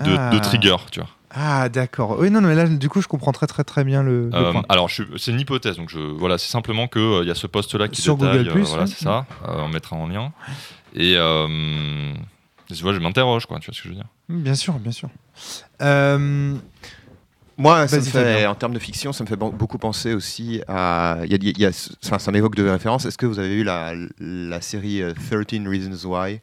de, 0.04 0.16
Ah. 0.18 0.30
de 0.30 0.38
trigger 0.38 0.76
tu 0.90 1.00
vois? 1.00 1.08
Ah, 1.36 1.68
d'accord. 1.68 2.16
Oui, 2.20 2.30
non, 2.30 2.40
non, 2.40 2.46
mais 2.48 2.54
là, 2.54 2.68
du 2.68 2.88
coup, 2.88 3.02
je 3.02 3.08
comprends 3.08 3.32
très, 3.32 3.48
très, 3.48 3.64
très 3.64 3.82
bien 3.82 4.04
le, 4.04 4.30
le 4.30 4.34
Euh, 4.36 4.52
point. 4.52 4.62
alors, 4.68 4.88
c'est 4.88 5.32
une 5.32 5.40
hypothèse, 5.40 5.76
donc 5.76 5.90
je, 5.90 5.98
voilà, 5.98 6.38
c'est 6.38 6.48
simplement 6.50 6.86
que 6.86 7.00
euh, 7.00 7.22
il 7.24 7.28
y 7.28 7.30
a 7.32 7.34
ce 7.34 7.48
poste-là 7.48 7.88
qui 7.88 8.00
Sur 8.02 8.16
détaille, 8.16 8.44
Google+, 8.44 8.60
euh, 8.60 8.62
voilà, 8.62 8.86
c'est 8.86 9.02
ça, 9.02 9.26
euh, 9.48 9.54
on 9.58 9.68
mettra 9.68 9.96
en 9.96 10.06
lien. 10.06 10.32
Et 10.94 11.14
euh, 11.16 12.12
tu 12.72 12.82
vois, 12.84 12.92
je 12.92 13.00
m'interroge, 13.00 13.46
quoi, 13.46 13.58
tu 13.58 13.66
vois 13.66 13.74
ce 13.74 13.82
que 13.82 13.88
je 13.88 13.94
veux 13.94 13.96
dire? 13.96 14.06
Bien 14.28 14.54
sûr, 14.54 14.74
bien 14.74 14.92
sûr. 14.92 15.08
Euh, 15.82 16.54
Moi, 17.56 17.86
ça 17.88 17.96
me 17.96 18.02
fait, 18.02 18.46
en 18.46 18.54
termes 18.54 18.74
de 18.74 18.78
fiction, 18.78 19.12
ça 19.12 19.22
me 19.24 19.28
fait 19.28 19.36
beaucoup 19.36 19.78
penser 19.78 20.12
aussi 20.14 20.60
à. 20.68 21.18
y 21.24 21.34
a- 21.34 21.38
y 21.58 21.64
a- 21.66 21.90
enfin, 22.04 22.18
ça 22.18 22.32
m'évoque 22.32 22.56
de 22.56 22.68
références. 22.68 23.04
Est-ce 23.06 23.18
que 23.18 23.26
vous 23.26 23.38
avez 23.38 23.54
vu 23.56 23.64
la, 23.64 23.94
la 24.18 24.60
série 24.60 25.02
euh, 25.02 25.12
13 25.14 25.66
Reasons 25.68 26.08
Why 26.10 26.40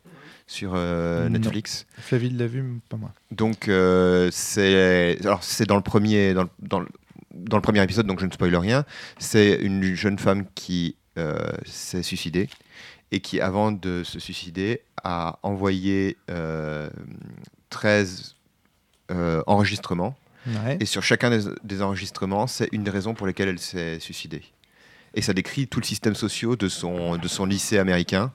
sur 0.47 0.71
euh. 0.75 1.27
Netflix? 1.29 1.85
Flavie 1.97 2.29
l'a 2.29 2.47
vu, 2.47 2.63
pas 2.89 2.97
moi. 2.97 3.11
Donc, 3.31 3.67
euh, 3.67 4.29
c'est 4.31 5.17
alors 5.23 5.43
c'est 5.43 5.65
dans 5.67 5.75
le 5.75 5.81
premier 5.83 6.33
dans 6.33 6.43
le, 6.43 6.49
dans 6.59 6.79
le- 6.79 6.87
dans 7.33 7.57
le 7.57 7.61
premier 7.61 7.81
épisode, 7.83 8.07
donc 8.07 8.19
je 8.19 8.25
ne 8.25 8.31
spoil 8.31 8.53
rien. 8.55 8.83
C'est 9.17 9.55
une 9.61 9.93
jeune 9.95 10.19
femme 10.19 10.45
qui 10.53 10.95
euh, 11.17 11.37
s'est 11.65 12.03
suicidée 12.03 12.49
et 13.13 13.19
qui, 13.21 13.39
avant 13.41 13.71
de 13.71 14.03
se 14.03 14.19
suicider, 14.19 14.81
a 15.03 15.39
envoyé 15.43 16.17
euh, 16.29 16.89
13 17.69 18.35
euh, 19.11 19.41
enregistrements. 19.47 20.15
Ouais. 20.47 20.77
Et 20.79 20.85
sur 20.85 21.03
chacun 21.03 21.29
des, 21.29 21.43
des 21.63 21.81
enregistrements, 21.81 22.47
c'est 22.47 22.69
une 22.71 22.83
des 22.83 22.91
raisons 22.91 23.13
pour 23.13 23.27
lesquelles 23.27 23.49
elle 23.49 23.59
s'est 23.59 23.99
suicidée. 23.99 24.41
et 25.13 25.21
ça 25.21 25.33
décrit 25.33 25.67
tout 25.67 25.79
le 25.79 25.85
système 25.85 26.15
social 26.15 26.55
de 26.55 26.69
son, 26.69 27.17
de 27.17 27.27
son 27.27 27.45
lycée 27.45 27.77
américain. 27.77 28.31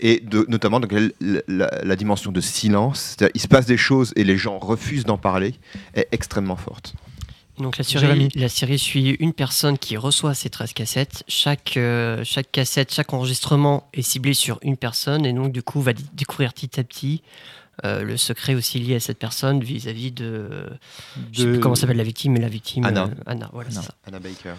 Et 0.00 0.20
de, 0.20 0.44
notamment 0.48 0.78
donc, 0.80 0.92
la, 0.92 1.40
la- 1.48 1.70
la 1.82 1.96
dimension 1.96 2.30
de 2.32 2.40
silence, 2.40 3.00
c'est-à-dire 3.00 3.32
il 3.34 3.40
se 3.40 3.48
passe 3.48 3.66
des 3.66 3.76
choses 3.76 4.12
et 4.16 4.24
les 4.24 4.36
gens 4.36 4.58
refusent 4.58 5.04
d'en 5.04 5.18
parler, 5.18 5.54
est 5.94 6.08
extrêmement 6.12 6.56
forte. 6.56 6.94
Donc 7.58 7.76
la 7.76 7.84
série, 7.84 8.28
la 8.36 8.48
série 8.48 8.78
suit 8.78 9.10
une 9.20 9.32
personne 9.34 9.76
qui 9.78 9.96
reçoit 9.96 10.32
ces 10.34 10.48
13 10.48 10.72
cassettes. 10.72 11.24
Chaque, 11.28 11.76
euh, 11.76 12.22
chaque 12.24 12.50
cassette, 12.50 12.92
chaque 12.94 13.12
enregistrement 13.12 13.88
est 13.92 14.02
ciblé 14.02 14.32
sur 14.32 14.58
une 14.62 14.76
personne 14.76 15.26
et 15.26 15.32
donc 15.32 15.52
du 15.52 15.62
coup 15.62 15.80
va 15.82 15.92
découvrir 16.14 16.54
petit 16.54 16.80
à 16.80 16.84
petit 16.84 17.22
euh, 17.84 18.02
le 18.02 18.16
secret 18.16 18.54
aussi 18.54 18.78
lié 18.78 18.96
à 18.96 19.00
cette 19.00 19.18
personne 19.18 19.60
vis-à-vis 19.62 20.12
de... 20.12 20.68
Je 21.32 21.38
sais 21.40 21.46
De- 21.46 21.52
plus 21.52 21.60
comment 21.60 21.74
s'appelle 21.74 21.96
la 21.96 22.02
victime, 22.04 22.32
mais 22.32 22.40
la 22.40 22.48
victime... 22.48 22.84
Anna. 22.84 23.04
euh, 23.04 23.22
Anna, 23.26 23.48
voilà, 23.52 23.70
Anna. 23.70 23.82
ça. 23.82 23.94
Anna 24.06 24.18
Baker. 24.18 24.54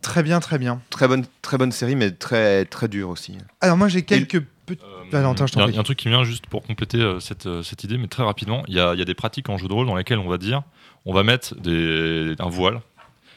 Très 0.00 0.22
bien, 0.22 0.40
très 0.40 0.58
bien. 0.58 0.80
Très 0.90 1.06
bonne, 1.06 1.24
très 1.42 1.58
bonne 1.58 1.70
série, 1.72 1.94
mais 1.94 2.10
très, 2.10 2.64
très 2.64 2.88
dure 2.88 3.08
aussi. 3.10 3.36
Alors 3.60 3.76
moi 3.76 3.88
j'ai 3.88 4.02
quelques 4.02 4.40
petits... 4.66 4.82
Euh, 4.82 5.04
Valentin, 5.12 5.46
je 5.46 5.52
t'en 5.52 5.68
il 5.68 5.74
y 5.74 5.76
a- 5.76 5.80
un 5.80 5.84
truc 5.84 5.98
qui 5.98 6.08
me 6.08 6.14
vient 6.14 6.24
juste 6.24 6.46
pour 6.46 6.62
compléter 6.62 6.98
euh, 6.98 7.20
cette, 7.20 7.46
euh, 7.46 7.62
cette 7.62 7.84
idée, 7.84 7.98
mais 7.98 8.08
très 8.08 8.22
rapidement. 8.24 8.64
Il 8.66 8.74
y 8.74 8.80
a, 8.80 8.94
il 8.94 8.98
y 8.98 9.02
a 9.02 9.04
des 9.04 9.14
pratiques 9.14 9.48
en 9.48 9.58
jeu 9.58 9.68
de 9.68 9.72
rôle 9.72 9.86
dans 9.86 9.94
lesquelles 9.94 10.18
on 10.18 10.28
va 10.28 10.38
dire 10.38 10.62
on 11.04 11.12
va 11.12 11.22
mettre 11.22 11.54
des, 11.56 12.34
un 12.38 12.48
voile 12.48 12.80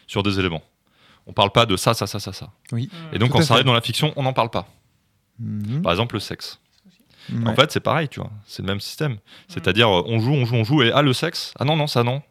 sur 0.08 0.24
des 0.24 0.40
éléments. 0.40 0.64
On 1.28 1.34
parle 1.34 1.52
pas 1.52 1.66
de 1.66 1.76
ça, 1.76 1.94
ça, 1.96 2.06
ça, 2.08 2.20
ça, 2.20 2.32
ça. 2.34 2.52
Oui. 2.72 2.90
Et 3.12 3.18
donc, 3.18 3.30
Tout 3.30 3.34
quand 3.38 3.42
ça 3.42 3.48
fait. 3.48 3.54
arrive 3.54 3.66
dans 3.66 3.74
la 3.74 3.82
fiction, 3.82 4.14
on 4.16 4.22
n'en 4.24 4.34
parle 4.34 4.52
pas. 4.52 4.68
Mhm. 5.40 5.82
Par 5.82 5.92
exemple, 5.92 6.16
le 6.16 6.20
sexe. 6.20 6.60
Ouais. 7.32 7.50
En 7.50 7.56
fait, 7.56 7.72
c'est 7.72 7.80
pareil, 7.80 8.08
tu 8.10 8.20
vois. 8.20 8.32
C'est 8.46 8.62
le 8.62 8.68
même 8.68 8.80
système. 8.80 9.18
C'est-à-dire, 9.48 9.90
euh, 9.90 10.04
on 10.06 10.20
joue, 10.20 10.32
on 10.34 10.46
joue, 10.46 10.56
on 10.56 10.64
joue, 10.64 10.84
et 10.84 10.92
ah, 10.92 11.02
le 11.02 11.14
sexe? 11.14 11.54
Ah 11.60 11.66
non, 11.66 11.76
non, 11.76 11.88
ça 11.88 12.04
non. 12.04 12.22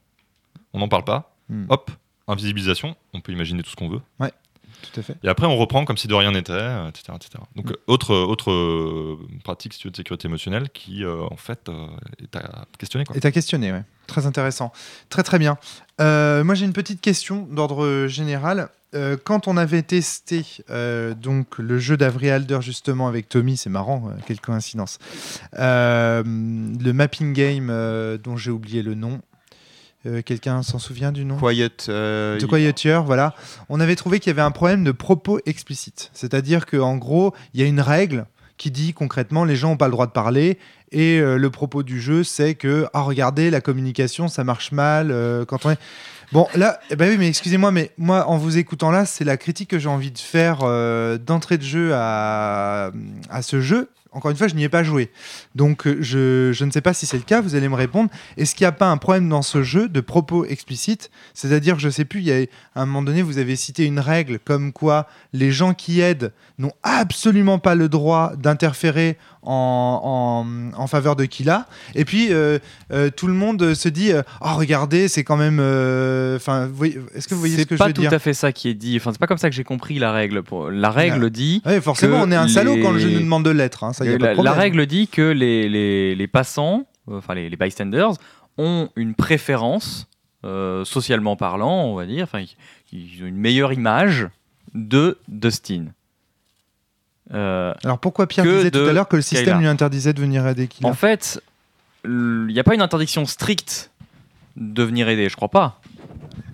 On 0.72 0.78
n'en 0.78 0.88
parle 0.88 1.04
pas. 1.04 1.34
Mm. 1.48 1.66
Hop, 1.68 1.90
invisibilisation. 2.28 2.96
On 3.12 3.20
peut 3.20 3.32
imaginer 3.32 3.62
tout 3.62 3.70
ce 3.70 3.76
qu'on 3.76 3.88
veut. 3.88 4.00
Tout 4.92 5.00
à 5.00 5.02
fait. 5.02 5.16
Et 5.22 5.28
après, 5.28 5.46
on 5.46 5.56
reprend 5.56 5.86
comme 5.86 5.96
si 5.96 6.08
de 6.08 6.14
rien 6.14 6.32
n'était, 6.32 6.52
euh, 6.52 6.88
etc., 6.88 7.04
etc. 7.16 7.42
Donc, 7.56 7.70
Mm. 7.70 7.74
autre, 7.86 8.14
autre 8.14 8.50
euh, 8.50 9.18
pratique, 9.42 9.72
si 9.72 9.78
tu 9.78 9.86
veux, 9.88 9.92
de 9.92 9.96
sécurité 9.96 10.28
émotionnelle 10.28 10.68
qui, 10.70 11.04
euh, 11.04 11.22
en 11.30 11.36
fait, 11.36 11.68
euh, 11.68 11.86
est 12.22 12.36
à 12.36 12.66
questionner. 12.78 13.04
Quoi. 13.06 13.16
Et 13.16 13.20
t'as 13.20 13.30
questionné, 13.30 13.72
ouais. 13.72 13.82
Très 14.06 14.26
intéressant. 14.26 14.72
Très 15.08 15.22
très 15.22 15.38
bien. 15.38 15.56
Euh, 16.00 16.44
moi 16.44 16.54
j'ai 16.54 16.66
une 16.66 16.74
petite 16.74 17.00
question 17.00 17.48
d'ordre 17.50 18.06
général. 18.08 18.68
Euh, 18.94 19.16
quand 19.22 19.48
on 19.48 19.56
avait 19.56 19.82
testé 19.82 20.44
euh, 20.70 21.14
donc 21.14 21.58
le 21.58 21.78
jeu 21.78 21.96
d'Avril 21.96 22.30
Alder 22.30 22.58
justement 22.60 23.08
avec 23.08 23.28
Tommy, 23.28 23.56
c'est 23.56 23.70
marrant, 23.70 24.08
euh, 24.08 24.20
quelle 24.26 24.40
coïncidence. 24.40 24.98
Le 25.52 26.92
mapping 26.92 27.32
game 27.32 27.68
dont 28.22 28.36
j'ai 28.36 28.50
oublié 28.50 28.82
le 28.82 28.94
nom. 28.94 29.20
Quelqu'un 30.26 30.62
s'en 30.62 30.78
souvient 30.78 31.12
du 31.12 31.24
nom? 31.24 31.38
Quiet. 31.38 31.88
de 31.88 32.44
Quiet 32.46 32.74
Year, 32.84 33.02
voilà. 33.02 33.34
On 33.70 33.80
avait 33.80 33.96
trouvé 33.96 34.20
qu'il 34.20 34.28
y 34.28 34.32
avait 34.32 34.42
un 34.42 34.50
problème 34.50 34.84
de 34.84 34.92
propos 34.92 35.40
explicite. 35.46 36.10
C'est-à-dire 36.12 36.66
qu'en 36.66 36.98
gros, 36.98 37.32
il 37.54 37.60
y 37.60 37.62
a 37.62 37.66
une 37.66 37.80
règle 37.80 38.26
qui 38.58 38.70
dit 38.70 38.92
concrètement 38.92 39.44
les 39.44 39.56
gens 39.56 39.70
n'ont 39.70 39.76
pas 39.78 39.86
le 39.86 39.92
droit 39.92 40.06
de 40.06 40.12
parler 40.12 40.58
et 40.92 41.18
le 41.18 41.50
propos 41.50 41.82
du 41.82 42.00
jeu 42.00 42.22
c'est 42.22 42.54
que 42.54 42.86
ah 42.92 43.00
regardez 43.00 43.50
la 43.50 43.60
communication 43.60 44.28
ça 44.28 44.44
marche 44.44 44.70
mal 44.70 45.08
quand 45.48 45.64
on 45.66 45.70
est 45.70 45.78
bon 46.34 46.48
là 46.56 46.80
ben 46.90 47.08
oui 47.08 47.16
mais 47.16 47.28
excusez-moi 47.28 47.70
mais 47.70 47.92
moi 47.96 48.28
en 48.28 48.38
vous 48.38 48.58
écoutant 48.58 48.90
là 48.90 49.06
c'est 49.06 49.22
la 49.22 49.36
critique 49.36 49.70
que 49.70 49.78
j'ai 49.78 49.88
envie 49.88 50.10
de 50.10 50.18
faire 50.18 50.58
euh, 50.62 51.16
d'entrée 51.16 51.58
de 51.58 51.62
jeu 51.62 51.92
à, 51.94 52.90
à 53.30 53.42
ce 53.42 53.60
jeu. 53.60 53.88
Encore 54.10 54.30
une 54.32 54.36
fois 54.36 54.48
je 54.48 54.54
n'y 54.54 54.64
ai 54.64 54.68
pas 54.68 54.82
joué. 54.82 55.10
Donc 55.54 55.86
euh, 55.86 55.98
je, 56.00 56.50
je 56.52 56.64
ne 56.64 56.72
sais 56.72 56.80
pas 56.80 56.92
si 56.92 57.06
c'est 57.06 57.16
le 57.16 57.22
cas 57.22 57.40
vous 57.40 57.54
allez 57.54 57.68
me 57.68 57.76
répondre. 57.76 58.10
Est-ce 58.36 58.56
qu'il 58.56 58.64
n'y 58.64 58.68
a 58.68 58.72
pas 58.72 58.90
un 58.90 58.96
problème 58.96 59.28
dans 59.28 59.42
ce 59.42 59.62
jeu 59.62 59.88
de 59.88 60.00
propos 60.00 60.44
explicites? 60.44 61.10
C'est-à-dire 61.34 61.78
je 61.78 61.88
sais 61.88 62.04
plus 62.04 62.20
il 62.20 62.26
y 62.26 62.32
a 62.32 62.46
à 62.74 62.82
un 62.82 62.86
moment 62.86 63.02
donné 63.02 63.22
vous 63.22 63.38
avez 63.38 63.54
cité 63.54 63.84
une 63.84 64.00
règle 64.00 64.40
comme 64.40 64.72
quoi 64.72 65.06
les 65.32 65.52
gens 65.52 65.72
qui 65.72 66.00
aident 66.00 66.32
n'ont 66.58 66.74
absolument 66.82 67.60
pas 67.60 67.76
le 67.76 67.88
droit 67.88 68.34
d'interférer 68.36 69.18
en, 69.44 70.42
en, 70.74 70.80
en 70.80 70.86
faveur 70.86 71.16
de 71.16 71.24
Kila. 71.24 71.66
Et 71.94 72.04
puis, 72.04 72.32
euh, 72.32 72.58
euh, 72.92 73.10
tout 73.10 73.26
le 73.26 73.32
monde 73.34 73.74
se 73.74 73.88
dit 73.88 74.12
euh, 74.12 74.22
Oh, 74.40 74.54
regardez, 74.56 75.08
c'est 75.08 75.24
quand 75.24 75.36
même. 75.36 75.58
Enfin, 76.36 76.66
vous 76.66 76.74
voyez- 76.74 76.98
est-ce 77.14 77.28
que 77.28 77.34
vous 77.34 77.40
voyez 77.40 77.54
ce 77.54 77.60
C'est 77.60 77.68
que 77.68 77.74
je 77.76 77.78
pas 77.78 77.86
veux 77.88 77.92
tout 77.92 78.00
dire 78.02 78.12
à 78.12 78.18
fait 78.18 78.34
ça 78.34 78.52
qui 78.52 78.68
est 78.68 78.74
dit. 78.74 78.96
Enfin, 78.96 79.12
c'est 79.12 79.18
pas 79.18 79.26
comme 79.26 79.38
ça 79.38 79.48
que 79.50 79.54
j'ai 79.56 79.64
compris 79.64 79.98
la 79.98 80.12
règle. 80.12 80.42
La 80.70 80.90
règle 80.90 81.30
dit. 81.30 81.62
Ouais, 81.66 81.80
Forcément, 81.80 82.20
on 82.22 82.30
est 82.30 82.36
un 82.36 82.48
salaud 82.48 82.76
quand 82.82 82.92
le 82.92 82.98
jeu 82.98 83.10
nous 83.10 83.20
demande 83.20 83.44
de 83.44 83.50
l'être. 83.50 83.84
hein, 83.84 83.92
ça, 83.92 84.04
y 84.04 84.08
a 84.08 84.18
pas 84.18 84.34
de 84.34 84.42
la, 84.42 84.52
règle 84.52 84.86
dit 84.86 85.08
que 85.08 85.22
les, 85.22 85.68
les, 85.68 86.14
les 86.14 86.26
passants, 86.26 86.86
enfin 87.10 87.34
les, 87.34 87.50
les 87.50 87.56
bystanders, 87.56 88.12
ont 88.58 88.88
une 88.96 89.14
préférence, 89.14 90.06
euh, 90.44 90.84
socialement 90.84 91.36
parlant, 91.36 91.84
on 91.84 91.94
va 91.94 92.06
dire, 92.06 92.24
enfin, 92.24 92.44
ils 92.92 93.22
ont 93.22 93.26
une 93.26 93.36
meilleure 93.36 93.72
image 93.72 94.28
de 94.74 95.18
Dustin. 95.28 95.86
Euh, 97.32 97.72
Alors 97.84 97.98
pourquoi 97.98 98.26
Pierre 98.26 98.44
que 98.44 98.56
disait 98.58 98.70
tout 98.70 98.80
à 98.80 98.92
l'heure 98.92 99.08
que 99.08 99.16
le 99.16 99.22
système 99.22 99.44
Kayla. 99.46 99.58
lui 99.60 99.66
interdisait 99.66 100.12
de 100.12 100.20
venir 100.20 100.46
aider 100.46 100.68
Kila 100.68 100.88
en 100.88 100.92
fait, 100.94 101.40
il 102.04 102.46
n'y 102.48 102.58
a 102.60 102.64
pas 102.64 102.74
une 102.74 102.82
interdiction 102.82 103.24
stricte 103.24 103.90
de 104.56 104.82
venir 104.82 105.08
aider, 105.08 105.28
je 105.28 105.36
crois 105.36 105.48
pas. 105.48 105.80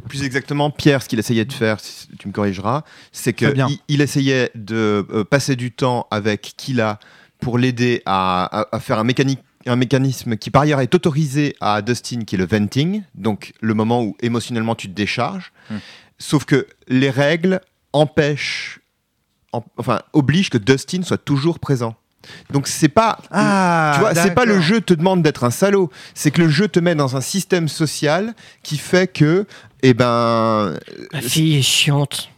Plus 0.09 0.23
exactement, 0.25 0.71
Pierre, 0.71 1.03
ce 1.03 1.09
qu'il 1.09 1.19
essayait 1.19 1.45
de 1.45 1.53
faire, 1.53 1.79
si 1.81 2.09
tu 2.19 2.29
me 2.29 2.33
corrigeras, 2.33 2.83
c'est 3.13 3.33
qu'il 3.33 3.65
il 3.89 4.01
essayait 4.01 4.51
de 4.55 5.07
euh, 5.13 5.25
passer 5.25 5.55
du 5.57 5.71
temps 5.73 6.07
avec 6.11 6.55
Kila 6.57 6.99
pour 7.41 7.59
l'aider 7.59 8.03
à, 8.07 8.45
à- 8.61 8.77
à 8.77 8.81
faire 8.81 8.99
un, 8.99 9.05
mécanique, 9.05 9.41
un 9.67 9.77
mécanisme 9.77 10.37
qui 10.37 10.51
par 10.51 10.63
ailleurs 10.63 10.81
est 10.81 10.93
autorisé 10.95 11.55
à 11.61 11.81
Dustin, 11.83 12.25
qui 12.25 12.35
est 12.35 12.39
le 12.39 12.47
venting, 12.47 13.03
donc 13.15 13.53
le 13.61 13.75
moment 13.75 14.03
où 14.03 14.17
émotionnellement 14.21 14.75
tu 14.75 14.89
te 14.89 14.95
décharges. 14.95 15.53
Hmm. 15.71 15.77
Sauf 16.19 16.45
que 16.45 16.67
les 16.89 17.11
règles 17.11 17.61
empêchent, 17.93 18.80
en- 19.53 19.65
enfin, 19.77 20.01
obligent 20.13 20.51
que 20.51 20.59
Dustin 20.59 21.03
soit 21.03 21.19
toujours 21.25 21.59
présent. 21.59 21.95
Donc 22.51 22.67
c'est 22.69 22.89
pas 22.89 23.19
Ah, 23.31 23.93
tu 23.95 24.01
vois, 24.01 24.15
c'est 24.15 24.35
pas 24.35 24.45
le 24.45 24.61
jeu 24.61 24.81
te 24.83 24.93
demande 24.93 25.23
d'être 25.23 25.43
un 25.45 25.51
salaud, 25.51 25.91
c'est 26.15 26.31
que 26.31 26.43
le 26.43 26.49
jeu 26.51 26.69
te 26.69 26.79
met 26.79 26.95
dans 26.95 27.17
un 27.17 27.21
système 27.23 27.67
social 27.67 28.35
qui 28.63 28.77
fait 28.77 29.07
que, 29.07 29.47
eh 29.83 29.95
ben, 29.95 30.75
Ma 31.13 31.21
fille 31.23 31.57
est 31.57 31.63
chiante. 31.63 32.29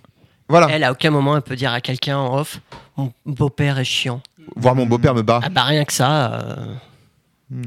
voilà, 0.48 0.68
Elle, 0.70 0.84
à 0.84 0.92
aucun 0.92 1.10
moment, 1.10 1.34
elle 1.36 1.42
peut 1.42 1.56
dire 1.56 1.72
à 1.72 1.80
quelqu'un 1.80 2.16
en 2.16 2.38
off 2.38 2.60
Mon 2.96 3.12
beau-père 3.26 3.78
est 3.80 3.84
chiant. 3.84 4.20
voir 4.54 4.76
mon 4.76 4.86
beau-père 4.86 5.14
me 5.16 5.22
bat, 5.22 5.40
Ah 5.42 5.48
bah 5.48 5.64
rien 5.64 5.84
que 5.84 5.92
ça. 5.92 6.32
euh. 6.32 6.74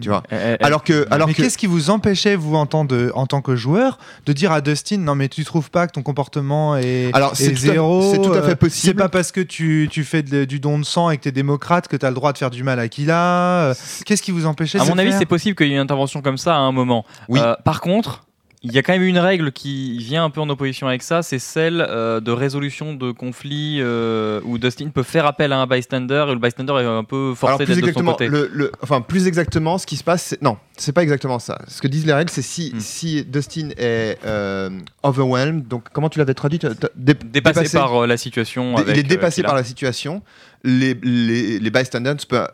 Tu 0.01 0.09
vois. 0.09 0.23
Euh, 0.31 0.57
Alors 0.61 0.83
que, 0.83 1.05
alors 1.11 1.27
mais 1.27 1.33
que, 1.33 1.41
qu'est-ce 1.41 1.57
qui 1.57 1.67
vous 1.67 1.89
empêchait, 1.89 2.35
vous, 2.35 2.55
en 2.55 2.65
tant, 2.65 2.85
de, 2.85 3.11
en 3.15 3.25
tant 3.27 3.41
que 3.41 3.55
joueur, 3.55 3.97
de 4.25 4.33
dire 4.33 4.51
à 4.51 4.61
Dustin 4.61 4.97
Non, 4.97 5.15
mais 5.15 5.29
tu 5.29 5.43
trouves 5.45 5.69
pas 5.69 5.87
que 5.87 5.93
ton 5.93 6.01
comportement 6.03 6.75
est, 6.77 7.09
Alors, 7.13 7.33
est 7.33 7.35
c'est 7.35 7.55
zéro 7.55 8.11
c'est 8.11 8.21
tout 8.21 8.33
à 8.33 8.41
fait 8.41 8.51
euh, 8.51 8.55
possible. 8.55 8.85
C'est 8.87 8.93
pas 8.93 9.09
parce 9.09 9.31
que 9.31 9.41
tu, 9.41 9.87
tu 9.91 10.03
fais 10.03 10.23
de- 10.23 10.45
du 10.45 10.59
don 10.59 10.79
de 10.79 10.85
sang 10.85 11.09
et 11.09 11.17
que 11.17 11.23
tu 11.23 11.29
es 11.29 11.31
démocrate 11.31 11.87
que 11.87 11.95
tu 11.97 12.05
as 12.05 12.09
le 12.09 12.15
droit 12.15 12.33
de 12.33 12.37
faire 12.37 12.49
du 12.51 12.63
mal 12.63 12.79
à 12.79 12.87
Kila. 12.87 13.61
euh, 13.69 13.73
Qu'est-ce 14.05 14.21
qui 14.21 14.31
vous 14.31 14.45
empêchait 14.45 14.79
À 14.79 14.85
mon 14.85 14.97
avis, 14.97 15.13
c'est 15.13 15.25
possible 15.25 15.55
qu'il 15.55 15.67
y 15.67 15.71
ait 15.71 15.75
une 15.75 15.79
intervention 15.81 16.21
comme 16.21 16.37
ça 16.37 16.55
à 16.55 16.59
un 16.59 16.71
moment. 16.71 17.05
Oui. 17.29 17.39
Euh, 17.41 17.55
par 17.63 17.81
contre, 17.81 18.24
il 18.67 18.73
y 18.73 18.79
a 18.79 18.81
quand 18.81 18.93
même 18.93 19.03
une 19.03 19.19
règle 19.19 19.51
qui 19.51 19.97
vient 19.99 20.23
un 20.25 20.31
peu 20.31 20.41
en 20.41 20.49
opposition 20.49 20.87
avec 20.87 21.03
ça, 21.03 21.21
c'est 21.21 21.37
celle 21.37 21.85
euh, 21.87 22.19
de 22.19 22.31
résolution 22.31 22.95
de 22.95 23.11
conflits 23.11 23.77
euh, 23.79 24.41
où 24.43 24.57
Dustin 24.57 24.89
peut 24.89 25.03
faire 25.03 25.27
appel 25.27 25.53
à 25.53 25.59
un 25.59 25.67
bystander 25.67 26.25
et 26.27 26.31
le 26.33 26.39
bystander 26.39 26.73
est 26.73 26.85
un 26.85 27.03
peu 27.03 27.35
forcé 27.35 27.59
d'être 27.59 27.69
de 27.69 27.73
son 27.75 27.79
exactement, 27.79 28.11
côté. 28.13 28.27
le, 28.27 28.49
le- 28.51 28.71
enfin 28.81 29.01
plus 29.01 29.27
exactement, 29.27 29.77
ce 29.77 29.85
qui 29.85 29.97
se 29.97 30.03
passe, 30.03 30.23
c'est- 30.23 30.41
non, 30.41 30.57
c'est 30.77 30.93
pas 30.93 31.03
exactement 31.03 31.37
ça. 31.37 31.59
Ce 31.67 31.79
que 31.79 31.87
disent 31.87 32.07
les 32.07 32.13
règles, 32.13 32.31
c'est 32.31 32.41
si, 32.41 32.71
Hmm. 32.73 32.79
si 32.79 33.23
Dustin 33.23 33.69
est 33.77 34.17
euh, 34.25 34.71
overwhelmed, 35.03 35.67
donc 35.67 35.83
comment 35.93 36.09
tu 36.09 36.17
l'avais 36.17 36.33
traduit 36.33 36.57
dé- 36.57 37.13
Dépassé, 37.23 37.77
par 37.77 38.07
la 38.07 38.17
situation. 38.17 38.77
Avec, 38.77 38.95
il 38.95 38.99
est 38.99 39.03
dépassé 39.03 39.43
par 39.43 39.55
la 39.55 39.63
situation. 39.63 40.23
Les, 40.63 40.95
les, 41.03 41.59
les 41.59 41.69
bystanders 41.69 42.15
peuvent 42.27 42.49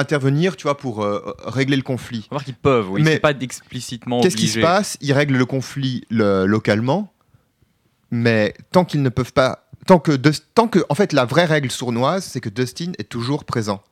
intervenir, 0.00 0.56
tu 0.56 0.64
vois, 0.64 0.76
pour 0.76 1.02
euh, 1.04 1.34
régler 1.44 1.76
le 1.76 1.82
conflit. 1.82 2.26
On 2.30 2.34
va 2.34 2.38
voir 2.38 2.44
qu'ils 2.44 2.54
peuvent, 2.54 2.90
oui. 2.90 3.02
Mais 3.02 3.18
pas 3.18 3.32
explicitement 3.40 4.20
Qu'est-ce 4.20 4.36
qui 4.36 4.48
se 4.48 4.58
passe? 4.60 4.96
Ils 5.00 5.12
règlent 5.12 5.36
le 5.36 5.46
conflit 5.46 6.04
le- 6.10 6.46
localement, 6.46 7.12
mais 8.10 8.54
tant 8.72 8.84
qu'ils 8.84 9.02
ne 9.02 9.08
peuvent 9.08 9.32
pas, 9.32 9.66
tant 9.86 9.98
que, 9.98 10.12
tant 10.54 10.68
que, 10.68 10.80
en 10.88 10.94
fait, 10.94 11.12
la 11.12 11.24
vraie 11.24 11.44
règle 11.44 11.70
sournoise, 11.70 12.24
c'est 12.24 12.40
que 12.40 12.48
Dustin 12.48 12.92
est 12.98 13.08
toujours 13.08 13.44
présent. 13.44 13.82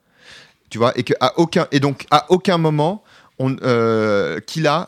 Tu 0.70 0.78
vois, 0.78 0.96
et 0.98 1.02
que 1.02 1.14
à 1.20 1.38
aucun, 1.38 1.66
et 1.72 1.80
donc 1.80 2.06
à 2.10 2.26
aucun 2.30 2.58
moment, 2.58 3.02
on, 3.38 3.56
euh, 3.62 4.40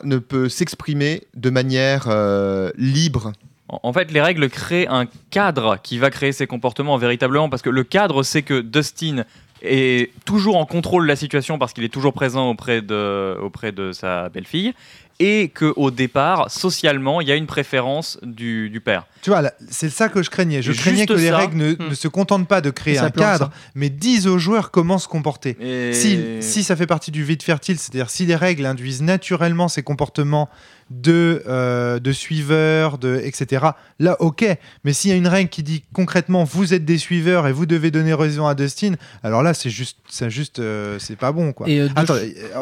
ne 0.03 0.17
peut 0.17 0.49
s'exprimer 0.49 1.23
de 1.35 1.49
manière 1.49 2.05
euh, 2.07 2.71
libre. 2.77 3.31
En 3.69 3.79
en 3.83 3.93
fait, 3.93 4.11
les 4.11 4.21
règles 4.21 4.49
créent 4.49 4.87
un 4.87 5.05
cadre 5.29 5.77
qui 5.81 5.97
va 5.97 6.09
créer 6.09 6.33
ces 6.33 6.45
comportements 6.45 6.97
véritablement, 6.97 7.49
parce 7.49 7.61
que 7.61 7.69
le 7.69 7.83
cadre, 7.83 8.21
c'est 8.21 8.41
que 8.43 8.59
Dustin 8.61 9.23
est 9.61 10.11
toujours 10.25 10.57
en 10.57 10.65
contrôle 10.65 11.03
de 11.03 11.07
la 11.07 11.15
situation 11.15 11.57
parce 11.57 11.73
qu'il 11.73 11.83
est 11.83 11.93
toujours 11.93 12.13
présent 12.13 12.49
auprès 12.49 12.81
de, 12.81 13.37
auprès 13.41 13.71
de 13.71 13.91
sa 13.91 14.29
belle-fille, 14.29 14.73
et 15.21 15.49
que 15.49 15.71
au 15.75 15.91
départ, 15.91 16.49
socialement, 16.49 17.21
il 17.21 17.27
y 17.27 17.31
a 17.31 17.35
une 17.35 17.45
préférence 17.47 18.17
du, 18.23 18.69
du 18.69 18.81
père. 18.81 19.05
Tu 19.21 19.29
vois, 19.29 19.43
c'est 19.69 19.89
ça 19.89 20.09
que 20.09 20.23
je 20.23 20.29
craignais. 20.31 20.61
Je 20.63 20.71
Juste 20.71 20.81
craignais 20.81 21.05
que 21.05 21.13
les 21.13 21.29
règles 21.31 21.55
ne, 21.57 21.71
Hmm. 21.73 21.89
ne 21.89 21.93
se 21.95 22.07
contentent 22.07 22.47
pas 22.47 22.59
de 22.61 22.71
créer 22.71 22.97
un 22.97 23.11
cadre, 23.11 23.45
ça. 23.45 23.51
mais 23.75 23.89
disent 23.89 24.25
aux 24.27 24.39
joueurs 24.39 24.71
comment 24.71 24.97
se 24.97 25.07
comporter. 25.07 25.55
Et- 25.59 25.93
Si, 25.93 26.19
si 26.41 26.63
ça 26.63 26.75
fait 26.75 26.87
partie 26.87 27.11
du 27.11 27.23
vide 27.23 27.43
fertile, 27.43 27.77
c'est-à-dire 27.77 28.09
si 28.09 28.25
les 28.25 28.35
règles 28.35 28.65
induisent 28.65 29.03
naturellement 29.03 29.67
ces 29.67 29.83
comportements 29.83 30.49
de, 30.89 31.41
euh, 31.47 31.99
de 31.99 32.11
suiveurs, 32.11 32.97
de, 32.97 33.21
etc., 33.23 33.65
là, 33.99 34.17
ok. 34.19 34.45
Mais 34.83 34.91
s'il 34.91 35.09
y 35.11 35.13
a 35.13 35.17
une 35.17 35.27
règle 35.27 35.49
qui 35.49 35.63
dit 35.63 35.83
concrètement 35.93 36.43
vous 36.43 36.73
êtes 36.73 36.83
des 36.83 36.97
suiveurs 36.97 37.47
et 37.47 37.53
vous 37.53 37.65
devez 37.65 37.91
donner 37.91 38.13
raison 38.13 38.45
à 38.47 38.55
Dustin, 38.55 38.93
alors 39.23 39.41
là, 39.43 39.53
c'est 39.53 39.69
juste, 39.69 39.97
c'est 40.09 40.29
juste, 40.29 40.59
euh, 40.59 40.97
c'est 40.99 41.15
pas 41.15 41.31
bon, 41.31 41.53
quoi. 41.53 41.69
Et 41.69 41.79
euh, 41.79 41.87
Attends, 41.95 42.15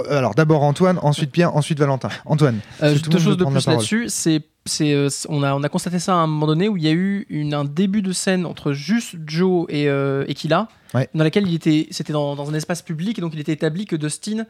alors 0.09 0.35
d'abord 0.35 0.61
Antoine, 0.63 0.99
ensuite 1.01 1.31
Pierre, 1.31 1.55
ensuite 1.55 1.79
Valentin. 1.79 2.09
Antoine, 2.25 2.48
Euh, 2.83 2.97
tout 3.01 3.09
deux 3.09 3.17
choses 3.19 3.37
veut 3.37 3.45
de 3.45 3.45
plus 3.45 3.67
là-dessus, 3.67 4.05
c'est, 4.09 4.41
c'est, 4.65 4.93
euh, 4.93 5.09
on, 5.29 5.43
a, 5.43 5.53
on 5.53 5.63
a 5.63 5.69
constaté 5.69 5.99
ça 5.99 6.13
à 6.13 6.17
un 6.17 6.27
moment 6.27 6.47
donné 6.47 6.67
où 6.69 6.77
il 6.77 6.83
y 6.83 6.87
a 6.87 6.91
eu 6.91 7.25
une, 7.29 7.53
un 7.53 7.65
début 7.65 8.01
de 8.01 8.11
scène 8.11 8.45
entre 8.45 8.73
juste 8.73 9.15
Joe 9.25 9.65
et, 9.69 9.89
euh, 9.89 10.25
et 10.27 10.33
Killa, 10.33 10.67
Ouais. 10.95 11.07
dans 11.13 11.23
laquelle 11.23 11.47
il 11.47 11.53
était, 11.53 11.87
c'était 11.91 12.13
dans, 12.13 12.35
dans 12.35 12.49
un 12.49 12.53
espace 12.55 12.81
public 12.81 13.17
et 13.17 13.21
donc 13.21 13.33
il 13.35 13.39
était 13.39 13.51
établi 13.53 13.85
que 13.85 13.95
Dustin 13.95 14.45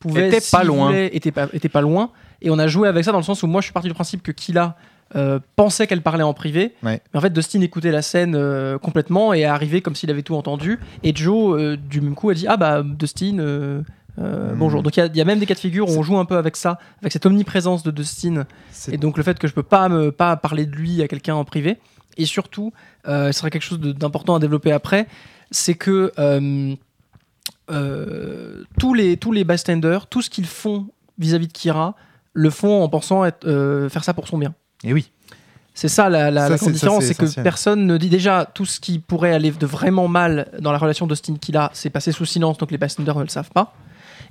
pouvait, 0.00 0.28
Était 0.28 0.40
pas 0.52 0.62
loin. 0.64 0.86
voulait, 0.88 1.16
était 1.16 1.32
pas, 1.32 1.48
était 1.52 1.68
pas 1.70 1.80
loin. 1.80 2.10
Et 2.42 2.50
on 2.50 2.58
a 2.58 2.66
joué 2.66 2.88
avec 2.88 3.04
ça 3.04 3.10
dans 3.12 3.18
le 3.18 3.24
sens 3.24 3.42
où 3.42 3.46
moi 3.46 3.60
je 3.62 3.66
suis 3.66 3.72
parti 3.72 3.88
du 3.88 3.94
principe 3.94 4.22
que 4.22 4.30
Killa 4.30 4.76
euh, 5.16 5.40
pensait 5.56 5.86
qu'elle 5.86 6.02
parlait 6.02 6.22
en 6.22 6.34
privé, 6.34 6.74
Ouais. 6.82 7.00
mais 7.12 7.18
en 7.18 7.22
fait 7.22 7.32
Dustin 7.32 7.62
écoutait 7.62 7.90
la 7.90 8.02
scène 8.02 8.34
euh, 8.36 8.76
complètement 8.78 9.32
et 9.32 9.40
est 9.40 9.44
arrivé 9.46 9.80
comme 9.80 9.94
s'il 9.94 10.10
avait 10.10 10.22
tout 10.22 10.34
entendu. 10.34 10.78
Et 11.02 11.16
Joe, 11.16 11.58
euh, 11.58 11.76
du 11.78 12.02
même 12.02 12.14
coup, 12.14 12.28
a 12.28 12.34
dit 12.34 12.46
ah 12.46 12.58
bah 12.58 12.82
Dustin. 12.84 13.82
Euh, 14.18 14.52
Hmm. 14.52 14.58
Bonjour. 14.58 14.82
Donc 14.82 14.96
il 14.96 15.00
y 15.00 15.02
a- 15.02 15.06
y, 15.06 15.20
a 15.20 15.24
même 15.24 15.38
des 15.38 15.46
cas 15.46 15.54
de 15.54 15.58
figure 15.60 15.88
où 15.88 15.92
on 15.92 16.02
joue 16.02 16.18
un 16.18 16.24
peu 16.24 16.36
avec 16.36 16.56
ça, 16.56 16.78
avec 17.00 17.12
cette 17.12 17.24
omniprésence 17.26 17.82
de 17.82 17.90
Dustin 17.90 18.46
et 18.90 18.96
donc 18.98 19.16
le 19.16 19.22
fait 19.22 19.38
que 19.38 19.46
je 19.48 19.54
peux 19.54 19.62
pas 19.62 19.88
me 19.88 20.10
pas 20.10 20.36
parler 20.36 20.66
de 20.66 20.74
lui 20.74 21.00
à 21.02 21.08
quelqu'un 21.08 21.34
en 21.34 21.44
privé. 21.44 21.78
Et 22.16 22.26
surtout, 22.26 22.72
euh, 23.06 23.30
ce 23.32 23.38
serait 23.38 23.50
quelque 23.50 23.62
chose 23.62 23.78
d'important 23.80 24.34
à 24.34 24.38
développer 24.40 24.72
après, 24.72 25.06
c'est 25.52 25.74
que 25.74 26.12
euh, 26.18 26.74
tous 28.78 28.94
les 28.94 29.16
tous 29.16 29.32
les 29.32 29.44
bystanders, 29.44 30.06
tout 30.06 30.22
ce 30.22 30.30
qu'ils 30.30 30.46
font 30.46 30.88
vis-à-vis 31.18 31.48
de 31.48 31.52
Kira, 31.52 31.94
le 32.32 32.50
font 32.50 32.82
en 32.82 32.88
pensant 32.88 33.24
être, 33.24 33.46
faire 33.90 34.04
ça 34.04 34.14
pour 34.14 34.28
son 34.28 34.38
bien. 34.38 34.54
Et 34.84 34.92
oui. 34.92 35.10
C'est 35.74 35.88
ça 35.88 36.08
la, 36.08 36.32
la, 36.32 36.42
Ça, 36.42 36.48
la 36.48 36.56
c'est- 36.56 36.64
grande 36.64 36.72
différence, 36.74 37.04
c'est 37.04 37.14
que 37.14 37.40
personne 37.42 37.86
ne 37.86 37.96
dit 37.98 38.08
déjà 38.08 38.46
tout 38.52 38.64
ce 38.64 38.80
qui 38.80 38.98
pourrait 38.98 39.32
aller 39.32 39.52
de 39.52 39.66
vraiment 39.66 40.08
mal 40.08 40.48
dans 40.58 40.72
la 40.72 40.78
relation 40.78 41.06
d'Austin 41.06 41.36
Killa, 41.36 41.70
c'est 41.72 41.90
passé 41.90 42.10
sous 42.10 42.24
silence, 42.24 42.58
donc 42.58 42.72
les 42.72 42.78
bystanders 42.78 43.14
ne 43.16 43.22
le 43.22 43.28
savent 43.28 43.50
pas. 43.50 43.74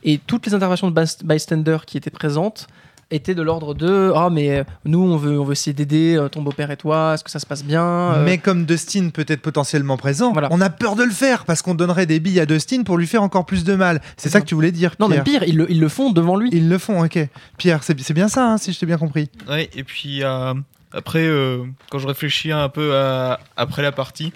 Et 0.03 0.19
toutes 0.19 0.45
les 0.45 0.53
interventions 0.53 0.89
de 0.91 1.03
bystanders 1.23 1.85
qui 1.85 1.97
étaient 1.97 2.09
présentes 2.09 2.67
étaient 3.09 3.35
de 3.35 3.41
l'ordre 3.41 3.73
de 3.73 4.11
ah 4.17 4.29
mais 4.29 4.49
euh, 4.59 4.63
nous 4.83 4.99
on 4.99 5.15
veut 5.15 5.39
on 5.39 5.45
veut 5.45 5.53
essayer 5.53 5.73
d'aider 5.73 6.17
euh, 6.17 6.27
ton 6.27 6.41
beau-père 6.41 6.71
et 6.71 6.75
toi, 6.75 7.13
est-ce 7.13 7.23
que 7.23 7.31
ça 7.31 7.39
se 7.39 7.45
passe 7.45 7.63
bien 7.63 7.81
Euh, 7.85 8.25
Mais 8.25 8.37
comme 8.37 8.65
Dustin 8.65 9.11
peut 9.13 9.23
être 9.29 9.41
potentiellement 9.41 9.95
présent, 9.95 10.33
Voilà. 10.33 10.49
on 10.51 10.59
a 10.59 10.69
peur 10.69 10.97
de 10.97 11.03
le 11.03 11.11
faire 11.11 11.45
parce 11.45 11.61
qu'on 11.61 11.73
donnerait 11.73 12.05
des 12.05 12.19
billes 12.19 12.41
à 12.41 12.45
Dustin 12.45 12.83
pour 12.83 12.97
lui 12.97 13.07
faire 13.07 13.23
encore 13.23 13.45
plus 13.45 13.63
de 13.63 13.75
mal. 13.75 14.01
C'est 14.17 14.27
ça 14.27 14.41
que 14.41 14.45
tu 14.45 14.55
voulais 14.55 14.73
dire, 14.73 14.93
non 14.99 15.07
mais 15.07 15.21
Pierre. 15.21 15.39
pire 15.39 15.43
ils 15.49 15.55
le, 15.55 15.71
ils 15.71 15.79
le 15.79 15.87
font 15.87 16.11
devant 16.11 16.35
lui. 16.35 16.49
Ils 16.51 16.67
le 16.67 16.77
font, 16.77 17.01
ok. 17.05 17.17
Pierre, 17.57 17.81
c'est 17.83 17.97
c'est 18.01 18.13
bien 18.13 18.27
ça, 18.27 18.45
hein, 18.51 18.57
si 18.57 18.73
je 18.73 18.79
t'ai 18.79 18.85
bien 18.85 18.97
compris. 18.97 19.29
Ouais, 19.47 19.69
et 19.73 19.85
puis 19.85 20.21
euh, 20.23 20.53
après, 20.91 21.25
euh, 21.25 21.63
quand 21.89 21.99
je 21.99 22.07
réfléchis 22.07 22.51
un 22.51 22.67
peu 22.67 22.93
à- 22.97 23.39
après 23.55 23.83
la 23.83 23.93
partie, 23.93 24.33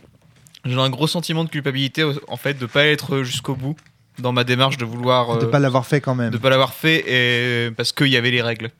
j'ai 0.64 0.80
un 0.80 0.90
gros 0.90 1.08
sentiment 1.08 1.44
de 1.44 1.50
culpabilité 1.50 2.06
en 2.30 2.38
fait 2.38 2.54
de 2.58 2.66
pas 2.68 2.86
être 2.86 3.24
jusqu'au 3.24 3.56
bout 3.56 3.76
dans 4.20 4.32
ma 4.32 4.44
démarche 4.44 4.78
de 4.78 4.86
vouloir 4.86 5.38
de 5.38 5.46
euh, 5.46 5.50
pas 5.50 5.60
l'avoir 5.60 5.86
fait 5.86 6.02
quand 6.02 6.16
même. 6.16 6.32
de 6.32 6.38
pas 6.38 6.50
l'avoir 6.50 6.74
fait 6.74 7.04
et 7.08 7.72
parce 7.72 7.92
qu'il 7.92 8.08
y 8.08 8.18
avait 8.18 8.32
les 8.32 8.42
règles. 8.42 8.72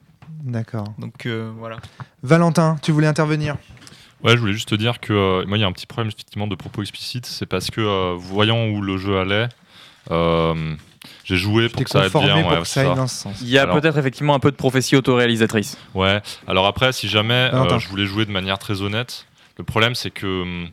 D'accord. 0.42 0.86
Donc 0.98 1.26
euh, 1.26 1.50
voilà. 1.56 1.76
Valentin, 2.22 2.76
tu 2.82 2.92
voulais 2.92 3.06
intervenir? 3.06 3.56
Ouais, 4.22 4.32
je 4.34 4.38
voulais 4.38 4.52
juste 4.52 4.68
te 4.68 4.74
dire 4.74 5.00
que 5.00 5.12
euh, 5.12 5.44
moi, 5.46 5.58
il 5.58 5.60
y 5.60 5.64
a 5.64 5.66
un 5.66 5.72
petit 5.72 5.86
problème 5.86 6.08
effectivement 6.08 6.46
de 6.46 6.54
propos 6.54 6.82
explicites. 6.82 7.26
C'est 7.26 7.46
parce 7.46 7.70
que 7.70 7.80
euh, 7.80 8.14
voyant 8.16 8.66
où 8.66 8.80
le 8.80 8.96
jeu 8.96 9.18
allait, 9.18 9.48
euh, 10.10 10.74
j'ai 11.24 11.36
joué 11.36 11.68
pour 11.68 11.82
que 11.82 11.90
ça 11.90 12.02
aille 12.02 12.10
bien. 12.10 12.42
pour 12.42 12.52
ouais, 12.52 12.58
que 12.60 12.64
c'est 12.64 12.84
ça 12.84 12.90
aille 12.90 12.96
dans 12.96 13.08
ce 13.08 13.16
sens. 13.16 13.40
Il 13.40 13.48
y 13.48 13.58
a 13.58 13.66
peut-être 13.66 13.98
effectivement 13.98 14.34
un 14.34 14.38
peu 14.38 14.50
de 14.50 14.56
prophétie 14.56 14.94
autoréalisatrice. 14.96 15.76
Ouais. 15.94 16.20
Alors 16.46 16.66
après, 16.66 16.92
si 16.92 17.08
jamais 17.08 17.50
euh, 17.52 17.78
je 17.78 17.88
voulais 17.88 18.06
jouer 18.06 18.24
de 18.24 18.30
manière 18.30 18.58
très 18.58 18.82
honnête, 18.82 19.26
le 19.58 19.64
problème 19.64 19.94
c'est 19.94 20.10
que, 20.10 20.42
hum, 20.42 20.68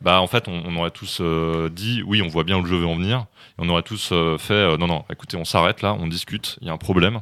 bah 0.00 0.20
en 0.20 0.26
fait, 0.26 0.48
on, 0.48 0.62
on 0.66 0.76
aurait 0.76 0.90
tous 0.90 1.18
euh, 1.20 1.68
dit, 1.68 2.02
oui, 2.06 2.22
on 2.22 2.28
voit 2.28 2.44
bien 2.44 2.56
où 2.58 2.62
le 2.62 2.68
jeu 2.68 2.76
veut 2.76 2.86
en 2.86 2.96
venir, 2.96 3.26
et 3.58 3.62
on 3.64 3.68
aurait 3.68 3.82
tous 3.82 4.10
euh, 4.12 4.38
fait, 4.38 4.54
euh, 4.54 4.76
non, 4.76 4.86
non, 4.86 5.04
écoutez, 5.10 5.36
on 5.36 5.44
s'arrête 5.44 5.82
là, 5.82 5.94
on 5.98 6.06
discute, 6.06 6.58
il 6.60 6.66
y 6.68 6.70
a 6.70 6.72
un 6.72 6.76
problème, 6.78 7.20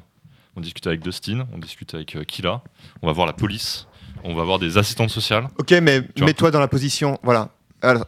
on 0.56 0.60
discute 0.60 0.86
avec 0.86 1.00
Dustin, 1.00 1.46
on 1.54 1.58
discute 1.58 1.94
avec 1.94 2.16
euh, 2.16 2.24
Killa, 2.24 2.62
on 3.02 3.06
va 3.06 3.12
voir 3.12 3.26
la 3.26 3.32
police, 3.32 3.86
on 4.24 4.34
va 4.34 4.44
voir 4.44 4.58
des 4.58 4.78
assistantes 4.78 5.10
sociales. 5.10 5.48
Ok, 5.58 5.70
mais 5.82 6.02
mets-toi 6.20 6.50
dans 6.50 6.60
la 6.60 6.68
position. 6.68 7.18
Voilà. 7.22 7.50
Alors, 7.82 8.04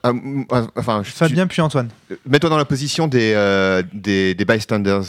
enfin, 0.77 1.03
je- 1.05 1.11
Fabien 1.11 1.47
puis 1.47 1.61
Antoine. 1.61 1.91
mets-toi 2.27 2.49
dans 2.51 2.57
la 2.57 2.65
position 2.65 3.07
des, 3.07 3.35
euh, 3.37 3.83
des, 3.93 4.35
des 4.35 4.45
bystanders. 4.47 5.03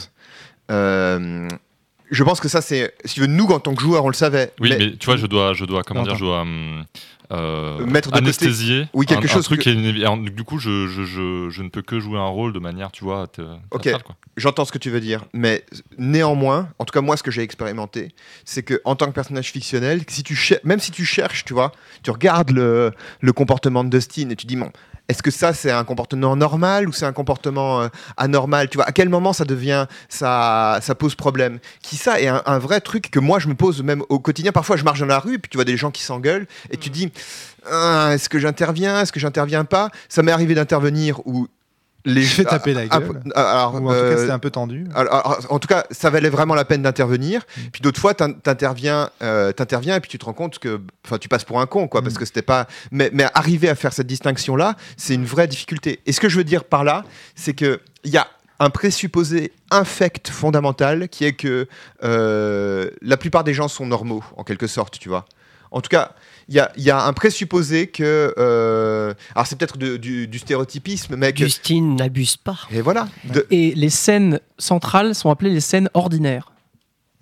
Euh, 2.10 2.14
je 2.14 2.24
pense 2.24 2.40
que 2.40 2.48
ça, 2.48 2.60
c'est. 2.60 2.94
Si 3.04 3.14
tu 3.14 3.20
veux, 3.20 3.26
nous, 3.26 3.46
en 3.46 3.60
tant 3.60 3.74
que 3.74 3.82
joueurs, 3.82 4.04
on 4.04 4.08
le 4.08 4.14
savait. 4.14 4.52
Oui, 4.60 4.70
mais- 4.70 4.78
mais, 4.78 4.96
tu 4.96 5.06
vois, 5.06 5.16
je 5.16 5.26
dois, 5.26 5.54
je 5.54 5.64
dois, 5.64 5.82
comment 5.82 6.02
dire, 6.02 6.16
je 6.16 6.24
dois 6.24 6.40
hum, 6.40 6.84
euh, 7.32 7.78
Mettre 7.86 8.08
de 8.08 8.14
côté- 8.14 8.24
anesthésier. 8.24 8.88
Oui, 8.92 9.06
quelque 9.06 9.22
un, 9.26 9.30
un 9.30 9.32
chose 9.34 9.44
truc 9.44 9.58
que- 9.60 9.70
qui 9.70 9.70
est 9.70 10.30
du 10.30 10.42
coup, 10.44 10.58
je, 10.58 10.88
je, 10.88 11.04
je, 11.04 11.48
je 11.50 11.62
ne 11.62 11.68
peux 11.68 11.82
que 11.82 12.00
jouer 12.00 12.18
un 12.18 12.26
rôle 12.26 12.52
de 12.52 12.58
manière, 12.58 12.90
tu 12.90 13.04
vois, 13.04 13.26
thé- 13.28 13.42
Ok. 13.70 13.88
J'entends 14.36 14.64
ce 14.64 14.72
que 14.72 14.78
tu 14.78 14.90
veux 14.90 15.00
dire, 15.00 15.24
mais 15.32 15.64
néanmoins, 15.98 16.68
en 16.78 16.84
tout 16.84 16.92
cas 16.92 17.00
moi, 17.00 17.16
ce 17.16 17.22
que 17.22 17.30
j'ai 17.30 17.42
expérimenté, 17.42 18.08
c'est 18.44 18.62
que 18.62 18.80
en 18.84 18.96
tant 18.96 19.06
que 19.06 19.12
personnage 19.12 19.52
fictionnel, 19.52 20.02
si 20.08 20.22
tu 20.22 20.36
même 20.64 20.80
si 20.80 20.90
tu 20.90 21.04
cherches, 21.04 21.44
tu 21.44 21.52
vois, 21.52 21.72
tu 22.02 22.10
regardes 22.10 22.50
le, 22.50 22.92
le 23.20 23.32
comportement 23.32 23.84
de 23.84 23.90
Dustin 23.90 24.30
et 24.30 24.36
tu 24.36 24.46
dis 24.46 24.56
bon, 24.56 24.70
est-ce 25.10 25.22
que 25.22 25.30
ça 25.30 25.52
c'est 25.52 25.70
un 25.70 25.84
comportement 25.84 26.36
normal 26.36 26.88
ou 26.88 26.92
c'est 26.92 27.04
un 27.04 27.12
comportement 27.12 27.82
euh, 27.82 27.88
anormal? 28.16 28.68
Tu 28.68 28.78
vois, 28.78 28.86
à 28.86 28.92
quel 28.92 29.08
moment 29.08 29.32
ça 29.32 29.44
devient, 29.44 29.86
ça, 30.08 30.78
ça 30.82 30.94
pose 30.94 31.14
problème? 31.14 31.58
Qui 31.82 31.96
ça 31.96 32.20
est 32.20 32.28
un, 32.28 32.42
un 32.46 32.58
vrai 32.58 32.80
truc 32.80 33.10
que 33.10 33.18
moi 33.18 33.38
je 33.38 33.48
me 33.48 33.54
pose 33.54 33.82
même 33.82 34.02
au 34.08 34.18
quotidien. 34.18 34.52
Parfois, 34.52 34.76
je 34.76 34.84
marche 34.84 35.00
dans 35.00 35.06
la 35.06 35.18
rue 35.18 35.34
et 35.34 35.38
puis 35.38 35.50
tu 35.50 35.56
vois 35.56 35.64
des 35.64 35.76
gens 35.76 35.90
qui 35.90 36.02
s'engueulent 36.02 36.46
et 36.70 36.76
tu 36.76 36.90
dis 36.90 37.10
Ah, 37.70 38.10
est-ce 38.14 38.28
que 38.28 38.38
j'interviens, 38.38 39.02
est-ce 39.02 39.12
que 39.12 39.20
j'interviens 39.20 39.64
pas? 39.64 39.90
Ça 40.08 40.22
m'est 40.22 40.32
arrivé 40.32 40.54
d'intervenir 40.54 41.20
où 41.26 41.48
les 42.04 42.22
Je 42.22 42.34
fais 42.34 42.44
taper 42.44 42.72
la 42.74 42.86
gueule. 42.86 43.20
ah, 43.34 43.50
alors, 43.52 43.74
Ou 43.74 43.78
en 43.78 43.80
tout 43.80 43.86
cas, 43.88 43.94
euh, 43.94 44.16
c'était 44.18 44.30
un 44.32 44.38
peu 44.38 44.50
tendu. 44.50 44.86
alors, 44.94 45.12
alors, 45.14 45.46
en 45.50 45.58
tout 45.58 45.68
cas, 45.68 45.84
ça 45.90 46.08
valait 46.10 46.30
vraiment 46.30 46.54
la 46.54 46.64
peine 46.64 46.82
d'intervenir. 46.82 47.42
Mm. 47.56 47.60
Puis 47.72 47.80
d'autres 47.82 48.00
fois, 48.00 48.14
t'in- 48.14 48.32
t'interviens, 48.32 49.10
euh, 49.22 49.52
t'interviens 49.52 49.96
et 49.96 50.00
puis 50.00 50.08
tu 50.10 50.18
te 50.18 50.24
rends 50.24 50.32
compte 50.32 50.58
que, 50.58 50.80
enfin, 51.06 51.18
tu 51.18 51.28
passes 51.28 51.44
pour 51.44 51.60
un 51.60 51.66
con, 51.66 51.88
quoi, 51.88 52.00
Mm. 52.00 52.04
parce 52.04 52.16
que 52.18 52.24
c'était 52.24 52.42
pas. 52.42 52.66
Mais, 52.90 53.10
mais 53.12 53.26
arriver 53.34 53.68
à 53.68 53.74
faire 53.74 53.92
cette 53.92 54.06
distinction-là, 54.06 54.76
c'est 54.96 55.14
une 55.14 55.24
vraie 55.26 55.46
difficulté. 55.46 56.00
Et 56.06 56.12
ce 56.12 56.20
que 56.20 56.28
je 56.28 56.36
veux 56.38 56.44
dire 56.44 56.64
par 56.64 56.84
là, 56.84 57.04
c'est 57.34 57.52
que 57.54 57.80
il 58.04 58.10
y 58.10 58.16
a 58.16 58.26
un 58.60 58.70
présupposé 58.70 59.52
infect 59.70 60.28
fondamental 60.30 61.08
qui 61.08 61.24
est 61.24 61.32
que 61.32 61.66
euh, 62.04 62.90
la 63.02 63.16
plupart 63.16 63.44
des 63.44 63.54
gens 63.54 63.68
sont 63.68 63.86
normaux, 63.86 64.24
en 64.36 64.44
quelque 64.44 64.66
sorte, 64.66 64.98
tu 64.98 65.08
vois. 65.08 65.24
En 65.70 65.80
tout 65.80 65.88
cas, 65.88 66.12
y 66.54 66.58
a, 66.58 66.72
il 66.76 66.82
y 66.82 66.90
a 66.90 67.04
un 67.04 67.12
présupposé 67.12 67.86
que. 67.86 68.34
euh, 68.38 69.14
alors, 69.34 69.46
c'est 69.46 69.56
peut-être 69.56 69.78
du, 69.78 70.26
du 70.26 70.38
stéréotypisme, 70.38 71.16
mais 71.16 71.32
que. 71.32 71.44
Justin 71.44 71.94
n'abuse 71.96 72.36
pas. 72.36 72.58
Et 72.70 72.80
voilà. 72.80 73.08
De- 73.24 73.46
Et 73.50 73.72
les 73.74 73.90
scènes 73.90 74.40
centrales 74.58 75.14
sont 75.14 75.30
appelées 75.30 75.50
les 75.50 75.60
scènes 75.60 75.88
ordinaires. 75.94 76.52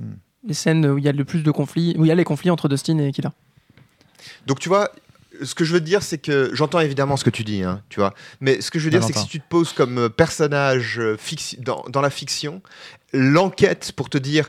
Hmm. 0.01 0.13
Les 0.47 0.55
scènes 0.55 0.87
où 0.87 0.99
il 0.99 1.05
y 1.05 1.09
a 1.09 1.13
le 1.13 1.25
plus 1.25 1.43
de 1.43 1.51
conflits, 1.51 1.95
où 1.99 2.05
il 2.05 2.09
y 2.09 2.13
a 2.13 2.15
les 2.15 2.25
conflits 2.25 2.51
entre 2.51 2.69
Dustin 2.69 2.99
et 2.99 3.13
Killa. 3.13 3.33
Donc 4.47 4.61
tu 4.61 4.69
vois, 4.69 4.91
ce 5.43 5.55
que 5.55 5.65
je 5.65 5.73
veux 5.75 5.81
te 5.81 5.85
dire, 5.85 6.03
c'est 6.03 6.19
que 6.19 6.51
j'entends 6.55 6.81
évidemment 6.81 7.17
ce 7.17 7.25
que 7.25 7.31
tu 7.31 7.45
dis, 7.45 7.63
hein, 7.63 7.83
tu 7.89 8.01
vois. 8.01 8.15
Mais 8.41 8.61
ce 8.61 8.71
que 8.71 8.79
je 8.79 8.85
veux 8.85 8.91
dire, 8.91 9.05
c'est 9.05 9.13
que 9.13 9.19
si 9.19 9.29
tu 9.29 9.41
te 9.41 9.49
poses 9.49 9.73
comme 9.73 10.09
personnage 10.09 10.99
euh, 10.99 11.17
fixi- 11.17 11.61
dans, 11.63 11.85
dans 11.91 12.01
la 12.01 12.11
fiction, 12.11 12.63
l'enquête 13.13 13.93
pour 13.95 14.09
te 14.11 14.19
dire 14.19 14.49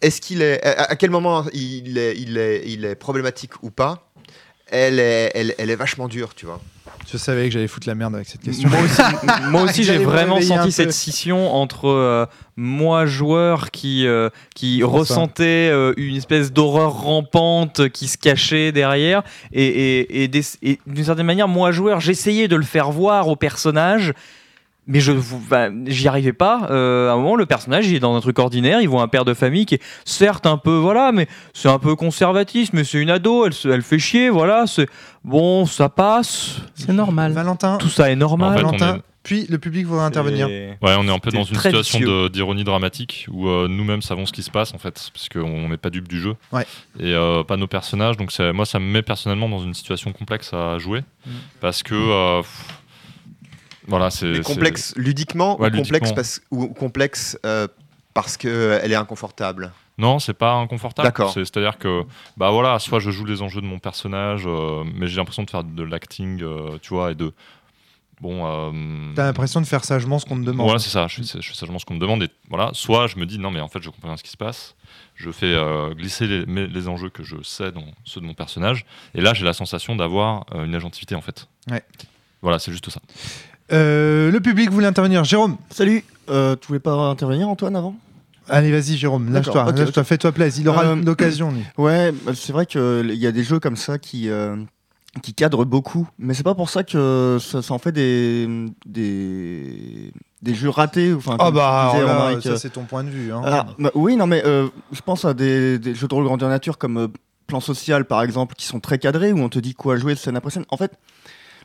est-ce 0.00 0.20
qu'il 0.20 0.42
est, 0.42 0.62
à, 0.64 0.96
quel 0.96 1.10
moment 1.10 1.44
il 1.52 1.98
est, 1.98 2.16
il 2.18 2.38
est, 2.38 2.62
il 2.66 2.84
est 2.84 2.94
problématique 2.94 3.62
ou 3.62 3.70
pas, 3.70 4.10
elle 4.68 4.98
est, 4.98 5.30
elle, 5.34 5.54
elle 5.58 5.70
est 5.70 5.76
vachement 5.76 6.08
dure, 6.08 6.34
tu 6.34 6.46
vois. 6.46 6.60
Je 7.10 7.18
savais 7.18 7.46
que 7.46 7.52
j'allais 7.52 7.68
foutre 7.68 7.86
la 7.86 7.94
merde 7.94 8.16
avec 8.16 8.26
cette 8.26 8.40
question. 8.40 8.68
Moi 8.68 8.80
aussi, 8.80 9.02
moi 9.50 9.62
aussi 9.62 9.84
j'ai 9.84 9.98
vraiment 9.98 10.40
senti 10.40 10.72
cette 10.72 10.92
scission 10.92 11.54
entre 11.54 11.86
euh, 11.86 12.26
moi 12.56 13.06
joueur 13.06 13.70
qui 13.70 14.06
euh, 14.06 14.28
qui 14.54 14.82
ressentait 14.82 15.70
euh, 15.70 15.92
une 15.96 16.16
espèce 16.16 16.52
d'horreur 16.52 16.92
rampante 16.92 17.88
qui 17.90 18.08
se 18.08 18.18
cachait 18.18 18.72
derrière 18.72 19.22
et, 19.52 20.24
et 20.24 20.28
d'une 20.28 21.04
certaine 21.04 21.26
manière 21.26 21.48
moi 21.48 21.70
joueur 21.70 22.00
j'essayais 22.00 22.48
de 22.48 22.56
le 22.56 22.64
faire 22.64 22.90
voir 22.90 23.28
au 23.28 23.36
personnage 23.36 24.12
mais 24.86 25.00
je 25.00 25.12
bah, 25.50 25.68
j'y 25.86 26.06
arrivais 26.08 26.32
pas 26.32 26.68
Euh, 26.70 27.10
à 27.10 27.12
un 27.12 27.16
moment 27.16 27.36
le 27.36 27.46
personnage 27.46 27.86
il 27.88 27.94
est 27.96 28.00
dans 28.00 28.14
un 28.16 28.20
truc 28.20 28.38
ordinaire 28.38 28.80
il 28.80 28.88
voit 28.88 29.02
un 29.02 29.08
père 29.08 29.24
de 29.24 29.34
famille 29.34 29.66
qui 29.66 29.74
est 29.76 29.82
certes 30.04 30.46
un 30.46 30.58
peu 30.58 30.76
voilà 30.76 31.12
mais 31.12 31.26
c'est 31.54 31.68
un 31.68 31.78
peu 31.78 31.96
conservatiste 31.96 32.72
mais 32.72 32.84
c'est 32.84 32.98
une 32.98 33.10
ado 33.10 33.46
elle 33.46 33.52
se- 33.52 33.68
elle 33.68 33.82
fait 33.82 33.98
chier 33.98 34.30
voilà 34.30 34.66
c'est 34.66 34.86
bon 35.24 35.66
ça 35.66 35.88
passe 35.88 36.60
C'est 36.74 36.92
normal. 36.92 37.32
Valentin, 37.32 37.78
tout 37.78 37.88
ça 37.88 38.10
est 38.10 38.16
normal 38.16 38.52
En 38.52 38.56
fait, 38.58 38.64
on 38.64 38.66
Valentin, 38.68 38.96
est- 38.98 39.02
puis 39.24 39.44
le 39.48 39.58
public 39.58 39.86
voudra 39.86 40.06
intervenir. 40.06 40.46
Ouais, 40.46 40.76
on 40.96 41.08
est 41.08 41.10
un 41.10 41.18
peu 41.18 41.32
dans 41.32 41.42
une 41.42 41.56
situation 41.56 42.28
d'ironie 42.28 42.62
dramatique 42.62 43.26
où 43.28 43.48
euh, 43.48 43.66
nous-mêmes 43.66 44.02
savons 44.02 44.24
ce 44.24 44.32
qui 44.32 44.44
se 44.44 44.52
passe 44.52 44.72
en 44.72 44.78
fait, 44.78 45.10
parce 45.12 45.28
qu'on 45.28 45.68
n'est 45.68 45.76
pas 45.78 45.90
dupe 45.90 46.06
du 46.06 46.20
jeu 46.20 46.36
Ouais. 46.52 46.64
et 47.00 47.12
euh, 47.12 47.42
pas 47.42 47.56
nos 47.56 47.66
personnages. 47.66 48.16
Donc 48.16 48.30
moi, 48.54 48.64
ça 48.66 48.78
me 48.78 48.84
met 48.84 49.02
personnellement 49.02 49.48
dans 49.48 49.58
une 49.58 49.74
situation 49.74 50.12
complexe 50.12 50.52
à 50.54 50.78
jouer 50.78 51.00
Mm. 51.26 51.30
parce 51.60 51.82
que 51.82 51.94
euh, 51.96 52.42
pff, 52.42 52.66
voilà, 53.88 54.10
c'est 54.10 54.42
complexe 54.42 54.94
ludiquement 54.96 55.60
Ouais, 55.60 55.68
ou 55.68 55.76
complexe 55.76 56.12
parce 56.12 56.40
ou 56.50 56.66
complexe 56.68 57.38
euh, 57.46 57.68
parce 58.14 58.36
que 58.36 58.78
elle 58.82 58.92
est 58.92 58.96
inconfortable? 58.96 59.72
Non, 59.98 60.18
c'est 60.18 60.34
pas 60.34 60.52
inconfortable. 60.54 61.10
C'est-à-dire 61.32 61.78
que, 61.78 62.02
bah 62.36 62.50
voilà, 62.50 62.78
soit 62.78 62.98
je 63.00 63.10
joue 63.10 63.24
les 63.24 63.40
enjeux 63.40 63.62
de 63.62 63.66
mon 63.66 63.78
personnage, 63.78 64.42
euh, 64.46 64.84
mais 64.94 65.06
j'ai 65.06 65.16
l'impression 65.16 65.42
de 65.42 65.50
faire 65.50 65.64
de 65.64 65.82
l'acting, 65.82 66.42
euh, 66.42 66.78
tu 66.82 66.92
vois, 66.94 67.12
et 67.12 67.14
de. 67.14 67.32
Bon. 68.20 68.46
euh, 68.46 69.12
T'as 69.14 69.24
l'impression 69.24 69.60
de 69.60 69.66
faire 69.66 69.84
sagement 69.84 70.18
ce 70.18 70.24
qu'on 70.26 70.36
te 70.40 70.44
demande. 70.44 70.66
Voilà, 70.66 70.78
c'est 70.78 70.88
ça. 70.90 71.06
Je 71.06 71.16
fais, 71.22 71.40
je 71.42 71.48
fais 71.48 71.54
sagement 71.54 71.78
ce 71.78 71.84
qu'on 71.84 71.94
me 71.94 71.98
demande. 72.00 72.22
Et 72.22 72.30
voilà, 72.48 72.70
soit 72.72 73.06
je 73.08 73.16
me 73.16 73.26
dis 73.26 73.38
non, 73.38 73.50
mais 73.50 73.60
en 73.60 73.68
fait, 73.68 73.80
je 73.82 73.90
comprends 73.90 74.08
bien 74.08 74.16
ce 74.16 74.22
qui 74.22 74.30
se 74.30 74.36
passe. 74.38 74.74
Je 75.14 75.30
fais 75.30 75.52
euh, 75.54 75.94
glisser 75.94 76.26
les, 76.26 76.46
mes- 76.46 76.66
les 76.66 76.88
enjeux 76.88 77.10
que 77.10 77.22
je 77.22 77.36
sais 77.42 77.72
dans 77.72 77.84
ceux 78.04 78.20
de 78.20 78.26
mon 78.26 78.32
personnage. 78.34 78.84
Et 79.14 79.20
là, 79.20 79.32
j'ai 79.34 79.44
la 79.44 79.52
sensation 79.52 79.96
d'avoir 79.96 80.44
euh, 80.54 80.64
une 80.64 80.74
agentivité 80.74 81.14
en 81.14 81.20
fait. 81.22 81.46
Ouais. 81.70 81.82
Voilà, 82.42 82.58
c'est 82.58 82.70
juste 82.72 82.88
ça. 82.90 83.00
Euh, 83.72 84.30
le 84.30 84.40
public 84.40 84.70
voulait 84.70 84.86
intervenir. 84.86 85.24
Jérôme, 85.24 85.56
Salut, 85.70 86.04
euh, 86.30 86.54
tu 86.60 86.68
voulais 86.68 86.78
pas 86.80 86.92
intervenir 86.92 87.48
Antoine 87.48 87.74
avant? 87.76 87.96
Allez, 88.48 88.70
vas-y, 88.70 88.96
Jérôme, 88.96 89.32
lâche-toi, 89.32 90.04
fais-toi 90.04 90.30
plaisir. 90.32 90.62
Il 90.62 90.68
aura 90.68 90.84
Euh, 90.86 90.94
l'occasion. 90.96 91.52
Ouais, 91.78 92.12
bah, 92.12 92.32
c'est 92.34 92.52
vrai 92.52 92.64
qu'il 92.66 93.10
y 93.14 93.26
a 93.26 93.32
des 93.32 93.42
jeux 93.42 93.58
comme 93.58 93.74
ça 93.76 93.98
qui, 93.98 94.30
euh, 94.30 94.54
qui 95.20 95.34
cadrent 95.34 95.64
beaucoup, 95.64 96.06
mais 96.20 96.32
c'est 96.32 96.44
pas 96.44 96.54
pour 96.54 96.70
ça 96.70 96.84
que 96.84 97.38
ça, 97.40 97.60
ça 97.60 97.74
en 97.74 97.78
fait 97.78 97.90
des, 97.90 98.46
des, 98.86 100.12
des 100.42 100.54
jeux 100.54 100.68
ratés. 100.70 101.12
Enfin, 101.12 101.36
Ah 101.40 101.50
bah, 101.50 101.88
tu 101.90 101.96
disais, 101.96 102.04
alors 102.04 102.18
là, 102.18 102.24
Romaric, 102.28 102.42
ça 102.44 102.56
c'est 102.58 102.70
ton 102.70 102.84
point 102.84 103.02
de 103.02 103.10
vue. 103.10 103.32
hein. 103.32 103.42
alors, 103.44 103.74
bah, 103.80 103.90
oui, 103.96 104.14
non, 104.16 104.28
mais 104.28 104.42
je 104.44 105.00
pense 105.04 105.24
à 105.24 105.34
des, 105.34 105.80
des 105.80 105.96
jeux 105.96 106.06
de 106.06 106.14
rôle 106.14 106.24
grandeur 106.24 106.48
nature 106.48 106.78
comme 106.78 107.08
Plan 107.48 107.58
Social 107.60 108.04
par 108.04 108.22
exemple, 108.22 108.54
qui 108.56 108.66
sont 108.66 108.78
très 108.78 108.98
cadrés, 108.98 109.32
où 109.32 109.38
on 109.40 109.48
te 109.48 109.58
dit 109.58 109.74
quoi 109.74 109.96
jouer 109.96 110.14
scène 110.14 110.36
après 110.36 110.50
scène. 110.50 110.64
En 110.70 110.76
fait, 110.76 110.92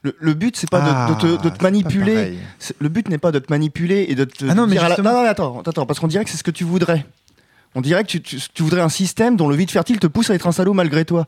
le, 0.03 0.15
le 0.19 0.33
but 0.33 0.55
c'est 0.57 0.69
pas 0.69 0.81
de- 0.81 1.13
de, 1.13 1.19
te, 1.19 1.43
de 1.43 1.47
Ah, 1.47 1.51
te 1.57 1.63
manipuler. 1.63 2.37
Le 2.79 2.89
but 2.89 3.07
n'est 3.09 3.17
pas 3.17 3.31
de 3.31 3.39
te 3.39 3.51
manipuler 3.51 4.05
et 4.09 4.15
de 4.15 4.23
te 4.25 4.45
Ah 4.49 4.55
non, 4.55 4.65
mais 4.65 4.71
dire 4.73 4.83
à 4.85 4.89
la- 4.89 4.97
non, 4.97 5.03
non, 5.11 5.19
attends, 5.25 5.59
attends, 5.59 5.69
attends, 5.71 5.85
parce 5.85 5.99
qu'on 5.99 6.07
dirait 6.07 6.23
que 6.25 6.31
c'est 6.31 6.37
ce 6.37 6.43
que 6.43 6.51
tu 6.51 6.63
voudrais. 6.63 7.05
On 7.73 7.79
dirait 7.81 8.03
que 8.03 8.09
tu, 8.09 8.21
tu- 8.21 8.37
tu 8.53 8.63
voudrais 8.63 8.81
un 8.81 8.89
système 8.89 9.37
dont 9.37 9.47
le 9.47 9.55
vide 9.55 9.71
fertile 9.71 9.97
te 9.99 10.07
pousse 10.07 10.29
à 10.29 10.33
être 10.35 10.45
un 10.47 10.51
salaud 10.51 10.73
malgré 10.73 11.05
toi. 11.05 11.25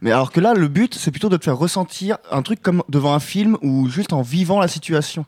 Mais 0.00 0.10
alors 0.10 0.32
que 0.32 0.40
là, 0.40 0.52
le 0.54 0.66
but, 0.68 0.94
c'est 0.94 1.10
plutôt 1.12 1.28
de 1.28 1.36
te 1.36 1.44
faire 1.44 1.56
ressentir 1.56 2.16
un 2.32 2.42
truc 2.42 2.60
comme 2.62 2.82
devant 2.88 3.14
un 3.14 3.20
film 3.20 3.56
ou 3.62 3.88
juste 3.88 4.12
en 4.12 4.22
vivant 4.22 4.58
la 4.58 4.66
situation. 4.68 5.24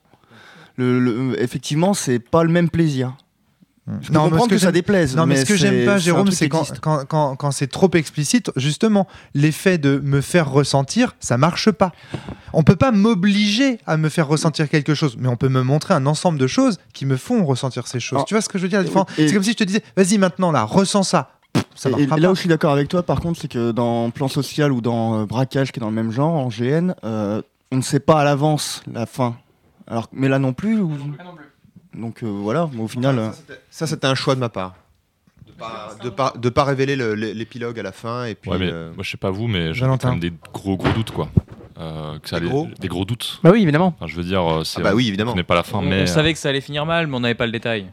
Le, 0.76 0.98
le- 0.98 1.40
effectivement, 1.40 1.94
c'est 1.94 2.18
pas 2.18 2.42
le 2.42 2.50
même 2.50 2.68
plaisir. 2.68 3.14
Je 4.02 4.08
peux 4.08 4.14
Non, 4.14 4.22
mais 4.24 4.26
ce 4.26 4.30
comprendre 4.30 4.48
que 4.50 4.54
que, 4.56 4.58
ça 4.58 4.66
j'aime- 4.66 4.72
déplaise. 4.72 5.14
Non, 5.16 5.26
mais, 5.26 5.36
ce 5.36 5.44
que 5.44 5.54
j'aime 5.54 5.84
pas, 5.86 5.98
Jérôme, 5.98 6.32
c'est 6.32 6.48
quand, 6.48 6.62
existe. 6.62 6.80
quand, 6.80 7.04
quand, 7.06 7.36
quand 7.36 7.50
c'est 7.52 7.68
trop 7.68 7.88
explicite, 7.94 8.50
justement, 8.56 9.06
l'effet 9.34 9.78
de 9.78 10.00
me 10.02 10.20
faire 10.20 10.50
ressentir, 10.50 11.14
ça 11.20 11.38
marche 11.38 11.70
pas. 11.70 11.92
On 12.52 12.64
peut 12.64 12.74
pas 12.74 12.90
m'obliger 12.90 13.78
à 13.86 13.96
me 13.96 14.08
faire 14.08 14.26
ressentir 14.26 14.68
quelque 14.68 14.94
chose, 14.94 15.16
mais 15.20 15.28
on 15.28 15.36
peut 15.36 15.48
me 15.48 15.62
montrer 15.62 15.94
un 15.94 16.06
ensemble 16.06 16.38
de 16.38 16.48
choses 16.48 16.78
qui 16.94 17.06
me 17.06 17.16
font 17.16 17.44
ressentir 17.44 17.86
ces 17.86 18.00
choses. 18.00 18.18
Ah. 18.22 18.24
tu 18.26 18.34
vois 18.34 18.40
ce 18.40 18.48
que 18.48 18.58
je 18.58 18.64
veux 18.64 18.68
dire 18.68 18.82
C'est 19.16 19.32
comme 19.32 19.42
si 19.44 19.52
je 19.52 19.56
te 19.56 19.64
disais, 19.64 19.82
vas-y 19.96 20.18
maintenant 20.18 20.50
là, 20.50 20.64
ressens 20.64 21.04
ça. 21.04 21.30
Ça 21.76 21.88
Et- 21.96 22.06
là 22.06 22.32
où 22.32 22.34
je 22.34 22.40
suis 22.40 22.48
d'accord 22.48 22.72
avec 22.72 22.88
toi, 22.88 23.02
par 23.04 23.20
contre, 23.20 23.40
c'est 23.40 23.48
que 23.48 23.70
dans 23.70 24.10
Plan 24.10 24.28
Social 24.28 24.72
ou 24.72 24.80
dans 24.80 25.20
euh, 25.20 25.26
Braquage, 25.26 25.70
qui 25.72 25.78
est 25.78 25.80
dans 25.80 25.88
le 25.90 25.94
même 25.94 26.10
genre, 26.10 26.34
en 26.34 26.48
GN, 26.48 26.92
euh, 27.04 27.40
on 27.70 27.76
ne 27.76 27.82
sait 27.82 28.00
pas 28.00 28.20
à 28.20 28.24
l'avance 28.24 28.82
la 28.92 29.06
fin. 29.06 29.36
Alors, 29.86 30.08
mais 30.12 30.28
là 30.28 30.38
non 30.40 30.52
plus. 30.52 30.80
ou- 30.80 30.90
Donc 31.96 32.22
euh, 32.22 32.26
voilà, 32.28 32.68
mais 32.72 32.82
au 32.82 32.88
final. 32.88 33.32
Ça, 33.70 33.86
c'était 33.86 34.06
un 34.06 34.14
choix 34.14 34.34
de 34.34 34.40
ma 34.40 34.48
part. 34.48 34.74
De 35.46 35.52
pas, 35.52 35.90
de 36.02 36.10
pas, 36.10 36.32
de 36.36 36.48
pas 36.50 36.64
révéler 36.64 36.96
le- 36.96 37.14
le- 37.14 37.32
l'épilogue 37.32 37.78
à 37.80 37.82
la 37.82 37.92
fin. 37.92 38.26
Et 38.26 38.34
puis, 38.34 38.50
Ouais, 38.50 38.58
mais 38.58 38.68
euh, 38.70 38.92
moi, 38.94 39.02
je 39.02 39.10
sais 39.10 39.16
pas 39.16 39.30
vous, 39.30 39.46
mais 39.48 39.72
j'ai 39.72 39.86
quand 39.86 40.04
même 40.04 40.20
des 40.20 40.32
gros 40.52 40.76
gros 40.76 40.92
doutes 40.92 41.12
quoi. 41.12 41.28
Euh, 41.78 42.18
que 42.18 42.28
ça 42.28 42.38
Des 42.38 42.44
allait- 42.46 42.50
gros 42.52 42.68
des 42.78 42.88
gros 42.88 43.04
doutes. 43.06 43.40
Bah 43.42 43.50
oui, 43.52 43.62
évidemment. 43.62 43.94
Enfin, 43.96 44.06
je 44.06 44.16
veux 44.16 44.24
dire, 44.24 44.60
c'est 44.64 44.80
Ah 44.80 44.84
bah 44.84 44.94
oui, 44.94 45.04
on 45.04 45.08
évidemment. 45.08 45.32
connaît 45.32 45.42
pas 45.44 45.54
la 45.54 45.62
fin, 45.62 45.78
on, 45.78 45.82
mais 45.82 46.02
on 46.02 46.06
savait 46.06 46.32
que 46.34 46.38
ça 46.38 46.50
allait 46.50 46.60
finir 46.60 46.84
mal, 46.86 47.06
mais 47.06 47.16
on 47.16 47.20
n'avait 47.20 47.34
pas 47.34 47.46
le 47.46 47.52
détail. 47.52 47.86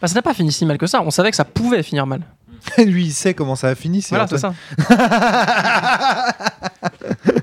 Bah, 0.00 0.08
ça 0.08 0.14
n'a 0.14 0.22
pas 0.22 0.34
fini 0.34 0.50
si 0.52 0.64
mal 0.66 0.76
que 0.78 0.86
ça. 0.86 1.02
On 1.02 1.10
savait 1.10 1.30
que 1.30 1.36
ça 1.36 1.44
pouvait 1.44 1.82
finir 1.82 2.06
mal. 2.06 2.20
Lui, 2.78 3.06
il 3.06 3.12
sait 3.12 3.34
comment 3.34 3.56
ça 3.56 3.68
a 3.68 3.74
fini. 3.74 4.00
c'est 4.02 4.14
Voilà, 4.14 4.26
c'est 4.26 4.38
ça. 4.38 4.54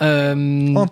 Euh, 0.00 0.84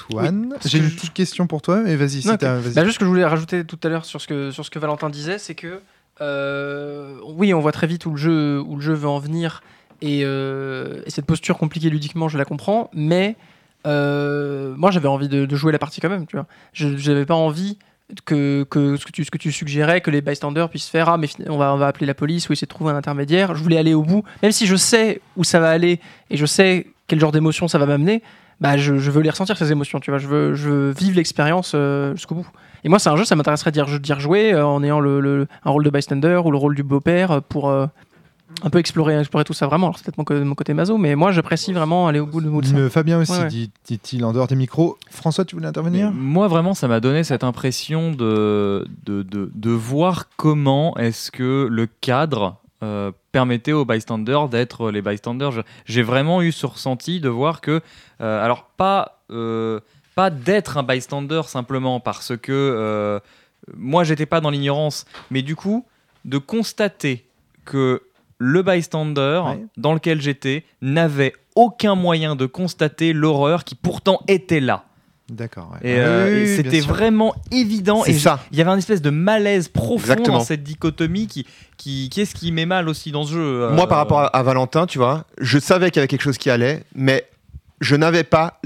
Antoine, 0.00 0.54
Ce 0.60 0.68
j'ai 0.68 0.78
une 0.78 0.84
je- 0.84 0.94
petite 0.94 1.12
question 1.12 1.46
pour 1.46 1.62
toi, 1.62 1.80
mais 1.82 1.96
vas-y, 1.96 2.22
si 2.22 2.26
Non, 2.28 2.34
ok. 2.34 2.40
t'as- 2.40 2.58
vas-y. 2.58 2.74
Bah, 2.74 2.84
juste 2.84 2.94
ce 2.94 2.98
que 2.98 3.04
je 3.04 3.10
voulais 3.10 3.24
rajouter 3.24 3.64
tout 3.64 3.78
à 3.82 3.88
l'heure 3.88 4.04
sur 4.04 4.20
ce 4.20 4.26
que 4.26 4.50
sur 4.50 4.64
ce 4.64 4.70
que 4.70 4.78
Valentin 4.78 5.10
disait, 5.10 5.38
c'est 5.38 5.54
que 5.54 5.80
euh, 6.20 7.16
oui, 7.36 7.52
on 7.54 7.60
voit 7.60 7.72
très 7.72 7.86
vite 7.86 8.06
où 8.06 8.10
le 8.10 8.16
jeu 8.16 8.60
où 8.60 8.76
le 8.76 8.82
jeu 8.82 8.94
veut 8.94 9.08
en 9.08 9.18
venir 9.18 9.62
et, 10.00 10.22
euh, 10.24 11.02
et 11.06 11.10
cette 11.10 11.26
posture 11.26 11.58
compliquée 11.58 11.90
ludiquement, 11.90 12.28
je 12.28 12.38
la 12.38 12.44
comprends, 12.44 12.90
mais 12.92 13.36
euh, 13.86 14.74
moi 14.76 14.90
j'avais 14.90 15.08
envie 15.08 15.28
de, 15.28 15.44
de 15.46 15.56
jouer 15.56 15.72
la 15.72 15.78
partie 15.78 16.00
quand 16.00 16.08
même, 16.10 16.26
tu 16.26 16.36
vois. 16.36 16.46
Je 16.72 16.88
n'avais 17.10 17.26
pas 17.26 17.34
envie 17.34 17.78
que, 18.26 18.64
que 18.68 18.96
ce 18.96 19.06
que 19.06 19.10
tu 19.12 19.24
ce 19.24 19.30
que 19.30 19.38
tu 19.38 19.50
suggérais 19.52 20.00
que 20.02 20.10
les 20.10 20.20
bystanders 20.20 20.68
puissent 20.68 20.88
faire 20.88 21.08
ah 21.08 21.16
mais 21.16 21.28
on 21.48 21.56
va 21.56 21.72
on 21.74 21.78
va 21.78 21.86
appeler 21.86 22.04
la 22.06 22.14
police 22.14 22.48
ou 22.48 22.52
essayer 22.52 22.66
de 22.66 22.70
trouver 22.70 22.92
un 22.92 22.96
intermédiaire. 22.96 23.54
Je 23.54 23.62
voulais 23.62 23.78
aller 23.78 23.94
au 23.94 24.02
bout, 24.02 24.22
même 24.42 24.52
si 24.52 24.66
je 24.66 24.76
sais 24.76 25.20
où 25.36 25.44
ça 25.44 25.60
va 25.60 25.70
aller 25.70 25.98
et 26.30 26.36
je 26.36 26.46
sais 26.46 26.86
quel 27.06 27.18
genre 27.20 27.32
d'émotion 27.32 27.68
ça 27.68 27.78
va 27.78 27.86
m'amener. 27.86 28.22
Bah, 28.62 28.76
je, 28.76 28.96
je 28.96 29.10
veux 29.10 29.20
les 29.22 29.30
ressentir 29.30 29.56
ces 29.56 29.72
émotions, 29.72 29.98
tu 30.00 30.10
vois. 30.10 30.18
Je 30.18 30.28
veux, 30.28 30.54
je 30.54 30.70
veux 30.70 30.90
vivre 30.92 31.16
l'expérience 31.16 31.72
euh, 31.74 32.14
jusqu'au 32.14 32.36
bout. 32.36 32.46
Et 32.84 32.88
moi, 32.88 32.98
c'est 32.98 33.10
un 33.10 33.16
jeu, 33.16 33.24
ça 33.24 33.34
m'intéresserait 33.36 33.72
d'y 33.72 33.80
re- 33.80 34.12
rejouer 34.14 34.54
euh, 34.54 34.64
en 34.66 34.82
ayant 34.84 35.00
le, 35.00 35.20
le- 35.20 35.46
un 35.64 35.70
rôle 35.70 35.84
de 35.84 35.90
bystander 35.90 36.40
ou 36.44 36.50
le 36.50 36.56
rôle 36.58 36.74
du 36.76 36.82
beau-père 36.82 37.30
euh, 37.32 37.40
pour 37.40 37.68
euh, 37.70 37.86
un 38.62 38.70
peu 38.70 38.78
explorer, 38.78 39.18
explorer 39.18 39.44
tout 39.44 39.52
ça 39.52 39.66
vraiment. 39.66 39.88
Alors, 39.88 39.98
c'est 39.98 40.04
peut-être 40.14 40.30
mon, 40.40 40.44
mon 40.44 40.54
côté 40.54 40.74
maso, 40.74 40.96
mais 40.98 41.14
moi, 41.16 41.32
j'apprécie 41.32 41.72
vraiment 41.72 42.06
aller 42.06 42.20
au 42.20 42.26
bout 42.26 42.40
de, 42.40 42.48
bout 42.48 42.60
de 42.60 42.66
ça. 42.66 42.90
Fabien 42.90 43.18
aussi, 43.20 43.32
Ouais, 43.32 43.38
ouais. 43.40 43.48
dit- 43.48 43.70
dit-il 43.86 44.24
en 44.24 44.32
dehors 44.32 44.46
des 44.46 44.56
micros. 44.56 44.96
François, 45.10 45.44
tu 45.44 45.56
voulais 45.56 45.66
intervenir? 45.68 46.10
Mais 46.12 46.20
Moi, 46.20 46.46
vraiment, 46.48 46.74
ça 46.74 46.86
m'a 46.86 47.00
donné 47.00 47.24
cette 47.24 47.44
impression 47.44 48.12
de, 48.12 48.86
de, 49.06 49.22
de, 49.22 49.50
de 49.54 49.70
voir 49.70 50.28
comment 50.36 50.96
est-ce 50.98 51.30
que 51.32 51.66
le 51.70 51.86
cadre 52.00 52.56
euh, 52.82 53.12
permettait 53.32 53.72
aux 53.72 53.84
bystanders 53.84 54.48
d'être 54.48 54.90
les 54.90 55.02
bystanders. 55.02 55.62
J'ai 55.86 56.02
vraiment 56.02 56.42
eu 56.42 56.52
ce 56.52 56.66
ressenti 56.66 57.20
de 57.20 57.28
voir 57.28 57.60
que, 57.60 57.80
euh, 58.20 58.44
alors 58.44 58.64
pas, 58.76 59.22
euh, 59.30 59.80
pas 60.14 60.30
d'être 60.30 60.76
un 60.78 60.82
bystander 60.82 61.42
simplement 61.46 62.00
parce 62.00 62.36
que 62.36 63.20
moi, 63.76 64.02
j'étais 64.02 64.26
pas 64.26 64.40
dans 64.40 64.50
l'ignorance, 64.50 65.04
mais 65.30 65.42
du 65.42 65.54
coup, 65.54 65.86
de 66.24 66.38
constater 66.38 67.26
que 67.64 68.02
le 68.38 68.62
bystander 68.62 69.40
Ouais. 69.46 69.64
dans 69.76 69.94
lequel 69.94 70.20
j'étais 70.20 70.64
n'avait 70.80 71.32
aucun 71.54 71.94
moyen 71.94 72.34
de 72.34 72.46
constater 72.46 73.12
l'horreur 73.12 73.62
qui 73.62 73.76
pourtant 73.76 74.20
était 74.26 74.58
là. 74.60 74.84
D'accord. 75.30 75.70
ouais. 75.82 75.90
Et, 75.90 75.98
euh, 76.00 76.26
oui, 76.26 76.32
oui, 76.34 76.38
et 76.40 76.42
oui, 76.50 76.56
c'était 76.56 76.80
vraiment 76.80 77.34
évident. 77.50 78.02
C'est 78.04 78.12
Et 78.12 78.18
ça. 78.18 78.40
il 78.52 78.58
y 78.58 78.60
avait 78.60 78.70
un 78.70 78.76
espèce 78.78 79.00
de 79.00 79.10
malaise 79.10 79.68
profond 79.68 79.94
Exactement. 80.12 80.38
dans 80.38 80.44
cette 80.44 80.62
dichotomie 80.62 81.26
qui, 81.26 81.46
qui, 81.78 82.10
qui 82.10 82.20
est 82.20 82.24
ce 82.26 82.34
qui 82.34 82.52
met 82.52 82.66
mal 82.66 82.88
aussi 82.88 83.12
dans 83.12 83.24
ce 83.24 83.32
jeu. 83.32 83.68
Moi, 83.70 83.84
euh, 83.84 83.86
par 83.86 83.98
rapport 83.98 84.20
à, 84.20 84.26
à 84.26 84.42
Valentin, 84.42 84.86
tu 84.86 84.98
vois, 84.98 85.24
je 85.40 85.58
savais 85.58 85.90
qu'il 85.90 85.96
y 85.96 86.00
avait 86.00 86.08
quelque 86.08 86.22
chose 86.22 86.38
qui 86.38 86.50
allait, 86.50 86.82
mais 86.94 87.24
je 87.80 87.96
n'avais 87.96 88.24
pas, 88.24 88.60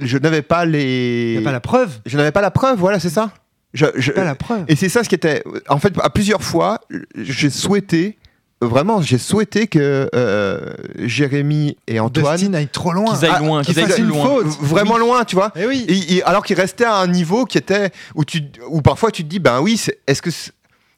je 0.00 0.18
n'avais 0.18 0.42
pas 0.42 0.64
les, 0.64 1.34
Il 1.34 1.38
n'y 1.40 1.44
a 1.44 1.48
pas 1.48 1.52
la 1.52 1.60
preuve. 1.60 2.00
je 2.06 2.16
n'avais 2.16 2.32
pas 2.32 2.40
la 2.42 2.50
preuve. 2.50 2.78
Voilà, 2.78 2.98
c'est 3.00 3.08
ça. 3.10 3.30
Je, 3.74 3.86
je- 3.96 4.12
Pas 4.12 4.24
la 4.24 4.34
preuve. 4.34 4.64
Et 4.68 4.76
c'est 4.76 4.88
ça 4.88 5.04
ce 5.04 5.08
qui 5.10 5.14
était. 5.14 5.44
En 5.68 5.78
fait, 5.78 5.92
à 6.02 6.08
plusieurs 6.10 6.42
fois, 6.42 6.80
j'ai 7.14 7.50
souhaité, 7.50 8.17
vraiment, 8.60 9.00
j'ai 9.02 9.18
souhaité 9.18 9.66
que 9.66 10.08
euh, 10.14 10.72
Jérémy 10.96 11.76
et 11.86 12.00
Antoine 12.00 12.36
Dustin 12.36 12.54
aille 12.54 12.68
trop 12.68 12.92
loin. 12.92 13.14
Qu'ils 13.16 13.24
aillent 13.26 13.32
Ah, 13.36 13.38
loin, 13.40 13.62
qu'il 13.62 13.74
qu'ils 13.74 13.92
aillent 13.92 14.00
loin. 14.02 14.26
faute. 14.26 14.46
vraiment 14.60 14.98
loin, 14.98 15.24
tu 15.24 15.36
vois. 15.36 15.52
Eh 15.56 15.66
oui. 15.66 15.84
Et- 15.88 16.16
et- 16.16 16.22
alors 16.24 16.44
qu'il 16.44 16.56
restait 16.56 16.84
à 16.84 16.96
un 16.96 17.06
niveau 17.06 17.44
qui 17.44 17.58
était 17.58 17.90
où 18.14 18.24
tu, 18.24 18.42
où 18.68 18.82
parfois 18.82 19.10
tu 19.10 19.22
te 19.24 19.28
dis, 19.28 19.38
ben 19.38 19.60
oui, 19.60 19.76
c'est- 19.76 19.98
est-ce 20.06 20.22
que 20.22 20.30
c'est- 20.30 20.52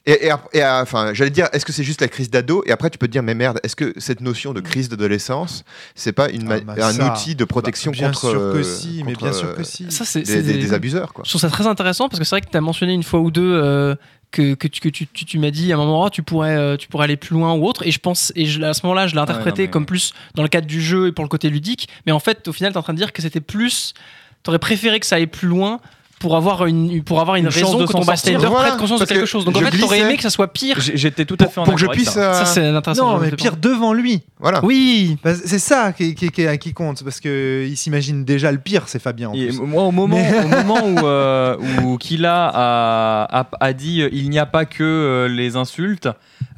et, 0.07 0.27
et, 0.27 0.33
et, 0.55 0.65
enfin, 0.65 1.13
j'allais 1.13 1.31
dire, 1.31 1.49
est-ce 1.53 1.65
que 1.65 1.73
c'est 1.73 1.85
juste 1.85 2.01
la 2.01 2.09
crise 2.09 2.31
d'ado? 2.31 2.63
Et 2.67 2.73
après, 2.73 2.89
tu 2.91 2.99
peux 2.99 3.07
te 3.07 3.13
dire, 3.13 3.23
mais 3.23 3.35
merde, 3.35 3.61
est-ce 3.63 3.77
que 3.77 3.93
cette 3.99 4.21
notion 4.21 4.53
de 4.55 4.61
crise 4.61 4.89
d'adolescence, 4.89 5.65
c'est 5.95 6.13
pas 6.13 6.31
une, 6.31 6.51
Ah, 6.51 6.61
bah, 6.61 6.75
un 6.79 6.93
ça, 6.93 7.13
outil 7.13 7.35
de 7.35 7.45
protection 7.45 7.91
Bah, 7.93 7.99
bien 7.99 8.07
contre, 8.09 8.21
sûr 8.31 8.39
que 8.39 8.59
euh, 8.59 8.63
si, 8.63 9.03
mais 9.05 9.15
bien 9.15 9.33
sûr 9.33 9.49
euh, 9.49 9.55
que 9.55 9.63
si. 9.63 9.91
Ça, 9.91 10.05
c'est, 10.05 10.21
des, 10.21 10.27
c'est 10.27 10.43
des- 10.43 10.53
des- 10.55 10.59
des 10.59 10.73
abuseurs, 10.73 11.13
quoi. 11.13 11.23
Je 11.25 11.31
trouve 11.31 11.41
ça 11.41 11.51
très 11.51 11.67
intéressant 11.67 12.09
parce 12.09 12.19
que 12.19 12.25
c'est 12.25 12.35
vrai 12.35 12.41
que 12.41 12.51
tu 12.51 12.57
as 12.57 12.61
mentionné 12.63 12.93
une 12.95 13.03
fois 13.03 13.21
ou 13.21 13.31
deux 13.31 13.43
euh, 13.55 13.95
que, 14.31 14.55
que, 14.55 14.69
tu, 14.69 14.81
que 14.81 14.89
tu, 14.89 15.07
tu, 15.07 15.25
tu 15.27 15.39
m'as 15.39 15.51
dit 15.51 15.73
à 15.73 15.77
un 15.77 15.79
moment 15.79 16.07
ah, 16.07 16.11
tu 16.11 16.23
pourrais, 16.23 16.57
euh, 16.57 16.77
tu 16.77 16.89
pourrais 16.89 17.05
aller 17.05 17.17
plus 17.17 17.35
loin 17.35 17.53
ou 17.55 17.67
autre. 17.67 17.87
Et 17.87 17.91
je 17.91 17.99
pense, 17.99 18.33
et 18.37 18.47
je- 18.47 18.63
à 18.63 18.73
ce 18.75 18.81
moment-là, 18.87 19.07
je 19.07 19.15
l'ai 19.15 19.21
interprété 19.21 19.63
mais- 19.65 19.71
comme 19.71 19.87
plus 19.87 20.13
dans 20.35 20.43
le 20.43 20.49
cadre 20.49 20.67
du 20.67 20.81
jeu 20.81 21.09
et 21.09 21.13
pour 21.13 21.25
le 21.25 21.29
côté 21.29 21.51
ludique. 21.51 21.89
Mais 22.07 22.13
en 22.13 22.21
fait, 22.21 22.49
au 22.49 22.53
final, 22.53 22.73
tu 22.73 22.77
es 22.77 22.79
en 22.79 22.83
train 22.83 22.95
de 22.95 22.99
dire 22.99 23.13
que 23.13 23.21
c'était 23.23 23.41
plus. 23.41 23.93
Tu 24.45 24.49
aurais 24.51 24.59
préféré 24.59 24.99
que 25.01 25.05
ça 25.07 25.17
aille 25.17 25.27
plus 25.27 25.49
loin 25.49 25.81
pour 26.21 26.37
avoir 26.37 26.67
une, 26.67 27.03
pour 27.03 27.21
avoir 27.21 27.37
une, 27.37 27.47
Une 27.47 27.51
chance 27.51 27.63
raison 27.65 27.79
de 27.79 27.87
que 27.87 27.93
s'en 27.93 28.01
ton 28.01 28.05
bystander 28.13 28.35
sortir. 28.35 28.51
prenne 28.51 28.63
Voilà, 28.63 28.77
conscience 28.77 29.01
de 29.01 29.05
quelque 29.07 29.21
que 29.21 29.27
chose. 29.27 29.45
Donc 29.45 29.57
en 29.57 29.61
je 29.61 29.65
fait, 29.65 29.79
t'aurais 29.79 30.01
aimé 30.01 30.17
que 30.17 30.23
ça 30.23 30.31
soit 30.31 30.53
pire. 30.53 30.77
J'étais 30.79 31.25
tout 31.25 31.37
à 31.41 31.47
fait 31.49 31.59
en 31.61 31.65
Pour 31.65 31.75
que 31.75 31.81
je 31.81 31.87
puisse. 31.87 32.11
ça. 32.11 32.21
euh, 32.35 32.45
Ça, 32.45 32.45
c'est 32.45 32.65
intéressant. 32.67 33.15
Non, 33.15 33.19
mais 33.19 33.31
pire 33.33 33.57
devant 33.57 33.93
lui. 33.93 34.23
Voilà. 34.39 34.65
Oui. 34.65 35.17
Bah, 35.25 35.33
c'est 35.35 35.59
ça 35.59 35.93
qui, 35.93 36.15
qui, 36.15 36.31
qui- 36.31 36.59
qui 36.59 36.73
compte, 36.75 37.03
parce 37.03 37.21
que 37.21 37.67
il 37.69 37.77
s'imagine 37.77 38.25
déjà 38.25 38.53
le 38.53 38.59
pire, 38.59 38.85
c'est 38.87 38.99
Fabien 39.03 39.31
en 39.31 39.35
Et 39.35 39.49
plus. 39.49 39.61
moi, 39.61 39.83
au 39.85 39.91
moment, 39.93 40.17
Mais- 40.17 40.45
au 40.45 40.49
moment 40.49 40.87
où, 40.87 41.07
euh, 41.07 41.57
où 41.83 41.97
Killa 41.99 42.51
a, 42.53 43.41
a, 43.41 43.47
a 43.59 43.73
dit 43.73 44.03
euh, 44.03 44.09
il 44.13 44.29
n'y 44.31 44.39
a 44.39 44.47
pas 44.47 44.67
que 44.67 44.83
euh, 44.85 45.27
les 45.29 45.57
insultes, 45.57 46.09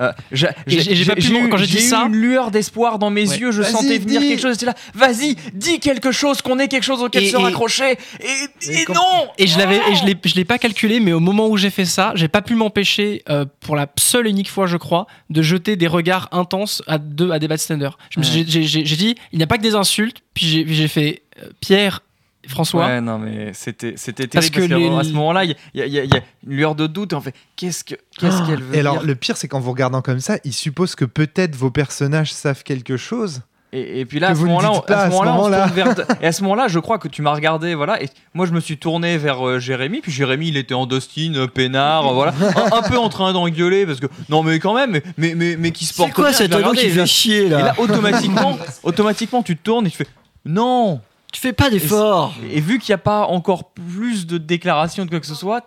euh, 0.01 0.11
j'ai 0.33 0.49
Et 0.67 0.81
j'ai- 0.81 0.95
j'ai 0.97 1.05
pas 1.05 1.15
pu 1.15 1.27
eu- 1.33 1.49
quand 1.49 1.57
j'ai 1.57 1.67
dit 1.67 1.81
ça- 1.81 2.05
une 2.09 2.17
lueur 2.17 2.51
d'espoir 2.51 2.99
dans 2.99 3.11
mes 3.11 3.29
Ouais. 3.29 3.37
yeux. 3.39 3.53
Je 3.53 3.63
Vas-y, 3.63 3.73
sentais 3.73 3.99
venir 3.99 4.21
dis. 4.21 4.29
quelque 4.31 4.41
chose. 4.43 4.53
J'étais 4.55 4.67
là, 4.67 4.75
vas-y, 4.95 5.37
dis 5.55 5.79
quelque 5.81 6.11
chose, 6.13 6.43
qu'on 6.43 6.59
ait 6.59 6.69
quelque 6.69 6.83
chose 6.85 7.01
auquel 7.03 7.25
Et- 7.25 7.31
se 7.31 7.37
raccrocher. 7.37 7.93
Et, 8.21 8.69
Et 8.71 8.81
et 8.81 8.85
quand- 8.85 8.95
non 8.95 9.29
Et 9.39 9.47
je 9.53 9.59
l'avais, 9.59 9.77
et 9.91 9.95
je 9.95 10.05
l'ai, 10.05 10.17
je 10.25 10.35
l'ai 10.35 10.45
pas 10.45 10.59
calculé, 10.59 11.01
mais 11.01 11.13
au 11.13 11.21
moment 11.21 11.49
où 11.49 11.57
j'ai 11.57 11.71
fait 11.71 11.85
ça, 11.85 12.13
j'ai 12.15 12.29
pas 12.29 12.43
pu 12.43 12.55
m'empêcher, 12.55 13.23
euh, 13.29 13.45
pour 13.61 13.77
la 13.77 13.87
seule 13.99 14.27
et 14.27 14.31
unique 14.31 14.51
fois, 14.51 14.67
je 14.67 14.77
crois, 14.77 15.07
de 15.31 15.43
jeter 15.43 15.77
des 15.77 15.87
regards 15.87 16.29
intenses 16.33 16.83
à 16.87 16.99
deux, 16.99 17.31
à 17.31 17.39
des 17.39 17.49
bystanders. 17.49 17.97
Je 18.11 18.19
me 18.21 18.25
suis- 18.25 18.45
j'ai, 18.49 18.63
j'ai- 18.65 18.85
j'ai 18.85 18.97
dit, 18.97 19.15
il 19.33 19.39
n'y 19.39 19.45
a 19.45 19.47
pas 19.47 19.59
que 19.59 19.63
des 19.63 19.75
insultes, 19.75 20.23
puis 20.35 20.65
j'ai, 20.67 20.89
fait 20.89 21.23
euh, 21.43 21.47
Pierre, 21.61 22.03
François. 22.49 22.87
Ouais, 22.87 23.01
non, 23.01 23.19
mais 23.19 23.53
c'était 23.55 23.95
c'était 23.97 24.27
Parce 24.27 24.51
terrible 24.51 24.69
parce, 24.69 24.81
que 24.81 24.89
que 24.89 24.95
les- 24.95 24.99
à 25.01 25.05
ce 25.05 25.11
moment-là, 25.15 25.45
il 25.45 25.51
y, 25.75 25.81
a- 25.81 25.87
il 25.87 25.93
y 25.93 25.99
a 26.01 26.05
il 26.05 26.13
y 26.13 26.17
a 26.17 26.23
une 26.47 26.57
lueur 26.57 26.75
de 26.75 26.89
doute 26.89 27.13
et 27.13 27.17
on 27.17 27.21
fait 27.21 27.35
qu'est-ce 27.55 27.85
que 27.85 27.95
qu'est-ce 28.19 28.45
qu'elle 28.47 28.61
veut 28.63 28.75
Et 28.75 28.81
alors, 28.81 28.95
dire? 28.99 29.07
le 29.07 29.15
pire, 29.15 29.37
c'est 29.37 29.47
qu'en 29.47 29.61
vous 29.61 29.71
regardant 29.71 30.03
comme 30.03 30.19
ça, 30.19 30.39
il 30.45 30.53
suppose 30.53 30.97
que 30.97 31.05
peut-être 31.05 31.55
vos 31.55 31.71
personnages 31.71 32.33
savent 32.33 32.65
quelque 32.65 32.97
chose. 32.97 33.43
Et, 33.75 34.01
et 34.01 34.05
puis 34.05 34.21
là, 34.21 34.29
à 34.29 34.35
ce 34.35 34.41
moment-là, 34.43 34.69
dites 34.69 34.79
on- 34.79 34.87
pas 34.87 34.95
à 34.97 35.01
à 35.05 35.05
ce 35.07 35.17
ce 35.17 35.23
moment-là, 35.23 35.33
on 35.33 35.45
se 35.45 35.51
moment-là. 35.51 35.69
tourne 35.69 35.95
vers- 36.07 36.17
et 36.23 36.27
à 36.27 36.33
ce 36.33 36.43
moment-là, 36.43 36.69
je 36.69 36.79
crois 36.79 36.99
que 36.99 37.09
tu 37.09 37.23
m'as 37.23 37.33
regardé, 37.33 37.75
voilà. 37.75 38.03
Et 38.03 38.09
moi, 38.35 38.45
je 38.45 38.53
me 38.53 38.61
suis 38.61 38.77
tourné 38.77 39.17
vers 39.17 39.47
euh, 39.49 39.59
Jérémy, 39.59 40.01
puis 40.03 40.13
Jérémy, 40.13 40.49
il 40.49 40.57
était 40.59 40.75
en 40.75 40.85
Dustin, 40.85 41.33
euh, 41.37 41.47
peinard, 41.47 42.07
euh, 42.07 42.13
voilà, 42.15 42.35
un, 42.55 42.77
un 42.77 42.83
peu 42.83 42.99
en 42.99 43.09
train 43.09 43.33
d'engueuler 43.33 43.87
parce 43.87 43.99
que 43.99 44.07
non, 44.29 44.43
mais 44.43 44.59
quand 44.59 44.75
même, 44.75 45.01
mais 45.17 45.35
mais 45.35 45.57
mais, 45.59 45.71
qui 45.71 45.87
se 45.87 45.95
porte 45.95 46.11
C'est 46.11 46.15
quoi 46.15 46.29
bien, 46.29 46.37
cet 46.37 46.55
ado 46.55 46.73
qui 46.73 46.91
fait 46.91 46.99
là- 46.99 47.07
chier 47.07 47.47
Et 47.47 47.49
là 47.49 47.59
là, 47.63 47.75
automatiquement, 47.79 48.59
automatiquement, 48.83 49.43
tu 49.43 49.57
te 49.57 49.63
tournes 49.63 49.87
et 49.87 49.91
tu 49.91 49.97
fais 49.97 50.07
non. 50.45 51.01
Tu 51.33 51.41
fais 51.41 51.55
pas 51.55 51.71
d'efforts. 51.71 52.35
Et 52.53 52.61
vu 52.61 52.79
qu'il 52.79 52.91
n'y 52.93 52.97
a 52.97 52.99
pas 52.99 53.23
encore 53.25 53.71
plus 53.71 54.27
de 54.27 54.37
déclarations 54.37 55.07
de 55.07 55.11
quoi 55.11 55.19
que 55.19 55.25
ce 55.27 55.35
soit, 55.35 55.65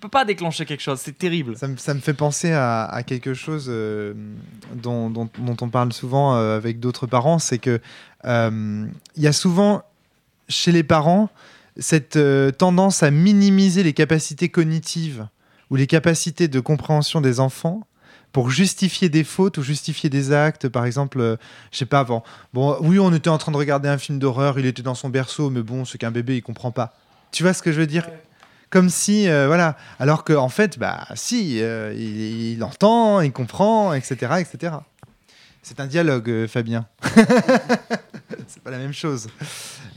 peux 0.00 0.08
pas 0.08 0.24
déclencher 0.24 0.64
quelque 0.66 0.80
chose. 0.82 0.98
C'est 1.00 1.16
terrible. 1.16 1.56
Ça 1.56 1.68
me, 1.68 1.76
ça 1.76 1.94
me 1.94 2.00
fait 2.00 2.14
penser 2.14 2.52
à, 2.52 2.84
à 2.84 3.02
quelque 3.02 3.34
chose 3.34 3.66
euh, 3.68 4.14
dont, 4.74 5.10
dont- 5.10 5.28
dont 5.38 5.56
on 5.60 5.68
parle 5.68 5.92
souvent 5.92 6.34
euh, 6.36 6.56
avec 6.56 6.80
d'autres 6.80 7.06
parents, 7.06 7.38
c'est 7.38 7.58
que 7.58 7.80
euh, 8.24 8.86
il 9.16 9.22
y 9.22 9.26
a 9.26 9.32
souvent 9.32 9.82
chez 10.48 10.72
les 10.72 10.82
parents 10.82 11.28
cette 11.78 12.16
euh, 12.16 12.50
tendance 12.50 13.02
à 13.02 13.10
minimiser 13.10 13.82
les 13.82 13.92
capacités 13.92 14.48
cognitives 14.48 15.28
ou 15.70 15.76
les 15.76 15.86
capacités 15.86 16.48
de 16.48 16.58
compréhension 16.60 17.20
des 17.20 17.38
enfants 17.38 17.86
pour 18.32 18.50
justifier 18.50 19.08
des 19.08 19.24
fautes 19.24 19.58
ou 19.58 19.62
justifier 19.62 20.10
des 20.10 20.32
actes. 20.32 20.68
Par 20.68 20.84
exemple, 20.84 21.20
euh, 21.20 21.36
je 21.72 21.78
sais 21.78 21.86
pas, 21.86 22.04
bon, 22.04 22.22
bon, 22.52 22.76
oui, 22.80 22.98
on 22.98 23.12
était 23.14 23.30
en 23.30 23.38
train 23.38 23.52
de 23.52 23.56
regarder 23.56 23.88
un 23.88 23.98
film 23.98 24.18
d'horreur, 24.18 24.58
il 24.58 24.66
était 24.66 24.82
dans 24.82 24.94
son 24.94 25.08
berceau, 25.08 25.50
mais 25.50 25.62
bon, 25.62 25.84
c'est 25.84 25.98
qu'un 25.98 26.10
bébé, 26.10 26.36
il 26.36 26.42
comprend 26.42 26.70
pas. 26.72 26.94
Tu 27.32 27.42
vois 27.44 27.54
ce 27.54 27.62
que 27.62 27.72
je 27.72 27.80
veux 27.80 27.86
dire? 27.86 28.06
Comme 28.70 28.88
si, 28.88 29.28
euh, 29.28 29.48
voilà, 29.48 29.76
alors 29.98 30.22
qu'en 30.22 30.44
en 30.44 30.48
fait, 30.48 30.78
bah, 30.78 31.08
si, 31.16 31.60
euh, 31.60 31.92
il, 31.92 32.62
entend, 32.62 33.20
il 33.20 33.32
comprend, 33.32 33.92
etc., 33.92 34.34
etc. 34.38 34.74
C'est 35.60 35.80
un 35.80 35.86
dialogue, 35.86 36.30
euh, 36.30 36.46
Fabien. 36.46 36.86
c'est 38.46 38.62
pas 38.62 38.70
la 38.70 38.78
même 38.78 38.92
chose. 38.92 39.26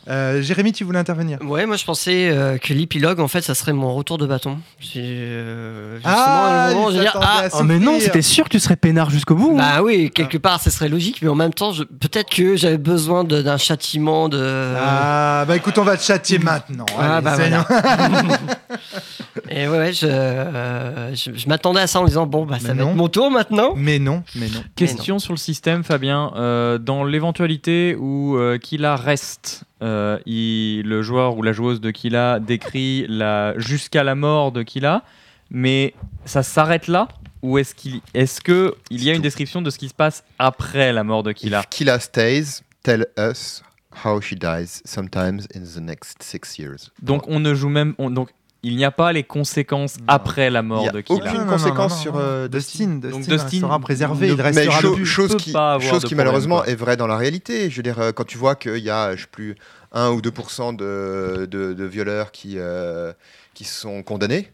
Euh, 0.10 0.42
Jérémy, 0.42 0.74
tu 0.74 0.84
voulais 0.84 1.00
intervenir 1.00 1.40
Ouais, 1.42 1.66
moi 1.66 1.78
je 1.78 1.86
pensais 1.86 2.30
euh, 2.30 2.58
que 2.58 2.74
l'épilogue, 2.74 3.20
en 3.22 3.28
fait, 3.30 3.42
ça 3.42 3.56
serait 3.56 3.72
mon 3.72 3.94
retour 3.96 4.18
de 4.18 4.26
bâton. 4.26 4.58
Euh, 4.98 5.96
justement 5.96 6.14
Ah, 6.16 6.68
le 6.70 6.76
moment 6.76 6.92
je 6.92 7.00
dire 7.00 7.18
ah, 7.22 7.44
à 7.46 7.48
Oh, 7.54 7.64
mais 7.64 7.80
non, 7.80 8.00
c'était 8.00 8.22
sûr 8.22 8.44
que 8.46 8.50
tu 8.50 8.60
serais 8.60 8.76
peinard 8.76 9.10
jusqu'au 9.10 9.36
bout. 9.36 9.52
hein. 9.54 9.76
bah 9.78 9.82
oui, 9.84 10.12
quelque 10.14 10.38
part, 10.38 10.60
ça 10.60 10.72
serait 10.72 10.90
logique, 10.90 11.22
mais 11.22 11.30
en 11.30 11.36
même 11.36 11.54
temps, 11.54 11.72
je- 11.72 11.84
peut-être 11.84 12.30
que 12.30 12.56
j'avais 12.58 12.78
besoin 12.78 13.24
d'un 13.24 13.58
châtiment 13.58 14.28
de. 14.28 14.74
Ah, 14.78 15.46
bah 15.48 15.56
écoute, 15.56 15.78
on 15.78 15.84
va 15.84 15.96
te 15.96 16.04
châtier 16.04 16.38
maintenant. 16.40 16.86
Ah, 17.00 17.18
Allez, 17.18 17.24
bah 17.24 17.36
voilà. 17.38 17.66
Et 19.50 19.68
ouais, 19.68 19.78
ouais, 19.78 19.94
je, 19.94 20.06
euh, 20.08 21.16
je, 21.16 21.32
je 21.36 21.48
m'attendais 21.48 21.82
à 21.82 21.88
ça 21.88 22.00
en 22.02 22.06
disant 22.06 22.26
bon, 22.26 22.46
bah 22.46 22.58
ça 22.60 22.70
Mais 22.70 22.74
va 22.80 22.84
non. 22.84 22.90
être 22.92 22.96
mon 22.96 23.08
tour 23.08 23.32
maintenant. 23.32 23.74
Mais 23.76 24.00
non, 24.00 24.24
mais 24.36 24.48
non. 24.48 24.64
Question 24.76 25.20
sur 25.20 25.34
le 25.34 25.38
système, 25.38 25.84
Fabien. 25.84 26.32
Euh, 26.36 26.78
dans 26.78 27.04
l'éventualité 27.04 27.96
où 28.00 28.38
euh, 28.38 28.58
Killa 28.58 28.96
reste, 28.96 29.64
euh, 29.84 30.18
il- 30.26 30.82
le 30.88 31.02
joueur 31.04 31.38
ou 31.38 31.44
la 31.44 31.52
joueuse 31.54 31.80
de 31.82 31.92
Killa 31.92 32.40
décrit 32.40 33.06
la, 33.10 33.54
jusqu'à 33.60 34.04
la 34.04 34.16
mort 34.16 34.52
de 34.52 34.64
Killa, 34.64 35.04
mais 35.52 35.94
ça 36.26 36.42
s'arrête 36.42 36.88
là 36.88 37.08
ou 37.42 37.58
est-ce 37.58 37.76
qu'il 37.76 38.00
est-ce 38.14 38.40
que 38.42 38.74
il 38.90 39.04
y 39.04 39.10
a 39.10 39.14
une 39.14 39.22
description 39.22 39.62
de 39.62 39.70
ce 39.70 39.78
qui 39.78 39.90
se 39.90 39.94
passe 39.94 40.24
après 40.40 40.94
la 40.94 41.04
mort 41.04 41.24
de 41.24 41.32
Killa? 41.34 41.60
If 41.60 41.70
Killa 41.70 42.00
stays, 42.00 42.62
tell 42.84 43.06
us 43.20 43.62
how 44.06 44.20
she 44.22 44.34
dies 44.36 44.82
sometimes 44.86 45.46
in 45.54 45.62
the 45.62 45.82
next 45.82 46.24
six 46.24 46.58
years. 46.58 46.92
Donc 47.02 47.28
on 47.28 47.40
ne 47.40 47.54
joue 47.54 47.70
même 47.70 47.94
on- 47.98 48.10
donc 48.10 48.30
il 48.64 48.76
n'y 48.78 48.86
a 48.86 48.92
pas 48.92 49.12
les 49.12 49.24
conséquences 49.24 49.98
Non. 50.00 50.06
après 50.08 50.50
la 50.50 50.62
mort 50.64 50.92
de 50.92 51.02
Killa. 51.02 51.20
aucune 51.26 51.42
Non, 51.42 51.48
conséquence 51.48 51.92
non, 51.98 51.98
sur 52.02 52.14
non. 52.14 52.20
euh, 52.22 52.48
Dustin, 52.48 52.86
Dustin, 52.96 53.10
Donc 53.10 53.20
Dustin 53.28 53.44
restera 53.44 53.80
préservé, 53.80 54.28
il 54.30 54.38
ne- 54.38 54.42
restera 54.42 54.80
Mais 54.84 54.96
but. 54.96 55.06
chose 55.06 55.36
qui, 55.36 55.52
pas 55.52 55.74
avoir 55.74 55.90
chose 55.94 56.04
qui 56.06 56.16
malheureusement 56.16 56.58
quoi. 56.60 56.68
est 56.70 56.76
vraie 56.76 56.96
dans 56.98 57.08
la 57.08 57.18
réalité. 57.18 57.70
Je 57.70 57.76
veux 57.78 57.84
dire, 57.84 58.00
euh, 58.00 58.12
quand 58.12 58.26
tu 58.26 58.38
vois 58.38 58.56
qu'il 58.56 58.78
y 58.78 58.90
a, 58.90 59.16
je 59.16 59.22
sais 59.22 59.28
plus, 59.32 59.56
1 59.92 60.10
ou 60.12 60.22
2% 60.22 60.76
de, 60.76 61.46
de, 61.46 61.74
de 61.74 61.84
violeurs 61.86 62.32
qui, 62.32 62.56
euh, 62.58 63.14
qui 63.54 63.64
sont 63.66 64.02
condamnés. 64.02 64.52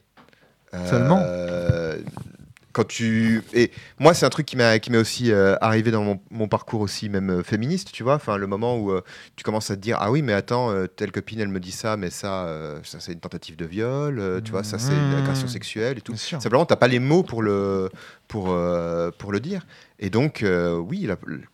euh, 0.74 0.90
Seulement 0.90 1.20
quand 2.72 2.88
tu 2.88 3.44
et 3.54 3.72
moi 4.00 4.14
c'est 4.14 4.26
un 4.26 4.30
truc 4.30 4.46
qui 4.46 4.56
m'a 4.56 4.80
qui 4.80 4.92
m'est 4.92 4.98
aussi 4.98 5.32
euh, 5.32 5.56
arrivé 5.60 5.92
dans 5.92 6.04
mon, 6.04 6.20
mon 6.32 6.48
parcours 6.48 6.82
aussi 6.82 7.10
même 7.10 7.30
euh, 7.30 7.44
féministe 7.44 7.92
tu 7.92 8.04
vois 8.04 8.16
enfin 8.16 8.38
le 8.38 8.48
moment 8.48 8.78
où 8.78 8.92
euh, 8.92 9.02
tu 9.36 9.44
commences 9.44 9.70
à 9.72 9.76
te 9.76 9.82
dire 9.82 9.98
ah 10.00 10.12
oui 10.12 10.22
mais 10.22 10.34
attends 10.34 10.74
telle 10.96 11.12
copine 11.12 11.40
elle 11.40 11.50
me 11.50 11.60
dit 11.60 11.72
ça 11.72 11.98
mais 11.98 12.10
ça 12.10 12.80
ça 12.84 13.00
c'est 13.00 13.14
une 13.14 13.20
tentative 13.20 13.56
de 13.56 13.66
viol 13.66 14.42
tu 14.44 14.52
vois 14.52 14.64
ça 14.64 14.80
c'est 14.80 14.94
une 14.94 15.10
Mmh. 15.10 15.16
agression 15.16 15.48
sexuelle 15.48 15.98
et 15.98 16.02
tout. 16.02 16.16
Simplement, 16.16 16.66
t'as 16.66 16.76
pas 16.76 16.88
les 16.88 17.00
mots 17.00 17.24
pour 17.24 17.42
le 17.42 17.90
pour 18.28 18.56
pour 19.18 19.32
le 19.32 19.40
dire. 19.40 19.66
Et 20.00 20.10
donc, 20.10 20.46
oui, 20.88 21.08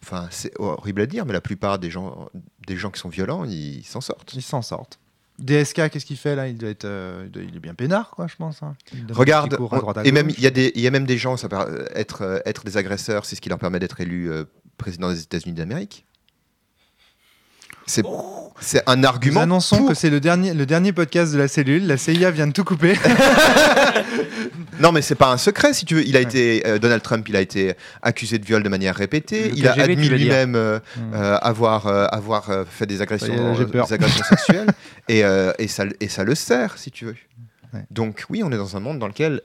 enfin, 0.03 0.27
c'est 0.31 0.51
horrible 0.59 1.01
à 1.01 1.05
dire, 1.05 1.25
mais 1.25 1.33
la 1.33 1.41
plupart 1.41 1.79
des 1.79 1.89
gens 1.89 2.29
des 2.67 2.77
gens 2.77 2.91
qui 2.91 2.99
sont 2.99 3.09
violents, 3.09 3.45
ils 3.45 3.83
s'en 3.83 4.01
sortent. 4.01 4.33
Ils 4.33 4.41
s'en 4.41 4.61
sortent. 4.61 4.99
DSK, 5.39 5.89
qu'est-ce 5.89 6.05
qu'il 6.05 6.17
fait 6.17 6.35
là? 6.35 6.47
Il, 6.47 6.57
doit 6.57 6.69
être, 6.69 6.85
euh, 6.85 7.27
il, 7.35 7.55
est 7.55 7.59
bien 7.59 7.73
peinard, 7.73 8.11
quoi, 8.11 8.27
je 8.27 8.35
pense. 8.35 8.63
hein. 8.63 8.73
Regarde, 9.11 9.53
à 9.53 9.99
à 9.99 10.03
et 10.05 10.11
même 10.11 10.29
il 10.29 10.41
y 10.41 10.47
a 10.47 10.51
y 10.87 10.89
même 10.91 11.05
des 11.05 11.17
gens, 11.17 11.35
ça 11.37 11.49
peut 11.49 11.87
être 11.93 12.21
euh, 12.21 12.39
être 12.45 12.63
des 12.63 12.77
agresseurs, 12.77 13.25
c'est 13.25 13.35
ce 13.35 13.41
qui 13.41 13.49
leur 13.49 13.59
permet 13.59 13.79
d'être 13.79 13.99
élus 13.99 14.31
euh, 14.31 14.45
président 14.77 15.09
des 15.09 15.21
États-Unis 15.21 15.53
d'Amérique. 15.53 16.05
C'est 17.87 18.03
un 18.87 18.95
Nous 18.95 19.05
argument. 19.05 19.41
annonçons 19.41 19.77
pour- 19.79 19.89
que 19.89 19.93
c'est 19.93 20.09
le 20.09 20.19
dernier, 20.19 20.53
le 20.53 20.65
dernier 20.65 20.91
podcast 20.93 21.33
de 21.33 21.37
la 21.37 21.47
cellule. 21.47 21.85
La 21.85 21.97
CIA 21.97 22.31
vient 22.31 22.47
de 22.47 22.53
tout 22.53 22.63
couper. 22.63 22.95
Non, 24.79 24.91
mais 24.91 25.01
c'est 25.01 25.15
pas 25.15 25.31
un 25.31 25.37
secret, 25.37 25.73
si 25.73 25.85
tu 25.85 25.95
veux. 25.95 26.05
Il 26.07 26.15
a 26.15 26.19
Ouais. 26.19 26.25
été 26.25 26.63
euh, 26.67 26.79
Donald 26.79 27.01
Trump, 27.01 27.27
il 27.29 27.35
a 27.35 27.41
été 27.41 27.73
accusé 28.01 28.37
de 28.39 28.45
viol 28.45 28.63
de 28.63 28.69
manière 28.69 28.95
répétée. 28.95 29.49
Le 29.49 29.57
il 29.57 29.67
a 29.67 29.73
admis 29.73 30.07
lui-même 30.09 30.55
euh, 30.55 30.79
Hmm. 30.97 31.13
euh, 31.13 31.37
avoir 31.41 31.87
avoir 32.13 32.49
fait 32.69 32.85
des 32.85 33.01
agressions, 33.01 33.55
des 33.55 33.93
agressions 33.93 34.23
sexuelles, 34.25 34.67
et 35.09 35.21
et 35.59 35.67
ça 35.67 35.83
et 35.99 36.07
ça 36.07 36.23
le 36.23 36.35
sert, 36.35 36.77
si 36.77 36.91
tu 36.91 37.05
veux. 37.05 37.15
Ouais. 37.73 37.81
Donc 37.91 38.23
oui, 38.29 38.41
on 38.43 38.51
est 38.51 38.57
dans 38.57 38.75
un 38.77 38.79
monde 38.79 38.99
dans 38.99 39.07
lequel 39.07 39.41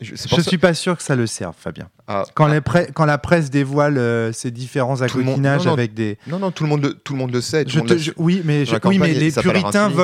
je, 0.00 0.14
ça- 0.14 0.42
suis 0.42 0.58
pas 0.58 0.74
sûr 0.74 0.96
que 0.96 1.02
ça 1.02 1.16
le 1.16 1.26
serve, 1.26 1.54
Fabien. 1.58 1.88
Ah, 2.06 2.24
Quand, 2.34 2.50
ah, 2.50 2.58
pre- 2.60 2.92
quand 2.92 3.06
la 3.06 3.16
presse 3.16 3.48
dévoile 3.50 3.96
euh, 3.96 4.30
ces 4.32 4.50
différents 4.50 5.00
le 5.18 5.24
monde- 5.24 5.78
avec 5.78 5.94
des. 5.94 6.18
non 6.26 6.38
non 6.38 6.50
tout 6.50 6.64
le 6.64 6.68
monde 6.68 6.82
le, 6.82 6.92
tout 6.94 7.14
le 7.14 7.18
monde 7.18 7.32
le 7.32 7.40
sait. 7.40 7.64
Tout 7.64 7.70
Je 7.70 7.74
le 7.76 7.80
monde 7.80 7.88
te- 7.88 7.94
le- 7.94 7.98
je- 8.00 8.10
oui, 8.18 8.42
mais, 8.44 8.66
je- 8.66 8.76
oui, 8.84 8.98
mais 8.98 9.14
les 9.14 9.32
puritains 9.32 9.84
Rancuni. 9.88 9.96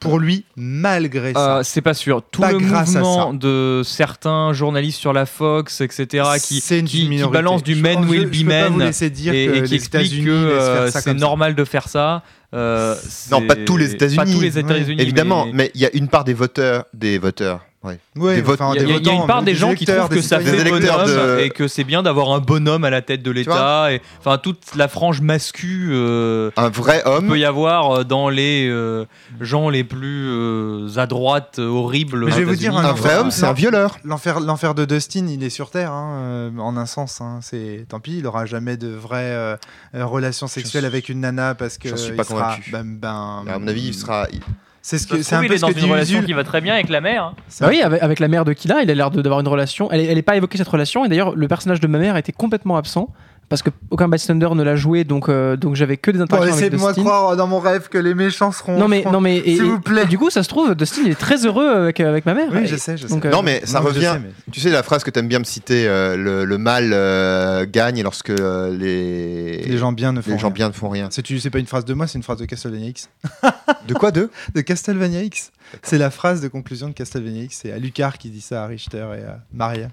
Pour 0.00 0.18
lui 0.18 0.44
malgré 0.56 1.32
ça. 1.34 1.58
Euh, 1.58 1.62
c'est 1.62 1.82
pas 1.82 1.94
sûr. 1.94 2.22
Tout 2.30 2.40
Pas 2.40 2.52
le 2.52 2.58
mouvement 2.58 3.32
de 3.32 3.82
certains 3.84 4.52
journalistes 4.52 4.98
sur 4.98 5.12
la 5.12 5.26
Fox, 5.26 5.80
etc., 5.80 6.24
qui, 6.42 6.60
qui, 6.60 6.84
qui 6.84 7.22
balancent 7.30 7.62
du 7.62 7.76
men 7.76 8.04
will 8.08 8.26
be 8.26 8.44
men 8.44 8.82
et, 8.82 9.62
qui 9.62 9.74
expliquent 9.74 10.24
que 10.24 10.30
euh, 10.30 10.90
c'est 10.90 11.00
ça. 11.00 11.14
normal 11.14 11.54
de 11.54 11.64
faire 11.64 11.88
ça. 11.88 12.22
Euh, 12.52 12.96
Non, 13.30 13.46
pas 13.46 13.54
tous 13.54 13.76
les 13.76 13.92
États-Unis. 13.92 14.36
Ouais. 14.36 14.46
États-Unis. 14.46 15.00
Évidemment, 15.00 15.46
mais- 15.46 15.52
mais 15.54 15.70
il 15.74 15.80
y 15.80 15.86
a 15.86 15.94
une 15.94 16.08
part 16.08 16.24
des 16.24 16.34
voteurs, 16.34 16.84
des 16.94 17.18
voteurs. 17.18 17.60
Ouais. 17.84 17.98
Ouais, 18.16 18.36
des 18.36 18.42
votes- 18.42 18.60
enfin, 18.60 18.72
Il 18.74 18.80
y, 18.80 18.84
a- 18.84 18.86
des 18.86 18.88
il 18.88 19.06
y 19.06 19.08
a 19.08 19.12
une 19.12 19.18
votants, 19.18 19.26
part 19.26 19.42
des 19.42 19.54
gens 19.54 19.74
qui 19.74 19.84
trouvent 19.86 20.08
que 20.08 20.20
ça 20.20 20.38
fait 20.40 20.64
bonhomme 20.70 21.06
de- 21.06 21.40
et 21.40 21.50
que 21.50 21.66
c'est 21.68 21.84
bien 21.84 22.02
d'avoir 22.02 22.30
un 22.32 22.40
bonhomme 22.40 22.84
à 22.84 22.90
la 22.90 23.02
tête 23.02 23.22
de 23.22 23.30
l'État. 23.30 23.92
et 23.92 24.00
Enfin, 24.18 24.38
toute 24.38 24.58
la 24.76 24.88
frange 24.88 25.20
mascu 25.20 25.88
euh, 25.92 26.50
Un 26.56 26.68
vrai 26.68 27.02
qu'il 27.02 27.10
homme. 27.12 27.28
peut 27.28 27.38
y 27.38 27.44
avoir 27.44 27.90
euh, 28.00 28.04
dans 28.04 28.28
les 28.28 28.68
euh, 28.68 29.04
gens 29.40 29.68
les 29.70 29.84
plus 29.84 30.28
euh, 30.28 30.88
à 30.96 31.06
droite, 31.06 31.56
euh, 31.58 31.66
horribles. 31.68 32.24
Mais 32.26 32.32
je 32.32 32.36
vais 32.38 32.44
vous 32.44 32.56
dire. 32.56 32.76
Un 32.76 32.92
vrai 32.92 33.16
homme, 33.16 33.30
c'est 33.30 33.46
un 33.46 33.52
violeur. 33.52 33.96
L'enfer, 34.04 34.40
l'enfer 34.40 34.74
de 34.74 34.84
Dustin, 34.84 35.26
il 35.28 35.42
est 35.42 35.50
sur 35.50 35.70
Terre, 35.70 35.92
hein, 35.92 36.52
en 36.58 36.76
un 36.76 36.86
sens. 36.86 37.20
hein. 37.20 37.38
c'est 37.42 37.86
tant 37.88 38.00
pis, 38.00 38.18
il 38.18 38.26
aura 38.26 38.44
jamais 38.46 38.76
de 38.76 38.88
vraies 38.88 39.58
relations 39.94 40.46
sexuelles 40.46 40.82
suis- 40.82 40.86
avec 40.86 41.08
une 41.08 41.20
nana 41.20 41.54
parce 41.54 41.78
que 41.78 41.88
j'en 41.88 41.96
suis 41.96 42.10
il 42.10 42.16
pas 42.16 42.24
sera- 42.24 42.42
convaincu. 42.56 42.70
ben, 42.70 42.84
ben, 42.84 43.44
À 43.48 43.58
mon 43.58 43.66
avis, 43.68 43.88
il 43.88 43.94
sera. 43.94 44.26
il- 44.32 44.40
C'est 44.82 44.96
ce 44.98 45.06
que 45.06 45.22
c'est 45.22 45.34
un 45.34 45.42
il 45.42 45.48
peu 45.48 45.54
est 45.54 45.58
ce 45.58 45.62
dans 45.62 45.68
que 45.68 45.72
une 45.74 45.80
dit 45.84 45.90
relation 45.90 46.16
Usul. 46.18 46.26
qui 46.26 46.32
va 46.32 46.42
très 46.42 46.60
bien 46.62 46.72
avec 46.74 46.88
la 46.88 47.00
mère. 47.02 47.24
hein. 47.24 47.34
Bah 47.60 47.66
oui, 47.68 47.82
avec, 47.82 48.02
avec 48.02 48.18
la 48.18 48.28
mère 48.28 48.44
de 48.46 48.52
Killa, 48.54 48.82
il 48.82 48.90
a 48.90 48.94
l'air 48.94 49.10
de- 49.10 49.20
d'avoir 49.20 49.40
une 49.40 49.48
relation. 49.48 49.90
Elle, 49.90 50.00
est- 50.00 50.06
elle 50.06 50.16
est 50.18 50.22
pas 50.22 50.36
évoquée 50.36 50.56
cette 50.56 50.68
relation, 50.68 51.04
et 51.04 51.08
d'ailleurs, 51.08 51.36
le 51.36 51.48
personnage 51.48 51.80
de 51.80 51.86
ma 51.86 51.98
mère 51.98 52.16
était 52.16 52.32
complètement 52.32 52.76
absent. 52.78 53.08
Parce 53.50 53.62
que 53.62 53.70
aucun 53.90 54.08
bystander 54.08 54.48
ne 54.54 54.62
l'a 54.62 54.76
joué, 54.76 55.02
donc, 55.04 55.28
euh, 55.28 55.56
donc 55.56 55.74
j'avais 55.74 55.96
que 55.96 56.10
des 56.12 56.18
Bon, 56.18 56.24
interactions 56.24 56.54
avec 56.56 56.70
laissez-moi 56.70 56.92
Dustin. 56.92 57.02
croire 57.02 57.36
dans 57.36 57.46
mon 57.48 57.58
rêve 57.58 57.88
que 57.88 57.98
les 57.98 58.14
méchants 58.14 58.52
seront. 58.52 58.78
Non 58.78 58.86
mais, 58.86 59.04
non 59.10 59.20
mais 59.20 59.38
et, 59.38 59.56
S'il 59.56 59.64
vous 59.64 59.80
plaît. 59.80 60.04
et 60.04 60.06
du 60.06 60.16
coup, 60.18 60.30
ça 60.30 60.44
se 60.44 60.48
trouve, 60.48 60.74
Dustin 60.76 61.02
il 61.04 61.10
est 61.10 61.18
très 61.18 61.44
heureux 61.44 61.68
avec, 61.68 61.98
avec 61.98 62.24
ma 62.26 62.34
mère. 62.34 62.48
Oui, 62.52 62.60
Et- 62.62 62.66
je 62.68 62.76
sais, 62.76 62.96
je 62.96 63.08
sais. 63.08 63.12
donc, 63.12 63.26
euh, 63.26 63.30
Non, 63.30 63.42
mais 63.42 63.60
ça 63.64 63.80
Non, 63.80 63.86
revient. 63.86 64.02
sais, 64.02 64.20
mais- 64.20 64.30
Tu 64.52 64.60
sais 64.60 64.70
la 64.70 64.84
phrase 64.84 65.02
que 65.02 65.10
t'aimes 65.10 65.26
bien 65.26 65.40
me 65.40 65.44
citer, 65.44 65.88
euh, 65.88 66.16
le, 66.16 66.44
le 66.44 66.58
mal 66.58 66.90
euh, 66.92 67.66
gagne 67.68 68.02
lorsque 68.04 68.30
euh, 68.30 68.74
les... 68.76 69.56
Les 69.64 69.78
gens 69.78 69.90
bien 69.92 70.12
ne 70.12 70.20
font 70.20 70.30
les 70.30 70.38
gens 70.38 70.46
rien. 70.46 70.54
bien 70.54 70.68
ne 70.68 70.72
font 70.72 70.88
rien. 70.88 71.08
C'est 71.10 71.22
tu- 71.22 71.40
c'est 71.40 71.50
pas 71.50 71.58
une 71.58 71.66
phrase 71.66 71.84
de 71.84 71.92
moi, 71.92 72.06
c'est 72.06 72.18
une 72.18 72.22
phrase 72.24 72.38
de 72.38 72.44
Castlevania 72.46 72.88
X. 72.88 73.10
De 73.88 73.94
quoi 73.94 74.12
deux 74.12 74.30
De 74.54 74.60
Castlevania 74.60 75.22
X. 75.22 75.50
C'est 75.82 75.98
la 75.98 76.10
phrase 76.10 76.40
de 76.40 76.48
conclusion 76.48 76.88
de 76.88 76.92
Castlevania 76.92 77.42
X. 77.44 77.60
C'est 77.62 77.72
à 77.72 77.78
Lucas 77.78 78.12
qui 78.18 78.28
dit 78.30 78.40
ça 78.40 78.64
à 78.64 78.66
Richter 78.66 78.98
et 79.18 79.22
à 79.24 79.38
Maria. 79.52 79.88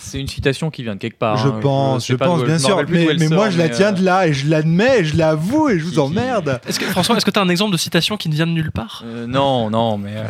C'est 0.00 0.18
une 0.20 0.26
citation 0.28 0.70
qui 0.70 0.82
vient 0.82 0.94
de 0.94 1.00
quelque 1.00 1.18
part. 1.18 1.36
je 1.36 1.48
hein. 1.48 1.58
pense, 1.60 2.06
sais 2.06 2.12
je 2.12 2.16
pense, 2.18 2.42
bien 2.44 2.58
sûr. 2.58 2.76
Mais, 3.18 3.28
moi, 3.28 3.50
je 3.50 3.58
la 3.58 3.68
tiens 3.68 3.88
euh, 3.88 3.92
de 3.92 4.04
là 4.04 4.26
et 4.26 4.32
je 4.32 4.48
l'admets 4.48 5.00
et 5.00 5.04
je 5.04 5.16
l'avoue 5.16 5.68
et 5.68 5.78
je 5.78 5.84
vous 5.84 5.98
emmerde. 5.98 6.60
Est-ce 6.66 6.78
que 6.80 6.86
François, 6.86 7.16
est-ce 7.16 7.24
que 7.24 7.30
tu 7.30 7.38
as 7.38 7.42
un 7.42 7.48
exemple 7.48 7.72
de 7.72 7.76
citation 7.76 8.16
qui 8.16 8.28
ne 8.28 8.34
vient 8.34 8.46
de 8.46 8.52
nulle 8.52 8.70
part? 8.72 9.02
Euh, 9.06 9.26
non, 9.26 9.70
non, 9.70 9.98
mais 9.98 10.14
euh, 10.16 10.22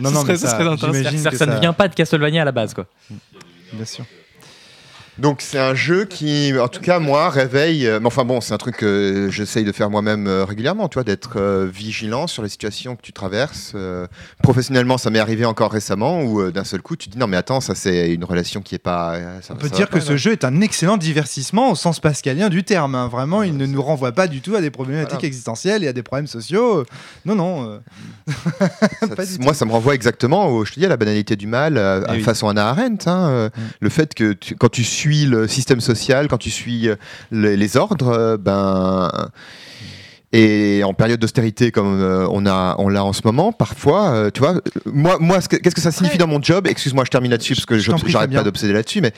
Non, 0.00 0.10
Ce 0.10 0.14
non, 0.14 0.20
serait- 0.22 0.36
ça, 0.36 0.48
serait 0.50 0.66
intéressant. 0.68 1.30
que 1.30 1.36
ça 1.36 1.46
ne 1.46 1.60
vient 1.60 1.72
pas 1.72 1.88
de 1.88 1.94
Castlevania 1.94 2.42
à 2.42 2.44
la 2.44 2.52
base, 2.52 2.74
quoi. 2.74 2.86
Bien 3.72 3.84
sûr. 3.84 4.04
Donc 5.18 5.40
c'est 5.42 5.58
un 5.60 5.74
jeu 5.74 6.04
qui, 6.06 6.52
en 6.58 6.66
tout 6.68 6.80
cas 6.80 6.98
moi, 6.98 7.30
réveille. 7.30 7.86
euh, 7.86 8.00
mais 8.00 8.06
enfin 8.06 8.24
bon, 8.24 8.40
c'est 8.40 8.52
un 8.52 8.58
truc 8.58 8.76
que 8.78 9.28
j'essaye 9.30 9.64
de 9.64 9.70
faire 9.72 9.88
moi-même 9.90 10.26
euh, 10.26 10.44
régulièrement, 10.44 10.88
tu 10.88 10.94
vois, 10.94 11.04
d'être 11.04 11.34
euh, 11.38 11.68
vigilant 11.72 12.26
sur 12.26 12.42
les 12.42 12.48
situations 12.48 12.96
que 12.96 13.02
tu 13.02 13.12
traverses. 13.12 13.74
professionnellement, 14.42 14.98
ça 14.98 15.10
m'est 15.10 15.18
arrivé 15.20 15.44
encore 15.44 15.70
récemment 15.72 16.22
où 16.22 16.50
d'un 16.50 16.64
seul 16.64 16.82
coup, 16.82 16.96
tu 16.96 17.06
te 17.08 17.12
dis 17.12 17.18
non 17.18 17.26
mais 17.28 17.36
attends, 17.36 17.60
ça 17.60 17.74
c'est 17.74 18.12
une 18.12 18.24
relation 18.24 18.60
qui 18.60 18.74
est 18.74 18.78
pas. 18.78 19.16
ça- 19.42 19.54
On 19.54 19.56
peut 19.56 19.68
dire 19.68 19.88
pas, 19.88 19.98
que 19.98 20.04
ce 20.04 20.16
jeu 20.16 20.32
est 20.32 20.44
un 20.44 20.60
excellent 20.60 20.96
divertissement 20.96 21.70
au 21.70 21.74
sens 21.76 22.00
pascalien 22.00 22.48
du 22.48 22.64
terme. 22.64 22.94
hein. 22.94 23.08
Vraiment, 23.08 23.42
il 23.42 23.56
ne 23.56 23.66
nous 23.66 23.82
renvoie 23.82 24.12
pas 24.12 24.26
du 24.26 24.40
tout 24.40 24.56
à 24.56 24.60
des 24.60 24.70
problématiques 24.70 25.12
Voilà. 25.12 25.26
existentielles 25.28 25.84
et 25.84 25.88
à 25.88 25.92
des 25.92 26.02
problèmes 26.02 26.26
sociaux. 26.26 26.84
Non, 27.24 27.34
non. 27.36 27.80
Ça- 29.00 29.06
moi, 29.40 29.54
ça 29.54 29.64
me 29.64 29.70
renvoie 29.72 29.94
exactement, 29.94 30.48
au, 30.48 30.64
je 30.64 30.72
te 30.72 30.80
dis, 30.80 30.86
à 30.86 30.88
la 30.88 30.96
banalité 30.96 31.36
du 31.36 31.46
mal, 31.46 31.74
Eh 31.76 32.10
à 32.10 32.14
oui. 32.14 32.22
façon 32.22 32.48
Hannah 32.48 32.68
Arendt. 32.70 33.08
hein, 33.08 33.50
Mm. 33.56 33.60
Le 33.80 33.88
fait 33.90 34.14
que 34.14 34.32
tu- 34.32 34.54
quand 34.56 34.68
tu 34.70 34.82
suis 34.84 35.03
le 35.26 35.46
système 35.48 35.80
social, 35.80 36.28
quand 36.28 36.38
tu 36.38 36.50
suis 36.50 36.88
euh, 36.88 36.96
les, 37.30 37.56
les 37.56 37.76
ordres, 37.76 38.08
euh, 38.08 38.36
ben. 38.36 39.10
Et 40.36 40.82
en 40.84 40.94
période 40.94 41.20
d'austérité 41.20 41.70
comme 41.70 42.00
euh, 42.02 42.26
on 42.28 42.44
a 42.44 42.74
on 42.78 42.88
l'a 42.88 43.04
en 43.04 43.12
ce 43.12 43.20
moment, 43.24 43.52
parfois, 43.52 44.08
euh, 44.10 44.30
tu 44.34 44.40
vois, 44.40 44.60
moi, 44.84 45.16
moi, 45.20 45.40
ce 45.40 45.48
que- 45.48 45.54
qu'est-ce 45.56 45.76
que 45.76 45.80
ça 45.80 45.92
signifie 45.92 46.18
dans 46.18 46.26
mon 46.26 46.42
job? 46.42 46.66
Excuse-moi, 46.66 47.04
je 47.04 47.10
termine 47.10 47.30
là-dessus 47.30 47.54
parce 47.54 47.66
que 47.66 47.78
j'arrête 48.10 48.30
pas 48.32 48.42
d'obséder 48.42 48.72
là-dessus, 48.72 49.00
mais 49.00 49.12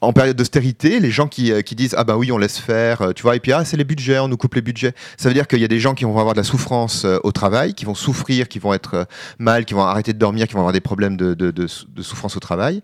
en 0.00 0.12
période 0.12 0.36
d'austérité, 0.36 0.98
les 1.00 1.10
gens 1.10 1.28
qui, 1.28 1.52
euh, 1.52 1.62
qui 1.62 1.74
disent 1.74 1.94
ah 1.98 2.04
bah 2.04 2.16
oui 2.16 2.32
on 2.32 2.38
laisse 2.38 2.58
faire, 2.58 3.02
euh, 3.02 3.12
tu 3.12 3.22
vois, 3.22 3.36
et 3.36 3.40
puis 3.40 3.52
ah 3.52 3.64
c'est 3.64 3.76
les 3.76 3.84
budgets, 3.84 4.18
on 4.18 4.28
nous 4.28 4.36
coupe 4.36 4.54
les 4.54 4.62
budgets. 4.62 4.94
Ça 5.16 5.28
veut 5.28 5.34
dire 5.34 5.46
qu'il 5.46 5.60
y 5.60 5.64
a 5.64 5.68
des 5.68 5.80
gens 5.80 5.94
qui 5.94 6.04
vont 6.04 6.18
avoir 6.18 6.34
de 6.34 6.40
la 6.40 6.44
souffrance 6.44 7.04
euh, 7.04 7.18
au 7.22 7.32
travail, 7.32 7.74
qui 7.74 7.84
vont 7.84 7.94
souffrir, 7.94 8.48
qui 8.48 8.58
vont 8.58 8.72
être 8.72 8.94
euh, 8.94 9.04
mal, 9.38 9.64
qui 9.64 9.74
vont 9.74 9.82
arrêter 9.82 10.12
de 10.12 10.18
dormir, 10.18 10.46
qui 10.46 10.54
vont 10.54 10.60
avoir 10.60 10.72
des 10.72 10.80
problèmes 10.80 11.16
de, 11.16 11.34
de, 11.34 11.50
de, 11.50 11.66
de 11.66 12.02
souffrance 12.02 12.36
au 12.36 12.40
travail, 12.40 12.82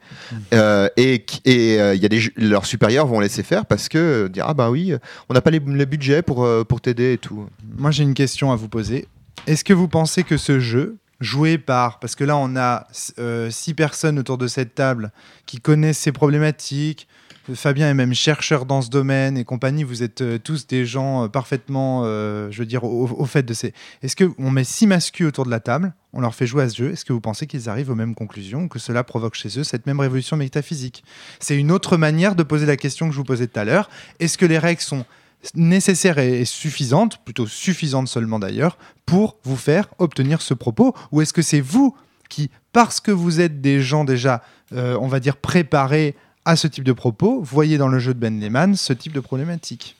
Euh, 0.52 0.88
et 0.96 1.24
et 1.44 1.76
il 1.94 2.00
y 2.02 2.06
a 2.06 2.08
des 2.08 2.20
leurs 2.36 2.66
supérieurs 2.66 3.06
vont 3.06 3.20
laisser 3.20 3.42
faire 3.42 3.66
parce 3.66 3.88
que 3.88 4.28
dire 4.28 4.44
ah 4.46 4.54
bah 4.54 4.70
oui 4.70 4.94
on 5.28 5.34
n'a 5.34 5.40
pas 5.40 5.50
les, 5.50 5.60
les 5.60 5.86
budgets 5.86 6.22
pour 6.22 6.46
pour 6.66 6.80
t'aider 6.80 7.14
et 7.14 7.18
tout. 7.18 7.46
Moi, 7.78 7.90
j'ai 7.90 8.02
une 8.02 8.14
question 8.14 8.52
à 8.52 8.56
vous 8.56 8.68
poser. 8.68 9.06
Est-ce 9.46 9.64
que 9.64 9.72
vous 9.72 9.88
pensez 9.88 10.22
que 10.22 10.36
ce 10.36 10.60
jeu, 10.60 10.96
joué 11.20 11.58
par, 11.58 11.98
parce 11.98 12.14
que 12.14 12.24
là, 12.24 12.36
on 12.36 12.56
a 12.56 12.86
euh, 13.18 13.50
six 13.50 13.74
personnes 13.74 14.18
autour 14.18 14.38
de 14.38 14.46
cette 14.46 14.74
table 14.74 15.12
qui 15.46 15.60
connaissent 15.60 15.98
ces 15.98 16.12
problématiques. 16.12 17.08
Fabien 17.54 17.88
est 17.88 17.94
même 17.94 18.12
chercheur 18.12 18.66
dans 18.66 18.82
ce 18.82 18.90
domaine 18.90 19.38
et 19.38 19.44
compagnie. 19.44 19.84
Vous 19.84 20.02
êtes 20.02 20.20
euh, 20.20 20.38
tous 20.38 20.66
des 20.66 20.84
gens 20.84 21.24
euh, 21.24 21.28
parfaitement, 21.28 22.02
je 22.04 22.58
veux 22.58 22.66
dire, 22.66 22.82
au, 22.82 23.24
fait 23.24 23.44
de 23.44 23.54
ces. 23.54 23.72
Est-ce 24.02 24.16
que 24.16 24.30
on 24.38 24.50
met 24.50 24.64
six 24.64 24.86
mascus 24.86 25.28
autour 25.28 25.46
de 25.46 25.50
la 25.50 25.60
table, 25.60 25.94
on 26.12 26.20
leur 26.20 26.34
fait 26.34 26.46
jouer 26.46 26.64
à 26.64 26.68
ce 26.68 26.76
jeu 26.76 26.90
Est-ce 26.90 27.04
que 27.04 27.12
vous 27.12 27.20
pensez 27.20 27.46
qu'ils 27.46 27.68
arrivent 27.68 27.90
aux 27.90 27.94
mêmes 27.94 28.16
conclusions 28.16 28.66
que 28.66 28.78
cela 28.78 29.04
provoque 29.04 29.34
chez 29.34 29.60
eux 29.60 29.64
cette 29.64 29.86
même 29.86 30.00
révolution 30.00 30.36
métaphysique? 30.36 31.04
C'est 31.38 31.56
une 31.56 31.70
autre 31.70 31.96
manière 31.96 32.34
de 32.34 32.42
poser 32.42 32.66
la 32.66 32.76
question 32.76 33.06
que 33.06 33.12
je 33.12 33.18
vous 33.18 33.24
posais 33.24 33.46
tout 33.46 33.60
à 33.60 33.64
l'heure. 33.64 33.88
Est-ce 34.18 34.36
que 34.36 34.46
les 34.46 34.58
règles 34.58 34.80
sont 34.80 35.04
nécessaires 35.54 36.18
et, 36.18 36.44
suffisantes, 36.44 37.18
plutôt 37.24 37.46
suffisantes 37.46 38.08
seulement 38.08 38.38
d'ailleurs, 38.38 38.78
pour 39.04 39.36
vous 39.44 39.56
faire 39.56 39.88
obtenir 39.98 40.42
ce 40.42 40.54
propos 40.54 40.94
Ou 41.12 41.22
est-ce 41.22 41.32
que 41.32 41.42
c'est 41.42 41.60
vous 41.60 41.96
qui, 42.28 42.50
parce 42.72 43.00
que 43.00 43.10
vous 43.12 43.40
êtes 43.40 43.60
des 43.60 43.80
gens 43.80 44.04
déjà, 44.04 44.42
euh, 44.72 44.98
on 45.00 45.06
va 45.06 45.20
dire, 45.20 45.36
préparés 45.36 46.16
à 46.44 46.56
ce 46.56 46.66
type 46.66 46.84
de 46.84 46.92
propos, 46.92 47.40
voyez 47.42 47.78
dans 47.78 47.88
le 47.88 47.98
jeu 47.98 48.14
de 48.14 48.18
Ben 48.18 48.40
Lehman 48.40 48.74
ce 48.74 48.92
type 48.92 49.12
de 49.12 49.20
problématique? 49.20 49.96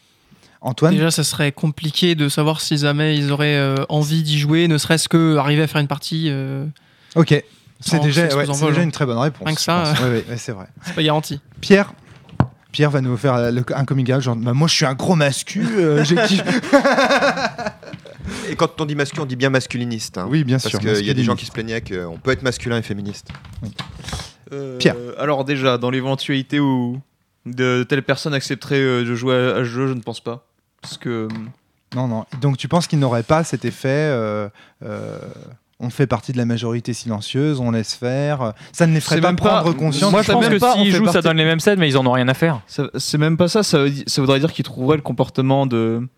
Antoine? 0.61 0.95
Déjà, 0.95 1.11
ça 1.11 1.23
serait 1.23 1.53
compliqué 1.53 2.15
de 2.15 2.29
savoir 2.29 2.61
si 2.61 2.77
jamais 2.79 3.17
ils 3.17 3.31
auraient 3.31 3.57
euh, 3.57 3.77
envie 3.89 4.23
d'y 4.23 4.39
jouer, 4.39 4.67
ne 4.69 4.79
serait-ce 4.79 5.09
que 5.09 5.37
arriver 5.37 5.63
à 5.63 5.67
faire 5.67 5.81
une 5.81 5.87
partie. 5.87 6.27
euh, 6.29 6.67
Ok, 7.15 7.41
c'est 7.81 8.01
déjà, 8.01 8.27
ouais, 8.35 8.47
déjà 8.47 8.83
une 8.83 8.93
très 8.93 9.07
bonne 9.07 9.19
réponse. 9.19 9.47
Rien 9.47 9.55
que 9.55 9.61
ça, 9.61 9.93
ouais, 10.03 10.25
ouais, 10.29 10.37
c'est 10.37 10.53
vrai. 10.53 10.67
c'est 10.83 10.95
pas 10.95 11.03
garanti. 11.03 11.41
Pierre 11.61 11.93
Pierre 12.77 12.91
va 12.91 13.01
nous 13.01 13.17
faire 13.17 13.51
le- 13.51 13.65
un 13.75 13.85
coming 13.87 14.13
out, 14.13 14.21
genre, 14.21 14.37
bah, 14.37 14.53
moi 14.53 14.69
je 14.69 14.75
suis 14.75 14.85
un 14.85 14.93
gros 14.93 15.15
mascu, 15.15 15.65
euh, 15.79 16.05
j'ai. 16.05 16.17
Et 18.51 18.57
quand 18.57 18.79
on 18.81 18.85
dit 18.85 18.95
masculin, 18.95 19.23
on 19.23 19.27
dit 19.27 19.37
bien 19.37 19.49
masculiniste. 19.49 20.19
hein. 20.19 20.27
Oui, 20.29 20.45
bien 20.45 20.57
Parce 20.59 20.69
sûr. 20.69 20.79
qu'il 20.81 21.07
y 21.07 21.11
a 21.11 21.15
des 21.15 21.25
gens 21.25 21.37
qui 21.37 21.47
se 21.47 21.53
plaignaient 21.53 21.81
qu'on 21.81 22.19
peut 22.23 22.33
être 22.33 22.43
masculin 22.43 22.77
et 22.77 22.83
féministe. 22.83 23.29
Euh, 24.53 24.77
Pierre. 24.77 24.97
Alors 25.19 25.45
déjà, 25.47 25.79
dans 25.79 25.89
l'éventualité 25.89 26.61
où 26.61 27.01
de 27.47 27.83
telle 27.89 28.03
personne 28.03 28.35
accepterait 28.35 28.79
euh, 28.81 29.05
de 29.05 29.15
jouer 29.15 29.35
à, 29.35 29.55
à 29.55 29.59
ce 29.61 29.65
jeu, 29.65 29.87
je 29.89 29.95
ne 29.95 30.01
pense 30.03 30.21
pas. 30.21 30.45
Parce 30.83 30.99
que 30.99 31.29
Non, 31.95 32.09
non. 32.09 32.27
Donc 32.43 32.59
tu 32.59 32.69
penses 32.69 32.87
qu'il 32.87 32.99
n'aurait 32.99 33.23
pas 33.23 33.43
cet 33.43 33.65
effet 33.65 33.89
euh, 33.89 34.51
euh, 34.85 35.19
on 35.79 35.91
fait 35.91 36.07
partie 36.07 36.33
de 36.33 36.39
la 36.39 36.47
majorité 36.47 36.93
silencieuse, 36.95 37.61
on 37.61 37.71
laisse 37.71 37.95
faire. 37.95 38.55
Ça 38.73 38.87
ne 38.87 38.95
les 38.95 39.01
ferait 39.01 39.21
pas 39.21 39.29
même 39.29 39.37
pas- 39.37 39.61
prendre 39.61 39.77
conscience. 39.77 40.11
Moi, 40.11 40.23
ça 40.23 40.33
je 40.33 40.57
pense 40.59 40.75
que 40.77 40.81
s'ils 40.83 40.95
jouent, 40.95 41.07
ça 41.13 41.21
donne 41.23 41.37
les 41.37 41.45
mêmes 41.45 41.61
scènes, 41.61 41.79
mais 41.79 41.89
ils 41.89 41.99
en 41.99 42.07
ont 42.07 42.13
rien 42.13 42.29
à 42.29 42.35
faire. 42.35 42.63
c'est 42.97 43.19
même 43.19 43.37
pas 43.37 43.49
ça, 43.49 43.63
ça, 43.63 43.79
veut 43.81 43.91
di- 43.91 44.05
ça 44.07 44.21
voudrait 44.23 44.41
dire 44.41 44.53
qu'il 44.53 44.65
trouverait 44.65 44.97
le 44.97 45.03
comportement 45.03 45.67
de, 45.67 46.09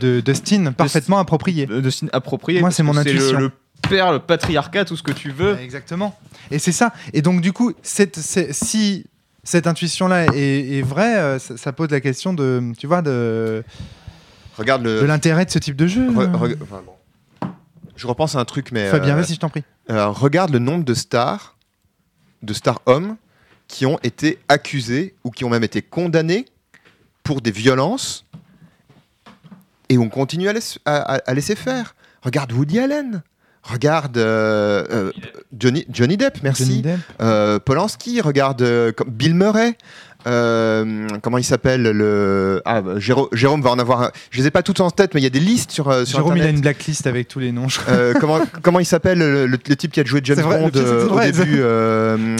de 0.00 0.20
Dustin, 0.20 0.72
parfaitement 0.72 1.18
approprié. 1.18 1.68
style 1.90 2.10
approprié. 2.12 2.60
Moi, 2.60 2.70
c'est 2.70 2.82
mon 2.82 2.96
intuition. 2.96 3.38
Le, 3.38 3.44
le 3.46 3.52
père, 3.88 4.12
le 4.12 4.18
patriarcat, 4.18 4.84
tout 4.84 4.96
ce 4.96 5.02
que 5.02 5.12
tu 5.12 5.30
veux. 5.30 5.58
Exactement. 5.60 6.18
Et 6.50 6.58
c'est 6.58 6.72
ça. 6.72 6.92
Et 7.12 7.22
donc, 7.22 7.40
du 7.40 7.52
coup, 7.52 7.72
cette, 7.82 8.18
si 8.18 9.06
cette 9.44 9.66
intuition-là 9.66 10.26
est, 10.34 10.78
est 10.78 10.82
vraie, 10.82 11.16
euh, 11.16 11.38
ça, 11.38 11.56
ça 11.56 11.72
pose 11.72 11.90
la 11.90 12.00
question 12.00 12.32
de, 12.34 12.62
tu 12.78 12.86
vois, 12.86 13.02
de, 13.02 13.64
Regarde 14.56 14.82
le. 14.84 15.00
de 15.00 15.04
l'intérêt 15.06 15.44
de 15.44 15.50
ce 15.50 15.58
type 15.58 15.76
de 15.76 15.86
jeu. 15.86 16.08
Re- 16.10 16.30
re- 16.30 16.56
enfin, 16.62 16.80
bon. 16.84 16.92
Je 17.96 18.06
repense 18.06 18.34
à 18.36 18.38
un 18.40 18.44
truc, 18.44 18.72
mais. 18.72 18.88
Fabien, 18.88 19.14
euh, 19.16 19.20
vas-y, 19.20 19.34
je 19.34 19.40
t'en 19.40 19.48
prie. 19.50 19.64
euh, 19.90 20.06
regarde 20.08 20.50
le 20.50 20.58
nombre 20.58 20.84
de 20.84 20.94
stars, 20.94 21.56
de 22.42 22.52
stars 22.54 22.80
hommes, 22.86 23.16
qui 23.68 23.86
ont 23.86 23.98
été 24.02 24.38
accusés 24.48 25.14
ou 25.24 25.30
qui 25.30 25.44
ont 25.44 25.50
même 25.50 25.64
été 25.64 25.82
condamnés 25.82 26.46
pour 27.22 27.40
des 27.40 27.50
violences 27.52 28.24
et 29.88 29.98
on 29.98 30.08
continue 30.08 30.48
à, 30.48 30.52
laisser- 30.52 30.80
à- 30.84 31.14
à- 31.14 31.30
à 31.30 31.34
laisser 31.34 31.54
faire. 31.54 31.94
Regarde 32.22 32.52
Woody 32.52 32.78
Allen. 32.78 33.22
Regarde 33.62 34.16
euh, 34.18 34.84
euh, 34.90 35.12
Johnny, 35.56 35.86
Johnny 35.88 36.16
Depp, 36.16 36.42
merci. 36.42 36.64
Johnny 36.64 36.82
Depp. 36.82 37.00
Euh, 37.20 37.60
Polanski, 37.60 38.20
regarde 38.20 38.60
euh, 38.62 38.90
Bill 39.06 39.34
Murray. 39.34 39.78
Euh, 40.26 41.06
comment 41.22 41.38
il 41.38 41.44
s'appelle 41.44 41.82
le 41.82 42.62
ah, 42.64 42.80
bah, 42.82 42.94
Jérôme, 42.98 43.28
Jérôme 43.32 43.62
va 43.62 43.70
en 43.70 43.78
avoir. 43.78 44.02
un- 44.02 44.10
Je 44.30 44.38
les 44.40 44.46
ai 44.46 44.50
pas 44.50 44.62
toutes 44.62 44.80
en 44.80 44.90
tête, 44.90 45.14
mais 45.14 45.20
il 45.20 45.24
y 45.24 45.26
a 45.26 45.30
des 45.30 45.40
listes 45.40 45.70
sur, 45.70 45.88
euh, 45.88 46.04
sur 46.04 46.18
Jérôme, 46.18 46.36
il 46.36 46.42
a 46.42 46.48
une 46.50 46.60
blacklist 46.60 47.06
avec 47.06 47.28
tous 47.28 47.38
les 47.38 47.52
noms. 47.52 47.68
je 47.68 47.80
crois. 47.80 47.92
Euh, 47.94 48.14
comment, 48.20 48.40
comment 48.62 48.80
il 48.80 48.86
s'appelle 48.86 49.18
le, 49.18 49.46
le- 49.46 49.58
le 49.68 49.76
type 49.76 49.92
qui 49.92 50.00
a 50.00 50.04
joué 50.04 50.20
le 50.26 50.34
Bond 50.42 50.70
euh, 50.76 51.08
au 51.08 51.20
début 51.20 51.56
euh, 51.60 52.36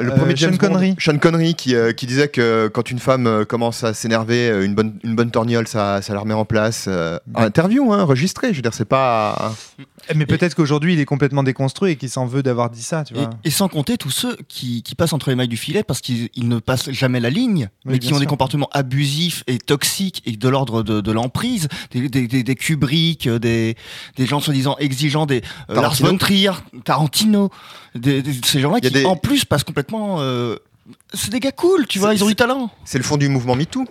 le 0.00 0.12
Euh, 0.12 0.16
premier 0.16 0.32
Sean 0.36 0.36
James 0.36 0.50
Bond, 0.56 0.66
Connery. 0.68 0.94
Sean 0.98 1.18
Connery 1.18 1.54
qui, 1.54 1.74
euh, 1.74 1.92
qui 1.92 2.06
disait 2.06 2.28
que 2.28 2.68
quand 2.72 2.90
une 2.90 2.98
femme 2.98 3.26
euh, 3.26 3.44
commence 3.44 3.84
à 3.84 3.94
s'énerver, 3.94 4.48
euh, 4.50 4.64
une 4.64 4.74
bonne, 4.74 4.98
une 5.04 5.14
bonne 5.16 5.30
torgnole, 5.30 5.66
ça, 5.68 6.02
ça 6.02 6.14
la 6.14 6.20
remet 6.20 6.34
en 6.34 6.44
place. 6.44 6.86
euh, 6.88 7.18
interview, 7.34 7.92
hein, 7.92 8.02
enregistré, 8.02 8.48
je 8.52 8.56
veux 8.56 8.62
dire, 8.62 8.74
c'est 8.74 8.84
pas. 8.88 9.54
Mais 10.14 10.26
peut-être 10.26 10.54
qu'aujourd'hui, 10.54 10.94
il 10.94 11.00
est 11.00 11.04
complètement 11.04 11.42
déconstruit 11.42 11.92
et 11.92 11.96
qu'il 11.96 12.08
s'en 12.08 12.26
veut 12.26 12.42
d'avoir 12.42 12.70
dit 12.70 12.82
ça, 12.82 13.04
tu 13.04 13.14
Et, 13.14 13.18
vois. 13.18 13.30
et 13.44 13.50
sans 13.50 13.68
compter 13.68 13.96
tous 13.98 14.10
ceux 14.10 14.36
qui, 14.48 14.82
qui 14.82 14.94
passent 14.94 15.12
entre 15.12 15.28
les 15.30 15.36
mailles 15.36 15.48
du 15.48 15.56
filet 15.56 15.82
parce 15.82 16.00
qu'ils 16.00 16.28
ils 16.34 16.48
ne 16.48 16.58
passent 16.58 16.90
jamais 16.90 17.20
la 17.20 17.30
ligne, 17.30 17.68
Oui, 17.84 17.92
mais 17.92 17.98
qui 17.98 18.12
ont 18.14 18.18
des 18.20 18.26
comportements 18.26 18.68
abusifs 18.72 19.44
et 19.46 19.58
toxiques 19.58 20.22
et 20.24 20.32
de 20.36 20.48
l'ordre 20.48 20.82
de, 20.82 21.00
de 21.00 21.12
l'emprise, 21.12 21.68
des, 21.90 22.08
des, 22.08 22.26
des, 22.26 22.42
des 22.42 22.54
Kubrick, 22.54 23.26
euh, 23.26 23.38
des, 23.38 23.76
des 24.16 24.26
gens 24.26 24.40
soi-disant 24.40 24.76
exigeants, 24.78 25.26
des 25.26 25.42
euh, 25.70 25.74
Lars 25.74 25.82
Tarantino. 25.96 26.08
von 26.10 26.16
Trier, 26.18 26.50
Tarantino, 26.84 27.50
des, 27.94 28.22
des- 28.22 28.32
ces 28.44 28.60
gens-là 28.60 28.80
qui 28.80 28.90
des- 28.90 29.04
en 29.04 29.16
plus 29.16 29.44
passent 29.44 29.64
complètement. 29.64 29.77
Euh, 30.20 30.56
c'est 31.12 31.30
des 31.30 31.40
gars 31.40 31.52
cool, 31.52 31.86
tu 31.86 31.98
vois, 31.98 32.14
ils 32.14 32.22
ont 32.24 32.28
du 32.28 32.36
talent. 32.36 32.70
C'est 32.84 32.98
le 32.98 33.04
fond 33.04 33.16
du 33.16 33.28
mouvement 33.28 33.54
MeToo. 33.54 33.84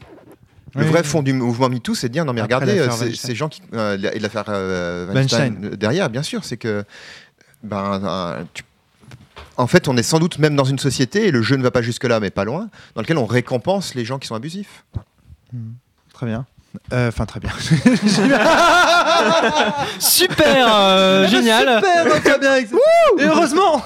Le 0.75 0.83
Oui, 0.83 0.89
vrai 0.89 1.01
oui. 1.01 1.07
fond 1.07 1.21
du 1.23 1.33
mouvement 1.33 1.69
MeToo, 1.69 1.95
c'est 1.95 2.07
de 2.09 2.13
dire 2.13 2.25
non 2.25 2.33
mais 2.33 2.41
Après 2.41 2.55
regardez, 2.55 2.79
euh, 2.79 3.13
ces 3.15 3.33
gens 3.35 3.49
qui 3.49 3.61
euh, 3.73 3.97
et 4.13 4.19
l'affaire 4.19 4.43
euh, 4.49 5.11
Weinstein, 5.13 5.39
Weinstein. 5.53 5.65
euh, 5.73 5.75
derrière, 5.75 6.09
bien 6.09 6.21
sûr, 6.23 6.43
c'est 6.43 6.57
que 6.57 6.83
ben 7.63 8.01
euh, 8.03 8.43
tu- 8.53 8.63
en 9.55 9.65
fait, 9.65 9.87
on 9.87 9.97
est 9.97 10.03
sans 10.03 10.19
doute 10.19 10.37
même 10.37 10.55
dans 10.55 10.65
une 10.65 10.77
société 10.77 11.27
et 11.27 11.31
le 11.31 11.41
jeu 11.41 11.55
ne 11.55 11.63
va 11.63 11.71
pas 11.71 11.81
jusque 11.81 12.03
là, 12.03 12.19
mais 12.19 12.29
pas 12.29 12.43
loin, 12.45 12.69
dans 12.93 13.01
lequel 13.01 13.17
on 13.17 13.25
récompense 13.25 13.95
les 13.95 14.05
gens 14.05 14.19
qui 14.19 14.27
sont 14.27 14.35
abusifs. 14.35 14.85
Très 16.13 16.25
bien. 16.27 16.45
Euh, 16.93 17.07
Enfin, 17.09 17.25
très 17.25 17.39
bien. 17.39 17.49
Super, 19.99 20.67
euh, 20.75 21.27
génial. 21.27 21.81
Super, 21.83 22.21
très 22.23 22.39
bien. 22.39 22.55
Et 22.57 22.67
heureusement 23.25 23.81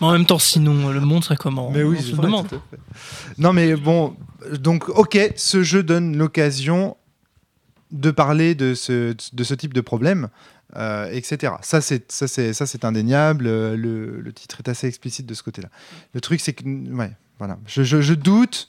Mais 0.00 0.06
en 0.06 0.12
même 0.12 0.26
temps, 0.26 0.38
sinon, 0.38 0.88
le 0.90 1.00
monde 1.00 1.24
serait 1.24 1.36
comment 1.36 1.70
Mais 1.70 1.82
oui, 1.82 1.96
on 1.98 2.02
c'est 2.02 2.06
se 2.06 2.10
le 2.12 2.16
vrai, 2.16 2.26
demande. 2.26 2.48
tout 2.48 2.56
à 2.56 2.60
fait. 2.70 2.78
Non, 3.38 3.52
mais 3.52 3.74
bon, 3.76 4.14
donc, 4.58 4.88
ok, 4.88 5.18
ce 5.36 5.62
jeu 5.62 5.82
donne 5.82 6.16
l'occasion 6.16 6.96
de 7.92 8.10
parler 8.10 8.54
de 8.54 8.74
ce, 8.74 9.14
de 9.32 9.44
ce 9.44 9.54
type 9.54 9.72
de 9.74 9.80
problème, 9.80 10.28
euh, 10.76 11.08
etc. 11.12 11.54
Ça, 11.62 11.80
c'est 11.80 12.10
ça, 12.10 12.26
c'est 12.26 12.52
ça, 12.52 12.66
c'est 12.66 12.84
indéniable. 12.84 13.46
euh, 13.46 13.76
Le, 13.76 14.20
le 14.20 14.32
titre 14.32 14.56
est 14.64 14.68
assez 14.68 14.86
explicite 14.88 15.26
de 15.26 15.34
ce 15.34 15.42
côté-là. 15.42 15.68
Le 16.12 16.20
truc, 16.20 16.40
c'est 16.40 16.52
que, 16.52 16.64
ouais, 16.64 17.12
voilà, 17.38 17.58
je, 17.66 17.82
je- 17.82 18.00
je 18.00 18.14
doute. 18.14 18.68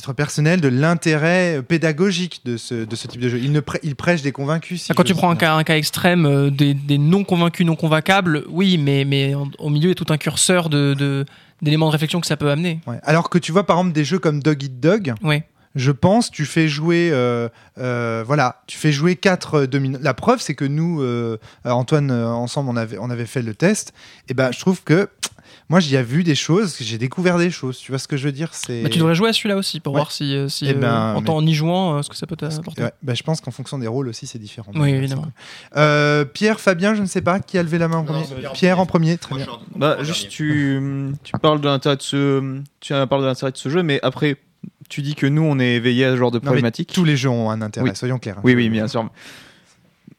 Titre 0.00 0.12
personnel, 0.14 0.60
de 0.60 0.68
l'intérêt 0.68 1.62
pédagogique 1.62 2.40
de 2.44 2.56
ce, 2.56 2.84
de 2.84 2.96
ce 2.96 3.06
type 3.06 3.20
de 3.20 3.28
jeu. 3.28 3.38
Il, 3.38 3.52
ne 3.52 3.60
prê- 3.60 3.80
il 3.82 3.94
prêche 3.96 4.22
des 4.22 4.32
convaincus. 4.32 4.82
si 4.82 4.92
Quand 4.94 5.04
tu 5.04 5.14
prends 5.14 5.30
un 5.30 5.36
cas, 5.36 5.54
un 5.54 5.62
cas 5.64 5.76
extrême 5.76 6.24
euh, 6.26 6.50
des, 6.50 6.72
des 6.74 6.96
non 6.98 7.22
convaincus, 7.24 7.66
non 7.66 7.76
convaincables, 7.76 8.44
oui, 8.48 8.78
mais, 8.78 9.04
mais 9.04 9.34
en- 9.34 9.50
au 9.58 9.68
milieu, 9.68 9.86
il 9.86 9.90
y 9.90 9.92
a 9.92 9.94
tout 9.94 10.06
un 10.12 10.16
curseur 10.18 10.68
de, 10.70 10.94
de- 10.94 11.24
d'éléments 11.62 11.86
de 11.88 11.92
réflexion 11.92 12.20
que 12.20 12.26
ça 12.26 12.36
peut 12.38 12.50
amener. 12.50 12.80
Ouais. 12.86 12.98
Alors 13.02 13.28
que 13.30 13.38
tu 13.38 13.52
vois, 13.52 13.66
par 13.66 13.76
exemple, 13.78 13.92
des 13.94 14.04
jeux 14.04 14.18
comme 14.18 14.42
Dog 14.42 14.62
Eat 14.62 14.80
Dog, 14.80 15.12
Oui. 15.22 15.42
je 15.74 15.90
pense, 15.90 16.30
tu 16.30 16.46
fais 16.46 16.66
jouer, 16.68 17.10
euh, 17.12 17.48
euh, 17.78 18.24
voilà, 18.26 18.62
tu 18.66 18.78
fais 18.78 18.92
jouer 18.92 19.16
quatre 19.16 19.66
dominants. 19.66 19.98
La 20.02 20.14
preuve, 20.14 20.40
c'est 20.40 20.54
que 20.54 20.64
nous, 20.64 21.02
euh, 21.02 21.36
Antoine, 21.64 22.10
ensemble, 22.10 22.70
on 22.70 22.76
avait, 22.76 22.96
on 22.98 23.10
avait 23.10 23.26
fait 23.26 23.42
le 23.42 23.54
test. 23.54 23.92
Et 24.28 24.34
ben, 24.34 24.50
je 24.52 24.58
trouve 24.60 24.82
que 24.82 25.08
moi, 25.70 25.80
j'y 25.80 25.94
ai 25.96 26.02
vu 26.02 26.22
des 26.24 26.34
choses, 26.34 26.76
j'ai 26.80 26.98
découvert 26.98 27.38
des 27.38 27.50
choses. 27.50 27.78
Tu 27.78 27.92
vois 27.92 27.98
ce 27.98 28.06
que 28.08 28.16
je 28.18 28.24
veux 28.26 28.32
dire 28.32 28.50
C'est. 28.52 28.82
Bah, 28.82 28.88
tu 28.90 28.98
devrais 28.98 29.14
jouer 29.14 29.30
à 29.30 29.32
celui-là 29.32 29.56
aussi 29.56 29.80
pour 29.80 29.94
Ouais. 29.94 30.00
voir 30.00 30.10
si, 30.12 30.34
euh, 30.34 30.48
si 30.48 30.66
Eh 30.66 30.70
euh, 30.70 30.74
ben, 30.74 31.14
en, 31.14 31.22
temps- 31.22 31.36
en 31.36 31.46
y 31.46 31.54
jouant, 31.54 31.96
euh, 31.96 32.02
ce 32.02 32.10
que 32.10 32.16
ça 32.16 32.26
peut 32.26 32.36
t'apporter. 32.36 32.82
Ouais, 32.82 32.92
bah, 33.02 33.14
je 33.14 33.22
pense 33.22 33.40
qu'en 33.40 33.52
fonction 33.52 33.78
des 33.78 33.86
rôles 33.86 34.08
aussi, 34.08 34.26
c'est 34.26 34.38
différent. 34.40 34.72
Oui, 34.74 34.90
évidemment. 34.90 35.26
Euh, 35.76 36.24
Pierre, 36.24 36.60
Fabien, 36.60 36.94
je 36.94 37.00
ne 37.02 37.06
sais 37.06 37.22
pas 37.22 37.40
qui 37.40 37.56
a 37.56 37.62
levé 37.62 37.78
la 37.78 37.88
main 37.88 37.98
en 37.98 38.04
premier. 38.04 38.24
Pierre 38.52 38.80
en 38.80 38.86
premier, 38.86 39.16
très 39.16 39.36
bien. 39.36 39.46
Bah, 39.76 40.02
juste, 40.02 40.28
tu, 40.28 40.80
tu 41.24 41.32
parles 41.40 41.60
de 41.60 41.68
l'intérêt 41.68 41.96
de 41.96 42.02
ce, 42.02 42.60
tu 42.80 42.92
parles 42.92 43.22
de 43.22 43.26
l'intérêt 43.26 43.52
de 43.52 43.56
ce 43.56 43.68
jeu, 43.68 43.82
mais 43.82 44.00
après, 44.02 44.36
tu 44.88 45.02
dis 45.02 45.14
que 45.14 45.26
nous, 45.26 45.42
on 45.42 45.60
est 45.60 45.74
éveillés 45.76 46.04
à 46.06 46.10
ce 46.12 46.16
genre 46.16 46.32
de 46.32 46.38
Non, 46.38 46.42
mais 46.42 46.46
problématique. 46.48 46.92
tous 46.92 47.04
les 47.04 47.16
jeux 47.16 47.28
ont 47.28 47.48
un 47.48 47.62
intérêt, 47.62 47.90
Oui. 47.90 47.96
soyons 47.96 48.18
clairs. 48.18 48.38
hein. 48.38 48.42
Oui, 48.42 48.54
oui, 48.56 48.68
bien 48.70 48.88
sûr. 48.88 49.08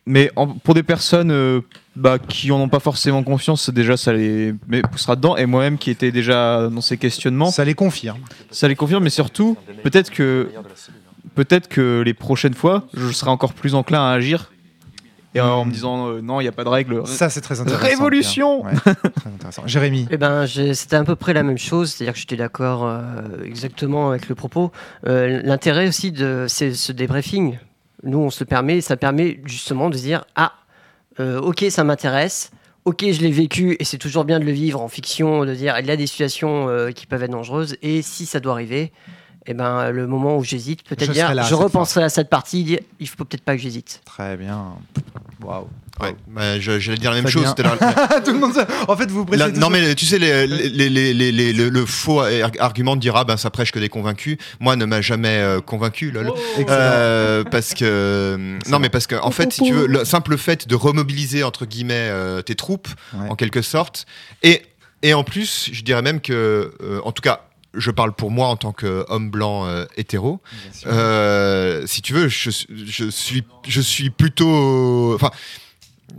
Mais 0.06 0.32
en- 0.38 0.48
pour 0.48 0.74
des 0.74 0.84
personnes 0.84 1.32
euh, 1.32 1.62
bah, 1.96 2.20
qui 2.20 2.52
en 2.52 2.60
ont 2.60 2.70
pas 2.70 2.80
forcément 2.80 3.24
confiance, 3.24 3.70
déjà, 3.70 3.98
ça 3.98 4.14
les 4.14 4.54
mais 4.68 4.82
poussera 4.82 5.16
dedans. 5.16 5.36
Et 5.36 5.46
moi-même, 5.46 5.78
qui 5.78 5.90
étais 5.90 6.12
déjà 6.12 6.70
dans 6.70 6.82
ces 6.82 6.98
questionnements, 6.98 7.52
Ça 7.52 7.66
les 7.66 7.74
confirme. 7.74 8.20
ça 8.50 8.68
les 8.68 8.76
confirme. 8.76 9.04
Mais 9.04 9.10
surtout, 9.10 9.58
peut-être 9.84 10.10
que, 10.10 10.50
peut-être 11.36 11.68
que 11.68 12.02
les 12.06 12.14
prochaines 12.14 12.54
fois, 12.54 12.88
je 12.94 13.12
serai 13.12 13.30
encore 13.30 13.54
plus 13.54 13.76
enclin 13.76 14.06
à 14.08 14.12
agir. 14.12 14.52
Et 15.34 15.40
en 15.40 15.64
me 15.64 15.72
disant, 15.72 16.10
euh, 16.10 16.22
non, 16.22 16.42
il 16.42 16.44
n'y 16.44 16.50
a 16.50 16.52
pas 16.52 16.66
de 16.66 16.70
règle. 16.70 17.08
Ça, 17.08 17.30
c'est 17.30 17.40
très 17.40 17.62
intéressant. 17.62 17.88
Révolution. 17.88 18.66
Ouais, 18.66 18.74
très 18.76 19.30
intéressant. 19.34 19.64
Jérémy. 19.66 20.06
Eh 20.12 20.18
ben, 20.18 20.46
c'était 20.46 20.98
à 20.98 21.04
peu 21.06 21.16
près 21.16 21.32
la 21.32 21.42
même 21.44 21.58
chose, 21.58 21.92
c'est-à-dire 21.94 22.14
que 22.14 22.20
j'étais 22.20 22.36
d'accord 22.36 22.86
euh, 22.86 23.00
exactement 23.46 24.10
avec 24.10 24.28
le 24.28 24.36
propos. 24.36 24.74
Euh, 25.08 25.40
L'intérêt 25.44 25.88
aussi 25.88 26.12
de 26.12 26.48
c'est 26.50 26.74
ce 26.74 26.92
débriefing, 26.92 27.58
nous 28.04 28.18
on 28.20 28.30
se 28.30 28.44
le 28.44 28.46
permet, 28.46 28.82
ça 28.82 28.98
permet 28.98 29.40
justement 29.46 29.90
de 29.90 29.96
se 29.96 30.02
dire 30.02 30.26
ah, 30.36 30.52
ok, 31.42 31.66
ça 31.70 31.84
m'intéresse. 31.84 32.52
Ok, 32.86 33.06
je 33.12 33.22
l'ai 33.22 33.32
vécu 33.32 33.76
et 33.80 33.84
c'est 33.84 34.00
toujours 34.00 34.26
bien 34.26 34.40
de 34.40 34.46
le 34.46 34.52
vivre 34.52 34.82
en 34.82 34.88
fiction, 34.88 35.46
de 35.46 35.54
dire 35.54 35.78
il 35.80 35.86
y 35.86 35.92
a 35.92 35.96
des 35.96 36.08
situations 36.08 36.68
euh, 36.68 36.90
qui 36.90 37.06
peuvent 37.06 37.22
être 37.22 37.32
dangereuses 37.32 37.78
et 37.84 38.02
si 38.02 38.26
ça 38.26 38.40
doit 38.40 38.54
arriver, 38.54 38.92
eh 39.48 39.54
ben 39.54 39.90
le 39.92 40.08
moment 40.08 40.38
où 40.38 40.44
j'hésite, 40.44 40.84
peut-être 40.84 41.16
là 41.16 41.44
je 41.44 41.56
repenserai 41.56 42.04
à 42.04 42.10
cette 42.10 42.30
partie, 42.30 42.80
il 43.00 43.08
faut 43.08 43.26
peut-être 43.26 43.44
pas 43.44 43.56
que 43.56 43.62
j'hésite. 43.62 44.02
Très 44.06 44.38
bien. 44.38 44.74
Waouh. 45.44 45.68
Ouais, 46.00 46.16
bah, 46.28 46.60
je- 46.60 46.80
j'allais 46.80 46.98
dire 46.98 47.12
la 47.12 47.18
même 47.22 47.28
chose. 47.28 47.54
tout 48.26 48.32
le 48.32 48.40
monde. 48.40 48.54
En 48.88 48.96
fait, 48.96 49.10
vous 49.12 49.26
La- 49.32 49.50
non 49.50 49.70
mais 49.70 49.94
tu 49.96 50.06
sais 50.06 50.18
les, 50.20 50.48
les- 50.48 50.90
les- 50.90 51.14
les- 51.14 51.32
les- 51.32 51.54
le, 51.54 51.70
le 51.70 51.86
faux 51.86 52.22
ar- 52.22 52.52
argument 52.60 52.96
de 52.96 53.02
dire 53.02 53.16
ah 53.16 53.24
ben 53.24 53.38
ça 53.38 53.50
prêche 53.50 53.72
que 53.72 53.80
des 53.80 53.90
convaincus 53.90 54.38
moi 54.60 54.76
ne 54.76 54.86
m'a 54.86 55.02
jamais 55.02 55.38
euh, 55.38 55.60
convaincu 55.62 56.12
lol. 56.12 56.28
Excellent. 56.58 56.66
Euh, 56.70 57.44
parce 57.44 57.74
que 57.74 58.58
non 58.70 58.80
mais 58.80 58.90
parce 58.90 59.06
que 59.08 59.16
en 59.16 59.32
fait 59.32 59.52
si 59.54 59.62
tu 59.64 59.74
veux 59.74 59.88
le 59.88 60.06
simple 60.06 60.38
fait 60.38 60.68
de 60.68 60.76
remobiliser 60.76 61.44
entre 61.44 61.66
guillemets 61.66 61.94
euh, 62.10 62.42
tes 62.42 62.56
troupes 62.56 62.88
Ouais. 63.14 63.30
en 63.30 63.36
quelque 63.36 63.62
sorte 63.62 64.06
et 64.44 64.62
et 65.04 65.14
en 65.14 65.24
plus 65.24 65.70
je 65.74 65.82
dirais 65.84 66.02
même 66.02 66.22
que 66.22 66.74
euh, 66.82 67.00
en 67.04 67.12
tout 67.12 67.22
cas 67.22 67.42
je 67.74 67.92
parle 67.92 68.14
pour 68.14 68.32
moi 68.32 68.48
en 68.48 68.58
tant 68.58 68.74
qu'homme 68.74 69.30
blanc 69.30 69.66
euh, 69.66 69.86
hétéro 69.96 70.42
euh, 70.86 71.86
si 71.88 72.02
tu 72.02 72.14
veux, 72.14 72.28
je, 72.28 72.50
je 72.70 73.10
suis, 73.10 73.44
je 73.68 73.82
suis 73.82 74.10
plutôt. 74.10 75.14
Enfin, 75.16 75.32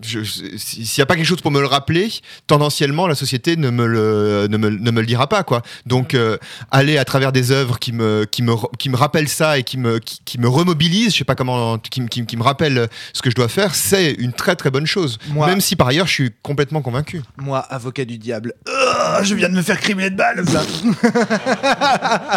s'il 0.02 0.82
n'y 0.82 1.00
a 1.02 1.06
pas 1.06 1.16
quelque 1.16 1.26
chose 1.26 1.40
pour 1.40 1.50
me 1.50 1.60
le 1.60 1.66
rappeler, 1.66 2.10
tendanciellement, 2.46 3.06
la 3.06 3.14
société 3.14 3.56
ne 3.56 3.70
me 3.70 3.86
le, 3.86 4.46
ne 4.50 4.56
me, 4.56 4.70
ne 4.70 4.90
me 4.90 5.00
le 5.00 5.06
dira 5.06 5.28
pas. 5.28 5.42
Quoi. 5.44 5.62
Donc, 5.86 6.14
euh, 6.14 6.36
aller 6.70 6.98
à 6.98 7.04
travers 7.04 7.32
des 7.32 7.50
œuvres 7.50 7.78
qui 7.78 7.92
me, 7.92 8.24
qui 8.30 8.42
me, 8.42 8.54
qui 8.78 8.88
me 8.90 8.96
rappellent 8.96 9.28
ça 9.28 9.58
et 9.58 9.62
qui 9.62 9.78
me, 9.78 9.98
qui, 9.98 10.20
qui 10.24 10.38
me 10.38 10.48
remobilisent, 10.48 11.12
je 11.12 11.18
sais 11.18 11.24
pas 11.24 11.34
comment, 11.34 11.78
qui, 11.78 12.00
me- 12.00 12.08
qui, 12.08 12.22
me- 12.22 12.26
qui 12.26 12.36
me 12.36 12.42
rappellent 12.42 12.88
ce 13.12 13.22
que 13.22 13.30
je 13.30 13.34
dois 13.34 13.48
faire, 13.48 13.74
c'est 13.74 14.12
une 14.12 14.32
très 14.32 14.56
très 14.56 14.70
bonne 14.70 14.86
chose. 14.86 15.18
Moi- 15.28 15.46
Même 15.46 15.60
si 15.60 15.76
par 15.76 15.88
ailleurs, 15.88 16.06
je 16.06 16.12
suis 16.12 16.30
complètement 16.42 16.82
convaincu. 16.82 17.22
Moi, 17.36 17.58
avocat 17.58 18.04
du 18.04 18.18
diable. 18.18 18.54
Ah, 18.68 19.20
je 19.22 19.34
viens 19.34 19.48
de 19.48 19.54
me 19.54 19.62
faire 19.62 19.80
crimeler 19.80 20.10
de 20.10 20.16
balles. 20.16 20.44
ça. 20.48 20.62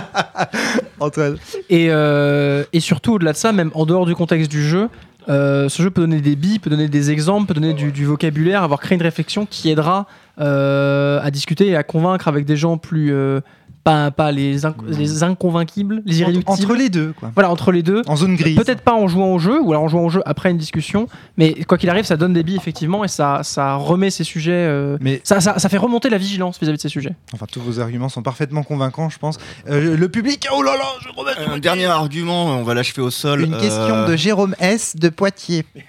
Antoine. 0.99 1.37
Et, 1.69 1.87
euh, 1.89 2.63
et 2.73 2.79
surtout, 2.79 3.13
au-delà 3.13 3.33
de 3.33 3.37
ça, 3.37 3.51
même 3.51 3.71
en 3.73 3.85
dehors 3.85 4.05
du 4.05 4.15
contexte 4.15 4.49
du 4.49 4.67
jeu, 4.67 4.89
euh, 5.27 5.69
ce 5.69 5.81
jeu 5.81 5.89
peut 5.89 6.01
donner 6.01 6.21
des 6.21 6.35
billes, 6.35 6.59
peut 6.59 6.69
donner 6.69 6.87
des 6.87 7.11
exemples, 7.11 7.47
peut 7.47 7.59
donner 7.59 7.73
du, 7.73 8.05
vocabulaire, 8.05 8.63
avoir 8.63 8.79
créé 8.79 8.95
une 8.95 9.03
réflexion 9.03 9.45
qui 9.45 9.69
aidera 9.69 10.07
euh, 10.39 11.19
à 11.21 11.31
discuter 11.31 11.67
et 11.67 11.75
à 11.75 11.83
convaincre 11.83 12.27
avec 12.27 12.45
des 12.45 12.57
gens 12.57 12.77
plus. 12.77 13.11
euh, 13.11 13.41
pas, 13.85 14.11
pas 14.11 14.31
les, 14.33 14.63
inc- 14.65 14.73
les 14.87 15.23
inconvainquibles, 15.23 16.01
les 16.05 16.19
irréductibles. 16.19 16.51
Entre 16.51 16.73
les 16.75 16.89
deux, 16.89 17.13
quoi. 17.17 17.31
Voilà, 17.35 17.49
entre 17.51 17.71
les 17.71 17.83
deux. 17.83 18.01
En 18.07 18.15
zone 18.17 18.35
grise. 18.35 18.57
Peut-être 18.57 18.81
pas 18.81 18.93
en 18.93 19.07
jouant 19.07 19.27
au 19.31 19.39
jeu, 19.39 19.61
ou 19.61 19.71
alors 19.71 19.83
en 19.83 19.87
jouant 19.87 20.03
au 20.03 20.09
jeu 20.09 20.21
après 20.25 20.49
une 20.51 20.57
discussion, 20.57 21.07
mais 21.37 21.53
quoi 21.65 21.77
qu'il 21.77 21.89
arrive, 21.89 22.03
ça 22.03 22.17
donne 22.17 22.33
des 22.33 22.43
billes 22.43 22.57
effectivement 22.57 23.03
et 23.05 23.07
ça, 23.07 23.41
ça 23.43 23.75
remet 23.75 24.09
ces 24.09 24.23
sujets. 24.23 24.51
euh, 24.53 24.97
Mais 25.01 25.21
ça, 25.23 25.39
ça, 25.39 25.59
ça 25.59 25.69
fait 25.69 25.77
remonter 25.77 26.09
la 26.09 26.17
vigilance 26.17 26.59
vis-à-vis 26.59 26.77
de 26.77 26.81
ces 26.81 26.89
sujets. 26.89 27.15
enfin, 27.33 27.45
tous 27.49 27.61
vos 27.61 27.79
arguments 27.79 28.09
sont 28.09 28.23
parfaitement 28.23 28.63
convaincants, 28.63 29.09
je 29.09 29.19
pense. 29.19 29.37
Euh, 29.69 29.95
le 29.95 30.09
public. 30.09 30.47
Oh 30.51 30.63
là 30.63 30.75
là, 30.75 30.85
je 31.01 31.09
remets 31.15 31.53
Un 31.53 31.59
dernier 31.59 31.85
argument, 31.85 32.45
on 32.47 32.63
va 32.63 32.73
l'achever 32.73 33.03
au 33.03 33.11
sol. 33.11 33.41
Une 33.43 33.53
Euh, 33.53 33.59
question 33.61 34.07
de 34.07 34.15
Jérôme 34.15 34.55
S 34.59 34.95
de 34.95 35.09
Poitiers. 35.09 35.63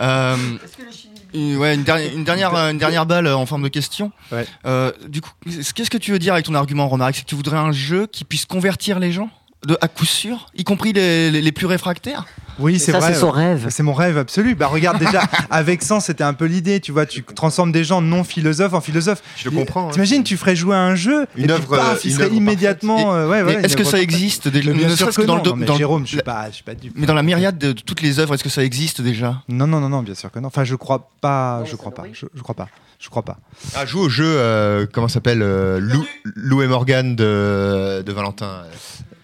euh, 0.00 0.36
une- 1.34 1.56
ouais, 1.56 1.74
une, 1.74 1.82
dernière, 1.82 2.12
une, 2.14 2.24
dernière, 2.24 2.54
une 2.54 2.78
dernière 2.78 3.06
balle 3.06 3.26
euh, 3.26 3.36
en 3.36 3.44
forme 3.46 3.62
de 3.62 3.68
question. 3.68 4.12
Ouais. 4.32 4.46
Euh, 4.66 4.92
du 5.08 5.20
coup, 5.20 5.30
qu'est-ce 5.74 5.90
que 5.90 5.98
tu 5.98 6.12
veux 6.12 6.18
dire 6.18 6.32
avec 6.34 6.46
ton 6.46 6.54
argument, 6.54 6.88
Romaric? 6.88 7.16
C'est 7.16 7.22
que 7.22 7.28
tu 7.28 7.34
voudrais 7.34 7.58
un 7.58 7.72
jeu 7.72 8.06
qui 8.06 8.24
puisse 8.24 8.46
convertir 8.46 8.98
les 8.98 9.12
gens 9.12 9.28
de, 9.66 9.76
à 9.80 9.88
coup 9.88 10.04
sûr, 10.04 10.46
y 10.56 10.64
compris 10.64 10.92
les, 10.92 11.30
les- 11.30 11.42
les 11.42 11.52
plus 11.52 11.66
réfractaires? 11.66 12.24
Oui, 12.58 12.78
c'est 12.78 12.92
ça, 12.92 12.98
vrai. 13.00 13.12
c'est 13.14 13.20
son 13.20 13.30
rêve. 13.30 13.66
C'est 13.70 13.82
mon 13.82 13.92
rêve 13.94 14.16
absolu. 14.18 14.54
Bah 14.54 14.66
regarde 14.68 14.98
déjà, 14.98 15.22
avec 15.50 15.82
Sens, 15.82 16.06
c'était 16.06 16.24
un 16.24 16.34
peu 16.34 16.44
l'idée, 16.44 16.80
tu 16.80 16.92
vois, 16.92 17.06
tu 17.06 17.22
transformes 17.24 17.72
des 17.72 17.84
gens 17.84 18.00
non 18.00 18.22
philosophes 18.24 18.74
en 18.74 18.80
philosophes. 18.80 19.22
Je 19.36 19.48
le 19.48 19.56
comprends. 19.56 19.88
hein. 19.88 19.92
T'imagines, 19.92 20.22
tu 20.24 20.36
ferais 20.36 20.54
jouer 20.56 20.76
à 20.76 20.80
un 20.80 20.94
jeu, 20.94 21.26
Une 21.36 21.50
et 21.50 21.52
œuvre, 21.52 21.76
paf, 21.76 21.96
euh, 21.96 22.00
il 22.04 22.10
une 22.10 22.16
serait 22.16 22.28
immédiatement. 22.28 23.14
euh, 23.14 23.28
ouais, 23.28 23.64
Est-ce 23.64 23.76
que 23.76 23.84
ça 23.84 24.00
existe 24.00 24.48
déjà 24.48 24.70
Mais 24.72 24.78
bien 24.78 24.88
ne 24.88 24.96
sûr 24.96 25.12
que 25.12 25.22
dans 25.22 25.36
non, 25.36 25.42
le, 25.42 25.50
non, 25.50 25.56
mais 25.56 25.66
dans 25.66 25.76
Jérôme, 25.76 26.02
je 26.04 26.08
suis 26.08 26.16
la- 26.18 26.22
pas, 26.22 26.46
je 26.50 26.54
suis 26.56 26.64
pas 26.64 26.74
dupe. 26.74 26.92
Mais 26.96 27.06
dans 27.06 27.14
la 27.14 27.22
myriade 27.22 27.58
de, 27.58 27.72
de 27.72 27.80
toutes 27.80 28.02
les 28.02 28.18
œuvres, 28.20 28.34
est-ce 28.34 28.44
que 28.44 28.50
ça 28.50 28.62
existe 28.64 29.00
déjà? 29.00 29.42
Non, 29.48 29.66
non, 29.66 29.80
non, 29.80 29.88
non, 29.88 30.02
bien 30.02 30.14
sûr 30.14 30.30
que 30.30 30.38
non. 30.38 30.48
Enfin, 30.48 30.64
je 30.64 30.74
crois 30.76 31.10
pas, 31.20 31.62
je 31.64 31.76
crois 31.76 31.92
pas, 31.92 32.04
je, 32.12 32.26
je 32.34 32.42
crois 32.42 32.54
pas, 32.54 32.68
je 33.00 33.08
crois 33.08 33.22
pas. 33.24 33.38
Ah, 33.74 33.84
joue 33.86 34.00
au 34.00 34.08
jeu, 34.08 34.24
euh, 34.26 34.86
comment 34.92 35.08
ça 35.08 35.14
s'appelle 35.14 35.42
euh, 35.42 35.80
Lou, 35.80 36.04
Lou 36.36 36.62
et 36.62 36.66
Morgan 36.68 37.16
de, 37.16 38.02
de 38.06 38.12
Valentin. 38.12 38.62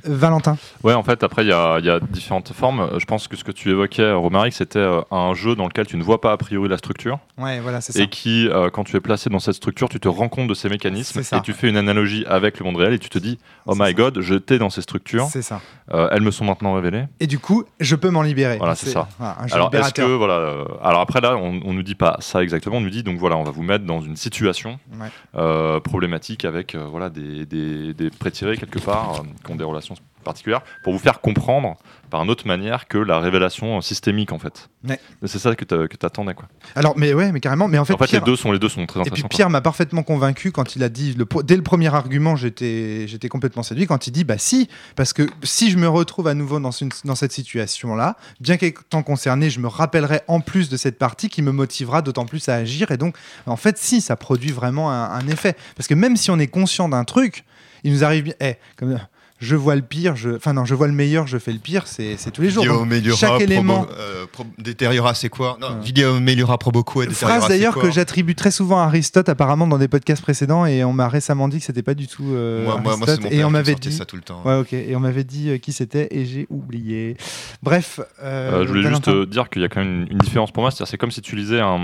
Valentin. 0.05 0.57
Ouais, 0.83 0.95
en 0.95 1.03
fait, 1.03 1.23
après, 1.23 1.43
il 1.45 1.49
y 1.49 1.53
a, 1.53 1.79
il 1.79 1.85
y 1.85 1.91
a 1.91 2.01
différentes 2.01 2.53
formes. 2.53 2.89
Je 2.99 3.05
pense 3.05 3.29
que 3.29 3.37
ce 3.37 3.45
que 3.45 3.53
tu 3.53 3.71
évoquais, 3.71 4.13
Romaric, 4.13 4.53
c'était 4.53 4.79
euh, 4.79 5.01
un 5.11 5.35
jeu 5.35 5.55
dans 5.57 5.67
lequel 5.67 5.87
tu 5.87 5.97
ne 5.97 6.03
vois 6.03 6.21
pas 6.21 6.33
a 6.33 6.37
priori 6.37 6.69
la 6.69 6.79
structure 6.79 7.19
Ouais, 7.39 7.61
voilà, 7.61 7.81
c'est 7.81 7.93
ça. 7.93 8.03
et 8.03 8.09
qui, 8.09 8.49
euh, 8.49 8.71
quand 8.71 8.85
tu 8.85 8.97
es 8.97 9.01
placé 9.01 9.31
dans 9.31 9.39
cette 9.39 9.55
structure, 9.55 9.89
tu 9.89 10.01
te 10.01 10.09
rends 10.09 10.29
compte 10.29 10.49
de 10.49 10.55
ces 10.55 10.69
mécanismes 10.69 11.21
et 11.21 11.41
tu 11.43 11.53
fais 11.53 11.69
une 11.69 11.77
analogie 11.77 12.25
avec 12.27 12.59
le 12.59 12.65
monde 12.65 12.77
réel 12.77 12.93
et 12.95 12.99
tu 12.99 13.09
te 13.09 13.19
dis, 13.19 13.39
oh 13.67 13.73
my 13.75 13.87
ça. 13.87 13.93
god, 13.93 14.21
j'étais 14.21 14.59
dans 14.59 14.71
ces 14.71 14.83
structures, 14.83 15.27
C'est 15.31 15.43
ça. 15.43 15.61
euh, 15.93 16.09
elles 16.13 16.23
me 16.23 16.31
sont 16.31 16.45
maintenant 16.45 16.75
révélées. 16.75 17.05
Et 17.21 17.27
du 17.27 17.39
coup, 17.39 17.65
je 17.81 17.97
peux 17.97 18.11
m'en 18.11 18.23
libérer. 18.23 18.57
Voilà, 18.59 18.75
c'est 18.75 18.91
ça. 18.91 19.09
voilà, 19.19 19.37
un 19.41 19.47
jeu 19.47 19.55
Alors, 19.55 19.75
est-ce 19.75 19.93
que, 19.95 20.03
voilà, 20.03 20.35
euh, 20.35 20.65
alors 20.83 21.01
après, 21.01 21.21
là, 21.21 21.37
on, 21.37 21.61
on 21.65 21.73
nous 21.73 21.83
dit 21.83 21.95
pas 21.95 22.17
ça 22.21 22.43
exactement, 22.43 22.77
on 22.77 22.81
nous 22.81 22.91
dit, 22.91 23.03
donc 23.03 23.19
voilà, 23.19 23.37
on 23.37 23.43
va 23.45 23.51
vous 23.51 23.63
mettre 23.63 23.85
dans 23.85 24.01
une 24.01 24.17
situation 24.17 24.79
Ouais. 25.01 25.81
problématique 25.81 26.45
avec 26.45 26.75
voilà, 26.77 27.11
des, 27.11 27.47
des, 27.47 27.95
des 27.95 28.11
prétirés 28.11 28.57
quelque 28.57 28.79
part 28.79 29.23
qui 29.45 29.53
ont 29.53 29.57
des 29.57 29.65
relations 29.65 29.90
particulières 30.25 30.61
pour 30.83 30.93
vous 30.93 30.99
faire 30.99 31.21
comprendre 31.21 31.77
par 32.11 32.23
une 32.23 32.29
autre 32.31 32.47
manière 32.47 32.89
que 32.89 32.99
la 32.99 33.21
révélation 33.21 33.81
systémique 33.81 34.33
en 34.33 34.39
fait. 34.39 34.69
Ouais. 34.87 35.01
C'est 35.25 35.39
ça 35.39 35.55
que 35.55 35.65
que 35.65 35.97
t'attendais 35.97 36.35
quoi. 36.35 36.47
Alors, 36.75 36.95
mais 36.99 37.15
ouais, 37.15 37.33
mais 37.33 37.41
carrément. 37.41 37.69
Mais 37.69 37.79
en 37.79 37.85
fait, 37.85 37.95
en 37.95 37.99
fait, 37.99 38.07
Pierre- 38.07 38.21
les 38.21 38.27
deux 38.27 38.37
sont 38.37 38.53
les 38.53 38.59
deux 38.59 38.69
sont 38.69 38.85
très 38.87 39.01
Et 39.01 39.11
puis. 39.11 39.23
Pierre 39.31 39.49
m'a 39.49 39.61
parfaitement 39.61 40.03
convaincu 40.03 40.53
quand 40.53 40.77
il 40.77 40.83
a 40.83 40.89
dit, 40.89 41.15
le, 41.15 41.27
dès 41.43 41.57
le 41.57 41.63
premier 41.63 41.95
argument, 41.95 42.37
j'étais 42.37 43.07
j'étais 43.07 43.29
complètement 43.29 43.63
séduit, 43.63 43.87
quand 43.87 44.07
il 44.07 44.11
dit, 44.11 44.25
bah 44.25 44.39
si, 44.39 44.69
parce 44.97 45.13
que 45.13 45.29
si 45.43 45.71
je 45.71 45.79
me 45.79 45.89
retrouve 45.89 46.27
à 46.27 46.35
nouveau 46.35 46.61
dans, 46.61 46.71
une, 46.71 46.91
dans 47.05 47.15
cette 47.15 47.33
situation-là, 47.33 48.17
bien 48.41 48.57
qu'étant 48.57 49.03
concerné, 49.03 49.49
je 49.51 49.61
me 49.61 49.69
rappellerai 49.69 50.21
en 50.29 50.41
plus 50.41 50.69
de 50.69 50.77
cette 50.77 50.99
partie 50.99 51.29
qui 51.29 51.43
me 51.43 51.53
motivera 51.53 52.03
d'autant 52.03 52.27
plus 52.27 52.49
à 52.49 52.57
agir. 52.57 52.91
Et 52.91 52.97
donc, 52.97 53.17
en 53.47 53.57
fait, 53.57 53.79
si, 53.79 54.01
ça 54.01 54.17
produit 54.17 54.53
vraiment 54.53 54.91
un, 54.91 55.11
un 55.11 55.27
effet. 55.29 55.57
Parce 55.77 55.87
que 55.87 55.95
même 55.95 56.17
si 56.17 56.31
on 56.31 56.39
est 56.39 56.49
conscient 56.49 56.89
d'un 56.89 57.05
truc, 57.05 57.45
il 57.85 57.93
nous 57.93 58.05
arrive 58.05 58.25
bien, 58.25 58.35
eh, 58.41 58.55
comme, 58.77 58.99
je 59.41 59.57
vois 59.57 59.75
le 59.75 59.83
pire, 59.83 60.17
je, 60.17 60.31
enfin 60.37 60.53
non, 60.53 60.65
je 60.65 60.75
vois 60.75 60.87
le 60.87 60.93
meilleur, 60.93 61.27
je 61.27 61.39
fais 61.39 61.53
le 61.53 61.59
pire, 61.59 61.87
c'est 61.87 62.17
c'est 62.19 62.31
tous 62.31 62.43
les 62.43 62.51
jours. 62.51 62.63
Vidéo 62.63 62.77
Donc, 62.79 62.87
améliora, 62.87 63.17
chaque 63.19 63.31
probo- 63.33 63.43
élément- 63.43 63.87
euh, 63.99 64.27
pro- 64.31 64.47
détériora, 64.59 65.15
c'est 65.15 65.29
quoi 65.31 65.57
Non, 65.61 65.69
Ouais. 65.79 65.83
vidéo 65.83 66.15
améliora 66.17 66.59
pro 66.59 66.71
beaucoup 66.71 67.03
et 67.03 67.07
détériora, 67.07 67.39
Phrase 67.39 67.51
c'est 67.51 67.59
d'ailleurs 67.59 67.75
quoi 67.75 67.83
que 67.85 67.91
j'attribue 67.91 68.35
très 68.35 68.51
souvent 68.51 68.81
à 68.81 68.85
Aristote 68.85 69.29
apparemment 69.29 69.67
dans 69.67 69.79
des 69.79 69.89
podcasts 69.89 70.23
précédents 70.23 70.67
et 70.67 70.85
on 70.85 70.93
m'a 70.93 71.09
récemment 71.09 71.49
dit 71.49 71.59
que 71.59 71.65
c'était 71.65 71.83
pas 71.83 71.95
du 71.95 72.07
tout 72.07 72.25
euh, 72.33 72.65
Moi, 72.65 72.75
moi, 72.81 72.97
moi, 72.97 73.07
c'est 73.07 73.13
Aristote 73.13 73.33
mon 73.33 73.39
et 73.39 73.45
on 73.45 73.51
m'avait 73.51 73.75
dit 73.75 73.93
ça 73.93 74.05
tout 74.05 74.17
le 74.17 74.23
temps. 74.23 74.43
ouais 74.45 74.57
ok 74.57 74.73
et 74.75 74.95
on 74.95 75.01
m'avait 75.01 75.25
dit 75.25 75.51
euh, 75.51 75.59
qui 75.59 75.73
c'était 75.73 76.09
et 76.11 76.27
j'ai 76.27 76.47
oublié 76.51 77.17
bref 77.63 78.01
euh, 78.23 78.61
Euh, 78.61 78.63
je 78.65 78.69
voulais 78.69 78.89
juste 78.89 79.09
euh, 79.09 79.27
dire 79.27 79.49
qu'il 79.49 79.63
y 79.63 79.65
a 79.65 79.69
quand 79.69 79.81
même 79.81 80.03
une, 80.03 80.13
une 80.13 80.19
différence 80.19 80.51
pour 80.53 80.63
moi. 80.63 80.71
C'est-à-dire, 80.71 80.89
c'est 80.89 80.99
comme 80.99 81.11
si 81.11 81.21
tu 81.23 81.35
lisais 81.37 81.61
un, 81.61 81.79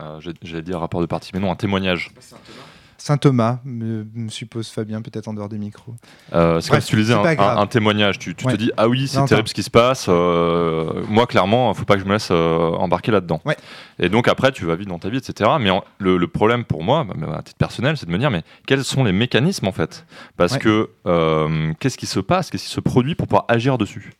euh, 0.00 0.20
j'allais 0.42 0.62
dire 0.62 0.78
rapport 0.80 1.00
de 1.00 1.06
partie, 1.06 1.30
mais 1.34 1.40
non, 1.40 1.50
un 1.52 1.56
témoignage. 1.56 2.10
Saint 3.06 3.18
Thomas 3.18 3.60
me, 3.64 4.04
me 4.14 4.28
suppose 4.28 4.68
Fabien 4.68 5.00
peut-être 5.00 5.28
en 5.28 5.32
dehors 5.34 5.48
des 5.48 5.58
micros 5.58 5.94
Euh, 6.32 6.60
c'est 6.60 6.72
comme 6.72 6.80
si 6.80 6.88
tu 6.88 6.96
lisais 6.96 7.14
un, 7.14 7.66
témoignage. 7.68 8.18
Tu, 8.18 8.34
tu 8.34 8.44
Ouais. 8.44 8.52
te 8.54 8.56
dis 8.58 8.72
ah 8.76 8.88
oui 8.88 9.06
c'est 9.06 9.24
terrible 9.26 9.46
ce 9.46 9.54
qui 9.54 9.62
se 9.62 9.70
passe. 9.70 10.06
euh, 10.08 11.04
moi 11.08 11.28
clairement 11.28 11.72
faut 11.72 11.84
pas 11.84 11.94
que 11.94 12.00
je 12.00 12.04
me 12.04 12.14
laisse 12.14 12.30
euh, 12.32 12.70
embarquer 12.72 13.12
là-dedans. 13.12 13.40
Ouais. 13.44 13.56
Et 14.00 14.08
donc 14.08 14.26
après 14.26 14.50
tu 14.50 14.64
vas 14.64 14.74
vivre 14.74 14.88
dans 14.88 14.98
ta 14.98 15.08
vie 15.08 15.18
etc. 15.18 15.50
Mais 15.60 15.70
en- 15.70 15.84
le, 15.98 16.16
le 16.16 16.26
problème 16.26 16.64
pour 16.64 16.82
moi, 16.82 17.04
bah, 17.04 17.36
à 17.38 17.42
titre 17.42 17.58
personnel, 17.58 17.96
c'est 17.96 18.06
de 18.06 18.10
me 18.10 18.18
dire 18.18 18.32
mais 18.32 18.42
quels 18.66 18.82
sont 18.82 19.04
les 19.04 19.12
mécanismes 19.12 19.68
en 19.68 19.72
fait? 19.72 20.04
Parce 20.36 20.54
Ouais. 20.54 20.58
que 20.58 20.90
euh, 21.06 21.72
qu'est-ce 21.78 21.98
qui 21.98 22.06
se 22.06 22.18
passe? 22.18 22.50
Qu'est-ce 22.50 22.64
qui 22.64 22.70
se 22.70 22.80
produit 22.80 23.14
pour 23.14 23.28
pouvoir 23.28 23.44
agir 23.46 23.78
dessus? 23.78 24.14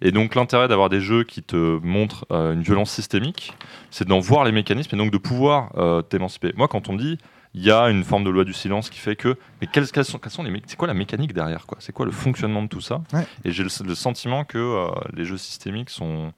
Et 0.00 0.12
donc 0.12 0.36
l'intérêt 0.36 0.68
d'avoir 0.68 0.90
des 0.90 1.00
jeux 1.00 1.24
qui 1.24 1.42
te 1.42 1.80
montrent 1.84 2.24
euh, 2.30 2.52
une 2.52 2.62
violence 2.62 2.92
systémique, 2.92 3.54
c'est 3.90 4.06
d'en 4.06 4.20
voir 4.20 4.44
les 4.44 4.52
mécanismes 4.52 4.94
et 4.94 4.98
donc 4.98 5.10
de 5.10 5.18
pouvoir 5.18 5.70
euh, 5.76 6.02
t'émanciper. 6.02 6.52
Moi, 6.56 6.68
quand 6.68 6.88
on 6.88 6.92
me 6.92 6.98
dit 6.98 7.18
il 7.54 7.64
y 7.64 7.70
a 7.70 7.88
une 7.88 8.04
forme 8.04 8.24
de 8.24 8.30
loi 8.30 8.44
du 8.44 8.52
silence 8.52 8.90
qui 8.90 8.98
fait 8.98 9.16
que, 9.16 9.36
mais 9.60 9.66
quelles, 9.66 9.90
quelles 9.90 10.04
sont, 10.04 10.18
quelles 10.18 10.32
sont 10.32 10.42
les, 10.42 10.50
mé- 10.50 10.62
c'est 10.66 10.76
quoi 10.76 10.86
la 10.86 10.94
mécanique 10.94 11.32
derrière 11.32 11.66
quoi? 11.66 11.78
C'est 11.80 11.92
quoi 11.92 12.06
le 12.06 12.12
fonctionnement 12.12 12.62
de 12.62 12.68
tout 12.68 12.80
ça? 12.80 13.00
Ouais. 13.12 13.26
Et 13.44 13.50
j'ai 13.52 13.64
le, 13.64 13.70
le 13.86 13.94
sentiment 13.94 14.44
que 14.44 14.58
euh, 14.58 14.88
les 15.14 15.24
jeux 15.24 15.38
systémiques 15.38 15.90
sont 15.90 16.32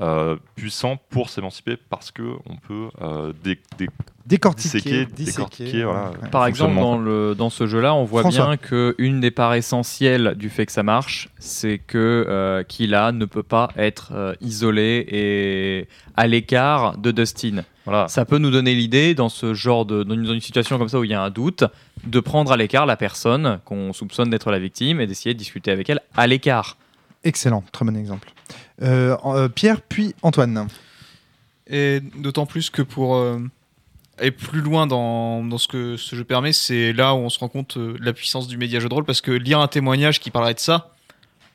euh, 0.00 0.36
puissants 0.56 0.98
pour 1.10 1.30
s'émanciper 1.30 1.76
parce 1.88 2.10
que 2.10 2.22
on 2.48 2.56
peut 2.56 2.88
euh, 3.00 3.32
dé- 3.42 3.58
dé- 3.78 3.88
décortiquer 4.26 4.78
disséquer, 4.78 5.06
disséquer, 5.06 5.24
décortiquer, 5.32 5.84
voilà. 5.84 6.10
ouais. 6.10 6.28
Par 6.30 6.46
exemple, 6.46 6.74
dans, 6.74 6.98
le, 6.98 7.34
dans 7.34 7.48
ce 7.48 7.66
jeu-là, 7.66 7.94
on 7.94 8.04
voit 8.04 8.22
François. 8.22 8.46
bien 8.46 8.56
qu'une 8.56 9.20
des 9.20 9.30
parts 9.30 9.54
essentielles 9.54 10.34
du 10.36 10.50
fait 10.50 10.66
que 10.66 10.72
ça 10.72 10.82
marche, 10.82 11.28
c'est 11.38 11.78
que 11.78 12.24
euh, 12.28 12.62
Killa 12.64 13.12
ne 13.12 13.24
peut 13.24 13.42
pas 13.44 13.68
être 13.76 14.10
euh, 14.14 14.34
isolé 14.40 15.06
et 15.08 15.88
à 16.16 16.26
l'écart 16.26 16.98
de 16.98 17.10
Dustin. 17.12 17.62
Voilà. 17.84 18.08
Ça 18.08 18.24
peut 18.24 18.38
nous 18.38 18.50
donner 18.50 18.74
l'idée, 18.74 19.14
dans 19.14 19.28
ce 19.28 19.54
genre 19.54 19.86
de, 19.86 20.02
dans 20.02 20.14
une, 20.14 20.24
dans 20.24 20.34
une 20.34 20.40
situation 20.40 20.76
comme 20.76 20.88
ça 20.88 20.98
où 20.98 21.04
il 21.04 21.10
y 21.10 21.14
a 21.14 21.22
un 21.22 21.30
doute, 21.30 21.62
de 22.04 22.18
prendre 22.20 22.50
à 22.50 22.56
l'écart 22.56 22.84
la 22.84 22.96
personne 22.96 23.60
qu'on 23.64 23.92
soupçonne 23.92 24.28
d'être 24.28 24.50
la 24.50 24.58
victime 24.58 25.00
et 25.00 25.06
d'essayer 25.06 25.34
de 25.34 25.38
discuter 25.38 25.70
avec 25.70 25.88
elle 25.88 26.00
à 26.16 26.26
l'écart. 26.26 26.76
excellent 27.22 27.62
très 27.72 27.84
bon 27.84 27.96
exemple 27.96 28.28
Pierre 29.54 29.80
puis 29.82 30.14
Antoine 30.22 30.68
Et 31.68 32.00
d'autant 32.16 32.46
plus 32.46 32.70
que 32.70 32.82
pour 32.82 33.16
euh, 33.16 33.38
aller 34.18 34.30
plus 34.30 34.60
loin 34.60 34.86
dans, 34.86 35.42
dans 35.44 35.58
ce 35.58 35.68
que 35.68 35.96
ce 35.96 36.14
jeu 36.16 36.24
permet, 36.24 36.52
c'est 36.52 36.92
là 36.92 37.14
où 37.14 37.18
on 37.18 37.28
se 37.30 37.38
rend 37.38 37.48
compte 37.48 37.76
euh, 37.76 37.98
de 37.98 38.04
la 38.04 38.12
puissance 38.12 38.46
du 38.48 38.56
média 38.58 38.80
jeu 38.80 38.88
de 38.88 38.94
rôle 38.94 39.04
parce 39.04 39.20
que 39.20 39.30
lire 39.32 39.60
un 39.60 39.68
témoignage 39.68 40.20
qui 40.20 40.30
parlerait 40.30 40.54
de 40.54 40.58
ça, 40.60 40.90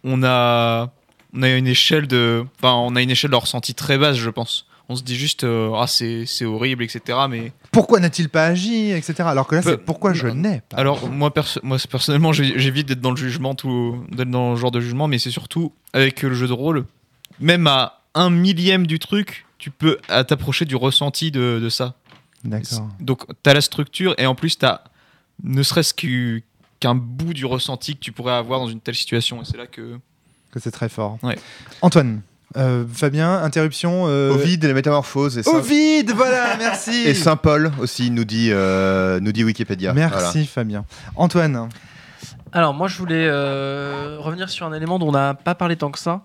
on 0.03 0.23
a 0.23 0.91
on 1.33 1.43
a 1.43 1.49
une 1.49 1.67
échelle 1.67 2.07
de 2.07 2.43
enfin 2.59 2.73
on 2.73 2.95
a 2.95 3.01
une 3.01 3.11
échelle 3.11 3.31
de 3.31 3.35
ressenti 3.35 3.73
très 3.73 3.97
basse, 3.97 4.17
je 4.17 4.29
pense. 4.29 4.65
On 4.89 4.95
se 4.97 5.03
dit 5.03 5.15
juste 5.15 5.45
euh, 5.45 5.71
ah 5.77 5.87
c'est 5.87 6.25
horrible 6.43 6.83
etc. 6.83 7.17
Mais 7.29 7.53
pourquoi 7.71 8.01
n'a-t-il 8.01 8.27
pas 8.27 8.47
agi 8.47 8.91
etc 8.91 9.23
alors 9.25 9.47
que 9.47 9.55
là 9.55 9.61
c'est 9.61 9.77
pourquoi 9.77 10.11
je 10.11 10.27
n'ai 10.27 10.61
pas 10.67 10.75
Alors 10.75 11.07
moi, 11.09 11.33
perso- 11.33 11.61
moi 11.63 11.77
personnellement, 11.89 12.33
j'évite 12.33 12.87
d'être 12.89 12.99
dans 12.99 13.11
le 13.11 13.15
jugement, 13.15 13.53
d'être 13.53 14.29
dans 14.29 14.51
le 14.51 14.57
genre 14.57 14.71
de 14.71 14.81
jugement, 14.81 15.07
mais 15.07 15.17
c'est 15.19 15.31
surtout 15.31 15.71
avec 15.93 16.21
le 16.23 16.33
jeu 16.33 16.47
de 16.47 16.53
rôle, 16.53 16.83
même 17.41 17.67
à 17.67 17.99
un 18.15 18.29
millième 18.29 18.87
du 18.87 18.99
truc, 18.99 19.45
tu 19.57 19.69
peux 19.71 19.97
t'approcher 20.07 20.65
du 20.65 20.75
ressenti 20.75 21.31
de, 21.31 21.59
de 21.61 21.69
ça. 21.69 21.95
d'accord 22.43 22.87
Donc 22.99 23.25
t'as 23.43 23.53
la 23.53 23.61
structure 23.61 24.15
et 24.17 24.25
en 24.25 24.35
plus 24.35 24.57
t'as 24.57 24.81
ne 25.43 25.63
serait-ce 25.63 25.93
qu'u- 25.93 26.43
qu'un 26.79 26.95
bout 26.95 27.33
du 27.33 27.45
ressenti 27.45 27.95
que 27.95 27.99
tu 27.99 28.11
pourrais 28.11 28.33
avoir 28.33 28.59
dans 28.59 28.67
une 28.67 28.79
telle 28.81 28.95
situation. 28.95 29.41
Et 29.41 29.45
c'est 29.45 29.57
là 29.57 29.67
que 29.67 29.97
que 30.51 30.59
c'est 30.59 30.71
très 30.71 30.89
fort 30.89 31.17
Ouais. 31.23 31.37
Antoine 31.81 32.21
euh, 32.57 32.83
Fabien 32.91 33.41
interruption 33.41 34.07
euh, 34.09 34.31
Ovid 34.33 34.61
et 34.65 34.67
la 34.67 34.73
métamorphose 34.73 35.37
et 35.37 35.43
Saint, 35.43 35.61
voilà 36.13 36.57
merci 36.59 36.91
et 37.07 37.13
Saint 37.13 37.37
Paul 37.37 37.71
aussi 37.79 38.11
nous 38.11 38.25
dit 38.25 38.49
euh, 38.51 39.21
nous 39.21 39.31
dit 39.31 39.45
Wikipédia. 39.45 39.93
merci 39.93 40.31
Voilà. 40.33 40.47
Fabien 40.47 40.85
Antoine 41.15 41.69
Alors 42.51 42.73
moi 42.73 42.89
je 42.89 42.97
voulais 42.97 43.25
euh, 43.25 44.17
revenir 44.19 44.49
sur 44.49 44.65
un 44.65 44.73
élément 44.73 44.99
dont 44.99 45.07
on 45.07 45.11
n'a 45.13 45.33
pas 45.33 45.55
parlé 45.55 45.77
tant 45.77 45.91
que 45.91 45.99
ça. 45.99 46.23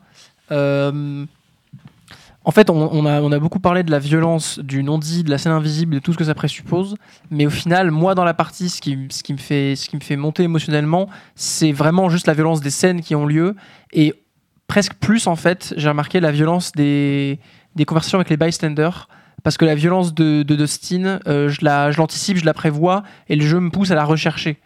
Euh, 0.52 1.24
en 2.46 2.52
fait, 2.52 2.70
on, 2.70 3.06
a, 3.06 3.38
beaucoup 3.40 3.58
parlé 3.58 3.82
de 3.82 3.90
la 3.90 3.98
violence, 3.98 4.60
du 4.60 4.84
non-dit, 4.84 5.24
de 5.24 5.30
la 5.30 5.36
scène 5.36 5.50
invisible, 5.50 5.94
de 5.94 5.98
tout 5.98 6.12
ce 6.12 6.16
que 6.16 6.22
ça 6.22 6.34
présuppose. 6.34 6.94
Mais 7.28 7.44
au 7.44 7.50
final, 7.50 7.90
moi 7.90 8.14
dans 8.14 8.22
la 8.22 8.34
partie, 8.34 8.70
ce 8.70 8.80
qui, 8.80 8.96
me, 8.96 9.36
fait, 9.36 10.16
monter 10.16 10.44
émotionnellement, 10.44 11.08
c'est 11.34 11.72
vraiment 11.72 12.08
juste 12.08 12.28
la 12.28 12.34
violence 12.34 12.60
des 12.60 12.70
scènes 12.70 13.00
qui 13.00 13.16
ont 13.16 13.26
lieu. 13.26 13.56
Et 13.92 14.14
presque 14.68 14.94
plus 14.94 15.26
en 15.26 15.34
fait, 15.34 15.74
j'ai 15.76 15.88
remarqué 15.88 16.20
la 16.20 16.30
violence 16.30 16.70
des, 16.70 17.40
des 17.74 17.84
conversations 17.84 18.18
avec 18.18 18.30
les 18.30 18.36
bystanders. 18.36 19.08
Parce 19.42 19.56
que 19.56 19.64
la 19.64 19.74
violence 19.74 20.14
de, 20.14 20.44
Dustin, 20.44 21.18
euh, 21.26 21.48
je 21.48 21.96
l'anticipe, 21.98 22.36
je 22.36 22.44
la 22.44 22.54
prévois, 22.54 23.02
et 23.28 23.34
le 23.34 23.44
jeu 23.44 23.58
me 23.58 23.70
pousse 23.70 23.90
à 23.90 23.96
la 23.96 24.04
rechercher. 24.04 24.58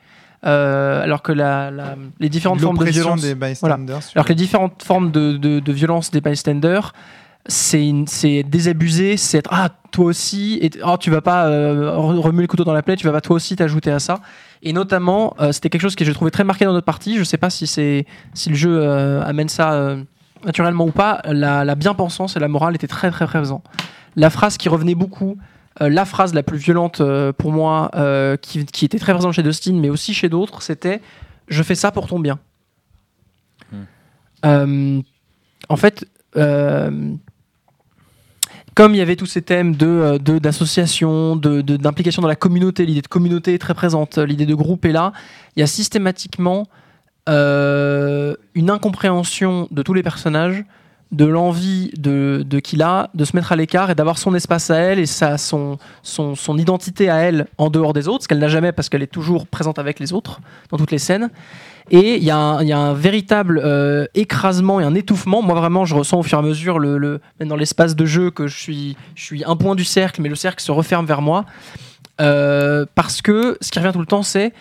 Euh, 0.47 1.03
alors 1.03 1.21
que 1.23 1.33
la, 1.33 1.71
la- 1.71 1.97
les 2.19 2.29
différentes 2.31 2.61
formes 2.61 2.79
de 2.79 2.85
violence, 3.03 3.21
des 3.21 3.35
bystanders 3.35 4.01
alors 4.15 4.25
que 4.25 4.31
les 4.31 4.35
différentes 4.37 4.83
formes 4.83 5.11
de, 5.11 5.37
de, 5.37 5.61
de 5.61 5.73
violence 5.73 6.11
des 6.11 6.23
bystanders, 6.23 6.95
c'est 7.47 8.43
désabusé, 8.45 9.17
c'est 9.17 9.39
être 9.39 9.51
ah 9.53 9.71
toi 9.91 10.07
aussi 10.07 10.59
et 10.63 10.71
oh, 10.85 10.97
tu 10.99 11.11
vas 11.11 11.21
pas 11.21 11.47
euh, 11.47 11.91
re- 11.97 12.19
remuer 12.21 12.43
le 12.43 12.47
couteau 12.49 12.65
dans 12.65 12.73
la 12.73 12.83
plaie, 12.83 12.97
tu 12.97 13.07
vas 13.07 13.13
pas 13.13 13.21
toi 13.21 13.37
aussi 13.37 13.57
t'ajouter 13.57 13.91
à 13.91 13.99
ça. 13.99 14.21
Et 14.63 14.73
notamment, 14.73 15.35
euh, 15.41 15.53
c'était 15.53 15.69
quelque 15.71 15.83
chose 15.83 15.97
que 15.97 16.05
j'ai 16.05 16.13
trouvé 16.15 16.31
très 16.31 16.45
marqué 16.45 16.65
dans 16.65 16.73
notre 16.73 16.85
partie. 16.85 17.19
Je 17.19 17.25
sais 17.25 17.39
pas 17.39 17.51
si 17.51 17.67
c'est 17.67 18.07
si 18.35 18.51
le 18.51 18.55
jeu 18.55 18.79
euh, 18.81 19.23
amène 19.25 19.49
ça 19.49 19.97
naturellement 20.45 20.85
ou 20.87 20.91
pas. 20.91 21.21
La, 21.25 21.65
la 21.65 21.75
bien-pensance 21.75 22.37
et 22.37 22.41
la 22.41 22.49
morale 22.49 22.75
étaient 22.75 22.87
très 22.87 23.11
très 23.11 23.27
présents. 23.27 23.63
La 24.17 24.31
phrase 24.31 24.57
qui 24.59 24.69
revenait 24.69 24.95
beaucoup. 24.95 25.37
Euh, 25.83 25.89
la 25.89 26.05
phrase 26.05 26.35
la 26.35 26.43
plus 26.43 26.59
violente 26.59 27.01
euh, 27.01 27.33
pour 27.33 27.53
moi, 27.53 27.91
euh, 27.95 28.37
qui, 28.37 28.65
qui 28.67 28.85
était 28.85 28.99
très 28.99 29.13
présente 29.15 29.33
chez 29.33 29.43
Dustin, 29.43 29.75
mais 29.75 29.89
aussi 29.91 30.13
chez 30.15 30.29
d'autres, 30.29 30.63
c'était 30.63 31.01
Je 31.49 31.63
fais 31.63 31.75
ça 31.75 31.91
pour 31.93 32.07
ton 32.07 32.19
bien. 32.21 32.39
Euh, 34.47 35.01
en 35.69 35.77
fait, 35.77 36.07
comme 38.75 38.95
il 38.95 38.99
y 38.99 39.01
avait 39.01 39.17
tous 39.17 39.27
ces 39.27 39.43
thèmes 39.43 39.75
de 39.77 40.19
de- 40.19 40.39
d'association, 40.39 41.37
de, 41.37 41.61
de- 41.61 41.77
d'implication 41.77 42.23
dans 42.23 42.29
la 42.29 42.37
communauté, 42.37 42.87
l'idée 42.87 43.03
de 43.03 43.09
communauté 43.09 43.55
est 43.55 43.59
très 43.59 43.75
présente, 43.75 44.19
l'idée 44.19 44.47
de 44.47 44.55
groupe 44.55 44.85
est 44.85 44.93
là, 44.93 45.13
il 45.57 45.61
y 45.61 45.63
a 45.63 45.67
systématiquement 45.67 46.67
euh, 47.29 48.35
une 48.55 48.71
incompréhension 48.71 49.69
de 49.71 49.83
tous 49.83 49.93
les 49.93 50.03
personnages 50.03 50.65
de 51.13 51.25
l'envie 51.25 51.91
de, 51.99 52.45
de 52.49 52.61
qu'il 52.61 52.83
a 52.83 53.11
de 53.15 53.25
se 53.25 53.35
mettre 53.35 53.51
à 53.51 53.57
l'écart 53.57 53.91
et 53.91 53.95
d'avoir 53.97 54.17
son 54.17 54.33
espace 54.35 54.71
à 54.71 54.77
elle 54.77 54.99
et 55.01 55.07
sa, 55.07 55.39
son, 55.39 55.77
son, 56.05 56.37
son 56.37 56.57
identité 56.57 57.11
à 57.11 57.17
elle 57.17 57.47
en 57.59 57.69
dehors 57.69 57.93
des 57.93 58.07
autres, 58.07 58.23
ce 58.25 58.29
qu'elle 58.29 58.39
n'a 58.39 58.49
jamais 58.49 58.71
parce 58.71 58.89
qu'elle 58.89 59.03
est 59.03 59.09
toujours 59.13 59.47
présente 59.49 59.79
avec 59.81 59.99
les 59.99 60.13
autres 60.13 60.41
dans 60.71 60.77
toutes 60.77 60.93
les 60.93 60.99
scènes. 60.99 61.29
Et 61.91 62.17
il 62.19 62.23
y, 62.23 62.31
a 62.31 62.37
un- 62.37 62.63
il 62.63 62.69
y 62.69 62.73
a 62.73 62.79
un 62.79 62.93
véritable 62.95 63.61
euh, 63.65 64.07
écrasement 64.15 64.79
et 64.79 64.85
un 64.85 64.95
étouffement. 64.95 65.43
Moi, 65.43 65.57
vraiment, 65.57 65.85
je 65.85 65.97
ressens 65.97 66.21
au 66.21 66.23
fur 66.23 66.39
et 66.39 66.43
à 66.43 66.45
mesure, 66.45 66.79
le, 66.79 66.97
le- 66.99 67.21
même 67.41 67.49
dans 67.49 67.57
l'espace 67.57 67.97
de 67.97 68.07
jeu, 68.07 68.31
que 68.31 68.47
je 68.47 68.57
suis, 68.57 68.97
je 69.17 69.25
suis 69.25 69.43
un 69.45 69.57
point 69.57 69.75
du 69.75 69.83
cercle, 69.85 70.23
mais 70.23 70.29
le 70.29 70.37
cercle 70.37 70.63
se 70.63 70.71
referme 70.71 71.07
vers 71.07 71.23
moi. 71.23 71.45
Euh, 72.21 72.87
parce 72.95 73.23
que 73.23 73.59
ce 73.61 73.73
qui 73.73 73.79
revient 73.81 73.93
tout 73.93 73.99
le 74.01 74.07
temps, 74.07 74.23
c'est. 74.23 74.53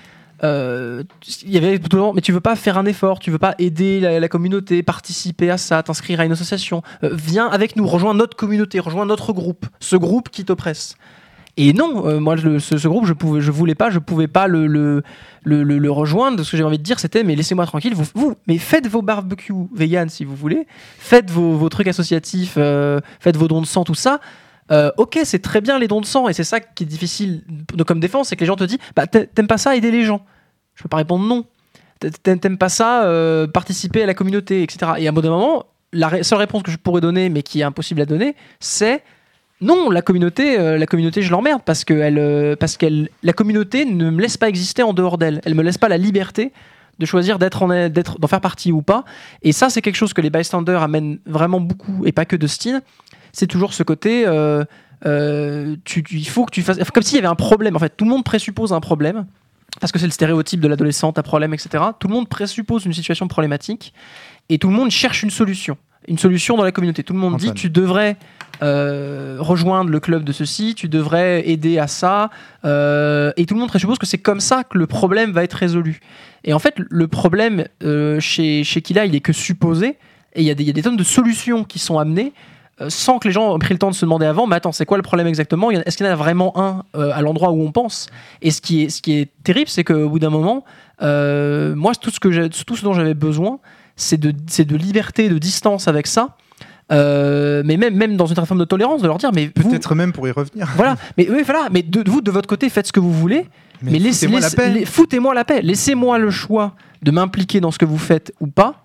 Euh, 0.44 1.04
il 1.44 1.52
y 1.52 1.58
avait 1.58 1.78
tout 1.80 1.98
le 1.98 2.02
temps, 2.02 2.14
mais 2.14 2.22
tu 2.22 2.32
veux 2.32 2.40
pas 2.40 2.56
faire 2.56 2.78
un 2.78 2.86
effort, 2.86 3.20
tu 3.20 3.32
veux 3.32 3.38
pas 3.40 3.56
aider 3.60 4.00
la, 4.00 4.28
communauté, 4.28 4.84
participer 4.84 5.50
à 5.50 5.58
ça, 5.58 5.84
t'inscrire 5.84 6.20
à 6.20 6.26
une 6.26 6.32
association. 6.32 6.82
Euh, 7.04 7.10
viens 7.14 7.48
avec 7.48 7.76
nous, 7.76 7.86
rejoins 7.86 8.14
notre 8.14 8.38
communauté, 8.38 8.80
rejoins 8.80 9.06
notre 9.06 9.34
groupe, 9.34 9.66
ce 9.80 9.96
groupe 9.96 10.30
qui 10.30 10.46
t'oppresse. 10.46 10.96
Et 11.58 11.74
non, 11.74 12.08
euh, 12.08 12.20
moi, 12.20 12.38
ce, 12.38 12.88
groupe, 12.88 13.06
je 13.06 13.14
pouvais, 13.14 13.42
je 13.42 13.52
voulais 13.52 13.76
pas, 13.76 13.90
je 13.90 14.00
pouvais 14.00 14.28
pas 14.28 14.48
le, 14.48 14.68
le, 14.68 15.04
le, 15.44 15.92
rejoindre. 15.92 16.42
Ce 16.44 16.52
que 16.52 16.58
j'ai 16.58 16.64
envie 16.64 16.78
de 16.78 16.84
dire, 16.84 17.00
c'était, 17.00 17.24
mais 17.24 17.36
laissez-moi 17.36 17.66
tranquille. 17.66 17.94
Vous, 17.94 18.06
vous, 18.14 18.36
mais 18.48 18.58
faites 18.58 18.88
vos 18.88 19.02
barbecues 19.02 19.54
vegan 19.76 20.08
si 20.08 20.24
vous 20.24 20.36
voulez. 20.36 20.68
Faites 21.00 21.30
vos, 21.30 21.58
vos 21.58 21.68
trucs 21.68 21.88
associatifs, 21.88 22.58
faites 23.20 23.36
vos 23.36 23.48
dons 23.50 23.62
de 23.62 23.66
sang, 23.66 23.84
tout 23.84 23.96
ça. 23.96 24.22
Euh, 24.72 24.92
ok, 24.98 25.20
c'est 25.24 25.40
très 25.42 25.62
bien 25.62 25.80
les 25.80 25.88
dons 25.88 26.02
de 26.02 26.06
sang, 26.06 26.28
et 26.30 26.34
c'est 26.34 26.44
ça 26.44 26.60
qui 26.60 26.84
est 26.84 26.88
difficile 26.88 27.44
de, 27.74 27.84
comme 27.84 28.00
défense, 28.00 28.30
c'est 28.30 28.36
que 28.36 28.42
les 28.42 28.46
gens 28.48 28.56
te 28.56 28.64
disent, 28.64 28.78
bah 28.96 29.08
t'a- 29.08 29.26
t'aimes 29.26 29.48
pas 29.48 29.58
ça, 29.58 29.76
aider 29.76 29.92
les 29.92 30.04
gens. 30.04 30.22
Je 30.76 30.84
peux 30.84 30.90
pas 30.90 30.98
répondre 30.98 31.26
non. 31.26 31.46
T'a- 32.00 32.38
T'aimes 32.38 32.58
pas 32.58 32.70
ça, 32.70 33.04
euh, 33.06 33.48
participer 33.48 34.04
à 34.04 34.06
la 34.06 34.14
communauté, 34.14 34.62
etc. 34.64 34.92
Et 35.00 35.08
à 35.08 35.12
un 35.12 35.14
d'un 35.14 35.30
moment, 35.30 35.66
la 35.92 36.22
seule 36.24 36.38
réponse 36.40 36.64
que 36.64 36.72
je 36.72 36.78
pourrais 36.78 37.02
donner, 37.02 37.30
mais 37.30 37.42
qui 37.44 37.62
est 37.62 37.64
impossible 37.64 38.02
à 38.02 38.06
donner, 38.06 38.36
c'est 38.60 39.04
non, 39.62 39.90
la 39.90 40.02
communauté, 40.02 40.58
euh, 40.58 40.78
la 40.78 40.86
communauté, 40.86 41.22
je 41.22 41.32
l'emmerde 41.32 41.62
parce 41.66 41.84
que 41.84 42.56
parce 42.56 42.78
qu'elle, 42.78 43.10
la 43.24 43.34
communauté 43.34 43.84
ne 43.84 44.10
me 44.10 44.22
laisse 44.22 44.38
pas 44.38 44.48
exister 44.48 44.84
en 44.84 44.94
dehors 44.94 45.18
d'elle. 45.18 45.42
Elle 45.44 45.56
me 45.56 45.64
laisse 45.64 45.78
pas 45.78 45.90
la 45.90 45.98
liberté 45.98 46.54
de 47.00 47.06
choisir 47.06 47.40
d'être 47.40 47.64
en, 47.64 47.90
d'être, 47.90 48.20
d'en 48.20 48.28
faire 48.28 48.40
partie 48.40 48.72
ou 48.72 48.82
pas. 48.82 49.04
Et 49.42 49.52
ça, 49.52 49.70
c'est 49.70 49.82
quelque 49.82 49.96
chose 49.98 50.14
que 50.14 50.22
les 50.22 50.30
bystanders 50.30 50.82
amènent 50.84 51.20
vraiment 51.26 51.60
beaucoup, 51.60 52.06
et 52.06 52.12
pas 52.14 52.24
que 52.26 52.36
Dustin. 52.38 52.80
C'est 53.32 53.48
toujours 53.48 53.74
ce 53.74 53.84
côté. 53.84 54.26
euh, 54.28 54.64
euh, 55.06 55.76
tu, 55.86 56.04
tu- 56.04 56.18
il 56.18 56.28
faut 56.28 56.46
que 56.46 56.52
tu 56.52 56.62
fasses. 56.62 56.78
Comme 56.92 57.04
s'il 57.04 57.16
y 57.16 57.20
avait 57.20 57.28
un 57.28 57.36
problème. 57.36 57.76
En 57.76 57.80
fait, 57.80 57.96
tout 57.96 58.06
le 58.06 58.10
monde 58.12 58.24
présuppose 58.24 58.74
un 58.74 58.80
problème. 58.82 59.26
Parce 59.80 59.92
que 59.92 60.00
c'est 60.00 60.06
le 60.08 60.12
stéréotype 60.12 60.60
de 60.60 60.68
l'adolescente 60.68 61.18
à 61.20 61.24
problème, 61.24 61.54
etc. 61.54 61.84
Tout 62.00 62.08
le 62.08 62.14
monde 62.14 62.28
présuppose 62.28 62.86
une 62.86 62.94
situation 62.94 63.28
problématique. 63.28 63.94
Et 64.50 64.58
tout 64.58 64.68
le 64.68 64.74
monde 64.76 64.90
cherche 64.90 65.22
une 65.24 65.30
solution. 65.30 65.78
Une 66.08 66.18
solution 66.18 66.58
dans 66.58 66.64
la 66.64 66.72
communauté. 66.72 67.04
Tout 67.04 67.14
le 67.14 67.20
monde 67.20 67.36
Antoine. 67.36 67.54
dit 67.54 67.62
tu 67.62 67.70
devrais 67.70 68.18
euh, 68.64 69.38
rejoindre 69.40 69.90
le 69.92 70.00
club 70.00 70.24
de 70.24 70.32
ceci, 70.32 70.74
tu 70.76 70.90
devrais 70.90 71.48
aider 71.48 71.78
à 71.78 71.88
ça. 71.88 72.30
euh, 72.66 73.32
et 73.38 73.46
tout 73.46 73.54
le 73.54 73.60
monde 73.60 73.70
présuppose 73.70 74.00
que 74.00 74.06
c'est 74.08 74.18
comme 74.18 74.40
ça 74.40 74.64
que 74.64 74.78
le 74.78 74.88
problème 74.88 75.32
va 75.32 75.44
être 75.44 75.54
résolu. 75.54 76.00
Et 76.44 76.54
en 76.54 76.60
fait, 76.60 76.74
le 76.78 77.08
problème 77.08 77.66
chez, 78.20 78.64
chez 78.64 78.82
Kila, 78.82 79.06
il 79.06 79.16
est 79.16 79.20
que 79.22 79.34
supposé. 79.34 79.98
Et 80.34 80.42
il 80.42 80.44
y, 80.44 80.50
a 80.52 80.56
des- 80.56 80.64
il 80.64 80.68
y 80.68 80.72
a 80.72 80.74
des 80.74 80.82
tonnes 80.82 80.98
de 80.98 81.04
solutions 81.04 81.64
qui 81.64 81.80
sont 81.80 82.00
amenées 82.00 82.34
sans 82.88 83.20
que 83.20 83.28
les 83.28 83.34
gens 83.34 83.56
aient 83.56 83.60
pris 83.60 83.74
le 83.74 83.78
temps 83.80 83.90
de 83.90 83.96
se 83.96 84.06
demander 84.06 84.26
avant, 84.26 84.48
mais 84.48 84.56
attends, 84.56 84.72
c'est 84.72 84.86
quoi 84.86 84.98
le 84.98 85.04
problème 85.04 85.28
exactement? 85.28 85.70
Est-ce 85.72 85.98
qu'il 85.98 86.06
y 86.06 86.10
en 86.10 86.14
a 86.14 86.16
vraiment 86.16 86.58
un 86.58 86.84
euh, 86.96 87.12
à 87.14 87.22
l'endroit 87.22 87.52
où 87.52 87.62
on 87.62 87.72
pense? 87.72 88.08
Et 88.42 88.52
ce 88.52 88.62
qui 88.62 88.84
est, 88.84 88.90
ce 88.90 89.02
qui 89.02 89.18
est 89.20 89.30
terrible, 89.44 89.70
c'est 89.70 89.84
qu'au 89.84 90.08
bout 90.10 90.20
d'un 90.20 90.30
moment, 90.30 90.64
euh, 91.02 91.76
moi, 91.76 91.94
tout 91.96 92.10
ce, 92.10 92.20
que 92.20 92.48
tout 92.48 92.76
ce 92.76 92.84
dont 92.84 92.94
j'avais 92.94 93.14
besoin, 93.16 93.60
c'est 93.96 94.18
de, 94.18 94.32
de 94.32 94.76
liberté, 94.78 95.28
de 95.30 95.38
distance 95.38 95.88
avec 95.90 96.08
ça. 96.08 96.38
Euh, 96.92 97.62
mais 97.66 97.78
même, 97.78 97.96
même 97.96 98.18
dans 98.18 98.26
une 98.26 98.36
forme 98.46 98.60
de 98.60 98.66
tolérance, 98.66 99.02
de 99.02 99.08
leur 99.08 99.18
dire, 99.18 99.32
mais 99.34 99.48
Peut-être 99.50 99.94
même 99.94 100.12
pour 100.12 100.28
y 100.28 100.32
revenir. 100.32 100.68
voilà, 100.76 100.96
mais 101.18 101.28
oui, 101.30 101.44
voilà, 101.46 101.68
mais 101.72 101.84
de, 101.84 102.10
vous 102.10 102.22
de 102.22 102.32
votre 102.32 102.48
côté, 102.48 102.68
faites 102.70 102.88
ce 102.88 102.92
que 102.92 103.00
vous 103.00 103.14
voulez, 103.14 103.46
mais, 103.84 104.00
laissez- 104.00 104.26
foutez-moi 104.28 104.40
la 104.40 104.48
laissez- 104.48 104.56
paix. 104.80 104.86
foutez-moi 104.86 105.34
la 105.36 105.46
paix. 105.46 105.62
Laissez-moi 105.62 106.18
le 106.18 106.32
choix 106.32 106.74
de 107.04 107.12
m'impliquer 107.12 107.60
dans 107.60 107.70
ce 107.72 107.78
que 107.78 107.86
vous 107.86 107.98
faites 108.00 108.34
ou 108.40 108.48
pas. 108.48 108.82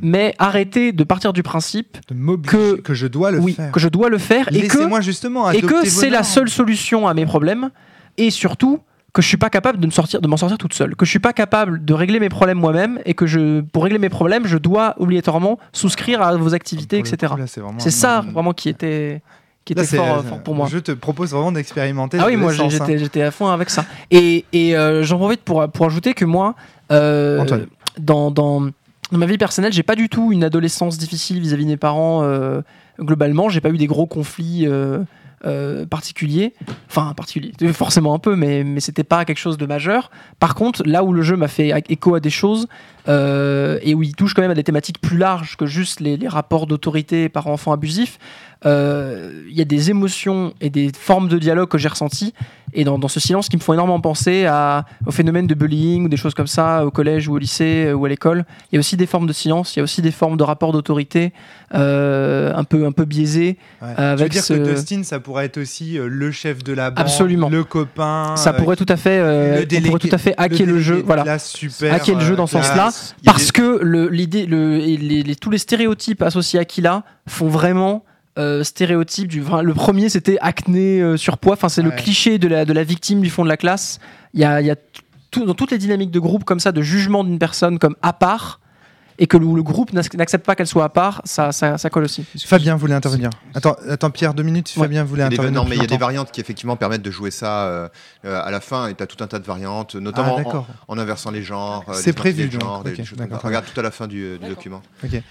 Mais 0.00 0.34
arrêtez 0.38 0.92
de 0.92 1.04
partir 1.04 1.32
du 1.32 1.42
principe 1.42 1.98
que- 2.46 2.80
que, 2.80 2.94
je 2.94 3.06
dois 3.06 3.30
le 3.30 3.38
oui, 3.40 3.52
faire. 3.54 3.72
que 3.72 3.80
je 3.80 3.88
dois 3.88 4.08
le 4.08 4.18
faire 4.18 4.48
et 4.52 4.66
que, 4.66 4.76
Laissez-moi 4.78 5.00
justement 5.00 5.50
et 5.50 5.60
que 5.62 5.86
c'est 5.86 6.10
la 6.10 6.22
seule 6.22 6.48
solution 6.48 7.06
à 7.08 7.14
mes 7.14 7.26
problèmes, 7.26 7.70
et 8.18 8.30
surtout 8.30 8.80
que 9.12 9.20
je 9.20 9.28
suis 9.28 9.36
pas 9.36 9.50
capable 9.50 9.78
de 9.78 9.84
me 9.86 9.90
sortir, 9.90 10.20
de 10.22 10.26
m'en 10.28 10.38
sortir 10.38 10.56
toute 10.56 10.72
seule, 10.72 10.96
que 10.96 11.04
je 11.04 11.10
suis 11.10 11.18
pas 11.18 11.34
capable 11.34 11.84
de 11.84 11.92
régler 11.94 12.18
mes 12.18 12.30
problèmes 12.30 12.58
moi-même, 12.58 12.98
et 13.04 13.12
que 13.14 13.26
je, 13.26 13.60
pour 13.60 13.84
régler 13.84 13.98
mes 13.98 14.08
problèmes, 14.08 14.46
je 14.46 14.56
dois 14.56 14.94
obligatoirement 14.98 15.58
souscrire 15.72 16.22
à 16.22 16.34
vos 16.36 16.54
activités, 16.54 16.98
etc. 16.98 17.34
c'est 17.78 17.90
ça 17.90 18.24
vraiment 18.32 18.54
qui 18.54 18.70
était, 18.70 19.20
qui 19.66 19.74
Là, 19.74 19.82
était 19.82 19.90
c'est- 19.90 19.96
fort, 19.98 20.18
euh, 20.18 20.22
fort 20.22 20.42
pour 20.42 20.54
moi. 20.54 20.66
Je 20.70 20.78
te 20.78 20.92
propose 20.92 21.32
vraiment 21.32 21.52
d'expérimenter. 21.52 22.16
Ah 22.20 22.24
oui, 22.26 22.36
moi 22.36 22.52
hein. 22.58 22.68
j'étais 22.70 22.98
j'étais 22.98 23.22
à 23.22 23.30
fond 23.30 23.48
avec 23.48 23.68
ça. 23.70 23.84
Et, 24.10 24.44
et 24.54 24.76
euh, 24.76 25.02
j'en 25.04 25.18
profite 25.18 25.42
pour, 25.42 25.68
pour 25.68 25.86
ajouter 25.86 26.14
que 26.14 26.24
moi, 26.24 26.54
euh, 26.90 27.38
Antoine. 27.40 27.66
dans, 27.98 28.30
dans, 28.30 28.68
dans 29.12 29.18
ma 29.18 29.26
vie 29.26 29.38
personnelle, 29.38 29.72
j'ai 29.72 29.82
pas 29.82 29.94
du 29.94 30.08
tout 30.08 30.32
une 30.32 30.42
adolescence 30.42 30.96
difficile 30.96 31.38
vis-à-vis 31.38 31.64
de 31.64 31.70
mes 31.70 31.76
parents. 31.76 32.24
euh, 32.24 32.62
globalement, 32.98 33.50
j'ai 33.50 33.60
pas 33.60 33.68
eu 33.68 33.76
des 33.76 33.86
gros 33.86 34.06
conflits 34.06 34.66
euh, 34.66 35.00
euh, 35.44 35.84
particuliers. 35.84 36.54
Enfin, 36.88 37.12
particuliers, 37.14 37.52
forcément 37.74 38.14
un 38.14 38.18
peu, 38.18 38.36
mais, 38.36 38.64
mais 38.64 38.80
c'était 38.80 39.04
pas 39.04 39.26
quelque 39.26 39.38
chose 39.38 39.58
de 39.58 39.66
majeur. 39.66 40.10
Par 40.38 40.54
contre, 40.54 40.82
là 40.86 41.04
où 41.04 41.12
le 41.12 41.20
jeu 41.20 41.36
m'a 41.36 41.48
fait 41.48 41.72
écho 41.90 42.14
à 42.14 42.20
des 42.20 42.30
choses, 42.30 42.68
euh, 43.08 43.78
et 43.82 43.94
où 43.94 44.02
il 44.02 44.14
touche 44.14 44.34
quand 44.34 44.42
même 44.42 44.50
à 44.50 44.54
des 44.54 44.64
thématiques 44.64 45.00
plus 45.00 45.18
larges 45.18 45.56
que 45.56 45.66
juste 45.66 46.00
les, 46.00 46.16
les 46.16 46.28
rapports 46.28 46.66
d'autorité 46.66 47.28
par 47.28 47.46
enfants 47.46 47.72
abusifs, 47.72 48.18
euh, 48.64 49.42
il 49.48 49.56
y 49.56 49.60
a 49.60 49.64
des 49.64 49.90
émotions 49.90 50.54
et 50.60 50.70
des 50.70 50.92
formes 50.96 51.28
de 51.28 51.38
dialogue 51.38 51.68
que 51.68 51.78
j'ai 51.78 51.88
ressenties 51.88 52.32
et 52.74 52.84
dans, 52.84 52.98
dans 52.98 53.08
ce 53.08 53.20
silence 53.20 53.48
qui 53.48 53.56
me 53.56 53.62
font 53.62 53.72
énormément 53.72 54.00
penser 54.00 54.46
à, 54.46 54.84
au 55.06 55.10
phénomène 55.10 55.46
de 55.46 55.54
bullying 55.54 56.04
ou 56.04 56.08
des 56.08 56.16
choses 56.16 56.34
comme 56.34 56.46
ça 56.46 56.86
au 56.86 56.90
collège 56.90 57.28
ou 57.28 57.34
au 57.34 57.38
lycée 57.38 57.86
euh, 57.86 57.94
ou 57.94 58.04
à 58.04 58.08
l'école. 58.08 58.44
Il 58.70 58.76
y 58.76 58.78
a 58.78 58.80
aussi 58.80 58.96
des 58.96 59.06
formes 59.06 59.26
de 59.26 59.32
silence, 59.32 59.74
il 59.74 59.80
y 59.80 59.80
a 59.80 59.82
aussi 59.82 60.00
des 60.00 60.10
formes 60.10 60.36
de 60.36 60.44
rapports 60.44 60.72
d'autorité 60.72 61.32
euh, 61.74 62.52
un, 62.54 62.64
peu, 62.64 62.86
un 62.86 62.92
peu 62.92 63.04
biaisés. 63.04 63.58
Ouais. 63.80 63.88
Euh, 63.88 63.94
tu 63.94 64.00
veux 64.00 64.22
avec 64.22 64.32
dire 64.32 64.46
que 64.46 64.74
Dustin, 64.74 65.02
ça 65.02 65.20
pourrait 65.20 65.46
être 65.46 65.58
aussi 65.58 65.98
euh, 65.98 66.06
le 66.06 66.30
chef 66.30 66.62
de 66.62 66.72
la 66.72 66.90
bande, 66.90 67.00
Absolument. 67.00 67.48
le 67.50 67.64
copain. 67.64 68.36
ça 68.36 68.52
pourrait 68.52 68.76
tout 68.76 68.86
à 68.88 68.96
fait, 68.96 69.18
euh, 69.18 69.64
le 69.68 69.78
on 69.78 69.82
pourrait 69.82 69.98
tout 69.98 70.08
à 70.14 70.18
fait 70.18 70.34
hacker 70.36 70.66
le, 70.66 70.80
jeu. 70.80 71.02
Voilà. 71.04 71.38
super, 71.38 71.92
Hacker 71.92 72.18
le 72.18 72.24
jeu 72.24 72.36
dans 72.36 72.46
ce 72.46 72.52
sens-là. 72.58 72.91
Parce 73.24 73.46
des- 73.46 73.52
que 73.52 73.78
le- 73.82 74.08
l'idée, 74.08 74.46
le, 74.46 74.80
et 74.80 74.96
les, 74.96 75.22
les- 75.22 75.36
tous 75.36 75.50
les 75.50 75.58
stéréotypes 75.58 76.22
associés 76.22 76.58
à 76.60 76.64
Kila 76.64 77.04
font 77.28 77.48
vraiment 77.48 78.04
euh, 78.38 78.64
stéréotype 78.64 79.28
du. 79.28 79.42
enfin, 79.42 79.60
le 79.62 79.74
premier, 79.74 80.08
c'était 80.08 80.38
acné, 80.40 81.00
euh, 81.02 81.16
surpoids. 81.18 81.52
Enfin, 81.52 81.68
c'est 81.68 81.82
le 81.82 81.90
cliché 81.90 82.38
de 82.38 82.48
la, 82.48 82.64
de 82.64 82.72
la 82.72 82.82
victime 82.82 83.20
du 83.20 83.28
fond 83.28 83.44
de 83.44 83.48
la 83.50 83.58
classe. 83.58 83.98
Il 84.32 84.40
y 84.40 84.44
a, 84.44 84.60
y 84.62 84.70
a 84.70 84.76
tout- 85.30 85.44
dans 85.44 85.52
toutes 85.54 85.70
les 85.70 85.76
dynamiques 85.78 86.10
de 86.10 86.18
groupe 86.18 86.44
comme 86.44 86.58
ça, 86.60 86.72
de 86.72 86.80
jugement 86.80 87.24
d'une 87.24 87.38
personne 87.38 87.78
comme 87.78 87.94
à 88.00 88.14
part, 88.14 88.60
et 89.18 89.26
que 89.26 89.36
le, 89.36 89.46
le 89.54 89.62
groupe 89.62 89.92
n'ac- 89.92 90.14
n'accepte 90.14 90.44
pas 90.46 90.54
qu'elle 90.54 90.66
soit 90.66 90.84
à 90.84 90.88
part, 90.88 91.22
ça, 91.24 91.52
ça, 91.52 91.78
ça 91.78 91.90
colle 91.90 92.04
aussi. 92.04 92.24
Fabien 92.44 92.76
voulait 92.76 92.94
intervenir. 92.94 93.30
Attends, 93.54 93.76
attends 93.88 94.10
Pierre, 94.10 94.34
deux 94.34 94.42
minutes. 94.42 94.72
Ouais. 94.76 94.82
Fabien 94.84 95.04
voulait 95.04 95.28
des- 95.28 95.34
intervenir. 95.36 95.62
non, 95.62 95.68
mais 95.68 95.76
il 95.76 95.82
y 95.82 95.84
a 95.84 95.88
des 95.88 95.96
variantes 95.96 96.30
qui 96.32 96.40
effectivement 96.40 96.76
permettent 96.76 97.02
de 97.02 97.10
jouer 97.10 97.30
ça 97.30 97.64
euh, 97.66 97.88
euh, 98.24 98.42
à 98.44 98.50
la 98.50 98.60
fin, 98.60 98.88
et 98.88 98.94
tu 98.94 99.02
as 99.02 99.06
tout 99.06 99.22
un 99.22 99.26
tas 99.26 99.38
de 99.38 99.46
variantes, 99.46 99.94
notamment 99.94 100.38
Ah, 100.52 100.64
en, 100.88 100.98
inversant 100.98 101.30
les 101.30 101.42
genres. 101.42 101.84
euh, 101.88 101.92
C'est 101.94 102.12
prévu, 102.12 102.48
des 102.48 102.56
Ok, 102.56 102.62
choses 102.62 102.70
comme 102.94 103.04
ça. 103.04 103.14
d'accord. 103.16 103.40
Regarde 103.42 103.64
tout 103.72 103.78
à 103.78 103.82
la 103.82 103.90
fin 103.90 104.06
du, 104.06 104.38
du 104.38 104.48
document. 104.48 104.82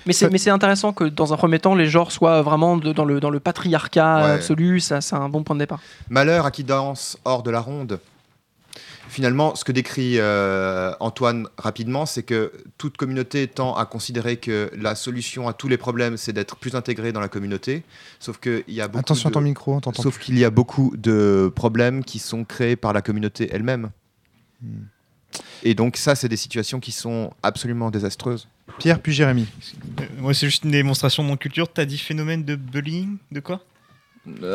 Mais 0.05 0.13
c'est, 0.13 0.29
mais 0.29 0.37
c'est 0.37 0.49
intéressant 0.51 0.93
que 0.93 1.03
dans 1.05 1.33
un 1.33 1.37
premier 1.37 1.59
temps, 1.59 1.75
les 1.75 1.87
genres 1.87 2.11
soient 2.11 2.41
vraiment 2.41 2.77
de- 2.77 2.93
dans, 2.93 3.05
le, 3.05 3.19
dans 3.19 3.29
le 3.29 3.39
patriarcat 3.39 4.23
Ouais. 4.25 4.31
absolu. 4.31 4.79
Ça, 4.79 5.01
c'est 5.01 5.15
un 5.15 5.29
bon 5.29 5.43
point 5.43 5.55
de 5.55 5.59
départ. 5.61 5.79
Malheur 6.09 6.45
à 6.45 6.51
qui 6.51 6.63
danse 6.63 7.17
hors 7.25 7.43
de 7.43 7.51
la 7.51 7.59
ronde. 7.61 7.99
Finalement, 9.11 9.55
ce 9.55 9.65
que 9.65 9.73
décrit 9.73 10.19
euh, 10.19 10.93
Antoine 11.01 11.45
rapidement, 11.57 12.05
c'est 12.05 12.23
que 12.23 12.53
toute 12.77 12.95
communauté 12.95 13.45
tend 13.45 13.75
à 13.75 13.85
considérer 13.85 14.37
que 14.37 14.71
la 14.73 14.95
solution 14.95 15.49
à 15.49 15.53
tous 15.53 15.67
les 15.67 15.75
problèmes, 15.75 16.15
c'est 16.15 16.31
d'être 16.31 16.55
plus 16.55 16.75
intégré 16.75 17.11
dans 17.11 17.19
la 17.19 17.27
communauté. 17.27 17.83
Sauf 18.21 18.39
qu'il 18.39 18.63
y 18.69 18.79
a 18.79 18.87
beaucoup 18.87 18.99
Attention 19.01 19.27
à 19.27 19.31
de- 19.31 19.33
ton 19.33 19.41
micro, 19.41 19.81
on. 19.85 19.93
Sauf 19.93 20.17
qu'il 20.17 20.39
y 20.39 20.45
a 20.45 20.49
beaucoup 20.49 20.93
de 20.95 21.51
problèmes 21.53 22.05
qui 22.05 22.19
sont 22.19 22.45
créés 22.45 22.77
par 22.77 22.93
la 22.93 23.01
communauté 23.01 23.49
elle-même. 23.51 23.91
Hmm. 24.61 24.83
Et 25.63 25.73
donc 25.73 25.97
ça, 25.97 26.15
c'est 26.15 26.29
des 26.29 26.37
situations 26.37 26.79
qui 26.79 26.93
sont 26.93 27.33
absolument 27.43 27.91
désastreuses. 27.91 28.47
Pierre 28.79 29.01
puis 29.01 29.11
Jérémy. 29.11 29.45
Euh, 29.99 30.05
Moi, 30.19 30.33
c'est 30.33 30.45
juste 30.45 30.63
une 30.63 30.71
démonstration 30.71 31.21
de 31.23 31.27
mon 31.27 31.35
culture. 31.35 31.67
T'as 31.67 31.83
dit 31.83 31.97
phénomène 31.97 32.45
de 32.45 32.55
bullying 32.55 33.17
De 33.29 33.41
quoi? 33.41 33.61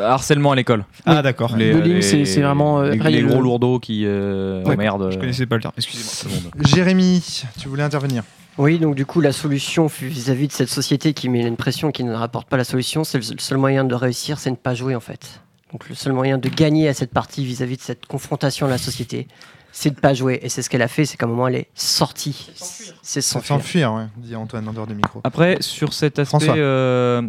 Harcèlement 0.02 0.52
à 0.52 0.56
l'école. 0.56 0.84
Ah, 1.05 1.22
d'accord. 1.22 1.56
Les, 1.56 1.72
bullying, 1.72 1.94
les- 1.97 2.02
c'est- 2.24 2.40
vraiment, 2.40 2.80
euh, 2.80 2.90
les, 2.90 2.97
après, 2.97 3.22
gros 3.22 3.36
le- 3.36 3.43
lourdeaux 3.43 3.78
qui 3.80 4.02
euh, 4.06 4.62
Ouais, 4.64 4.74
emmerdent. 4.74 5.10
Je 5.12 5.18
connaissais 5.18 5.47
pas 5.47 5.56
le 5.56 5.62
terme. 5.62 5.74
Excusez-moi. 5.76 6.51
Jérémy, 6.64 7.22
tu 7.59 7.68
voulais 7.68 7.82
intervenir. 7.82 8.22
Oui, 8.59 8.78
donc 8.78 8.94
du 8.94 9.05
coup, 9.05 9.20
la 9.20 9.32
solution 9.32 9.86
vis-à-vis 9.86 10.48
de 10.48 10.52
cette 10.52 10.70
société 10.70 11.12
qui 11.12 11.28
met 11.28 11.47
une 11.47 11.56
pression 11.56 11.90
qui 11.93 12.05
ne 12.05 12.14
rapporte 12.14 12.48
pas 12.48 12.56
la 12.56 12.64
solution, 12.64 13.05
c'est 13.05 13.18
le 13.18 13.38
seul 13.38 13.59
moyen 13.59 13.84
de 13.84 13.94
réussir, 13.94 14.38
c'est 14.38 14.51
ne 14.51 14.56
pas 14.56 14.74
jouer 14.74 14.94
en 14.94 15.01
fait. 15.01 15.40
Donc 15.72 15.88
le 15.90 15.94
seul 15.94 16.12
moyen 16.14 16.38
de 16.38 16.48
gagner 16.48 16.88
à 16.88 16.94
cette 16.94 17.10
partie 17.10 17.44
vis-à-vis 17.44 17.76
de 17.76 17.82
cette 17.82 18.06
confrontation 18.06 18.66
à 18.66 18.70
la 18.70 18.78
société, 18.78 19.28
c'est 19.72 19.90
de 19.90 20.01
pas 20.01 20.14
jouer. 20.14 20.38
Et 20.43 20.48
c'est 20.48 20.62
ce 20.62 20.70
qu'elle 20.70 20.80
a 20.80 20.88
fait, 20.88 21.05
c'est 21.05 21.18
qu'à 21.18 21.26
un 21.26 21.28
moment, 21.28 21.48
elle 21.48 21.56
est 21.56 21.68
sortie. 21.74 22.48
C'est 22.55 22.94
C'est 23.02 23.20
s'enfuir. 23.20 23.56
s'enfuir, 23.56 23.93
ouais, 23.93 24.05
dit 24.16 24.34
Antoine 24.36 24.66
en 24.68 24.72
dehors 24.72 24.86
du 24.86 24.94
micro. 24.94 25.20
Après, 25.24 25.59
sur 25.60 25.93
cet 25.93 26.18
aspect 26.18 26.24
François. 26.24 26.56
euh, 26.56 27.20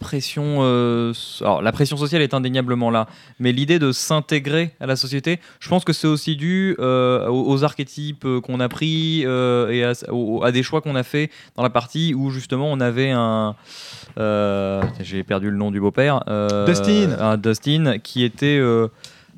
pression, 0.00 0.58
euh, 0.60 1.12
alors 1.40 1.62
la 1.62 1.72
pression 1.72 1.96
sociale 1.96 2.20
est 2.22 2.34
indéniablement 2.34 2.90
là, 2.90 3.06
mais 3.38 3.52
l'idée 3.52 3.78
de 3.78 3.92
s'intégrer 3.92 4.72
à 4.80 4.86
la 4.86 4.96
société, 4.96 5.38
je 5.60 5.68
pense 5.68 5.84
que 5.84 5.92
c'est 5.92 6.06
aussi 6.06 6.36
dû 6.36 6.76
euh, 6.78 7.26
aux, 7.28 7.48
aux 7.52 7.64
archétypes 7.64 8.24
euh, 8.24 8.40
qu'on 8.40 8.60
a 8.60 8.68
pris 8.68 9.22
euh, 9.24 9.70
et 9.70 9.84
à, 9.84 9.92
aux- 10.10 10.42
à 10.44 10.52
des 10.52 10.62
choix 10.62 10.80
qu'on 10.80 10.96
a 10.96 11.02
fait 11.04 11.30
dans 11.56 11.62
la 11.62 11.70
partie 11.70 12.14
où 12.14 12.30
justement 12.30 12.70
on 12.70 12.80
avait 12.80 13.10
un, 13.10 13.54
euh, 14.18 14.82
j'ai 15.00 15.22
perdu 15.22 15.50
le 15.50 15.56
nom 15.56 15.70
du 15.70 15.80
beau-père, 15.80 16.22
euh, 16.28 16.66
Dustin. 16.66 17.16
un 17.20 17.36
Dustin 17.36 17.98
qui 18.02 18.24
était 18.24 18.58
euh, 18.60 18.88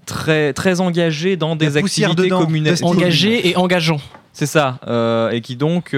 très 0.06 0.52
très 0.52 0.80
engagé 0.80 1.36
dans 1.36 1.56
des 1.56 1.76
activités 1.76 2.14
dedans. 2.24 2.40
communautaires. 2.44 2.86
Engagé 2.86 3.48
et 3.48 3.56
engageant. 3.56 4.00
C'est 4.32 4.46
ça. 4.46 4.78
euh, 4.86 5.30
et 5.30 5.40
qui 5.40 5.56
donc. 5.56 5.94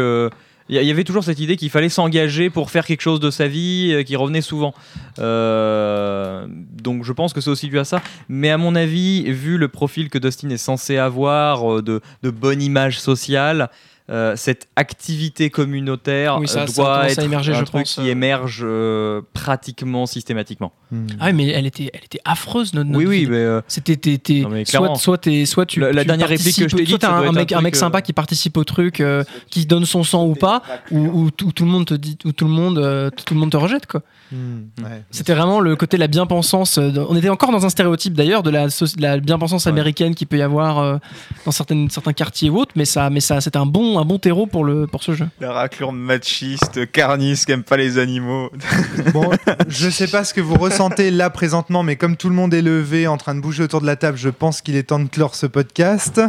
Il 0.71 0.83
y, 0.83 0.91
avait 0.91 1.05
toujours 1.05 1.25
cette 1.25 1.41
idée 1.41 1.57
qu'il 1.57 1.71
fallait 1.71 1.89
s'engager 1.89 2.51
pour 2.51 2.71
faire 2.71 2.85
quelque 2.85 3.01
chose 3.01 3.21
de 3.21 3.31
sa 3.31 3.49
vie, 3.49 3.91
euh, 3.93 4.03
qui 4.03 4.17
revenait 4.17 4.43
souvent. 4.43 4.75
Euh, 5.19 6.47
donc 6.49 7.05
je 7.05 7.13
pense 7.13 7.33
que 7.33 7.41
c'est 7.41 7.49
aussi 7.49 7.69
dû 7.69 7.79
à 7.79 7.85
ça. 7.85 8.03
Mais 8.29 8.51
à 8.51 8.59
mon 8.59 8.75
avis, 8.75 9.31
vu 9.33 9.57
le 9.57 9.69
profil 9.69 10.11
que 10.11 10.19
Dustin 10.19 10.51
est 10.51 10.59
censé 10.59 10.99
avoir 10.99 11.79
euh, 11.79 11.83
de 11.83 12.31
bonne 12.31 12.61
image 12.61 13.01
sociale, 13.01 13.71
euh, 14.11 14.35
cette 14.37 14.69
activité 14.77 15.51
communautaire 15.51 16.39
Oui, 16.41 16.49
ça- 16.49 16.61
euh, 16.63 16.67
ça 16.67 16.83
doit 16.83 17.11
être 17.11 17.23
émerger, 17.23 17.53
un 17.53 17.57
je 17.61 17.65
truc 17.65 17.83
pense, 17.83 17.95
qui 17.95 18.01
euh. 18.01 18.11
émerge 18.13 18.61
euh, 18.65 19.21
pratiquement 19.35 20.07
systématiquement. 20.07 20.73
Hmm. 20.91 21.07
Ah, 21.21 21.33
mais 21.33 21.49
elle 21.49 21.67
était, 21.67 21.91
elle 21.93 22.05
était 22.05 22.21
affreuse, 22.25 22.73
notre, 22.75 22.89
notre 22.89 22.99
oui, 22.99 23.07
oui, 23.07 23.21
vie. 23.25 23.31
mais 23.31 23.37
euh, 23.37 23.61
C'était 23.69 23.95
soit, 24.43 24.65
clairement. 24.65 24.95
soit, 24.95 25.19
t'es- 25.19 25.45
soit 25.47 25.67
tu. 25.67 25.81
La- 25.81 25.93
la 25.93 26.03
tu 26.03 26.07
dernière 26.09 26.29
réplique 26.29 26.57
que 26.57 26.69
je 26.69 26.77
t'ai 26.77 26.85
dite, 26.85 27.03
soit 27.05 27.13
un, 27.15 27.25
être 27.25 27.33
mec, 27.33 27.53
un 27.53 27.59
un 27.59 27.61
mec 27.61 27.77
sympa 27.77 27.99
euh, 27.99 28.01
qui 28.01 28.13
participe 28.13 28.57
au 28.57 28.65
truc, 28.65 29.01
euh, 29.01 29.25
qui 29.51 29.67
donne 29.67 29.85
son 29.85 30.03
sang 30.05 30.25
ou 30.27 30.35
pas, 30.35 30.63
ou, 30.91 30.99
ou 31.01 31.31
tout, 31.31 31.53
tout 31.53 31.65
le 31.65 31.71
monde 31.71 31.85
te 31.87 31.95
dit, 31.95 32.17
ou 32.25 32.33
tout 32.33 32.47
le 32.47 32.51
monde, 32.53 32.79
euh, 32.79 33.11
tout 33.11 33.35
le 33.35 33.41
monde 33.41 33.51
te 33.51 33.57
rejette 33.57 33.87
quoi. 33.87 34.03
Hmm, 34.33 34.65
ouais. 34.83 35.03
C'était 35.11 35.35
vraiment 35.35 35.61
le 35.61 35.75
côté 35.77 35.97
de 35.97 36.01
la 36.01 36.07
bien-pensance. 36.07 36.79
On 36.79 37.17
était 37.17 37.31
encore 37.31 37.51
dans 37.51 37.65
un 37.65 37.71
stéréotype 37.71 38.13
d'ailleurs 38.15 38.43
de 38.43 38.51
la, 38.51 38.69
bien-pensance 39.21 39.65
Ouais. 39.67 39.73
américaine 39.73 40.15
qui 40.15 40.27
peut 40.27 40.37
y 40.39 40.43
avoir 40.43 40.79
euh, 40.79 40.97
dans 41.47 41.51
certaines, 41.53 41.89
certains 41.91 42.13
quartiers 42.13 42.51
ou 42.51 42.59
autres, 42.59 42.73
mais 42.77 42.85
ça, 42.85 43.09
mais 43.11 43.21
ça, 43.21 43.41
c'était 43.41 43.57
un 43.57 43.65
bon, 43.67 43.98
un 43.99 44.05
bon 44.05 44.19
terreau 44.19 44.47
pour 44.47 44.65
le, 44.65 44.87
pour 44.87 45.03
ce 45.03 45.15
jeu. 45.15 45.27
La 45.41 45.53
raclure 45.53 45.93
machiste, 45.93 46.91
carniste, 46.91 47.47
qui 47.47 47.53
aime 47.53 47.63
pas 47.65 47.77
les 47.77 47.99
animaux. 47.99 48.51
Bon, 49.13 49.31
je 49.69 49.89
sais 49.89 50.07
pas 50.07 50.25
ce 50.25 50.35
que 50.35 50.41
vous 50.41 50.55
ressentez 50.57 51.11
là 51.11 51.31
présentement, 51.31 51.83
mais 51.83 51.97
comme 51.97 52.17
tout 52.17 52.29
le 52.29 52.35
monde 52.35 52.53
est 52.53 52.63
levé 52.63 53.07
en 53.07 53.17
train 53.17 53.35
de 53.35 53.41
bouger 53.41 53.63
autour 53.63 53.81
de 53.81 53.87
la 53.87 53.97
table, 53.97 54.19
je 54.19 54.29
pense 54.29 54.61
qu'il 54.61 54.77
est 54.77 54.83
temps 54.85 54.99
de 54.99 55.09
clore 55.09 55.35
ce 55.35 55.47
podcast. 55.47 56.21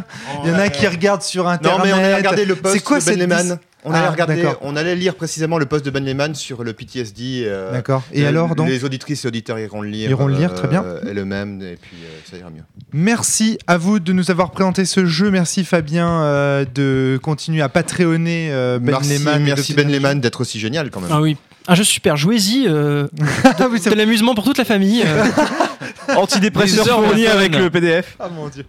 Il 0.44 0.50
y 0.50 0.54
en 0.54 0.60
a 0.60 0.70
qui 0.70 0.88
regardent 0.88 1.22
sur 1.22 1.44
Non, 1.46 1.50
internet. 1.52 1.82
mais 1.86 1.94
on 1.94 1.98
allait 1.98 2.16
regarder 2.16 2.46
le 2.46 2.56
post 2.56 2.74
C'est 2.76 2.84
quoi 2.84 3.00
de 3.00 3.26
Ben 3.26 3.38
cette 3.38 3.60
On 3.86 3.92
allait 3.94 4.08
Ah, 4.08 4.12
regarder, 4.12 4.46
on 4.62 4.76
allait 4.76 4.96
lire 4.96 5.16
précisément 5.16 5.58
le 5.58 5.66
post 5.66 5.86
de 5.86 5.90
Ben 5.90 6.04
Lehman 6.04 6.36
sur 6.36 6.64
le 6.66 6.74
PTSD. 6.74 7.44
euh, 7.46 7.72
D'accord. 7.72 8.04
Et 8.12 8.26
euh, 8.26 8.28
alors 8.28 8.54
donc 8.56 8.68
Les 8.68 8.84
auditrices 8.84 9.24
et 9.24 9.28
auditeurs 9.30 9.58
iront 9.58 9.82
le 9.82 9.88
lire. 9.90 10.10
Iront 10.10 10.28
le 10.28 10.36
lire, 10.36 10.54
très 10.54 10.68
bien. 10.68 10.84
euh, 10.84 11.10
Et 11.10 11.14
le 11.14 11.24
même, 11.24 11.62
et 11.62 11.78
puis 11.82 11.96
euh, 12.04 12.20
ça 12.30 12.38
ira 12.38 12.50
mieux. 12.50 12.64
Merci 12.92 13.58
à 13.68 13.78
vous 13.78 14.00
de 14.00 14.12
nous 14.12 14.32
avoir 14.32 14.52
présenté 14.52 14.84
ce 14.86 15.06
jeu. 15.06 15.32
Merci 15.32 15.64
Fabien 15.64 16.24
euh, 16.24 16.66
de 16.76 17.18
continuer 17.24 17.62
à 17.62 17.70
patreonner 17.70 18.50
euh, 18.52 18.80
Ben 18.80 18.92
merci, 18.92 19.14
Lehman. 19.18 19.44
merci 19.44 19.74
Ben 19.74 19.88
Lehman 19.90 20.20
d'être 20.20 20.42
aussi 20.42 20.60
génial 20.60 20.90
quand 20.90 21.00
même. 21.00 21.10
Ah 21.14 21.22
oui, 21.22 21.38
un 21.70 21.76
jeu 21.76 21.84
super. 21.84 22.18
Jouez-y. 22.18 22.66
euh, 22.68 23.08
Ah 23.46 23.68
oui, 23.72 23.80
de 23.80 23.94
l'amusement 23.96 24.36
pour 24.36 24.44
toute 24.44 24.58
la 24.58 24.66
famille. 24.66 25.04
euh. 25.06 25.24
Antidépresseur 26.16 26.86
fourni 27.04 27.28
avec 27.28 27.56
le 27.56 27.70
PDF. 27.70 28.16
Ah 28.20 28.28
mon 28.34 28.48
dieu. 28.50 28.66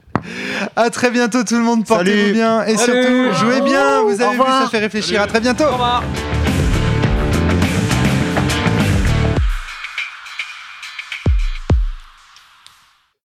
À 0.77 0.91
très 0.91 1.11
bientôt 1.11 1.43
tout 1.45 1.57
le 1.57 1.63
monde, 1.63 1.87
portez-vous 1.87 2.33
bien 2.35 2.65
et 2.67 2.77
Salut. 2.77 3.03
surtout 3.33 3.45
jouez 3.47 3.61
bien. 3.63 4.03
Vous 4.03 4.21
avez 4.21 4.37
vu, 4.37 4.43
ça 4.43 4.69
fait 4.71 4.79
réfléchir. 4.79 5.23
À 5.23 5.27
très 5.27 5.41
bientôt. 5.41 5.65
Au 5.65 5.73
revoir. 5.73 6.05